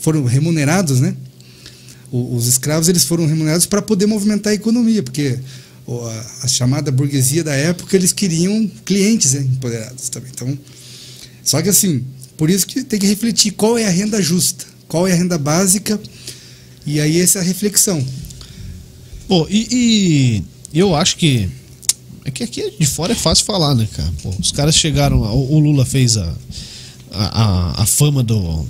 foram 0.00 0.24
remunerados, 0.24 1.00
né? 1.00 1.14
Os 2.10 2.46
escravos, 2.46 2.88
eles 2.88 3.04
foram 3.04 3.26
remunerados 3.26 3.66
para 3.66 3.82
poder 3.82 4.06
movimentar 4.06 4.52
a 4.52 4.54
economia, 4.54 5.02
porque 5.02 5.38
a 6.42 6.48
chamada 6.48 6.90
burguesia 6.92 7.42
da 7.42 7.54
época, 7.54 7.96
eles 7.96 8.12
queriam 8.12 8.70
clientes 8.84 9.32
né, 9.32 9.40
empoderados 9.40 10.08
também. 10.08 10.30
Então, 10.34 10.58
só 11.42 11.62
que 11.62 11.68
assim, 11.70 12.04
por 12.36 12.50
isso 12.50 12.66
que 12.66 12.84
tem 12.84 12.98
que 12.98 13.06
refletir 13.06 13.52
qual 13.52 13.78
é 13.78 13.86
a 13.86 13.90
renda 13.90 14.20
justa, 14.20 14.66
qual 14.86 15.06
é 15.06 15.12
a 15.12 15.16
renda 15.16 15.38
básica, 15.38 15.98
e 16.84 17.00
aí 17.00 17.20
essa 17.20 17.38
é 17.38 17.42
a 17.42 17.44
reflexão. 17.44 18.04
Bom, 19.28 19.46
e, 19.48 20.42
e 20.72 20.78
eu 20.78 20.94
acho 20.94 21.16
que 21.16 21.48
é 22.24 22.30
que 22.30 22.44
aqui 22.44 22.74
de 22.78 22.86
fora 22.86 23.12
é 23.12 23.16
fácil 23.16 23.46
falar, 23.46 23.74
né, 23.74 23.88
cara? 23.94 24.12
Pô, 24.22 24.30
os 24.38 24.52
caras 24.52 24.74
chegaram. 24.74 25.20
O, 25.20 25.58
Lula 25.58 25.86
fez 25.86 26.18
a, 26.18 26.34
a, 27.10 27.82
a, 27.82 27.86
fama 27.86 28.22
do 28.22 28.66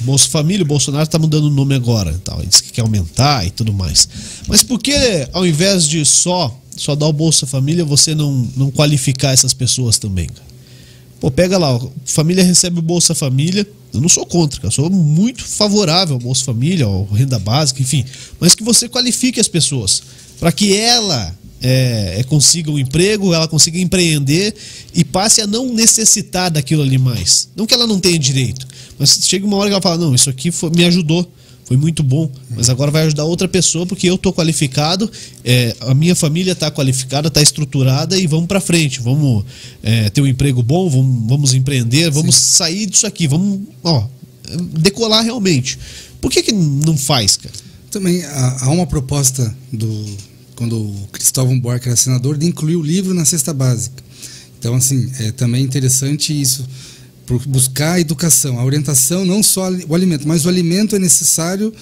Bolsa 0.00 0.28
Família, 0.30 0.64
o 0.64 0.66
Bolsonaro 0.66 1.06
tá 1.06 1.18
mudando 1.18 1.44
o 1.44 1.50
nome 1.50 1.74
agora. 1.74 2.18
Tal. 2.24 2.38
Ele 2.38 2.48
disse 2.48 2.62
que 2.62 2.72
quer 2.72 2.80
aumentar 2.80 3.46
e 3.46 3.50
tudo 3.50 3.72
mais. 3.72 4.08
Mas 4.48 4.62
por 4.62 4.78
que, 4.78 4.94
ao 5.32 5.46
invés 5.46 5.86
de 5.86 6.04
só, 6.06 6.58
só 6.76 6.94
dar 6.94 7.06
o 7.06 7.12
Bolsa 7.12 7.46
Família, 7.46 7.84
você 7.84 8.14
não, 8.14 8.48
não 8.56 8.70
qualificar 8.70 9.32
essas 9.32 9.52
pessoas 9.52 9.98
também? 9.98 10.28
Pô, 11.20 11.30
pega 11.30 11.56
lá, 11.56 11.80
família 12.04 12.42
recebe 12.42 12.80
o 12.80 12.82
Bolsa 12.82 13.14
Família. 13.14 13.66
Eu 13.94 14.00
não 14.00 14.08
sou 14.08 14.26
contra, 14.26 14.60
cara. 14.60 14.72
Sou 14.72 14.90
muito 14.90 15.44
favorável 15.44 16.14
ao 16.14 16.20
Bolsa 16.20 16.44
Família, 16.44 16.84
ao 16.84 17.04
renda 17.04 17.38
básica, 17.38 17.80
enfim. 17.80 18.04
Mas 18.40 18.54
que 18.54 18.64
você 18.64 18.88
qualifique 18.88 19.38
as 19.38 19.46
pessoas. 19.46 20.02
Para 20.40 20.50
que 20.50 20.74
ela 20.76 21.32
é, 21.62 22.16
é, 22.18 22.24
consiga 22.24 22.72
um 22.72 22.78
emprego, 22.78 23.32
ela 23.32 23.46
consiga 23.46 23.78
empreender 23.78 24.52
e 24.92 25.04
passe 25.04 25.40
a 25.40 25.46
não 25.46 25.72
necessitar 25.72 26.50
daquilo 26.50 26.82
ali 26.82 26.98
mais. 26.98 27.48
Não 27.54 27.66
que 27.66 27.74
ela 27.74 27.86
não 27.86 28.00
tenha 28.00 28.18
direito, 28.18 28.66
mas 28.98 29.20
chega 29.22 29.46
uma 29.46 29.56
hora 29.56 29.68
que 29.68 29.74
ela 29.74 29.80
fala: 29.80 29.98
não, 29.98 30.12
isso 30.12 30.28
aqui 30.28 30.50
foi, 30.50 30.70
me 30.70 30.84
ajudou, 30.84 31.30
foi 31.72 31.76
muito 31.78 32.02
bom, 32.02 32.30
mas 32.50 32.68
agora 32.68 32.90
vai 32.90 33.04
ajudar 33.04 33.24
outra 33.24 33.48
pessoa 33.48 33.86
porque 33.86 34.06
eu 34.06 34.16
estou 34.16 34.30
qualificado, 34.30 35.10
é, 35.42 35.74
a 35.80 35.94
minha 35.94 36.14
família 36.14 36.52
está 36.52 36.70
qualificada, 36.70 37.28
está 37.28 37.40
estruturada 37.40 38.18
e 38.18 38.26
vamos 38.26 38.46
para 38.46 38.60
frente, 38.60 39.00
vamos 39.00 39.42
é, 39.82 40.10
ter 40.10 40.20
um 40.20 40.26
emprego 40.26 40.62
bom, 40.62 40.90
vamos, 40.90 41.26
vamos 41.26 41.54
empreender, 41.54 42.10
vamos 42.10 42.34
Sim. 42.34 42.56
sair 42.56 42.84
disso 42.84 43.06
aqui, 43.06 43.26
vamos 43.26 43.60
ó, 43.82 44.06
decolar 44.78 45.24
realmente. 45.24 45.78
Por 46.20 46.30
que, 46.30 46.42
que 46.42 46.52
não 46.52 46.94
faz, 46.94 47.38
cara? 47.38 47.54
Também 47.90 48.22
há 48.22 48.68
uma 48.68 48.86
proposta 48.86 49.56
do 49.72 50.06
quando 50.54 50.78
o 50.78 51.08
Cristóvão 51.10 51.58
Buarque 51.58 51.88
era 51.88 51.96
senador, 51.96 52.36
de 52.36 52.44
incluir 52.44 52.76
o 52.76 52.82
livro 52.82 53.14
na 53.14 53.24
cesta 53.24 53.54
básica. 53.54 54.02
Então, 54.58 54.74
assim, 54.74 55.10
é 55.20 55.32
também 55.32 55.64
interessante 55.64 56.38
isso, 56.38 56.68
buscar 57.46 57.94
a 57.94 58.00
educação, 58.00 58.58
a 58.58 58.64
orientação, 58.64 59.24
não 59.24 59.42
só 59.42 59.70
o 59.88 59.94
alimento, 59.94 60.26
mas 60.26 60.44
o 60.44 60.48
alimento 60.48 60.96
é 60.96 60.98
necessário 60.98 61.72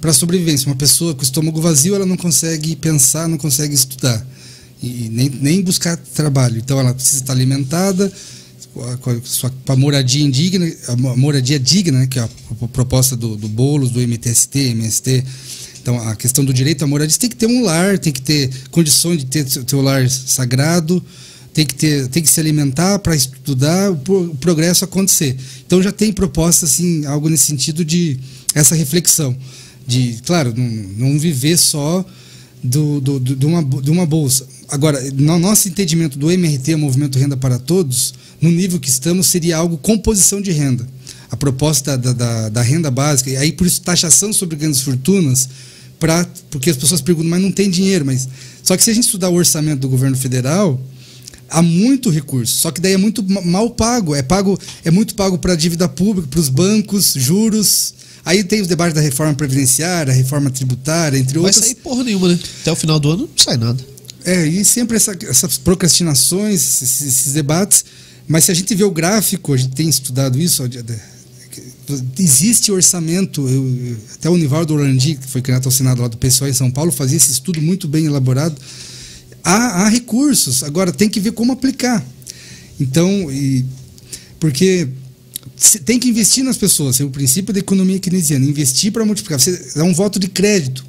para 0.00 0.10
a 0.10 0.14
sobrevivência. 0.14 0.66
Uma 0.66 0.76
pessoa 0.76 1.14
com 1.14 1.20
o 1.20 1.24
estômago 1.24 1.60
vazio, 1.60 1.94
ela 1.94 2.06
não 2.06 2.16
consegue 2.16 2.74
pensar, 2.76 3.28
não 3.28 3.38
consegue 3.38 3.74
estudar, 3.74 4.24
e 4.82 5.08
nem, 5.10 5.28
nem 5.28 5.62
buscar 5.62 5.96
trabalho. 5.96 6.58
Então, 6.58 6.78
ela 6.78 6.94
precisa 6.94 7.22
estar 7.22 7.32
alimentada, 7.32 8.12
com 9.00 9.72
a, 9.72 9.76
moradia 9.76 10.24
indigna, 10.24 10.70
a 10.86 10.96
moradia 11.16 11.58
digna, 11.58 12.00
né, 12.00 12.06
que 12.06 12.18
é 12.18 12.22
a, 12.22 12.28
proposta 12.72 13.16
do, 13.16 13.36
do 13.36 13.48
Boulos, 13.48 13.90
do 13.90 14.00
MTST, 14.00 14.58
MST, 14.58 15.24
então, 15.88 16.06
a 16.06 16.14
questão 16.14 16.44
do 16.44 16.52
direito 16.52 16.84
à 16.84 16.86
moradia 16.86 17.16
tem 17.18 17.30
que 17.30 17.36
ter 17.36 17.46
um 17.46 17.62
lar, 17.64 17.98
tem 17.98 18.12
que 18.12 18.20
ter 18.20 18.50
condições 18.70 19.18
de 19.18 19.24
ter 19.24 19.48
seu 19.48 19.80
lar 19.80 20.06
sagrado, 20.10 21.02
tem 21.58 21.66
que, 21.66 21.74
ter, 21.74 22.06
tem 22.06 22.22
que 22.22 22.30
se 22.30 22.38
alimentar 22.38 23.00
para 23.00 23.16
estudar, 23.16 23.90
o 23.90 24.36
progresso 24.36 24.84
acontecer. 24.84 25.36
Então, 25.66 25.82
já 25.82 25.90
tem 25.90 26.12
proposta, 26.12 26.66
assim, 26.66 27.04
algo 27.04 27.28
nesse 27.28 27.46
sentido 27.46 27.84
de 27.84 28.16
essa 28.54 28.76
reflexão. 28.76 29.36
De, 29.84 30.20
claro, 30.24 30.54
não, 30.56 31.10
não 31.10 31.18
viver 31.18 31.56
só 31.56 32.06
do, 32.62 33.00
do, 33.00 33.18
do, 33.18 33.34
de, 33.34 33.44
uma, 33.44 33.64
de 33.82 33.90
uma 33.90 34.06
bolsa. 34.06 34.46
Agora, 34.68 35.02
no 35.10 35.36
nosso 35.40 35.66
entendimento 35.66 36.16
do 36.16 36.30
MRT, 36.30 36.76
Movimento 36.76 37.18
Renda 37.18 37.36
para 37.36 37.58
Todos, 37.58 38.14
no 38.40 38.52
nível 38.52 38.78
que 38.78 38.88
estamos, 38.88 39.26
seria 39.26 39.56
algo 39.56 39.76
composição 39.78 40.40
de 40.40 40.52
renda. 40.52 40.86
A 41.28 41.36
proposta 41.36 41.98
da, 41.98 42.12
da, 42.12 42.48
da 42.50 42.62
renda 42.62 42.88
básica, 42.88 43.30
e 43.30 43.36
aí 43.36 43.50
por 43.50 43.66
isso 43.66 43.80
taxação 43.80 44.32
sobre 44.32 44.54
grandes 44.54 44.80
fortunas, 44.80 45.48
pra, 45.98 46.24
porque 46.52 46.70
as 46.70 46.76
pessoas 46.76 47.00
perguntam, 47.00 47.30
mas 47.30 47.42
não 47.42 47.50
tem 47.50 47.68
dinheiro. 47.68 48.06
Mas 48.06 48.28
Só 48.62 48.76
que 48.76 48.84
se 48.84 48.90
a 48.90 48.94
gente 48.94 49.06
estudar 49.06 49.28
o 49.28 49.34
orçamento 49.34 49.80
do 49.80 49.88
governo 49.88 50.16
federal, 50.16 50.80
há 51.48 51.62
muito 51.62 52.10
recurso. 52.10 52.58
Só 52.58 52.70
que 52.70 52.80
daí 52.80 52.92
é 52.92 52.96
muito 52.96 53.24
mal 53.44 53.70
pago. 53.70 54.14
É 54.14 54.22
pago, 54.22 54.58
é 54.84 54.90
muito 54.90 55.14
pago 55.14 55.38
para 55.38 55.54
a 55.54 55.56
dívida 55.56 55.88
pública, 55.88 56.28
para 56.28 56.40
os 56.40 56.48
bancos, 56.48 57.14
juros. 57.16 57.94
Aí 58.24 58.44
tem 58.44 58.60
os 58.60 58.68
debates 58.68 58.94
da 58.94 59.00
reforma 59.00 59.34
previdenciária, 59.34 60.12
reforma 60.12 60.50
tributária, 60.50 61.18
entre 61.18 61.38
outros. 61.38 61.56
Vai 61.56 61.66
sair 61.68 61.76
porra 61.76 62.04
nenhuma, 62.04 62.28
né? 62.28 62.38
Até 62.60 62.70
o 62.70 62.76
final 62.76 63.00
do 63.00 63.10
ano 63.10 63.22
não 63.22 63.44
sai 63.44 63.56
nada. 63.56 63.82
É, 64.24 64.46
e 64.46 64.64
sempre 64.64 64.96
essa, 64.96 65.16
essas 65.22 65.56
procrastinações, 65.56 66.82
esses, 66.82 67.02
esses, 67.02 67.32
debates. 67.32 67.84
Mas 68.26 68.44
se 68.44 68.50
a 68.50 68.54
gente 68.54 68.74
vê 68.74 68.84
o 68.84 68.90
gráfico, 68.90 69.54
a 69.54 69.56
gente 69.56 69.74
tem 69.74 69.88
estudado 69.88 70.38
isso, 70.38 70.62
existe 72.18 72.70
orçamento. 72.70 73.48
Eu, 73.48 73.96
até 74.14 74.28
o 74.28 74.36
Nivaldo 74.36 74.74
Orlandi, 74.74 75.14
que 75.14 75.26
foi 75.26 75.40
criado 75.40 75.64
ao 75.64 75.72
Senado 75.72 76.02
lá 76.02 76.08
do 76.08 76.18
pessoal 76.18 76.50
em 76.50 76.52
São 76.52 76.70
Paulo, 76.70 76.92
fazia 76.92 77.16
esse 77.16 77.30
estudo 77.30 77.62
muito 77.62 77.88
bem 77.88 78.04
elaborado. 78.04 78.56
Há, 79.42 79.84
há 79.84 79.88
recursos, 79.88 80.62
agora 80.62 80.92
tem 80.92 81.08
que 81.08 81.20
ver 81.20 81.32
como 81.32 81.52
aplicar. 81.52 82.04
Então, 82.80 83.30
e, 83.30 83.64
porque 84.38 84.88
tem 85.84 85.98
que 85.98 86.08
investir 86.08 86.44
nas 86.44 86.56
pessoas, 86.56 87.00
é 87.00 87.04
o 87.04 87.10
princípio 87.10 87.52
da 87.52 87.60
economia 87.60 87.98
keynesiana, 87.98 88.44
investir 88.44 88.92
para 88.92 89.04
multiplicar. 89.04 89.40
Você 89.40 89.72
dá 89.74 89.84
um 89.84 89.94
voto 89.94 90.18
de 90.18 90.28
crédito. 90.28 90.84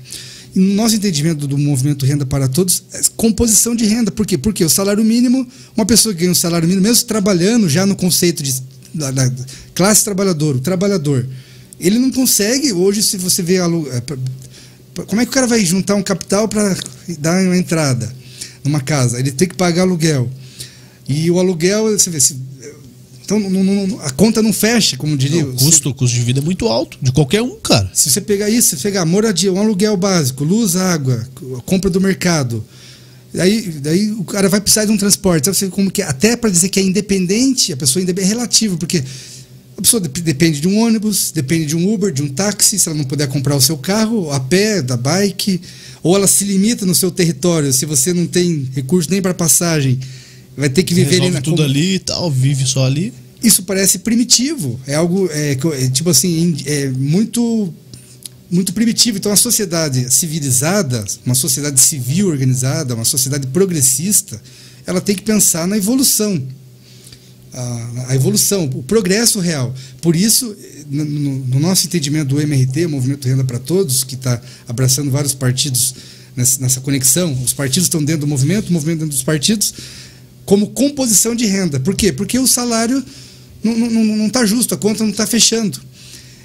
E 0.56 0.60
no 0.60 0.74
nosso 0.74 0.96
entendimento 0.96 1.48
do 1.48 1.58
movimento 1.58 2.06
Renda 2.06 2.26
para 2.26 2.48
Todos, 2.48 2.84
é 2.92 3.02
composição 3.16 3.76
de 3.76 3.86
renda. 3.86 4.10
Por 4.10 4.26
quê? 4.26 4.38
Porque 4.38 4.66
o 4.66 4.70
salário 4.70 5.04
mínimo, 5.04 5.48
uma 5.78 5.86
pessoa 5.86 6.14
que 6.14 6.22
ganha 6.22 6.32
um 6.32 6.36
salário 6.36 6.68
mínimo, 6.68 6.88
mesmo 6.88 7.06
trabalhando 7.06 7.70
já 7.70 7.86
no 7.86 7.96
conceito 7.96 8.42
de 8.42 8.56
da, 8.94 9.12
da 9.12 9.32
classe 9.76 10.04
trabalhadora, 10.04 10.58
o 10.58 10.62
trabalhador, 10.62 11.28
ele 11.80 12.00
não 12.00 12.12
consegue 12.12 12.74
hoje, 12.74 13.04
se 13.04 13.18
você 13.18 13.42
vê 13.42 13.58
é, 13.58 14.02
como 15.06 15.22
é 15.22 15.26
que 15.26 15.32
o 15.32 15.34
cara 15.34 15.48
vai 15.48 15.64
juntar 15.64 15.96
um 15.96 16.04
capital 16.04 16.48
para 16.48 16.76
dar 17.20 17.42
uma 17.44 17.58
entrada 17.58 18.19
numa 18.64 18.82
casa? 18.82 19.20
Ele 19.20 19.32
tem 19.32 19.48
que 19.48 19.56
pagar 19.56 19.84
aluguel. 19.84 20.30
E 21.08 21.30
o 21.32 21.40
aluguel, 21.40 21.98
você 21.98 22.10
vê, 22.10 22.20
se, 22.20 22.38
então 23.24 23.40
não, 23.40 23.64
não, 23.64 24.00
a 24.02 24.12
conta 24.12 24.42
não 24.42 24.52
fecha, 24.52 24.98
como 24.98 25.18
diria. 25.18 25.44
Não, 25.44 25.52
o 25.52 25.56
custo, 25.56 25.94
custo 25.94 26.16
de 26.16 26.24
vida 26.24 26.40
é 26.40 26.44
muito 26.44 26.68
alto, 26.68 26.98
de 27.02 27.12
qualquer 27.12 27.42
um, 27.42 27.60
cara. 27.60 27.90
Se 27.94 28.10
você 28.10 28.22
pegar 28.22 28.50
isso, 28.50 28.76
você 28.76 28.84
pegar 28.84 29.06
moradia, 29.06 29.52
um 29.52 29.60
aluguel 29.60 29.96
básico, 29.98 30.44
luz, 30.44 30.76
água, 30.76 31.28
compra 31.66 31.90
do 31.90 32.02
mercado, 32.02 32.64
Daí, 33.34 33.62
daí 33.80 34.12
o 34.12 34.24
cara 34.24 34.50
vai 34.50 34.60
precisar 34.60 34.86
de 34.86 34.92
um 34.92 34.98
transporte. 34.98 35.54
Sabe 35.54 35.72
como 35.72 35.92
que, 35.92 36.02
até 36.02 36.36
para 36.36 36.50
dizer 36.50 36.70
que 36.70 36.80
é 36.80 36.84
independente, 36.84 37.72
a 37.72 37.78
pessoa 37.78 38.04
é 38.04 38.24
relativo, 38.24 38.78
porque 38.78 39.04
a 39.80 39.82
pessoa 39.82 40.02
depende 40.02 40.60
de 40.60 40.68
um 40.68 40.78
ônibus, 40.80 41.32
depende 41.32 41.68
de 41.68 41.76
um 41.76 41.92
Uber, 41.92 42.12
de 42.12 42.22
um 42.22 42.28
táxi, 42.28 42.78
se 42.78 42.88
ela 42.88 42.98
não 42.98 43.06
puder 43.06 43.28
comprar 43.28 43.56
o 43.56 43.62
seu 43.62 43.78
carro, 43.78 44.30
a 44.30 44.40
pé, 44.40 44.82
da 44.82 44.98
bike, 44.98 45.62
ou 46.04 46.16
ela 46.16 46.28
se 46.28 46.44
limita 46.44 46.86
no 46.86 46.94
seu 46.94 47.10
território, 47.10 47.72
se 47.72 47.86
você 47.86 48.14
não 48.14 48.28
tem 48.28 48.68
recurso 48.76 49.10
nem 49.10 49.22
para 49.22 49.34
passagem, 49.34 49.98
vai 50.56 50.70
ter 50.70 50.84
que 50.84 50.94
viver 50.94 51.22
Resolve 51.22 51.28
ali 51.28 51.34
na 51.36 51.42
tudo 51.42 51.64
ali 51.64 51.96
e 51.96 52.00
tal, 52.00 52.30
vive 52.30 52.66
só 52.66 52.86
ali. 52.86 53.14
Isso 53.42 53.64
parece 53.64 54.00
primitivo, 54.00 54.78
é 54.86 54.96
algo 54.96 55.30
é, 55.32 55.52
é 55.54 55.90
tipo 55.90 56.10
assim, 56.10 56.58
é 56.66 56.90
muito 56.90 57.74
muito 58.52 58.74
primitivo. 58.74 59.18
Então, 59.18 59.32
a 59.32 59.36
sociedade 59.36 60.12
civilizada, 60.12 61.06
uma 61.26 61.36
sociedade 61.36 61.80
civil 61.80 62.28
organizada, 62.28 62.96
uma 62.96 63.06
sociedade 63.06 63.48
progressista, 63.48 64.42
ela 64.86 65.00
tem 65.00 65.16
que 65.16 65.22
pensar 65.22 65.68
na 65.68 65.78
evolução. 65.78 66.42
A, 67.52 68.16
evolução, 68.16 68.66
o 68.66 68.84
progresso 68.84 69.40
real. 69.40 69.74
Por 70.02 70.16
isso, 70.16 70.56
no, 70.90 71.04
no, 71.04 71.60
nosso 71.60 71.88
entendimento 71.88 72.30
do 72.30 72.42
MRT, 72.42 72.88
Movimento 72.88 73.28
Renda 73.28 73.44
para 73.44 73.58
Todos, 73.58 74.04
que 74.04 74.16
está 74.16 74.40
abraçando 74.68 75.10
vários 75.10 75.34
partidos 75.34 75.96
nessa, 76.36 76.62
nessa 76.62 76.80
conexão, 76.80 77.34
os 77.44 77.52
partidos 77.52 77.86
estão 77.86 78.04
dentro 78.04 78.22
do 78.22 78.28
movimento, 78.28 78.70
o 78.70 78.74
movimento 78.74 79.00
dentro 79.00 79.16
dos 79.16 79.24
partidos, 79.24 79.74
como 80.46 80.68
composição 80.68 81.36
de 81.36 81.46
renda. 81.46 81.80
Por 81.80 81.96
quê? 81.96 82.12
Porque 82.12 82.38
o 82.38 82.48
salário 82.48 83.04
não 83.64 84.28
está 84.28 84.46
justo, 84.46 84.74
a 84.74 84.78
conta 84.78 85.04
não 85.04 85.12
está 85.12 85.26
fechando. 85.26 85.80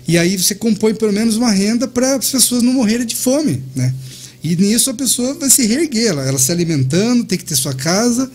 E 0.06 0.18
aí 0.18 0.36
você 0.36 0.54
compõe 0.54 0.94
pelo 0.94 1.12
menos 1.12 1.36
uma 1.36 1.50
renda 1.50 1.88
para 1.88 2.16
as 2.16 2.30
pessoas 2.30 2.62
não 2.62 2.72
morrerem 2.72 3.06
de 3.06 3.16
fome, 3.16 3.62
né? 3.74 3.94
E 4.42 4.54
nisso 4.56 4.90
a 4.90 4.94
pessoa 4.94 5.32
vai 5.34 5.48
se 5.48 5.64
reerguer, 5.66 6.08
ela, 6.08 6.22
ela 6.22 6.38
se 6.38 6.52
alimentando, 6.52 7.24
tem 7.24 7.38
que 7.38 7.44
ter 7.44 7.56
sua 7.56 7.72
casa 7.72 8.30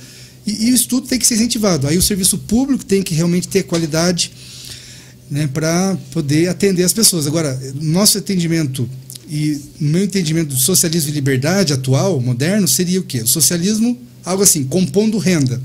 e, 0.50 0.68
e 0.68 0.72
o 0.72 0.76
estudo 0.76 1.08
tem 1.08 1.20
que 1.20 1.28
ser 1.28 1.36
incentivado. 1.36 1.88
Aí 1.88 1.98
o 1.98 2.02
serviço 2.02 2.38
público 2.38 2.84
tem 2.84 3.04
que 3.04 3.14
realmente 3.14 3.48
ter 3.48 3.64
qualidade 3.64 4.32
né, 5.30 5.48
para 5.48 5.98
poder 6.12 6.48
atender 6.48 6.84
as 6.84 6.94
pessoas. 6.94 7.28
Agora, 7.28 7.60
nosso 7.80 8.18
atendimento 8.18 8.90
e 9.30 9.62
no 9.80 9.92
meu 9.92 10.04
entendimento 10.04 10.56
do 10.56 10.60
socialismo 10.60 11.12
e 11.12 11.14
liberdade 11.14 11.72
atual, 11.72 12.20
moderno, 12.20 12.68
seria 12.68 13.00
o 13.00 13.04
quê? 13.04 13.22
O 13.22 13.28
socialismo, 13.28 13.98
algo 14.26 14.42
assim, 14.42 14.64
compondo 14.64 15.20
renda. 15.20 15.62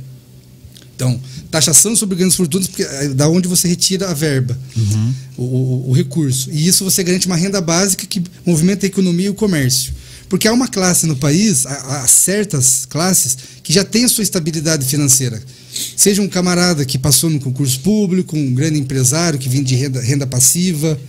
Então, 0.95 1.19
taxação 1.51 1.97
sobre 1.97 2.17
grandes 2.17 2.37
fortunas, 2.37 2.69
porque 2.69 2.83
é 2.83 3.09
da 3.09 3.29
onde 3.29 3.49
você 3.49 3.67
retira 3.67 4.11
a 4.11 4.15
verba, 4.15 4.57
uhum. 4.77 5.15
o, 5.37 5.43
o, 5.43 5.91
o, 5.91 5.93
recurso. 5.93 6.51
E 6.53 6.67
isso 6.67 6.85
você 6.85 7.03
garante 7.03 7.27
uma 7.27 7.37
renda 7.37 7.61
básica 7.61 8.07
que 8.07 8.23
movimenta 8.45 8.87
a 8.87 8.89
economia 8.89 9.27
e 9.27 9.31
o 9.31 9.35
comércio. 9.35 9.95
Porque 10.29 10.47
há 10.47 10.53
uma 10.53 10.69
classe 10.69 11.07
no 11.07 11.17
país, 11.17 11.67
há, 11.67 12.03
há 12.03 12.07
certas 12.07 12.85
classes, 12.85 13.37
que 13.65 13.73
já 13.73 13.83
tem 13.83 14.05
a 14.05 14.09
sua 14.09 14.23
estabilidade 14.23 14.85
financeira. 14.85 15.43
Seja 15.97 16.21
um 16.21 16.29
camarada 16.29 16.85
que 16.85 16.99
passou 16.99 17.31
no 17.31 17.41
concurso 17.41 17.81
público, 17.81 18.37
um 18.37 18.53
grande 18.53 18.79
empresário 18.79 19.39
que 19.39 19.49
vem 19.49 19.63
de 19.63 19.75
renda, 19.75 20.01
renda 20.03 20.27
passiva, 20.27 21.01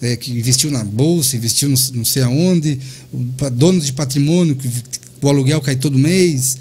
é, 0.00 0.14
que 0.14 0.30
investiu 0.30 0.70
na 0.70 0.84
bolsa, 0.84 1.36
investiu 1.36 1.68
no, 1.68 1.76
não 1.94 2.04
sei 2.04 2.22
aonde, 2.22 2.78
dono 3.52 3.80
de 3.80 3.92
patrimônio, 3.92 4.54
que 4.54 4.70
o 5.20 5.28
aluguel 5.28 5.60
cai 5.60 5.74
todo 5.74 5.98
mês 5.98 6.56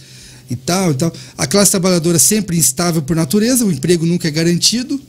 e 0.49 0.55
tal, 0.55 0.91
e 0.91 0.95
tal. 0.95 1.13
A 1.37 1.45
classe 1.45 1.69
trabalhadora 1.69 2.17
sempre 2.17 2.57
instável 2.57 3.03
por 3.03 3.15
natureza, 3.15 3.63
o 3.63 3.71
emprego 3.71 4.03
nunca 4.03 4.27
é 4.27 4.31
garantido. 4.31 4.99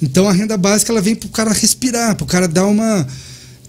Então 0.00 0.26
a 0.26 0.32
renda 0.32 0.56
básica 0.56 0.90
ela 0.90 1.02
vem 1.02 1.14
para 1.14 1.26
o 1.26 1.30
cara 1.30 1.52
respirar, 1.52 2.16
para 2.16 2.24
o 2.24 2.26
cara 2.26 2.48
dar 2.48 2.66
uma 2.66 3.06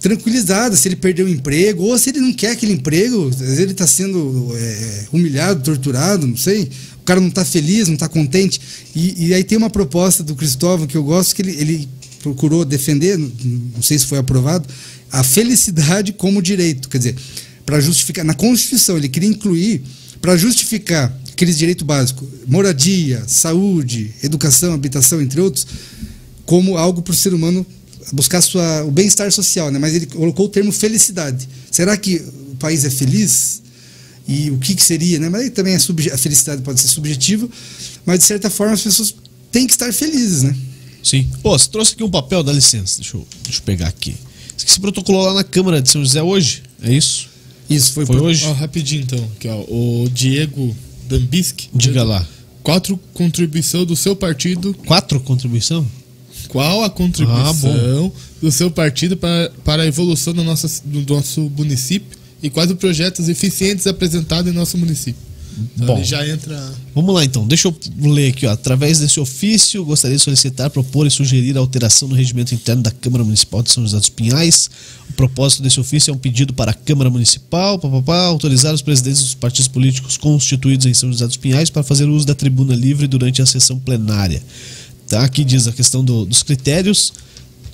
tranquilizada 0.02 0.76
se 0.76 0.88
ele 0.88 0.96
perdeu 0.96 1.28
o 1.28 1.30
emprego 1.30 1.84
ou 1.84 1.98
se 1.98 2.10
ele 2.10 2.20
não 2.20 2.34
quer 2.34 2.52
aquele 2.52 2.74
emprego, 2.74 3.30
às 3.30 3.36
vezes 3.36 3.60
ele 3.60 3.72
está 3.72 3.86
sendo 3.86 4.52
é, 4.56 5.06
humilhado, 5.14 5.64
torturado, 5.64 6.26
não 6.26 6.36
sei. 6.36 6.70
O 6.98 7.04
cara 7.04 7.20
não 7.20 7.30
está 7.30 7.46
feliz, 7.46 7.88
não 7.88 7.94
está 7.94 8.10
contente. 8.10 8.60
E, 8.96 9.28
e, 9.28 9.34
aí 9.34 9.44
tem 9.44 9.58
uma 9.58 9.70
proposta 9.70 10.24
do 10.24 10.36
Cristóvão 10.36 10.88
que 10.88 10.98
eu 10.98 11.04
gosto 11.04 11.36
que 11.36 11.44
ele, 11.44 11.52
ele 11.52 11.90
procurou 12.22 12.66
defender, 12.66 13.18
não 13.18 13.82
sei 13.82 13.98
se 14.00 14.08
foi 14.08 14.18
aprovado, 14.18 14.68
a 15.12 15.24
felicidade 15.24 16.14
como 16.14 16.42
direito, 16.42 16.90
quer 16.90 16.98
dizer, 16.98 17.16
para 17.66 17.80
justificar 17.80 18.24
na 18.24 18.34
Constituição 18.34 18.98
ele 18.98 19.10
queria 19.10 19.30
incluir 19.30 19.82
para 20.22 20.38
justificar 20.38 21.16
aqueles 21.32 21.58
direitos 21.58 21.86
básicos, 21.86 22.28
moradia, 22.48 23.24
saúde, 23.28 24.12
educação, 24.24 24.74
habitação, 24.74 25.22
entre 25.22 25.42
outros, 25.42 25.66
como 26.46 26.78
algo 26.78 27.02
para 27.02 27.12
o 27.12 27.16
ser 27.16 27.34
humano 27.34 27.66
buscar 28.12 28.42
sua, 28.42 28.84
o 28.84 28.92
bem-estar 28.92 29.32
social, 29.32 29.72
né? 29.72 29.80
mas 29.80 29.94
ele 29.94 30.06
colocou 30.06 30.46
o 30.46 30.50
termo 30.50 30.72
felicidade. 30.72 31.48
Será 31.70 31.96
que 31.98 32.18
o 32.52 32.56
país 32.56 32.86
é 32.86 32.90
feliz? 32.90 33.62
E 34.28 34.50
o 34.52 34.58
que, 34.58 34.76
que 34.76 34.84
seria? 34.84 35.20
Né? 35.20 35.30
Mas 35.30 35.42
aí 35.42 35.50
também 35.50 35.76
a 35.76 36.18
felicidade 36.18 36.62
pode 36.62 36.80
ser 36.80 36.88
subjetiva, 36.88 37.50
mas 38.06 38.20
de 38.20 38.26
certa 38.26 38.50
forma 38.50 38.74
as 38.74 38.82
pessoas 38.82 39.14
têm 39.52 39.68
que 39.68 39.74
estar 39.74 39.92
felizes. 39.92 40.44
Né? 40.44 40.56
Sim. 41.04 41.30
Pô, 41.42 41.58
você 41.58 41.68
trouxe 41.70 41.94
aqui 41.94 42.04
um 42.04 42.10
papel, 42.10 42.44
dá 42.44 42.54
licença, 42.54 43.00
deixa 43.00 43.18
eu, 43.18 43.28
deixa 43.44 43.60
eu 43.60 43.64
pegar 43.64 43.88
aqui. 43.88 44.16
Isso 44.56 44.66
que 44.66 44.72
se 44.72 44.80
protocolou 44.80 45.26
lá 45.26 45.34
na 45.34 45.44
Câmara 45.44 45.82
de 45.82 45.90
São 45.90 46.04
José 46.04 46.22
hoje, 46.22 46.64
é 46.82 46.94
isso? 46.94 47.30
Isso, 47.70 47.94
foi, 47.94 48.06
foi 48.06 48.18
pro... 48.18 48.26
hoje? 48.26 48.46
Oh, 48.46 48.54
rapidinho 48.54 49.02
então, 49.02 49.32
que 49.40 49.48
ó, 49.48 49.62
o 49.62 50.10
Diego 50.14 50.76
Dambisk. 51.08 51.64
Diga 51.74 52.04
lá. 52.04 52.28
Quatro 52.62 53.00
contribuição 53.14 53.86
do 53.86 53.96
seu 53.96 54.16
partido. 54.16 54.74
Quatro 54.86 55.20
contribuição? 55.20 55.86
Qual 56.52 56.84
a 56.84 56.90
contribuição 56.90 58.12
ah, 58.14 58.22
do 58.42 58.52
seu 58.52 58.70
partido 58.70 59.16
para, 59.16 59.50
para 59.64 59.84
a 59.84 59.88
evolução 59.88 60.34
do 60.34 60.44
nosso, 60.44 60.68
do 60.84 61.14
nosso 61.14 61.50
município 61.58 62.20
e 62.44 62.50
quais 62.50 62.70
os 62.70 62.78
projetos 62.78 63.30
eficientes 63.30 63.88
apresentados 63.88 64.52
em 64.52 64.54
nosso 64.54 64.78
município? 64.78 65.32
Então, 65.76 65.96
Bom, 65.96 66.04
já 66.04 66.28
entra. 66.28 66.74
Vamos 66.94 67.16
lá 67.16 67.24
então. 67.24 67.48
Deixa 67.48 67.70
eu 67.70 67.76
ler 68.02 68.30
aqui, 68.30 68.46
ó. 68.46 68.52
Através 68.52 69.00
desse 69.00 69.18
ofício, 69.18 69.84
gostaria 69.86 70.18
de 70.18 70.24
solicitar, 70.24 70.70
propor 70.70 71.08
e 71.08 71.12
sugerir 71.12 71.56
a 71.56 71.62
alteração 71.62 72.10
no 72.10 72.16
regimento 72.16 72.54
interno 72.54 72.82
da 72.84 72.92
Câmara 72.92 73.24
Municipal 73.24 73.64
de 73.64 73.72
São 73.72 73.84
José 73.84 73.98
dos 73.98 74.10
Pinhais. 74.10 74.70
O 75.10 75.14
propósito 75.14 75.64
desse 75.64 75.80
ofício 75.80 76.12
é 76.12 76.14
um 76.14 76.18
pedido 76.18 76.54
para 76.54 76.72
a 76.72 76.74
Câmara 76.74 77.10
Municipal, 77.10 77.80
papapá, 77.80 78.26
autorizar 78.26 78.74
os 78.74 78.82
presidentes 78.82 79.22
dos 79.22 79.36
partidos 79.36 79.68
políticos 79.70 80.18
constituídos 80.18 80.86
em 80.86 80.94
São 80.94 81.12
José 81.12 81.28
dos 81.28 81.38
Pinhais 81.38 81.70
para 81.70 81.84
fazer 81.84 82.06
uso 82.10 82.26
da 82.26 82.36
tribuna 82.36 82.76
livre 82.76 83.08
durante 83.08 83.42
a 83.42 83.46
sessão 83.46 83.80
plenária. 83.80 84.42
Tá? 85.12 85.26
Aqui 85.26 85.44
diz 85.44 85.68
a 85.68 85.74
questão 85.74 86.06
do, 86.06 86.26
dos 86.26 86.42
critérios 86.42 87.12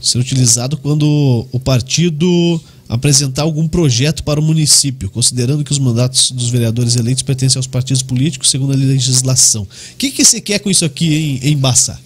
ser 0.02 0.18
utilizado 0.18 0.76
quando 0.76 1.48
o 1.52 1.60
partido 1.60 2.60
apresentar 2.90 3.44
algum 3.44 3.68
projeto 3.68 4.24
para 4.24 4.40
o 4.40 4.44
município, 4.44 5.08
considerando 5.12 5.64
que 5.64 5.72
os 5.72 5.78
mandatos 5.78 6.32
dos 6.32 6.50
vereadores 6.50 6.96
eleitos 6.96 7.22
pertencem 7.22 7.60
aos 7.60 7.68
partidos 7.68 8.02
políticos 8.02 8.50
segundo 8.50 8.74
a 8.74 8.76
legislação. 8.76 9.62
O 9.64 9.98
que, 10.00 10.10
que 10.10 10.26
você 10.26 10.42
quer 10.42 10.58
com 10.58 10.72
isso 10.72 10.84
aqui 10.84 11.40
em, 11.44 11.52
em 11.52 11.58
Baçá? 11.58 12.00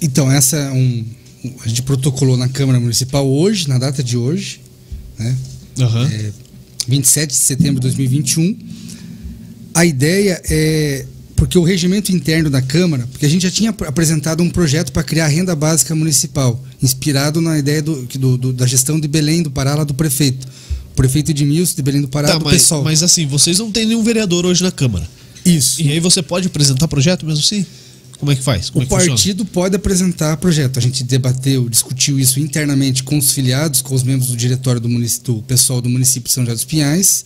Então, 0.00 0.32
essa 0.32 0.56
é 0.56 0.70
um. 0.72 1.04
A 1.62 1.68
gente 1.68 1.82
protocolou 1.82 2.38
na 2.38 2.48
Câmara 2.48 2.80
Municipal 2.80 3.28
hoje, 3.28 3.68
na 3.68 3.76
data 3.76 4.02
de 4.02 4.16
hoje, 4.16 4.62
né? 5.18 5.36
Uhum. 5.80 6.04
É, 6.06 6.32
27 6.88 7.28
de 7.28 7.36
setembro 7.36 7.74
de 7.74 7.88
2021. 7.88 8.56
A 9.74 9.84
ideia 9.84 10.40
é 10.48 11.04
porque 11.40 11.58
o 11.58 11.62
regimento 11.62 12.12
interno 12.12 12.50
da 12.50 12.60
Câmara, 12.60 13.06
porque 13.10 13.24
a 13.24 13.28
gente 13.28 13.44
já 13.44 13.50
tinha 13.50 13.70
apresentado 13.70 14.42
um 14.42 14.50
projeto 14.50 14.92
para 14.92 15.02
criar 15.02 15.24
a 15.24 15.28
renda 15.28 15.56
básica 15.56 15.94
municipal, 15.94 16.62
inspirado 16.82 17.40
na 17.40 17.58
ideia 17.58 17.80
do, 17.80 18.02
do, 18.04 18.36
do, 18.36 18.52
da 18.52 18.66
gestão 18.66 19.00
de 19.00 19.08
Belém 19.08 19.42
do 19.42 19.50
Pará, 19.50 19.74
lá 19.74 19.82
do 19.82 19.94
prefeito. 19.94 20.46
O 20.92 20.94
prefeito 20.94 21.30
Edmilson 21.30 21.76
de 21.76 21.82
Belém 21.82 22.02
do 22.02 22.08
Pará, 22.08 22.28
tá, 22.28 22.36
do 22.36 22.44
mas, 22.44 22.52
pessoal. 22.52 22.84
Mas 22.84 23.02
assim, 23.02 23.26
vocês 23.26 23.58
não 23.58 23.72
têm 23.72 23.86
nenhum 23.86 24.02
vereador 24.02 24.44
hoje 24.44 24.62
na 24.62 24.70
Câmara. 24.70 25.08
Isso. 25.42 25.80
E 25.80 25.90
aí 25.90 25.98
você 25.98 26.22
pode 26.22 26.46
apresentar 26.48 26.86
projeto 26.88 27.24
mesmo 27.24 27.42
assim? 27.42 27.64
Como 28.18 28.30
é 28.30 28.36
que 28.36 28.42
faz? 28.42 28.68
Como 28.68 28.82
o 28.82 28.84
é 28.84 28.86
que 28.86 28.94
partido 28.94 29.38
funciona? 29.38 29.50
pode 29.50 29.76
apresentar 29.76 30.36
projeto. 30.36 30.78
A 30.78 30.82
gente 30.82 31.02
debateu, 31.04 31.70
discutiu 31.70 32.20
isso 32.20 32.38
internamente 32.38 33.02
com 33.02 33.16
os 33.16 33.30
filiados, 33.30 33.80
com 33.80 33.94
os 33.94 34.02
membros 34.02 34.28
do 34.28 34.36
diretório 34.36 34.78
do, 34.78 34.88
do 34.88 35.42
pessoal 35.44 35.80
do 35.80 35.88
município 35.88 36.28
de 36.28 36.34
São 36.34 36.44
José 36.44 36.54
dos 36.54 36.64
Pinhais. 36.66 37.24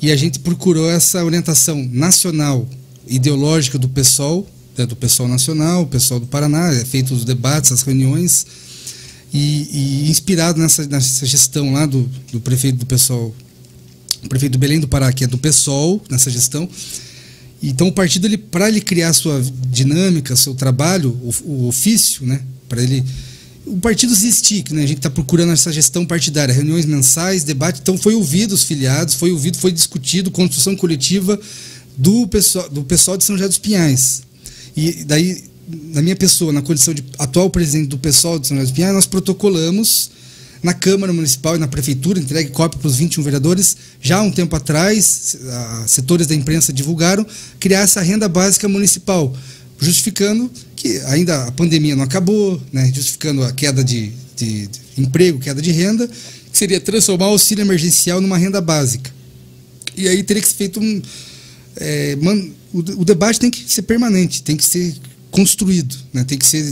E 0.00 0.10
a 0.10 0.16
gente 0.16 0.38
procurou 0.38 0.90
essa 0.90 1.22
orientação 1.22 1.86
nacional 1.92 2.66
ideológica 3.10 3.76
do 3.78 3.88
PSOL, 3.88 4.48
né, 4.78 4.86
do 4.86 4.96
PSOL 4.96 5.28
Nacional, 5.28 5.82
o 5.82 5.86
PSOL 5.86 6.20
do 6.20 6.26
Paraná, 6.26 6.72
é 6.72 6.84
feito 6.84 7.12
os 7.12 7.24
debates, 7.24 7.72
as 7.72 7.82
reuniões, 7.82 8.46
e, 9.32 10.04
e 10.06 10.10
inspirado 10.10 10.60
nessa, 10.60 10.86
nessa 10.86 11.26
gestão 11.26 11.72
lá 11.72 11.86
do, 11.86 12.08
do 12.32 12.40
prefeito 12.40 12.78
do 12.78 12.86
PSOL, 12.86 13.34
o 14.24 14.28
prefeito 14.28 14.52
do 14.52 14.58
Belém 14.58 14.80
do 14.80 14.88
Pará, 14.88 15.12
que 15.12 15.24
é 15.24 15.26
do 15.26 15.38
PSOL, 15.38 16.02
nessa 16.08 16.30
gestão. 16.30 16.68
Então 17.62 17.88
o 17.88 17.92
partido, 17.92 18.26
ele, 18.26 18.38
para 18.38 18.68
ele 18.68 18.80
criar 18.80 19.12
sua 19.12 19.42
dinâmica, 19.68 20.34
seu 20.36 20.54
trabalho, 20.54 21.10
o, 21.10 21.34
o 21.44 21.68
ofício, 21.68 22.24
né, 22.24 22.40
para 22.68 22.82
ele 22.82 23.04
o 23.66 23.76
partido 23.76 24.12
existir, 24.12 24.64
né? 24.70 24.82
A 24.82 24.86
gente 24.86 24.96
está 24.96 25.10
procurando 25.10 25.52
essa 25.52 25.70
gestão 25.70 26.04
partidária, 26.04 26.52
reuniões 26.52 26.86
mensais, 26.86 27.44
debate. 27.44 27.78
Então 27.80 27.96
foi 27.96 28.14
ouvido 28.14 28.52
os 28.52 28.64
filiados, 28.64 29.14
foi 29.14 29.30
ouvido, 29.30 29.58
foi 29.58 29.70
discutido, 29.70 30.30
construção 30.30 30.74
coletiva 30.74 31.38
do 32.00 32.26
pessoal, 32.26 32.68
do 32.70 32.82
pessoal 32.82 33.16
de 33.18 33.24
São 33.24 33.36
José 33.36 33.46
dos 33.46 33.58
Pinhais. 33.58 34.22
E 34.74 35.04
daí, 35.04 35.44
na 35.92 36.00
minha 36.00 36.16
pessoa, 36.16 36.50
na 36.50 36.62
condição 36.62 36.94
de 36.94 37.04
atual 37.18 37.50
presidente 37.50 37.88
do 37.88 37.98
pessoal 37.98 38.38
de 38.38 38.46
São 38.46 38.56
José 38.56 38.68
dos 38.68 38.74
Pinhais, 38.74 38.94
nós 38.94 39.06
protocolamos 39.06 40.10
na 40.62 40.72
Câmara 40.72 41.12
Municipal 41.12 41.56
e 41.56 41.58
na 41.58 41.68
Prefeitura, 41.68 42.18
entregue 42.18 42.50
cópia 42.50 42.78
para 42.78 42.88
os 42.88 42.96
21 42.96 43.22
vereadores, 43.22 43.76
já 44.00 44.18
há 44.18 44.22
um 44.22 44.30
tempo 44.30 44.56
atrás, 44.56 45.36
setores 45.86 46.26
da 46.26 46.34
imprensa 46.34 46.72
divulgaram, 46.72 47.26
criar 47.58 47.80
essa 47.80 48.00
renda 48.00 48.28
básica 48.28 48.68
municipal, 48.68 49.34
justificando 49.78 50.50
que 50.76 50.98
ainda 51.06 51.44
a 51.44 51.52
pandemia 51.52 51.96
não 51.96 52.04
acabou, 52.04 52.60
né, 52.72 52.90
justificando 52.94 53.42
a 53.42 53.52
queda 53.52 53.84
de, 53.84 54.12
de, 54.36 54.66
de 54.66 54.80
emprego, 54.98 55.38
queda 55.38 55.60
de 55.60 55.70
renda, 55.70 56.08
que 56.08 56.58
seria 56.58 56.80
transformar 56.80 57.28
o 57.28 57.32
auxílio 57.32 57.62
emergencial 57.62 58.20
numa 58.20 58.36
renda 58.36 58.60
básica. 58.60 59.10
E 59.96 60.08
aí 60.08 60.22
teria 60.22 60.42
que 60.42 60.48
ser 60.48 60.54
feito 60.54 60.80
um, 60.80 61.02
é, 61.80 62.16
man, 62.16 62.36
o, 62.72 62.78
o, 62.78 63.04
debate 63.04 63.40
tem 63.40 63.50
que 63.50 63.64
ser 63.66 63.82
permanente, 63.82 64.42
tem 64.42 64.56
que 64.56 64.64
ser 64.64 64.94
construído, 65.30 65.96
né? 66.12 66.24
tem 66.24 66.38
que 66.38 66.46
ser 66.46 66.62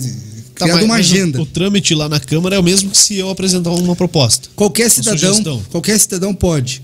tá, 0.54 0.66
criado 0.66 0.84
uma 0.84 0.96
agenda. 0.96 1.38
O, 1.38 1.42
o, 1.42 1.46
trâmite 1.46 1.94
lá 1.94 2.08
na 2.08 2.20
Câmara 2.20 2.56
é 2.56 2.58
o 2.58 2.62
mesmo 2.62 2.90
que 2.90 2.98
se 2.98 3.16
eu 3.16 3.30
apresentar 3.30 3.70
uma 3.70 3.96
proposta. 3.96 4.48
Qualquer 4.54 4.90
cidadão, 4.90 5.62
qualquer 5.70 5.98
cidadão 5.98 6.34
pode. 6.34 6.82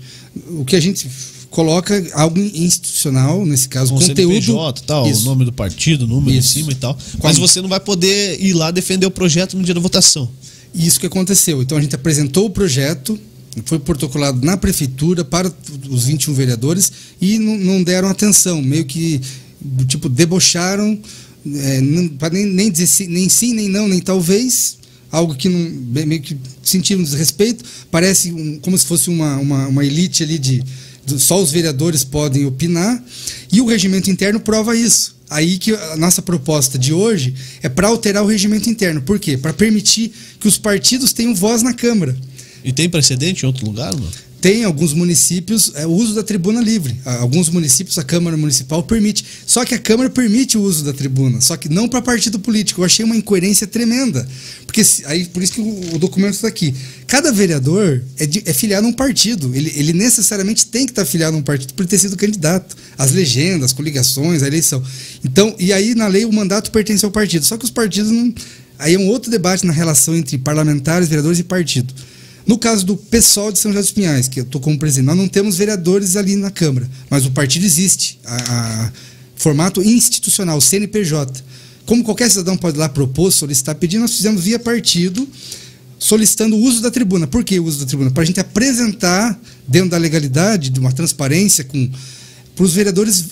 O 0.49 0.65
que 0.65 0.75
a 0.75 0.79
gente 0.79 1.07
coloca 1.55 2.05
algo 2.13 2.37
institucional, 2.37 3.45
nesse 3.45 3.69
caso, 3.69 3.93
Com 3.93 3.99
conteúdo. 3.99 4.33
CNPJ, 4.33 4.81
tal, 4.85 5.07
o 5.07 5.21
nome 5.21 5.45
do 5.45 5.53
partido, 5.53 6.05
número 6.05 6.37
Isso. 6.37 6.57
em 6.57 6.61
cima 6.61 6.71
e 6.73 6.75
tal. 6.75 6.97
Mas 7.23 7.37
você 7.37 7.61
não 7.61 7.69
vai 7.69 7.79
poder 7.79 8.41
ir 8.41 8.53
lá 8.53 8.71
defender 8.71 9.05
o 9.05 9.11
projeto 9.11 9.55
no 9.55 9.63
dia 9.63 9.73
da 9.73 9.79
votação. 9.79 10.29
Isso 10.73 10.99
que 10.99 11.05
aconteceu. 11.05 11.61
Então 11.61 11.77
a 11.77 11.81
gente 11.81 11.95
apresentou 11.95 12.47
o 12.47 12.49
projeto, 12.49 13.17
foi 13.63 13.79
protocolado 13.79 14.45
na 14.45 14.57
prefeitura 14.57 15.23
para 15.23 15.51
os 15.89 16.05
21 16.05 16.33
vereadores 16.33 16.91
e 17.21 17.39
não, 17.39 17.83
deram 17.83 18.09
atenção, 18.09 18.61
meio 18.61 18.85
que 18.85 19.21
tipo 19.87 20.09
debocharam, 20.09 20.99
é, 21.53 21.81
não, 21.81 22.11
nem, 22.31 22.45
nem 22.45 22.71
dizer 22.71 22.87
sim, 22.87 23.07
nem 23.07 23.29
sim, 23.29 23.53
nem 23.53 23.69
não, 23.69 23.87
nem 23.87 23.99
talvez, 23.99 24.77
algo 25.11 25.35
que 25.35 25.47
não, 25.47 25.59
meio 26.05 26.21
que 26.21 26.37
sentiram 26.63 27.01
desrespeito, 27.01 27.63
parece 27.89 28.31
um, 28.31 28.59
como 28.59 28.77
se 28.77 28.85
fosse 28.85 29.09
uma, 29.09 29.37
uma, 29.37 29.67
uma 29.67 29.85
elite 29.85 30.23
ali 30.23 30.37
de, 30.37 30.63
de, 31.05 31.19
só 31.19 31.41
os 31.41 31.51
vereadores 31.51 32.03
podem 32.03 32.45
opinar, 32.45 33.01
e 33.51 33.61
o 33.61 33.65
regimento 33.65 34.11
interno 34.11 34.39
prova 34.39 34.75
isso. 34.75 35.15
Aí 35.27 35.57
que 35.57 35.73
a 35.73 35.97
nossa 35.97 36.21
proposta 36.21 36.77
de 36.77 36.93
hoje 36.93 37.33
é 37.63 37.67
para 37.67 37.87
alterar 37.87 38.23
o 38.23 38.27
regimento 38.27 38.69
interno. 38.69 39.01
Por 39.01 39.19
quê? 39.19 39.35
Para 39.35 39.53
permitir 39.53 40.11
que 40.39 40.47
os 40.47 40.55
partidos 40.55 41.13
tenham 41.13 41.33
voz 41.33 41.63
na 41.63 41.73
Câmara. 41.73 42.15
E 42.65 42.73
tem 42.73 42.89
precedente 42.89 43.43
em 43.43 43.47
outro 43.47 43.63
lugar, 43.63 43.93
mano? 43.93 44.09
Tem 44.41 44.63
alguns 44.63 44.93
municípios 44.93 45.71
é, 45.75 45.87
o 45.87 45.91
uso 45.91 46.13
da 46.13 46.23
tribuna 46.23 46.61
livre. 46.61 46.95
Alguns 47.05 47.49
municípios 47.49 47.97
a 47.97 48.03
Câmara 48.03 48.35
Municipal 48.35 48.81
permite. 48.83 49.23
Só 49.45 49.63
que 49.63 49.73
a 49.73 49.79
Câmara 49.79 50.09
permite 50.09 50.57
o 50.57 50.61
uso 50.61 50.83
da 50.83 50.91
tribuna, 50.91 51.41
só 51.41 51.55
que 51.57 51.69
não 51.69 51.87
para 51.87 52.01
partido 52.01 52.39
político. 52.39 52.81
Eu 52.81 52.85
achei 52.85 53.05
uma 53.05 53.15
incoerência 53.15 53.65
tremenda. 53.65 54.27
Porque 54.65 54.83
aí 55.05 55.25
por 55.25 55.41
isso 55.41 55.53
que 55.53 55.61
o, 55.61 55.95
o 55.95 55.99
documento 55.99 56.33
está 56.33 56.47
aqui. 56.47 56.73
Cada 57.07 57.31
vereador 57.31 58.03
é, 58.17 58.25
de, 58.25 58.43
é 58.45 58.53
filiado 58.53 58.85
a 58.85 58.89
um 58.89 58.93
partido. 58.93 59.51
Ele, 59.55 59.71
ele 59.75 59.93
necessariamente 59.93 60.65
tem 60.65 60.85
que 60.85 60.91
estar 60.91 61.05
tá 61.05 61.09
filiado 61.09 61.35
a 61.35 61.39
um 61.39 61.43
partido 61.43 61.73
por 61.73 61.85
ter 61.85 61.97
sido 61.97 62.15
candidato. 62.17 62.75
As 62.97 63.11
legendas, 63.11 63.65
as 63.65 63.73
coligações, 63.73 64.43
a 64.43 64.47
eleição. 64.47 64.83
Então, 65.23 65.55
e 65.57 65.71
aí 65.71 65.95
na 65.95 66.07
lei 66.07 66.25
o 66.25 66.33
mandato 66.33 66.71
pertence 66.71 67.05
ao 67.05 67.11
partido. 67.11 67.45
Só 67.45 67.57
que 67.57 67.65
os 67.65 67.71
partidos 67.71 68.11
não. 68.11 68.33
Aí 68.77 68.93
é 68.95 68.99
um 68.99 69.07
outro 69.07 69.31
debate 69.31 69.65
na 69.65 69.73
relação 69.73 70.15
entre 70.15 70.37
parlamentares, 70.37 71.07
vereadores 71.07 71.39
e 71.39 71.43
partido. 71.43 71.93
No 72.45 72.57
caso 72.57 72.85
do 72.85 72.95
PSOL 72.95 73.51
de 73.51 73.59
São 73.59 73.71
José 73.71 73.81
dos 73.81 73.91
Pinhais, 73.91 74.27
que 74.27 74.39
eu 74.39 74.43
estou 74.43 74.61
como 74.61 74.77
presidente, 74.77 75.07
nós 75.07 75.17
não 75.17 75.27
temos 75.27 75.57
vereadores 75.57 76.15
ali 76.15 76.35
na 76.35 76.51
Câmara, 76.51 76.89
mas 77.09 77.25
o 77.25 77.31
partido 77.31 77.65
existe. 77.65 78.19
A, 78.23 78.35
a 78.85 78.91
formato 79.35 79.81
institucional, 79.81 80.61
CNPJ. 80.61 81.43
Como 81.85 82.03
qualquer 82.03 82.29
cidadão 82.29 82.57
pode 82.57 82.77
lá 82.77 82.87
propor, 82.89 83.31
solicitar, 83.31 83.75
pedir, 83.75 83.99
nós 83.99 84.15
fizemos 84.15 84.41
via 84.41 84.57
partido, 84.57 85.27
solicitando 85.99 86.55
o 86.55 86.59
uso 86.59 86.81
da 86.81 86.89
tribuna. 86.89 87.27
Por 87.27 87.43
que 87.43 87.59
o 87.59 87.65
uso 87.65 87.79
da 87.79 87.85
tribuna? 87.85 88.11
Para 88.11 88.23
a 88.23 88.25
gente 88.25 88.39
apresentar, 88.39 89.39
dentro 89.67 89.89
da 89.89 89.97
legalidade, 89.97 90.69
de 90.69 90.79
uma 90.79 90.91
transparência, 90.91 91.63
com 91.63 91.89
para 92.55 92.63
os 92.63 92.73
vereadores. 92.73 93.25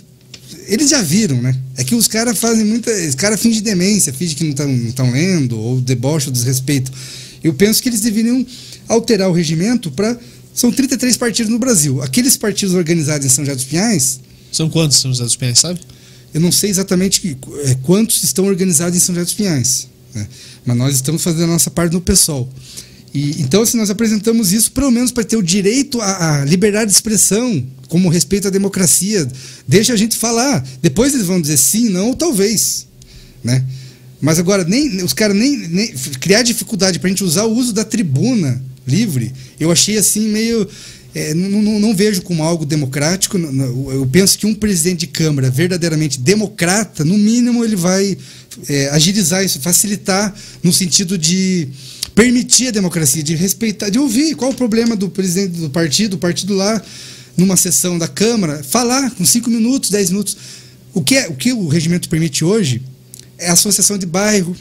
Eles 0.67 0.89
já 0.89 1.01
viram, 1.01 1.41
né? 1.41 1.57
É 1.77 1.83
que 1.83 1.95
os 1.95 2.07
caras 2.07 2.37
fazem 2.37 2.65
muita. 2.65 2.91
Os 2.91 3.15
caras 3.15 3.39
fingem 3.39 3.61
demência, 3.61 4.13
fingem 4.13 4.35
que 4.35 4.43
não 4.43 4.87
estão 4.89 5.11
lendo, 5.11 5.57
ou 5.57 5.81
deboche 5.81 6.27
ou 6.27 6.33
desrespeito. 6.33 6.91
Eu 7.43 7.53
penso 7.53 7.81
que 7.81 7.89
eles 7.89 8.01
deveriam 8.01 8.45
alterar 8.87 9.29
o 9.29 9.33
regimento 9.33 9.91
para. 9.91 10.17
São 10.53 10.71
33 10.71 11.17
partidos 11.17 11.51
no 11.51 11.57
Brasil. 11.57 12.01
Aqueles 12.01 12.37
partidos 12.37 12.75
organizados 12.75 13.25
em 13.25 13.29
São 13.29 13.43
José 13.43 13.55
dos 13.55 13.65
Pinhais. 13.65 14.19
São 14.51 14.69
quantos 14.69 14.97
São 14.97 15.11
José 15.11 15.23
dos 15.23 15.35
Pinhais, 15.35 15.59
sabe? 15.59 15.79
Eu 16.31 16.41
não 16.41 16.51
sei 16.51 16.69
exatamente 16.69 17.37
é, 17.65 17.75
quantos 17.81 18.23
estão 18.23 18.45
organizados 18.45 18.95
em 18.95 18.99
São 18.99 19.15
José 19.15 19.25
dos 19.25 19.33
Pinhais. 19.33 19.87
Né? 20.13 20.27
Mas 20.65 20.77
nós 20.77 20.95
estamos 20.95 21.23
fazendo 21.23 21.45
a 21.45 21.47
nossa 21.47 21.71
parte 21.71 21.93
no 21.93 22.01
PSOL. 22.01 22.47
E, 23.13 23.41
então, 23.41 23.61
assim, 23.61 23.77
nós 23.77 23.89
apresentamos 23.89 24.51
isso 24.51 24.71
pelo 24.71 24.89
menos 24.91 25.11
para 25.11 25.23
ter 25.23 25.37
o 25.37 25.43
direito 25.43 26.01
à, 26.01 26.41
à, 26.41 26.45
liberdade 26.45 26.87
de 26.87 26.95
expressão, 26.95 27.63
como 27.87 28.09
respeito 28.09 28.47
à 28.47 28.51
democracia. 28.51 29.27
Deixa 29.67 29.93
a 29.93 29.95
gente 29.95 30.17
falar. 30.17 30.65
Depois 30.81 31.13
eles 31.13 31.27
vão 31.27 31.39
dizer 31.39 31.57
sim, 31.57 31.89
não 31.89 32.07
ou 32.09 32.15
talvez. 32.15 32.87
Né? 33.43 33.63
Mas 34.19 34.39
agora, 34.39 34.63
nem, 34.63 35.03
os 35.03 35.13
caras 35.13 35.35
nem, 35.35 35.57
nem, 35.67 35.93
criar 36.19 36.41
dificuldade 36.41 36.97
para 36.97 37.07
a 37.07 37.09
gente 37.09 37.23
usar 37.23 37.43
o 37.43 37.53
uso 37.53 37.73
da 37.73 37.83
tribuna 37.83 38.63
livre, 38.87 39.31
eu 39.59 39.71
achei 39.71 39.97
assim 39.97 40.27
meio. 40.29 40.67
É, 41.15 41.31
não, 41.35 41.61
não, 41.61 41.79
não, 41.79 41.95
vejo 41.95 42.23
como 42.23 42.41
algo 42.41 42.65
democrático. 42.65 43.37
Eu 43.37 44.07
penso 44.11 44.37
que 44.37 44.47
um 44.47 44.53
presidente 44.55 45.01
de 45.01 45.07
Câmara 45.07 45.49
verdadeiramente 45.49 46.19
democrata, 46.19 47.05
no 47.05 47.15
mínimo, 47.17 47.63
ele 47.63 47.75
vai 47.75 48.17
é, 48.67 48.89
agilizar 48.89 49.43
isso, 49.43 49.59
facilitar 49.59 50.33
no 50.63 50.73
sentido 50.73 51.15
de 51.15 51.67
permitir 52.15 52.67
a 52.67 52.71
democracia, 52.71 53.21
de 53.21 53.35
respeitar, 53.35 53.89
de 53.89 53.99
ouvir 53.99 54.35
qual 54.35 54.51
o 54.51 54.55
problema 54.55 54.95
do 54.95 55.09
presidente 55.09 55.59
do 55.59 55.69
partido, 55.69 56.15
o 56.15 56.17
partido 56.17 56.53
lá, 56.53 56.81
numa 57.35 57.57
sessão 57.57 57.97
da 57.97 58.07
Câmara, 58.07 58.63
falar 58.63 59.11
com 59.11 59.25
cinco 59.25 59.49
minutos, 59.49 59.89
dez 59.89 60.09
minutos. 60.09 60.37
O 60.93 61.03
que, 61.03 61.15
é, 61.15 61.27
o 61.27 61.35
que 61.35 61.51
o 61.53 61.67
regimento 61.67 62.07
permite 62.07 62.45
hoje 62.45 62.81
é 63.37 63.49
a 63.49 63.53
associação 63.53 63.97
de 63.97 64.05
bairro, 64.05 64.55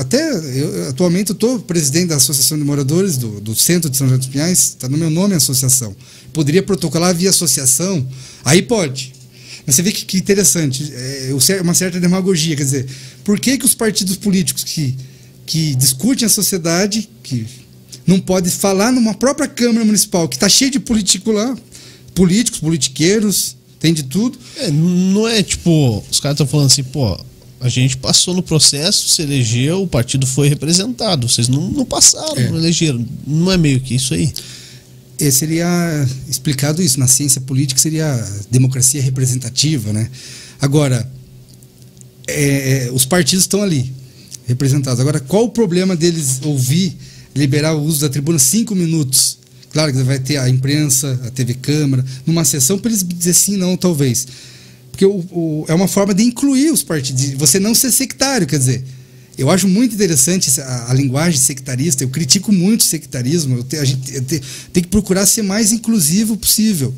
até 0.00 0.18
eu, 0.58 0.88
atualmente 0.88 1.28
eu 1.28 1.34
estou 1.34 1.58
presidente 1.58 2.06
da 2.06 2.16
Associação 2.16 2.56
de 2.56 2.64
Moradores 2.64 3.18
do, 3.18 3.38
do 3.38 3.54
Centro 3.54 3.90
de 3.90 3.98
São 3.98 4.06
João 4.08 4.18
dos 4.18 4.28
Pinhais, 4.28 4.58
está 4.58 4.88
no 4.88 4.96
meu 4.96 5.10
nome 5.10 5.34
a 5.34 5.36
associação. 5.36 5.94
Poderia 6.32 6.62
protocolar 6.62 7.14
via 7.14 7.28
associação, 7.28 8.08
aí 8.42 8.62
pode. 8.62 9.12
Mas 9.66 9.74
você 9.74 9.82
vê 9.82 9.92
que, 9.92 10.06
que 10.06 10.16
interessante, 10.16 10.90
é 10.94 11.60
uma 11.60 11.74
certa 11.74 12.00
demagogia, 12.00 12.56
quer 12.56 12.64
dizer, 12.64 12.86
por 13.22 13.38
que, 13.38 13.58
que 13.58 13.66
os 13.66 13.74
partidos 13.74 14.16
políticos 14.16 14.64
que, 14.64 14.96
que 15.44 15.74
discutem 15.74 16.24
a 16.24 16.30
sociedade, 16.30 17.06
que 17.22 17.46
não 18.06 18.18
podem 18.18 18.50
falar 18.50 18.90
numa 18.90 19.12
própria 19.12 19.46
Câmara 19.46 19.84
Municipal, 19.84 20.26
que 20.30 20.36
está 20.36 20.48
cheia 20.48 20.70
de 20.70 20.80
políticos 20.80 21.34
lá, 21.34 21.54
políticos, 22.14 22.58
politiqueiros, 22.58 23.54
tem 23.78 23.92
de 23.92 24.04
tudo. 24.04 24.38
É, 24.56 24.70
não 24.70 25.28
é 25.28 25.42
tipo, 25.42 26.02
os 26.10 26.20
caras 26.20 26.36
estão 26.36 26.46
falando 26.46 26.68
assim, 26.68 26.84
pô, 26.84 27.20
a 27.60 27.68
gente 27.68 27.98
passou 27.98 28.34
no 28.34 28.42
processo, 28.42 29.08
se 29.10 29.20
elegeu, 29.20 29.82
o 29.82 29.86
partido 29.86 30.26
foi 30.26 30.48
representado. 30.48 31.28
Vocês 31.28 31.46
não, 31.46 31.70
não 31.70 31.84
passaram, 31.84 32.36
é. 32.36 32.48
não 32.48 32.56
elegeram. 32.56 33.06
Não 33.26 33.52
é 33.52 33.58
meio 33.58 33.80
que 33.80 33.94
isso 33.94 34.14
aí? 34.14 34.32
É, 35.18 35.30
seria 35.30 35.68
explicado 36.26 36.80
isso. 36.82 36.98
Na 36.98 37.06
ciência 37.06 37.40
política 37.42 37.78
seria 37.78 38.16
democracia 38.50 39.02
representativa, 39.02 39.92
né? 39.92 40.08
Agora, 40.58 41.06
é, 42.26 42.86
é, 42.86 42.92
os 42.92 43.04
partidos 43.04 43.44
estão 43.44 43.62
ali, 43.62 43.92
representados. 44.46 44.98
Agora, 44.98 45.20
qual 45.20 45.44
o 45.44 45.50
problema 45.50 45.94
deles 45.94 46.40
ouvir, 46.42 46.96
liberar 47.34 47.74
o 47.74 47.82
uso 47.82 48.00
da 48.00 48.08
tribuna 48.08 48.38
cinco 48.38 48.74
minutos? 48.74 49.38
Claro 49.70 49.92
que 49.92 50.02
vai 50.02 50.18
ter 50.18 50.38
a 50.38 50.48
imprensa, 50.48 51.20
a 51.26 51.30
TV 51.30 51.54
Câmara, 51.54 52.04
numa 52.26 52.44
sessão 52.44 52.78
para 52.78 52.90
eles 52.90 53.04
dizer 53.06 53.34
sim, 53.34 53.56
não, 53.58 53.76
talvez. 53.76 54.26
Porque 55.00 55.06
o, 55.06 55.24
o, 55.30 55.64
é 55.66 55.72
uma 55.72 55.88
forma 55.88 56.12
de 56.12 56.22
incluir 56.22 56.70
os 56.70 56.82
partidos, 56.82 57.30
você 57.30 57.58
não 57.58 57.74
ser 57.74 57.90
sectário, 57.90 58.46
quer 58.46 58.58
dizer. 58.58 58.84
Eu 59.38 59.48
acho 59.48 59.66
muito 59.66 59.94
interessante 59.94 60.60
a, 60.60 60.90
a 60.90 60.94
linguagem 60.94 61.40
sectarista, 61.40 62.04
eu 62.04 62.10
critico 62.10 62.52
muito 62.52 62.82
o 62.82 62.84
sectarismo, 62.84 63.62
te, 63.64 63.76
a 63.76 63.84
gente 63.86 64.20
te, 64.20 64.42
tem 64.70 64.82
que 64.82 64.90
procurar 64.90 65.24
ser 65.24 65.40
mais 65.40 65.72
inclusivo 65.72 66.36
possível. 66.36 66.94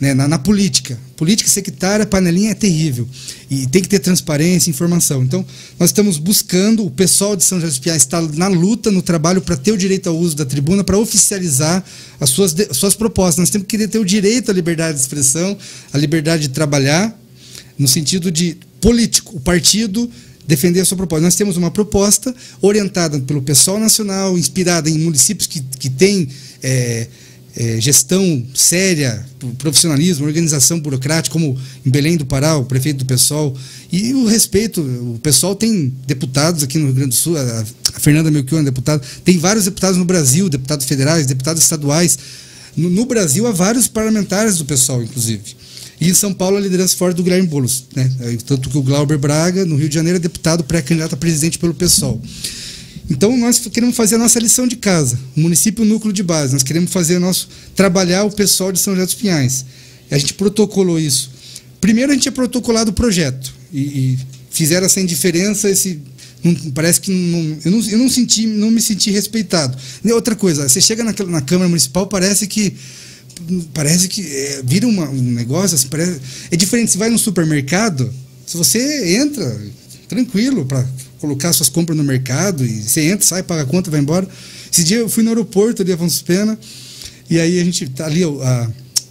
Né, 0.00 0.14
na, 0.14 0.26
na, 0.26 0.38
política. 0.38 0.98
Política 1.14 1.50
sectária, 1.50 2.06
panelinha 2.06 2.52
é 2.52 2.54
terrível. 2.54 3.06
E 3.50 3.66
tem 3.66 3.82
que 3.82 3.88
ter 3.88 3.98
transparência, 3.98 4.70
informação. 4.70 5.22
Então, 5.22 5.44
nós 5.78 5.90
estamos 5.90 6.16
buscando, 6.16 6.86
o 6.86 6.90
pessoal 6.90 7.36
de 7.36 7.44
São 7.44 7.60
José 7.60 7.68
dos 7.68 7.78
Pinhais 7.78 8.02
está 8.02 8.22
na 8.22 8.48
luta, 8.48 8.90
no 8.90 9.02
trabalho 9.02 9.42
para 9.42 9.58
ter 9.58 9.72
o 9.72 9.76
direito 9.76 10.08
ao 10.08 10.16
uso 10.16 10.34
da 10.34 10.46
tribuna, 10.46 10.82
para 10.82 10.96
oficializar 10.96 11.84
as 12.18 12.30
suas, 12.30 12.58
as 12.58 12.78
suas 12.78 12.94
propostas. 12.94 13.36
Nós 13.36 13.50
temos 13.50 13.66
que 13.66 13.86
ter 13.86 13.98
o 13.98 14.04
direito 14.04 14.50
à 14.50 14.54
liberdade 14.54 14.96
de 14.96 15.02
expressão, 15.02 15.54
à 15.92 15.98
liberdade 15.98 16.44
de 16.44 16.48
trabalhar, 16.48 17.14
no 17.80 17.88
sentido 17.88 18.30
de 18.30 18.56
político, 18.80 19.36
o 19.36 19.40
partido 19.40 20.08
defender 20.46 20.80
a 20.80 20.84
sua 20.84 20.96
proposta. 20.96 21.24
Nós 21.24 21.34
temos 21.34 21.56
uma 21.56 21.70
proposta 21.70 22.34
orientada 22.60 23.18
pelo 23.20 23.40
pessoal 23.40 23.80
nacional, 23.80 24.36
inspirada 24.36 24.90
em 24.90 24.98
municípios 24.98 25.46
que, 25.46 25.60
que 25.60 25.88
têm. 25.90 26.28
É, 26.62 27.08
é, 27.56 27.80
gestão 27.80 28.46
séria, 28.54 29.26
profissionalismo, 29.58 30.24
organização 30.24 30.78
burocrática, 30.78 31.32
como 31.32 31.58
em 31.84 31.90
Belém 31.90 32.16
do 32.16 32.24
Pará, 32.24 32.56
o 32.56 32.64
prefeito 32.64 32.98
do 32.98 33.04
PSOL. 33.04 33.56
E 33.90 34.14
o 34.14 34.26
respeito, 34.26 34.80
o 34.80 35.18
PSOL 35.20 35.56
tem 35.56 35.92
deputados 36.06 36.62
aqui 36.62 36.78
no 36.78 36.86
Rio 36.86 36.94
Grande 36.94 37.10
do 37.10 37.16
Sul, 37.16 37.36
a, 37.36 37.64
a 37.94 38.00
Fernanda 38.00 38.30
Melchior 38.30 38.60
é 38.60 38.64
deputada, 38.64 39.02
tem 39.24 39.36
vários 39.36 39.64
deputados 39.64 39.98
no 39.98 40.04
Brasil, 40.04 40.48
deputados 40.48 40.86
federais, 40.86 41.26
deputados 41.26 41.60
estaduais. 41.60 42.18
No, 42.76 42.88
no, 42.88 43.04
Brasil 43.04 43.46
há 43.46 43.50
vários 43.50 43.88
parlamentares 43.88 44.56
do 44.56 44.64
PSOL, 44.64 45.02
inclusive. 45.02 45.42
E 46.00 46.08
em 46.08 46.14
São 46.14 46.32
Paulo 46.32 46.56
a 46.56 46.60
liderança 46.60 46.96
forte 46.96 47.16
do 47.16 47.22
Guilherme 47.22 47.46
Boulos. 47.46 47.84
Né? 47.94 48.10
Tanto 48.46 48.70
que 48.70 48.78
o 48.78 48.82
Glauber 48.82 49.18
Braga, 49.18 49.66
no 49.66 49.76
Rio 49.76 49.88
de 49.88 49.94
Janeiro, 49.94 50.16
é 50.16 50.20
deputado 50.20 50.64
pré-candidato 50.64 51.14
a 51.14 51.16
presidente 51.16 51.58
pelo 51.58 51.74
PSOL. 51.74 52.20
Então 53.10 53.36
nós 53.36 53.58
queremos 53.58 53.96
fazer 53.96 54.14
a 54.14 54.18
nossa 54.18 54.38
lição 54.38 54.66
de 54.66 54.76
casa, 54.76 55.18
o 55.36 55.40
município 55.40 55.84
núcleo 55.84 56.12
de 56.12 56.22
base. 56.22 56.52
Nós 56.52 56.62
queremos 56.62 56.92
fazer 56.92 57.18
nosso 57.18 57.48
trabalhar 57.74 58.24
o 58.24 58.30
pessoal 58.30 58.72
de 58.72 58.78
São 58.78 58.94
José 58.94 59.04
dos 59.04 59.14
Pinhais. 59.14 59.66
A 60.10 60.16
gente 60.16 60.34
protocolou 60.34 60.98
isso. 60.98 61.30
Primeiro 61.80 62.12
a 62.12 62.14
gente 62.14 62.22
tinha 62.22 62.32
protocolado 62.32 62.90
o 62.90 62.94
projeto 62.94 63.52
e, 63.72 63.80
e 63.80 64.18
fizeram 64.50 64.86
essa 64.86 65.00
indiferença, 65.00 65.68
esse 65.68 66.00
não, 66.42 66.54
parece 66.72 67.00
que 67.00 67.10
não, 67.10 67.58
eu, 67.64 67.70
não, 67.70 67.90
eu 67.90 67.98
não 67.98 68.08
senti, 68.08 68.46
não 68.46 68.70
me 68.70 68.80
senti 68.80 69.10
respeitado. 69.10 69.76
E 70.04 70.12
outra 70.12 70.34
coisa, 70.34 70.68
você 70.68 70.80
chega 70.80 71.04
na, 71.04 71.12
na 71.26 71.40
Câmara 71.40 71.68
Municipal, 71.68 72.06
parece 72.06 72.46
que 72.46 72.74
parece 73.74 74.08
que 74.08 74.22
é, 74.22 74.62
vira 74.64 74.86
uma, 74.86 75.08
um 75.08 75.22
negócio 75.22 75.74
assim, 75.74 75.88
parece, 75.88 76.20
é 76.50 76.56
diferente. 76.56 76.92
Você 76.92 76.98
vai 76.98 77.10
no 77.10 77.18
supermercado, 77.18 78.12
se 78.46 78.56
você 78.56 79.16
entra 79.16 79.60
tranquilo 80.08 80.64
para 80.64 80.84
colocar 81.18 81.52
suas 81.52 81.68
compras 81.68 81.96
no 81.96 82.02
mercado 82.02 82.64
e 82.64 82.82
você 82.82 83.02
entra, 83.02 83.26
sai, 83.26 83.42
paga 83.42 83.62
a 83.62 83.66
conta, 83.66 83.90
vai 83.90 84.00
embora. 84.00 84.28
Esse 84.72 84.82
dia 84.84 84.98
eu 84.98 85.08
fui 85.08 85.22
no 85.22 85.30
aeroporto 85.30 85.82
ali, 85.82 85.92
Afonso 85.92 86.24
Pena, 86.24 86.58
e 87.28 87.38
aí 87.38 87.60
a 87.60 87.64
gente 87.64 87.88
tá 87.90 88.06
ali, 88.06 88.24
a, 88.24 88.70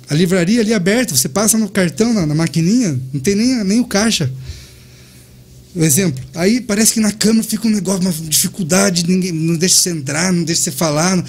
a 0.09 0.15
livraria 0.15 0.61
ali 0.61 0.73
aberta, 0.73 1.15
você 1.15 1.29
passa 1.29 1.57
no 1.57 1.69
cartão, 1.69 2.13
na, 2.13 2.25
na 2.25 2.35
maquininha, 2.35 2.99
não 3.13 3.21
tem 3.21 3.35
nem, 3.35 3.63
nem 3.63 3.79
o 3.79 3.85
caixa. 3.85 4.31
Exemplo. 5.83 6.23
Aí 6.35 6.61
parece 6.61 6.93
que 6.93 6.99
na 6.99 7.11
câmera 7.11 7.47
fica 7.47 7.67
um 7.67 7.71
negócio, 7.71 8.01
uma 8.01 8.11
dificuldade, 8.11 9.07
ninguém 9.07 9.31
não 9.31 9.55
deixa 9.55 9.75
você 9.75 9.89
entrar, 9.91 10.33
não 10.33 10.43
deixa 10.43 10.63
você 10.63 10.71
falar. 10.71 11.23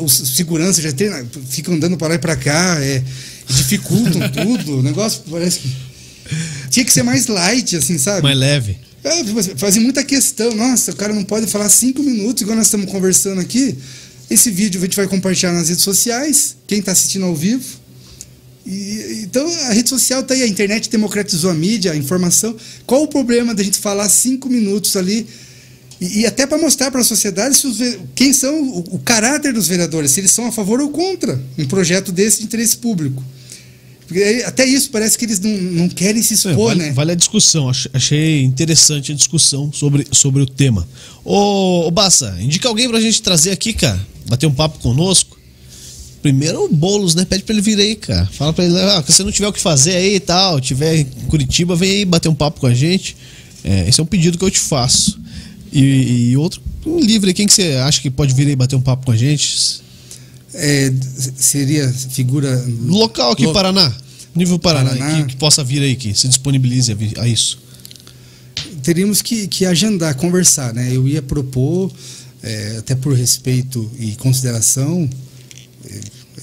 Os 0.00 0.12
segurança 0.34 0.80
já 0.80 0.92
tem, 0.92 1.10
ficam 1.48 1.74
andando 1.74 1.96
para 1.96 2.08
lá 2.08 2.14
e 2.14 2.18
para 2.18 2.36
cá, 2.36 2.78
é, 2.80 3.02
dificultam 3.48 4.22
tudo. 4.32 4.78
O 4.78 4.82
negócio 4.82 5.22
parece 5.30 5.60
que. 5.60 5.68
Tinha 6.70 6.84
que 6.84 6.92
ser 6.92 7.02
mais 7.02 7.26
light, 7.26 7.76
assim, 7.76 7.98
sabe? 7.98 8.22
Mais 8.22 8.38
leve. 8.38 8.78
É, 9.02 9.24
fazia 9.56 9.82
muita 9.82 10.04
questão. 10.04 10.54
Nossa, 10.54 10.92
o 10.92 10.96
cara 10.96 11.12
não 11.12 11.24
pode 11.24 11.46
falar 11.46 11.68
cinco 11.68 12.02
minutos, 12.02 12.42
igual 12.42 12.56
nós 12.56 12.66
estamos 12.66 12.90
conversando 12.90 13.40
aqui. 13.40 13.76
Esse 14.30 14.50
vídeo 14.50 14.80
a 14.80 14.84
gente 14.84 14.96
vai 14.96 15.08
compartilhar 15.08 15.52
nas 15.52 15.68
redes 15.68 15.82
sociais. 15.82 16.56
Quem 16.66 16.78
está 16.78 16.92
assistindo 16.92 17.24
ao 17.24 17.34
vivo. 17.34 17.79
E, 18.70 19.22
então 19.24 19.44
a 19.64 19.72
rede 19.72 19.88
social 19.88 20.20
está 20.20 20.32
aí, 20.32 20.42
a 20.42 20.46
internet 20.46 20.88
democratizou 20.88 21.50
a 21.50 21.54
mídia, 21.54 21.90
a 21.90 21.96
informação. 21.96 22.54
Qual 22.86 23.02
o 23.02 23.08
problema 23.08 23.52
da 23.52 23.64
gente 23.64 23.78
falar 23.78 24.08
cinco 24.08 24.48
minutos 24.48 24.96
ali? 24.96 25.26
E, 26.00 26.20
e 26.20 26.26
até 26.26 26.46
para 26.46 26.56
mostrar 26.56 26.90
para 26.92 27.00
a 27.00 27.04
sociedade 27.04 27.56
os, 27.66 27.78
quem 28.14 28.32
são 28.32 28.62
o, 28.62 28.78
o 28.92 28.98
caráter 29.00 29.52
dos 29.52 29.66
vereadores, 29.66 30.12
se 30.12 30.20
eles 30.20 30.30
são 30.30 30.46
a 30.46 30.52
favor 30.52 30.80
ou 30.80 30.90
contra 30.90 31.42
um 31.58 31.66
projeto 31.66 32.12
desse 32.12 32.38
de 32.38 32.44
interesse 32.44 32.76
público. 32.76 33.22
Porque 34.06 34.42
até 34.44 34.64
isso 34.64 34.90
parece 34.90 35.16
que 35.16 35.24
eles 35.24 35.38
não, 35.38 35.50
não 35.50 35.88
querem 35.88 36.22
se 36.22 36.34
expor, 36.34 36.52
é, 36.52 36.56
vale, 36.56 36.80
né? 36.80 36.92
Vale 36.92 37.12
a 37.12 37.14
discussão. 37.14 37.70
Achei 37.92 38.42
interessante 38.42 39.12
a 39.12 39.14
discussão 39.14 39.72
sobre, 39.72 40.06
sobre 40.12 40.42
o 40.42 40.46
tema. 40.46 40.88
Ô, 41.24 41.86
ô 41.86 41.90
Bassa, 41.90 42.36
indica 42.40 42.68
alguém 42.68 42.88
pra 42.88 43.00
gente 43.00 43.22
trazer 43.22 43.50
aqui, 43.50 43.72
cara. 43.72 44.04
Bater 44.28 44.46
um 44.46 44.54
papo 44.54 44.78
conosco. 44.80 45.39
Primeiro 46.22 46.64
o 46.64 46.68
Boulos, 46.68 47.14
né? 47.14 47.24
Pede 47.24 47.42
pra 47.44 47.54
ele 47.54 47.62
vir 47.62 47.78
aí, 47.78 47.96
cara. 47.96 48.26
Fala 48.32 48.52
pra 48.52 48.64
ele, 48.64 48.78
ah, 48.78 49.02
se 49.06 49.12
você 49.12 49.22
não 49.22 49.32
tiver 49.32 49.48
o 49.48 49.52
que 49.52 49.60
fazer 49.60 49.94
aí 49.94 50.16
e 50.16 50.20
tal, 50.20 50.60
tiver 50.60 50.96
em 50.96 51.04
Curitiba, 51.28 51.74
vem 51.74 51.90
aí 51.90 52.04
bater 52.04 52.28
um 52.28 52.34
papo 52.34 52.60
com 52.60 52.66
a 52.66 52.74
gente. 52.74 53.16
É, 53.64 53.88
esse 53.88 54.00
é 54.00 54.02
um 54.02 54.06
pedido 54.06 54.36
que 54.36 54.44
eu 54.44 54.50
te 54.50 54.58
faço. 54.58 55.18
E, 55.72 56.30
e 56.30 56.36
outro, 56.36 56.60
um 56.84 57.00
livre, 57.00 57.32
quem 57.32 57.46
que 57.46 57.52
você 57.52 57.74
acha 57.74 58.00
que 58.00 58.10
pode 58.10 58.34
vir 58.34 58.48
aí 58.48 58.56
bater 58.56 58.76
um 58.76 58.80
papo 58.80 59.06
com 59.06 59.12
a 59.12 59.16
gente? 59.16 59.80
é, 60.54 60.92
seria 61.36 61.88
figura. 61.88 62.64
Local 62.84 63.32
aqui, 63.32 63.46
Lo... 63.46 63.52
Paraná. 63.52 63.92
Nível 64.34 64.58
Paraná, 64.58 64.90
Paraná. 64.90 65.22
Que, 65.22 65.28
que, 65.28 65.36
possa 65.36 65.64
vir 65.64 65.82
aí, 65.82 65.96
que 65.96 66.14
se 66.14 66.28
disponibilize 66.28 66.92
a, 66.92 67.22
a 67.22 67.28
isso. 67.28 67.58
Teríamos 68.82 69.22
que, 69.22 69.46
que, 69.48 69.66
agendar, 69.66 70.14
conversar, 70.14 70.72
né? 70.72 70.88
Eu 70.92 71.06
ia 71.06 71.20
propor, 71.20 71.90
é, 72.42 72.76
até 72.78 72.94
por 72.94 73.14
respeito 73.14 73.90
e 73.98 74.12
consideração. 74.16 75.08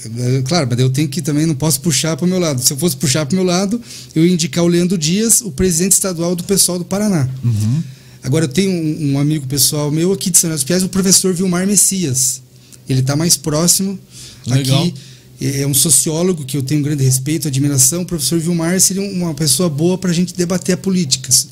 É, 0.06 0.38
é, 0.38 0.42
claro, 0.42 0.68
mas 0.70 0.80
eu 0.80 0.90
tenho 0.90 1.08
que 1.08 1.22
também 1.22 1.46
não 1.46 1.56
posso 1.56 1.82
puxar 1.82 2.16
para 2.16 2.26
o 2.26 2.28
meu 2.28 2.40
lado. 2.40 2.62
Se 2.62 2.72
eu 2.72 2.78
fosse 2.78 2.96
puxar 2.96 3.26
para 3.26 3.34
o 3.34 3.36
meu 3.38 3.46
lado, 3.46 3.82
eu 4.16 4.26
ia 4.26 4.32
indicar 4.32 4.64
o 4.64 4.68
Leandro 4.68 4.98
Dias, 4.98 5.42
o 5.42 5.52
presidente 5.52 5.94
estadual 5.94 6.36
do 6.36 6.44
pessoal 6.44 6.78
do 6.78 6.86
Paraná. 6.86 7.28
Uhum. 7.44 7.84
Agora, 8.24 8.46
eu 8.46 8.50
tenho 8.50 8.72
um, 8.72 9.14
um, 9.14 9.20
amigo 9.20 9.48
pessoal 9.48 9.90
meu 9.90 10.12
aqui 10.12 10.30
de 10.30 10.38
São 10.38 10.50
José 10.50 10.58
dos 10.58 10.64
Piais, 10.64 10.84
o 10.84 10.90
professor 10.90 11.34
Vilmar 11.34 11.66
Messias. 11.66 12.42
Ele 12.88 13.00
está 13.00 13.16
mais 13.16 13.38
próximo 13.38 13.98
Legal. 14.46 14.84
aqui. 14.84 14.94
É 15.40 15.68
um 15.68 15.74
sociólogo 15.74 16.44
que 16.44 16.58
eu 16.58 16.64
tenho 16.64 16.80
um 16.80 16.84
grande 16.84 17.04
respeito, 17.04 17.48
admiração. 17.48 18.02
O 18.02 18.06
professor 18.06 18.40
Vilmar 18.40 18.80
seria 18.82 19.04
uma 19.04 19.34
pessoa 19.36 19.70
boa 19.70 19.98
para 19.98 20.10
a 20.10 20.14
gente 20.14 20.34
debater 20.34 20.74
a 20.74 20.78
políticas. 20.78 21.50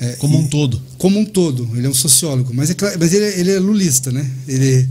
É, 0.00 0.12
como 0.16 0.36
um 0.36 0.48
todo. 0.48 0.82
Como 0.98 1.18
um 1.20 1.24
todo. 1.24 1.68
Ele 1.74 1.86
é 1.86 1.90
um 1.90 1.94
sociólogo. 1.94 2.52
Mas, 2.52 2.70
é, 2.70 2.74
mas 2.98 3.12
ele, 3.12 3.24
é, 3.24 3.40
ele 3.40 3.50
é 3.52 3.58
lulista, 3.58 4.10
né? 4.10 4.28
Ele, 4.48 4.88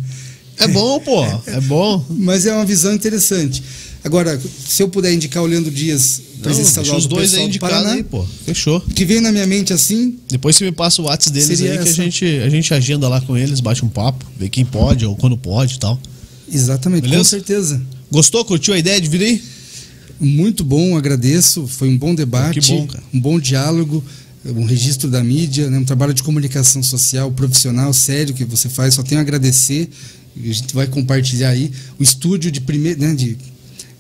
é 0.60 0.68
bom, 0.68 1.00
pô. 1.00 1.24
É 1.48 1.62
bom. 1.62 2.06
Mas 2.10 2.46
é 2.46 2.54
uma 2.54 2.66
visão 2.66 2.94
interessante. 2.94 3.64
Agora, 4.04 4.40
se 4.68 4.84
eu 4.84 4.90
puder 4.90 5.14
indicar 5.14 5.42
o 5.42 5.46
Leandro 5.46 5.72
Dias, 5.72 6.22
presidente 6.42 6.68
estadual 6.68 6.98
os 6.98 7.08
dois 7.08 7.34
aí 7.34 7.46
indicados 7.46 7.88
aí, 7.88 8.04
pô. 8.04 8.26
Fechou. 8.46 8.82
Que 8.82 9.06
vem 9.06 9.22
na 9.22 9.32
minha 9.32 9.48
mente 9.48 9.72
assim. 9.72 10.18
Depois 10.30 10.56
você 10.56 10.66
me 10.66 10.72
passa 10.74 11.02
o 11.02 11.06
WhatsApp 11.06 11.34
deles 11.34 11.62
aí 11.62 11.68
essa. 11.70 11.84
que 11.84 11.90
a 11.90 12.04
gente, 12.04 12.26
a 12.26 12.50
gente 12.50 12.74
agenda 12.74 13.08
lá 13.08 13.22
com 13.22 13.38
eles, 13.38 13.62
bate 13.62 13.84
um 13.86 13.90
papo, 13.90 14.26
vê 14.38 14.50
quem 14.50 14.66
pode 14.66 15.06
ou 15.06 15.16
quando 15.16 15.38
pode 15.38 15.76
e 15.76 15.80
tal. 15.80 15.98
Exatamente, 16.52 17.04
Beleza? 17.04 17.20
com 17.20 17.24
certeza. 17.24 17.82
Gostou? 18.12 18.44
Curtiu 18.44 18.74
a 18.74 18.78
ideia 18.78 19.00
de 19.00 19.08
vir 19.08 19.22
aí? 19.24 19.44
Muito 20.20 20.64
bom, 20.64 20.98
agradeço. 20.98 21.66
Foi 21.66 21.88
um 21.88 21.98
bom 21.98 22.14
debate, 22.14 22.60
que 22.60 22.68
bom, 22.74 22.88
cara. 22.88 23.04
um 23.14 23.20
bom 23.20 23.40
diálogo, 23.40 24.04
um 24.46 24.66
registro 24.66 25.10
da 25.10 25.24
mídia, 25.24 25.70
né? 25.70 25.78
um 25.78 25.86
trabalho 25.86 26.14
de 26.14 26.22
comunicação 26.22 26.84
social 26.84 27.32
profissional 27.32 27.92
sério 27.94 28.34
que 28.34 28.44
você 28.44 28.68
faz. 28.68 28.94
Só 28.94 29.04
tenho 29.04 29.20
a 29.20 29.22
agradecer. 29.22 29.90
A 30.36 30.46
gente 30.46 30.74
vai 30.74 30.88
compartilhar 30.88 31.50
aí 31.50 31.72
o 32.00 32.04
estúdio 32.04 32.52
de 32.52 32.62
primeiro, 32.62 33.00
né? 33.00 33.14
De 33.14 33.38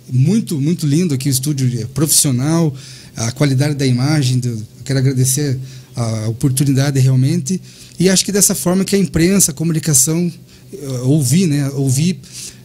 muito 0.09 0.59
muito 0.59 0.85
lindo 0.85 1.13
aqui 1.13 1.29
o 1.29 1.31
estúdio 1.31 1.87
profissional, 1.89 2.75
a 3.15 3.31
qualidade 3.31 3.75
da 3.75 3.85
imagem. 3.85 4.39
Do, 4.39 4.65
quero 4.83 4.99
agradecer 4.99 5.59
a 5.95 6.27
oportunidade 6.27 6.99
realmente 6.99 7.61
e 7.99 8.09
acho 8.09 8.25
que 8.25 8.31
dessa 8.31 8.55
forma 8.55 8.83
que 8.83 8.95
a 8.95 8.99
imprensa, 8.99 9.51
a 9.51 9.53
comunicação 9.53 10.31
uh, 10.73 11.07
ouvir, 11.07 11.47
né? 11.47 11.69
Ouvir 11.69 12.19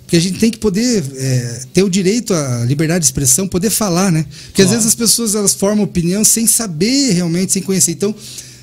porque 0.09 0.16
a 0.16 0.20
gente 0.20 0.39
tem 0.39 0.51
que 0.51 0.57
poder 0.57 1.05
é, 1.16 1.61
ter 1.70 1.82
o 1.82 1.90
direito 1.90 2.32
à 2.32 2.65
liberdade 2.65 3.01
de 3.01 3.05
expressão, 3.09 3.47
poder 3.47 3.69
falar, 3.69 4.11
né? 4.11 4.24
Porque 4.47 4.62
claro. 4.62 4.70
às 4.70 4.70
vezes 4.70 4.86
as 4.86 4.95
pessoas 4.95 5.35
elas 5.35 5.53
formam 5.53 5.85
opinião 5.85 6.24
sem 6.24 6.47
saber 6.47 7.12
realmente, 7.12 7.53
sem 7.53 7.61
conhecer. 7.61 7.90
Então, 7.90 8.15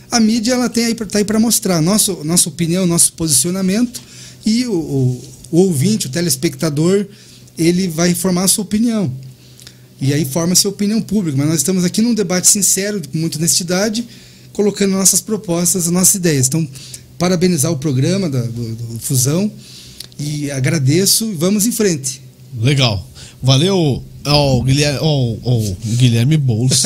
a 0.09 0.19
mídia 0.19 0.53
ela 0.53 0.67
tem 0.69 0.85
aí 0.85 0.95
tá 0.95 1.19
aí 1.19 1.23
para 1.23 1.39
mostrar 1.39 1.79
nosso 1.83 2.23
nossa 2.23 2.49
opinião, 2.49 2.87
nosso 2.87 3.13
posicionamento 3.13 4.01
e 4.45 4.65
o, 4.65 4.73
o, 4.73 5.23
o, 5.51 5.57
ouvinte, 5.61 6.07
o 6.07 6.09
telespectador, 6.09 7.05
ele 7.57 7.87
vai 7.87 8.13
formar 8.13 8.43
a 8.43 8.47
sua 8.47 8.63
opinião. 8.63 9.11
E 9.99 10.13
aí 10.13 10.25
forma-se 10.25 10.67
a 10.67 10.69
opinião 10.69 11.01
pública. 11.01 11.37
Mas 11.37 11.47
nós 11.47 11.57
estamos 11.57 11.83
aqui 11.83 12.01
num 12.01 12.13
debate 12.13 12.47
sincero, 12.47 13.01
com 13.11 13.17
muita 13.17 13.37
honestidade, 13.37 14.05
colocando 14.53 14.91
nossas 14.91 15.21
propostas, 15.21 15.87
nossas 15.87 16.15
ideias. 16.15 16.47
Então, 16.47 16.67
parabenizar 17.17 17.71
o 17.71 17.77
programa 17.77 18.29
da, 18.29 18.41
do, 18.41 18.75
do 18.75 18.99
Fusão 18.99 19.51
e 20.19 20.51
agradeço 20.51 21.31
e 21.31 21.35
vamos 21.35 21.65
em 21.65 21.71
frente. 21.71 22.21
Legal. 22.59 23.09
Valeu 23.41 24.03
Ó, 24.25 24.57
oh, 24.57 24.63
Guilherme, 24.63 24.99
oh, 25.01 25.37
oh, 25.43 25.75
Guilherme 25.85 26.37
Boulos. 26.37 26.81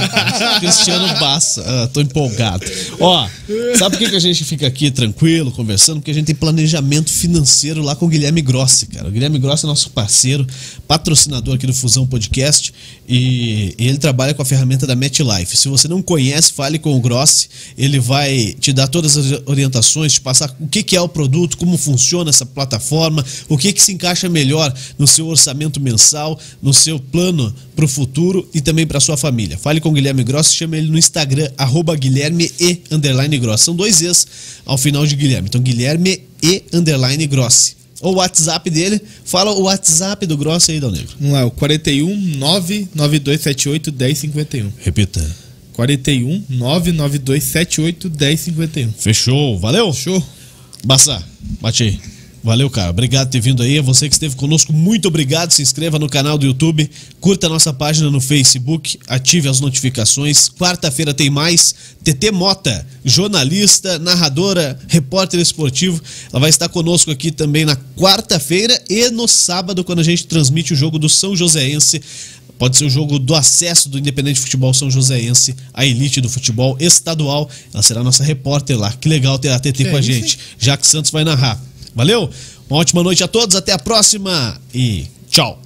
Cristiano 0.58 1.06
Bassa. 1.20 1.62
Ah, 1.66 1.88
tô 1.92 2.00
empolgado. 2.00 2.64
Ó, 2.98 3.28
sabe 3.76 3.96
por 3.96 3.98
que, 3.98 4.10
que 4.10 4.16
a 4.16 4.20
gente 4.20 4.42
fica 4.44 4.66
aqui 4.66 4.90
tranquilo, 4.90 5.52
conversando? 5.52 6.00
Porque 6.00 6.10
a 6.10 6.14
gente 6.14 6.26
tem 6.26 6.34
planejamento 6.34 7.10
financeiro 7.10 7.82
lá 7.82 7.94
com 7.94 8.06
o 8.06 8.08
Guilherme 8.08 8.40
Grossi, 8.40 8.86
cara. 8.86 9.06
O 9.06 9.10
Guilherme 9.10 9.38
Grossi 9.38 9.66
é 9.66 9.68
nosso 9.68 9.90
parceiro, 9.90 10.46
patrocinador 10.86 11.56
aqui 11.56 11.66
do 11.66 11.74
Fusão 11.74 12.06
Podcast. 12.06 12.72
E, 13.06 13.74
e 13.78 13.88
ele 13.88 13.98
trabalha 13.98 14.32
com 14.32 14.40
a 14.40 14.44
ferramenta 14.44 14.86
da 14.86 14.96
MetLife. 14.96 15.56
Se 15.56 15.68
você 15.68 15.88
não 15.88 16.00
conhece, 16.00 16.52
fale 16.52 16.78
com 16.78 16.96
o 16.96 17.00
Grossi. 17.00 17.48
Ele 17.76 18.00
vai 18.00 18.54
te 18.58 18.72
dar 18.72 18.88
todas 18.88 19.16
as 19.16 19.42
orientações, 19.46 20.14
te 20.14 20.20
passar 20.20 20.54
o 20.58 20.66
que, 20.66 20.82
que 20.82 20.96
é 20.96 21.00
o 21.00 21.08
produto, 21.08 21.58
como 21.58 21.76
funciona 21.76 22.30
essa 22.30 22.46
plataforma, 22.46 23.24
o 23.48 23.58
que, 23.58 23.72
que 23.72 23.82
se 23.82 23.92
encaixa 23.92 24.28
melhor 24.28 24.72
no 24.98 25.06
seu 25.06 25.26
orçamento 25.26 25.80
mensal, 25.80 26.38
no 26.62 26.72
seu 26.78 26.98
plano 26.98 27.54
para 27.76 27.84
o 27.84 27.88
futuro 27.88 28.48
e 28.54 28.60
também 28.60 28.86
para 28.86 29.00
sua 29.00 29.16
família. 29.16 29.58
Fale 29.58 29.80
com 29.80 29.90
o 29.90 29.92
Guilherme 29.92 30.24
Gross, 30.24 30.54
chama 30.54 30.76
ele 30.76 30.90
no 30.90 30.98
Instagram, 30.98 31.50
arroba 31.58 31.94
Guilherme 31.94 32.50
e 32.58 32.80
underline 32.90 33.38
Gross. 33.38 33.60
São 33.62 33.74
dois 33.74 34.00
Es 34.00 34.26
ao 34.64 34.78
final 34.78 35.06
de 35.06 35.16
Guilherme. 35.16 35.48
Então, 35.48 35.60
Guilherme 35.60 36.22
e 36.42 36.62
underline 36.72 37.26
Gross. 37.26 37.76
Ou 38.00 38.14
o 38.14 38.16
WhatsApp 38.16 38.70
dele. 38.70 39.00
Fala 39.24 39.50
o 39.52 39.62
WhatsApp 39.62 40.24
do 40.26 40.36
Gross 40.36 40.68
aí, 40.70 40.80
Dal 40.80 40.90
Negro. 40.90 41.14
Vamos 41.18 41.34
lá, 41.34 41.44
o 41.44 41.50
41 41.50 42.16
99278 42.38 43.92
1051. 43.92 44.72
Repita. 44.78 45.36
41 45.72 46.44
99278 46.48 48.10
1051. 48.10 48.92
Fechou, 48.92 49.58
valeu? 49.58 49.92
Fechou. 49.92 50.24
Bassa, 50.84 51.22
bate 51.60 51.82
aí. 51.82 52.17
Valeu, 52.48 52.70
cara. 52.70 52.88
Obrigado 52.88 53.26
por 53.26 53.32
ter 53.32 53.40
vindo 53.42 53.62
aí. 53.62 53.78
A 53.78 53.82
você 53.82 54.08
que 54.08 54.14
esteve 54.14 54.34
conosco, 54.34 54.72
muito 54.72 55.06
obrigado. 55.06 55.50
Se 55.50 55.60
inscreva 55.60 55.98
no 55.98 56.08
canal 56.08 56.38
do 56.38 56.46
YouTube, 56.46 56.90
curta 57.20 57.46
a 57.46 57.50
nossa 57.50 57.74
página 57.74 58.10
no 58.10 58.22
Facebook, 58.22 58.98
ative 59.06 59.50
as 59.50 59.60
notificações. 59.60 60.48
Quarta-feira 60.48 61.12
tem 61.12 61.28
mais. 61.28 61.74
TT 62.02 62.30
Mota, 62.30 62.86
jornalista, 63.04 63.98
narradora, 63.98 64.78
repórter 64.88 65.38
esportivo. 65.38 66.00
Ela 66.32 66.40
vai 66.40 66.48
estar 66.48 66.70
conosco 66.70 67.10
aqui 67.10 67.30
também 67.30 67.66
na 67.66 67.76
quarta-feira 67.94 68.82
e 68.88 69.10
no 69.10 69.28
sábado, 69.28 69.84
quando 69.84 69.98
a 69.98 70.02
gente 70.02 70.26
transmite 70.26 70.72
o 70.72 70.76
jogo 70.76 70.98
do 70.98 71.06
São 71.06 71.36
Joséense. 71.36 72.00
Pode 72.58 72.78
ser 72.78 72.86
o 72.86 72.90
jogo 72.90 73.18
do 73.18 73.34
acesso 73.34 73.90
do 73.90 73.98
Independente 73.98 74.40
Futebol 74.40 74.72
São 74.72 74.90
Joséense 74.90 75.54
à 75.74 75.84
elite 75.84 76.18
do 76.22 76.30
futebol 76.30 76.78
estadual. 76.80 77.46
Ela 77.74 77.82
será 77.82 78.02
nossa 78.02 78.24
repórter 78.24 78.78
lá. 78.78 78.90
Que 78.90 79.06
legal 79.06 79.38
ter 79.38 79.50
a 79.50 79.60
TT 79.60 79.84
que 79.84 79.90
com 79.90 79.98
a 79.98 80.00
gente. 80.00 80.38
Já 80.58 80.78
que 80.78 80.86
Santos 80.86 81.10
vai 81.10 81.24
narrar. 81.24 81.68
Valeu? 81.98 82.30
Uma 82.70 82.78
ótima 82.78 83.02
noite 83.02 83.24
a 83.24 83.26
todos, 83.26 83.56
até 83.56 83.72
a 83.72 83.78
próxima 83.78 84.56
e 84.72 85.04
tchau. 85.28 85.60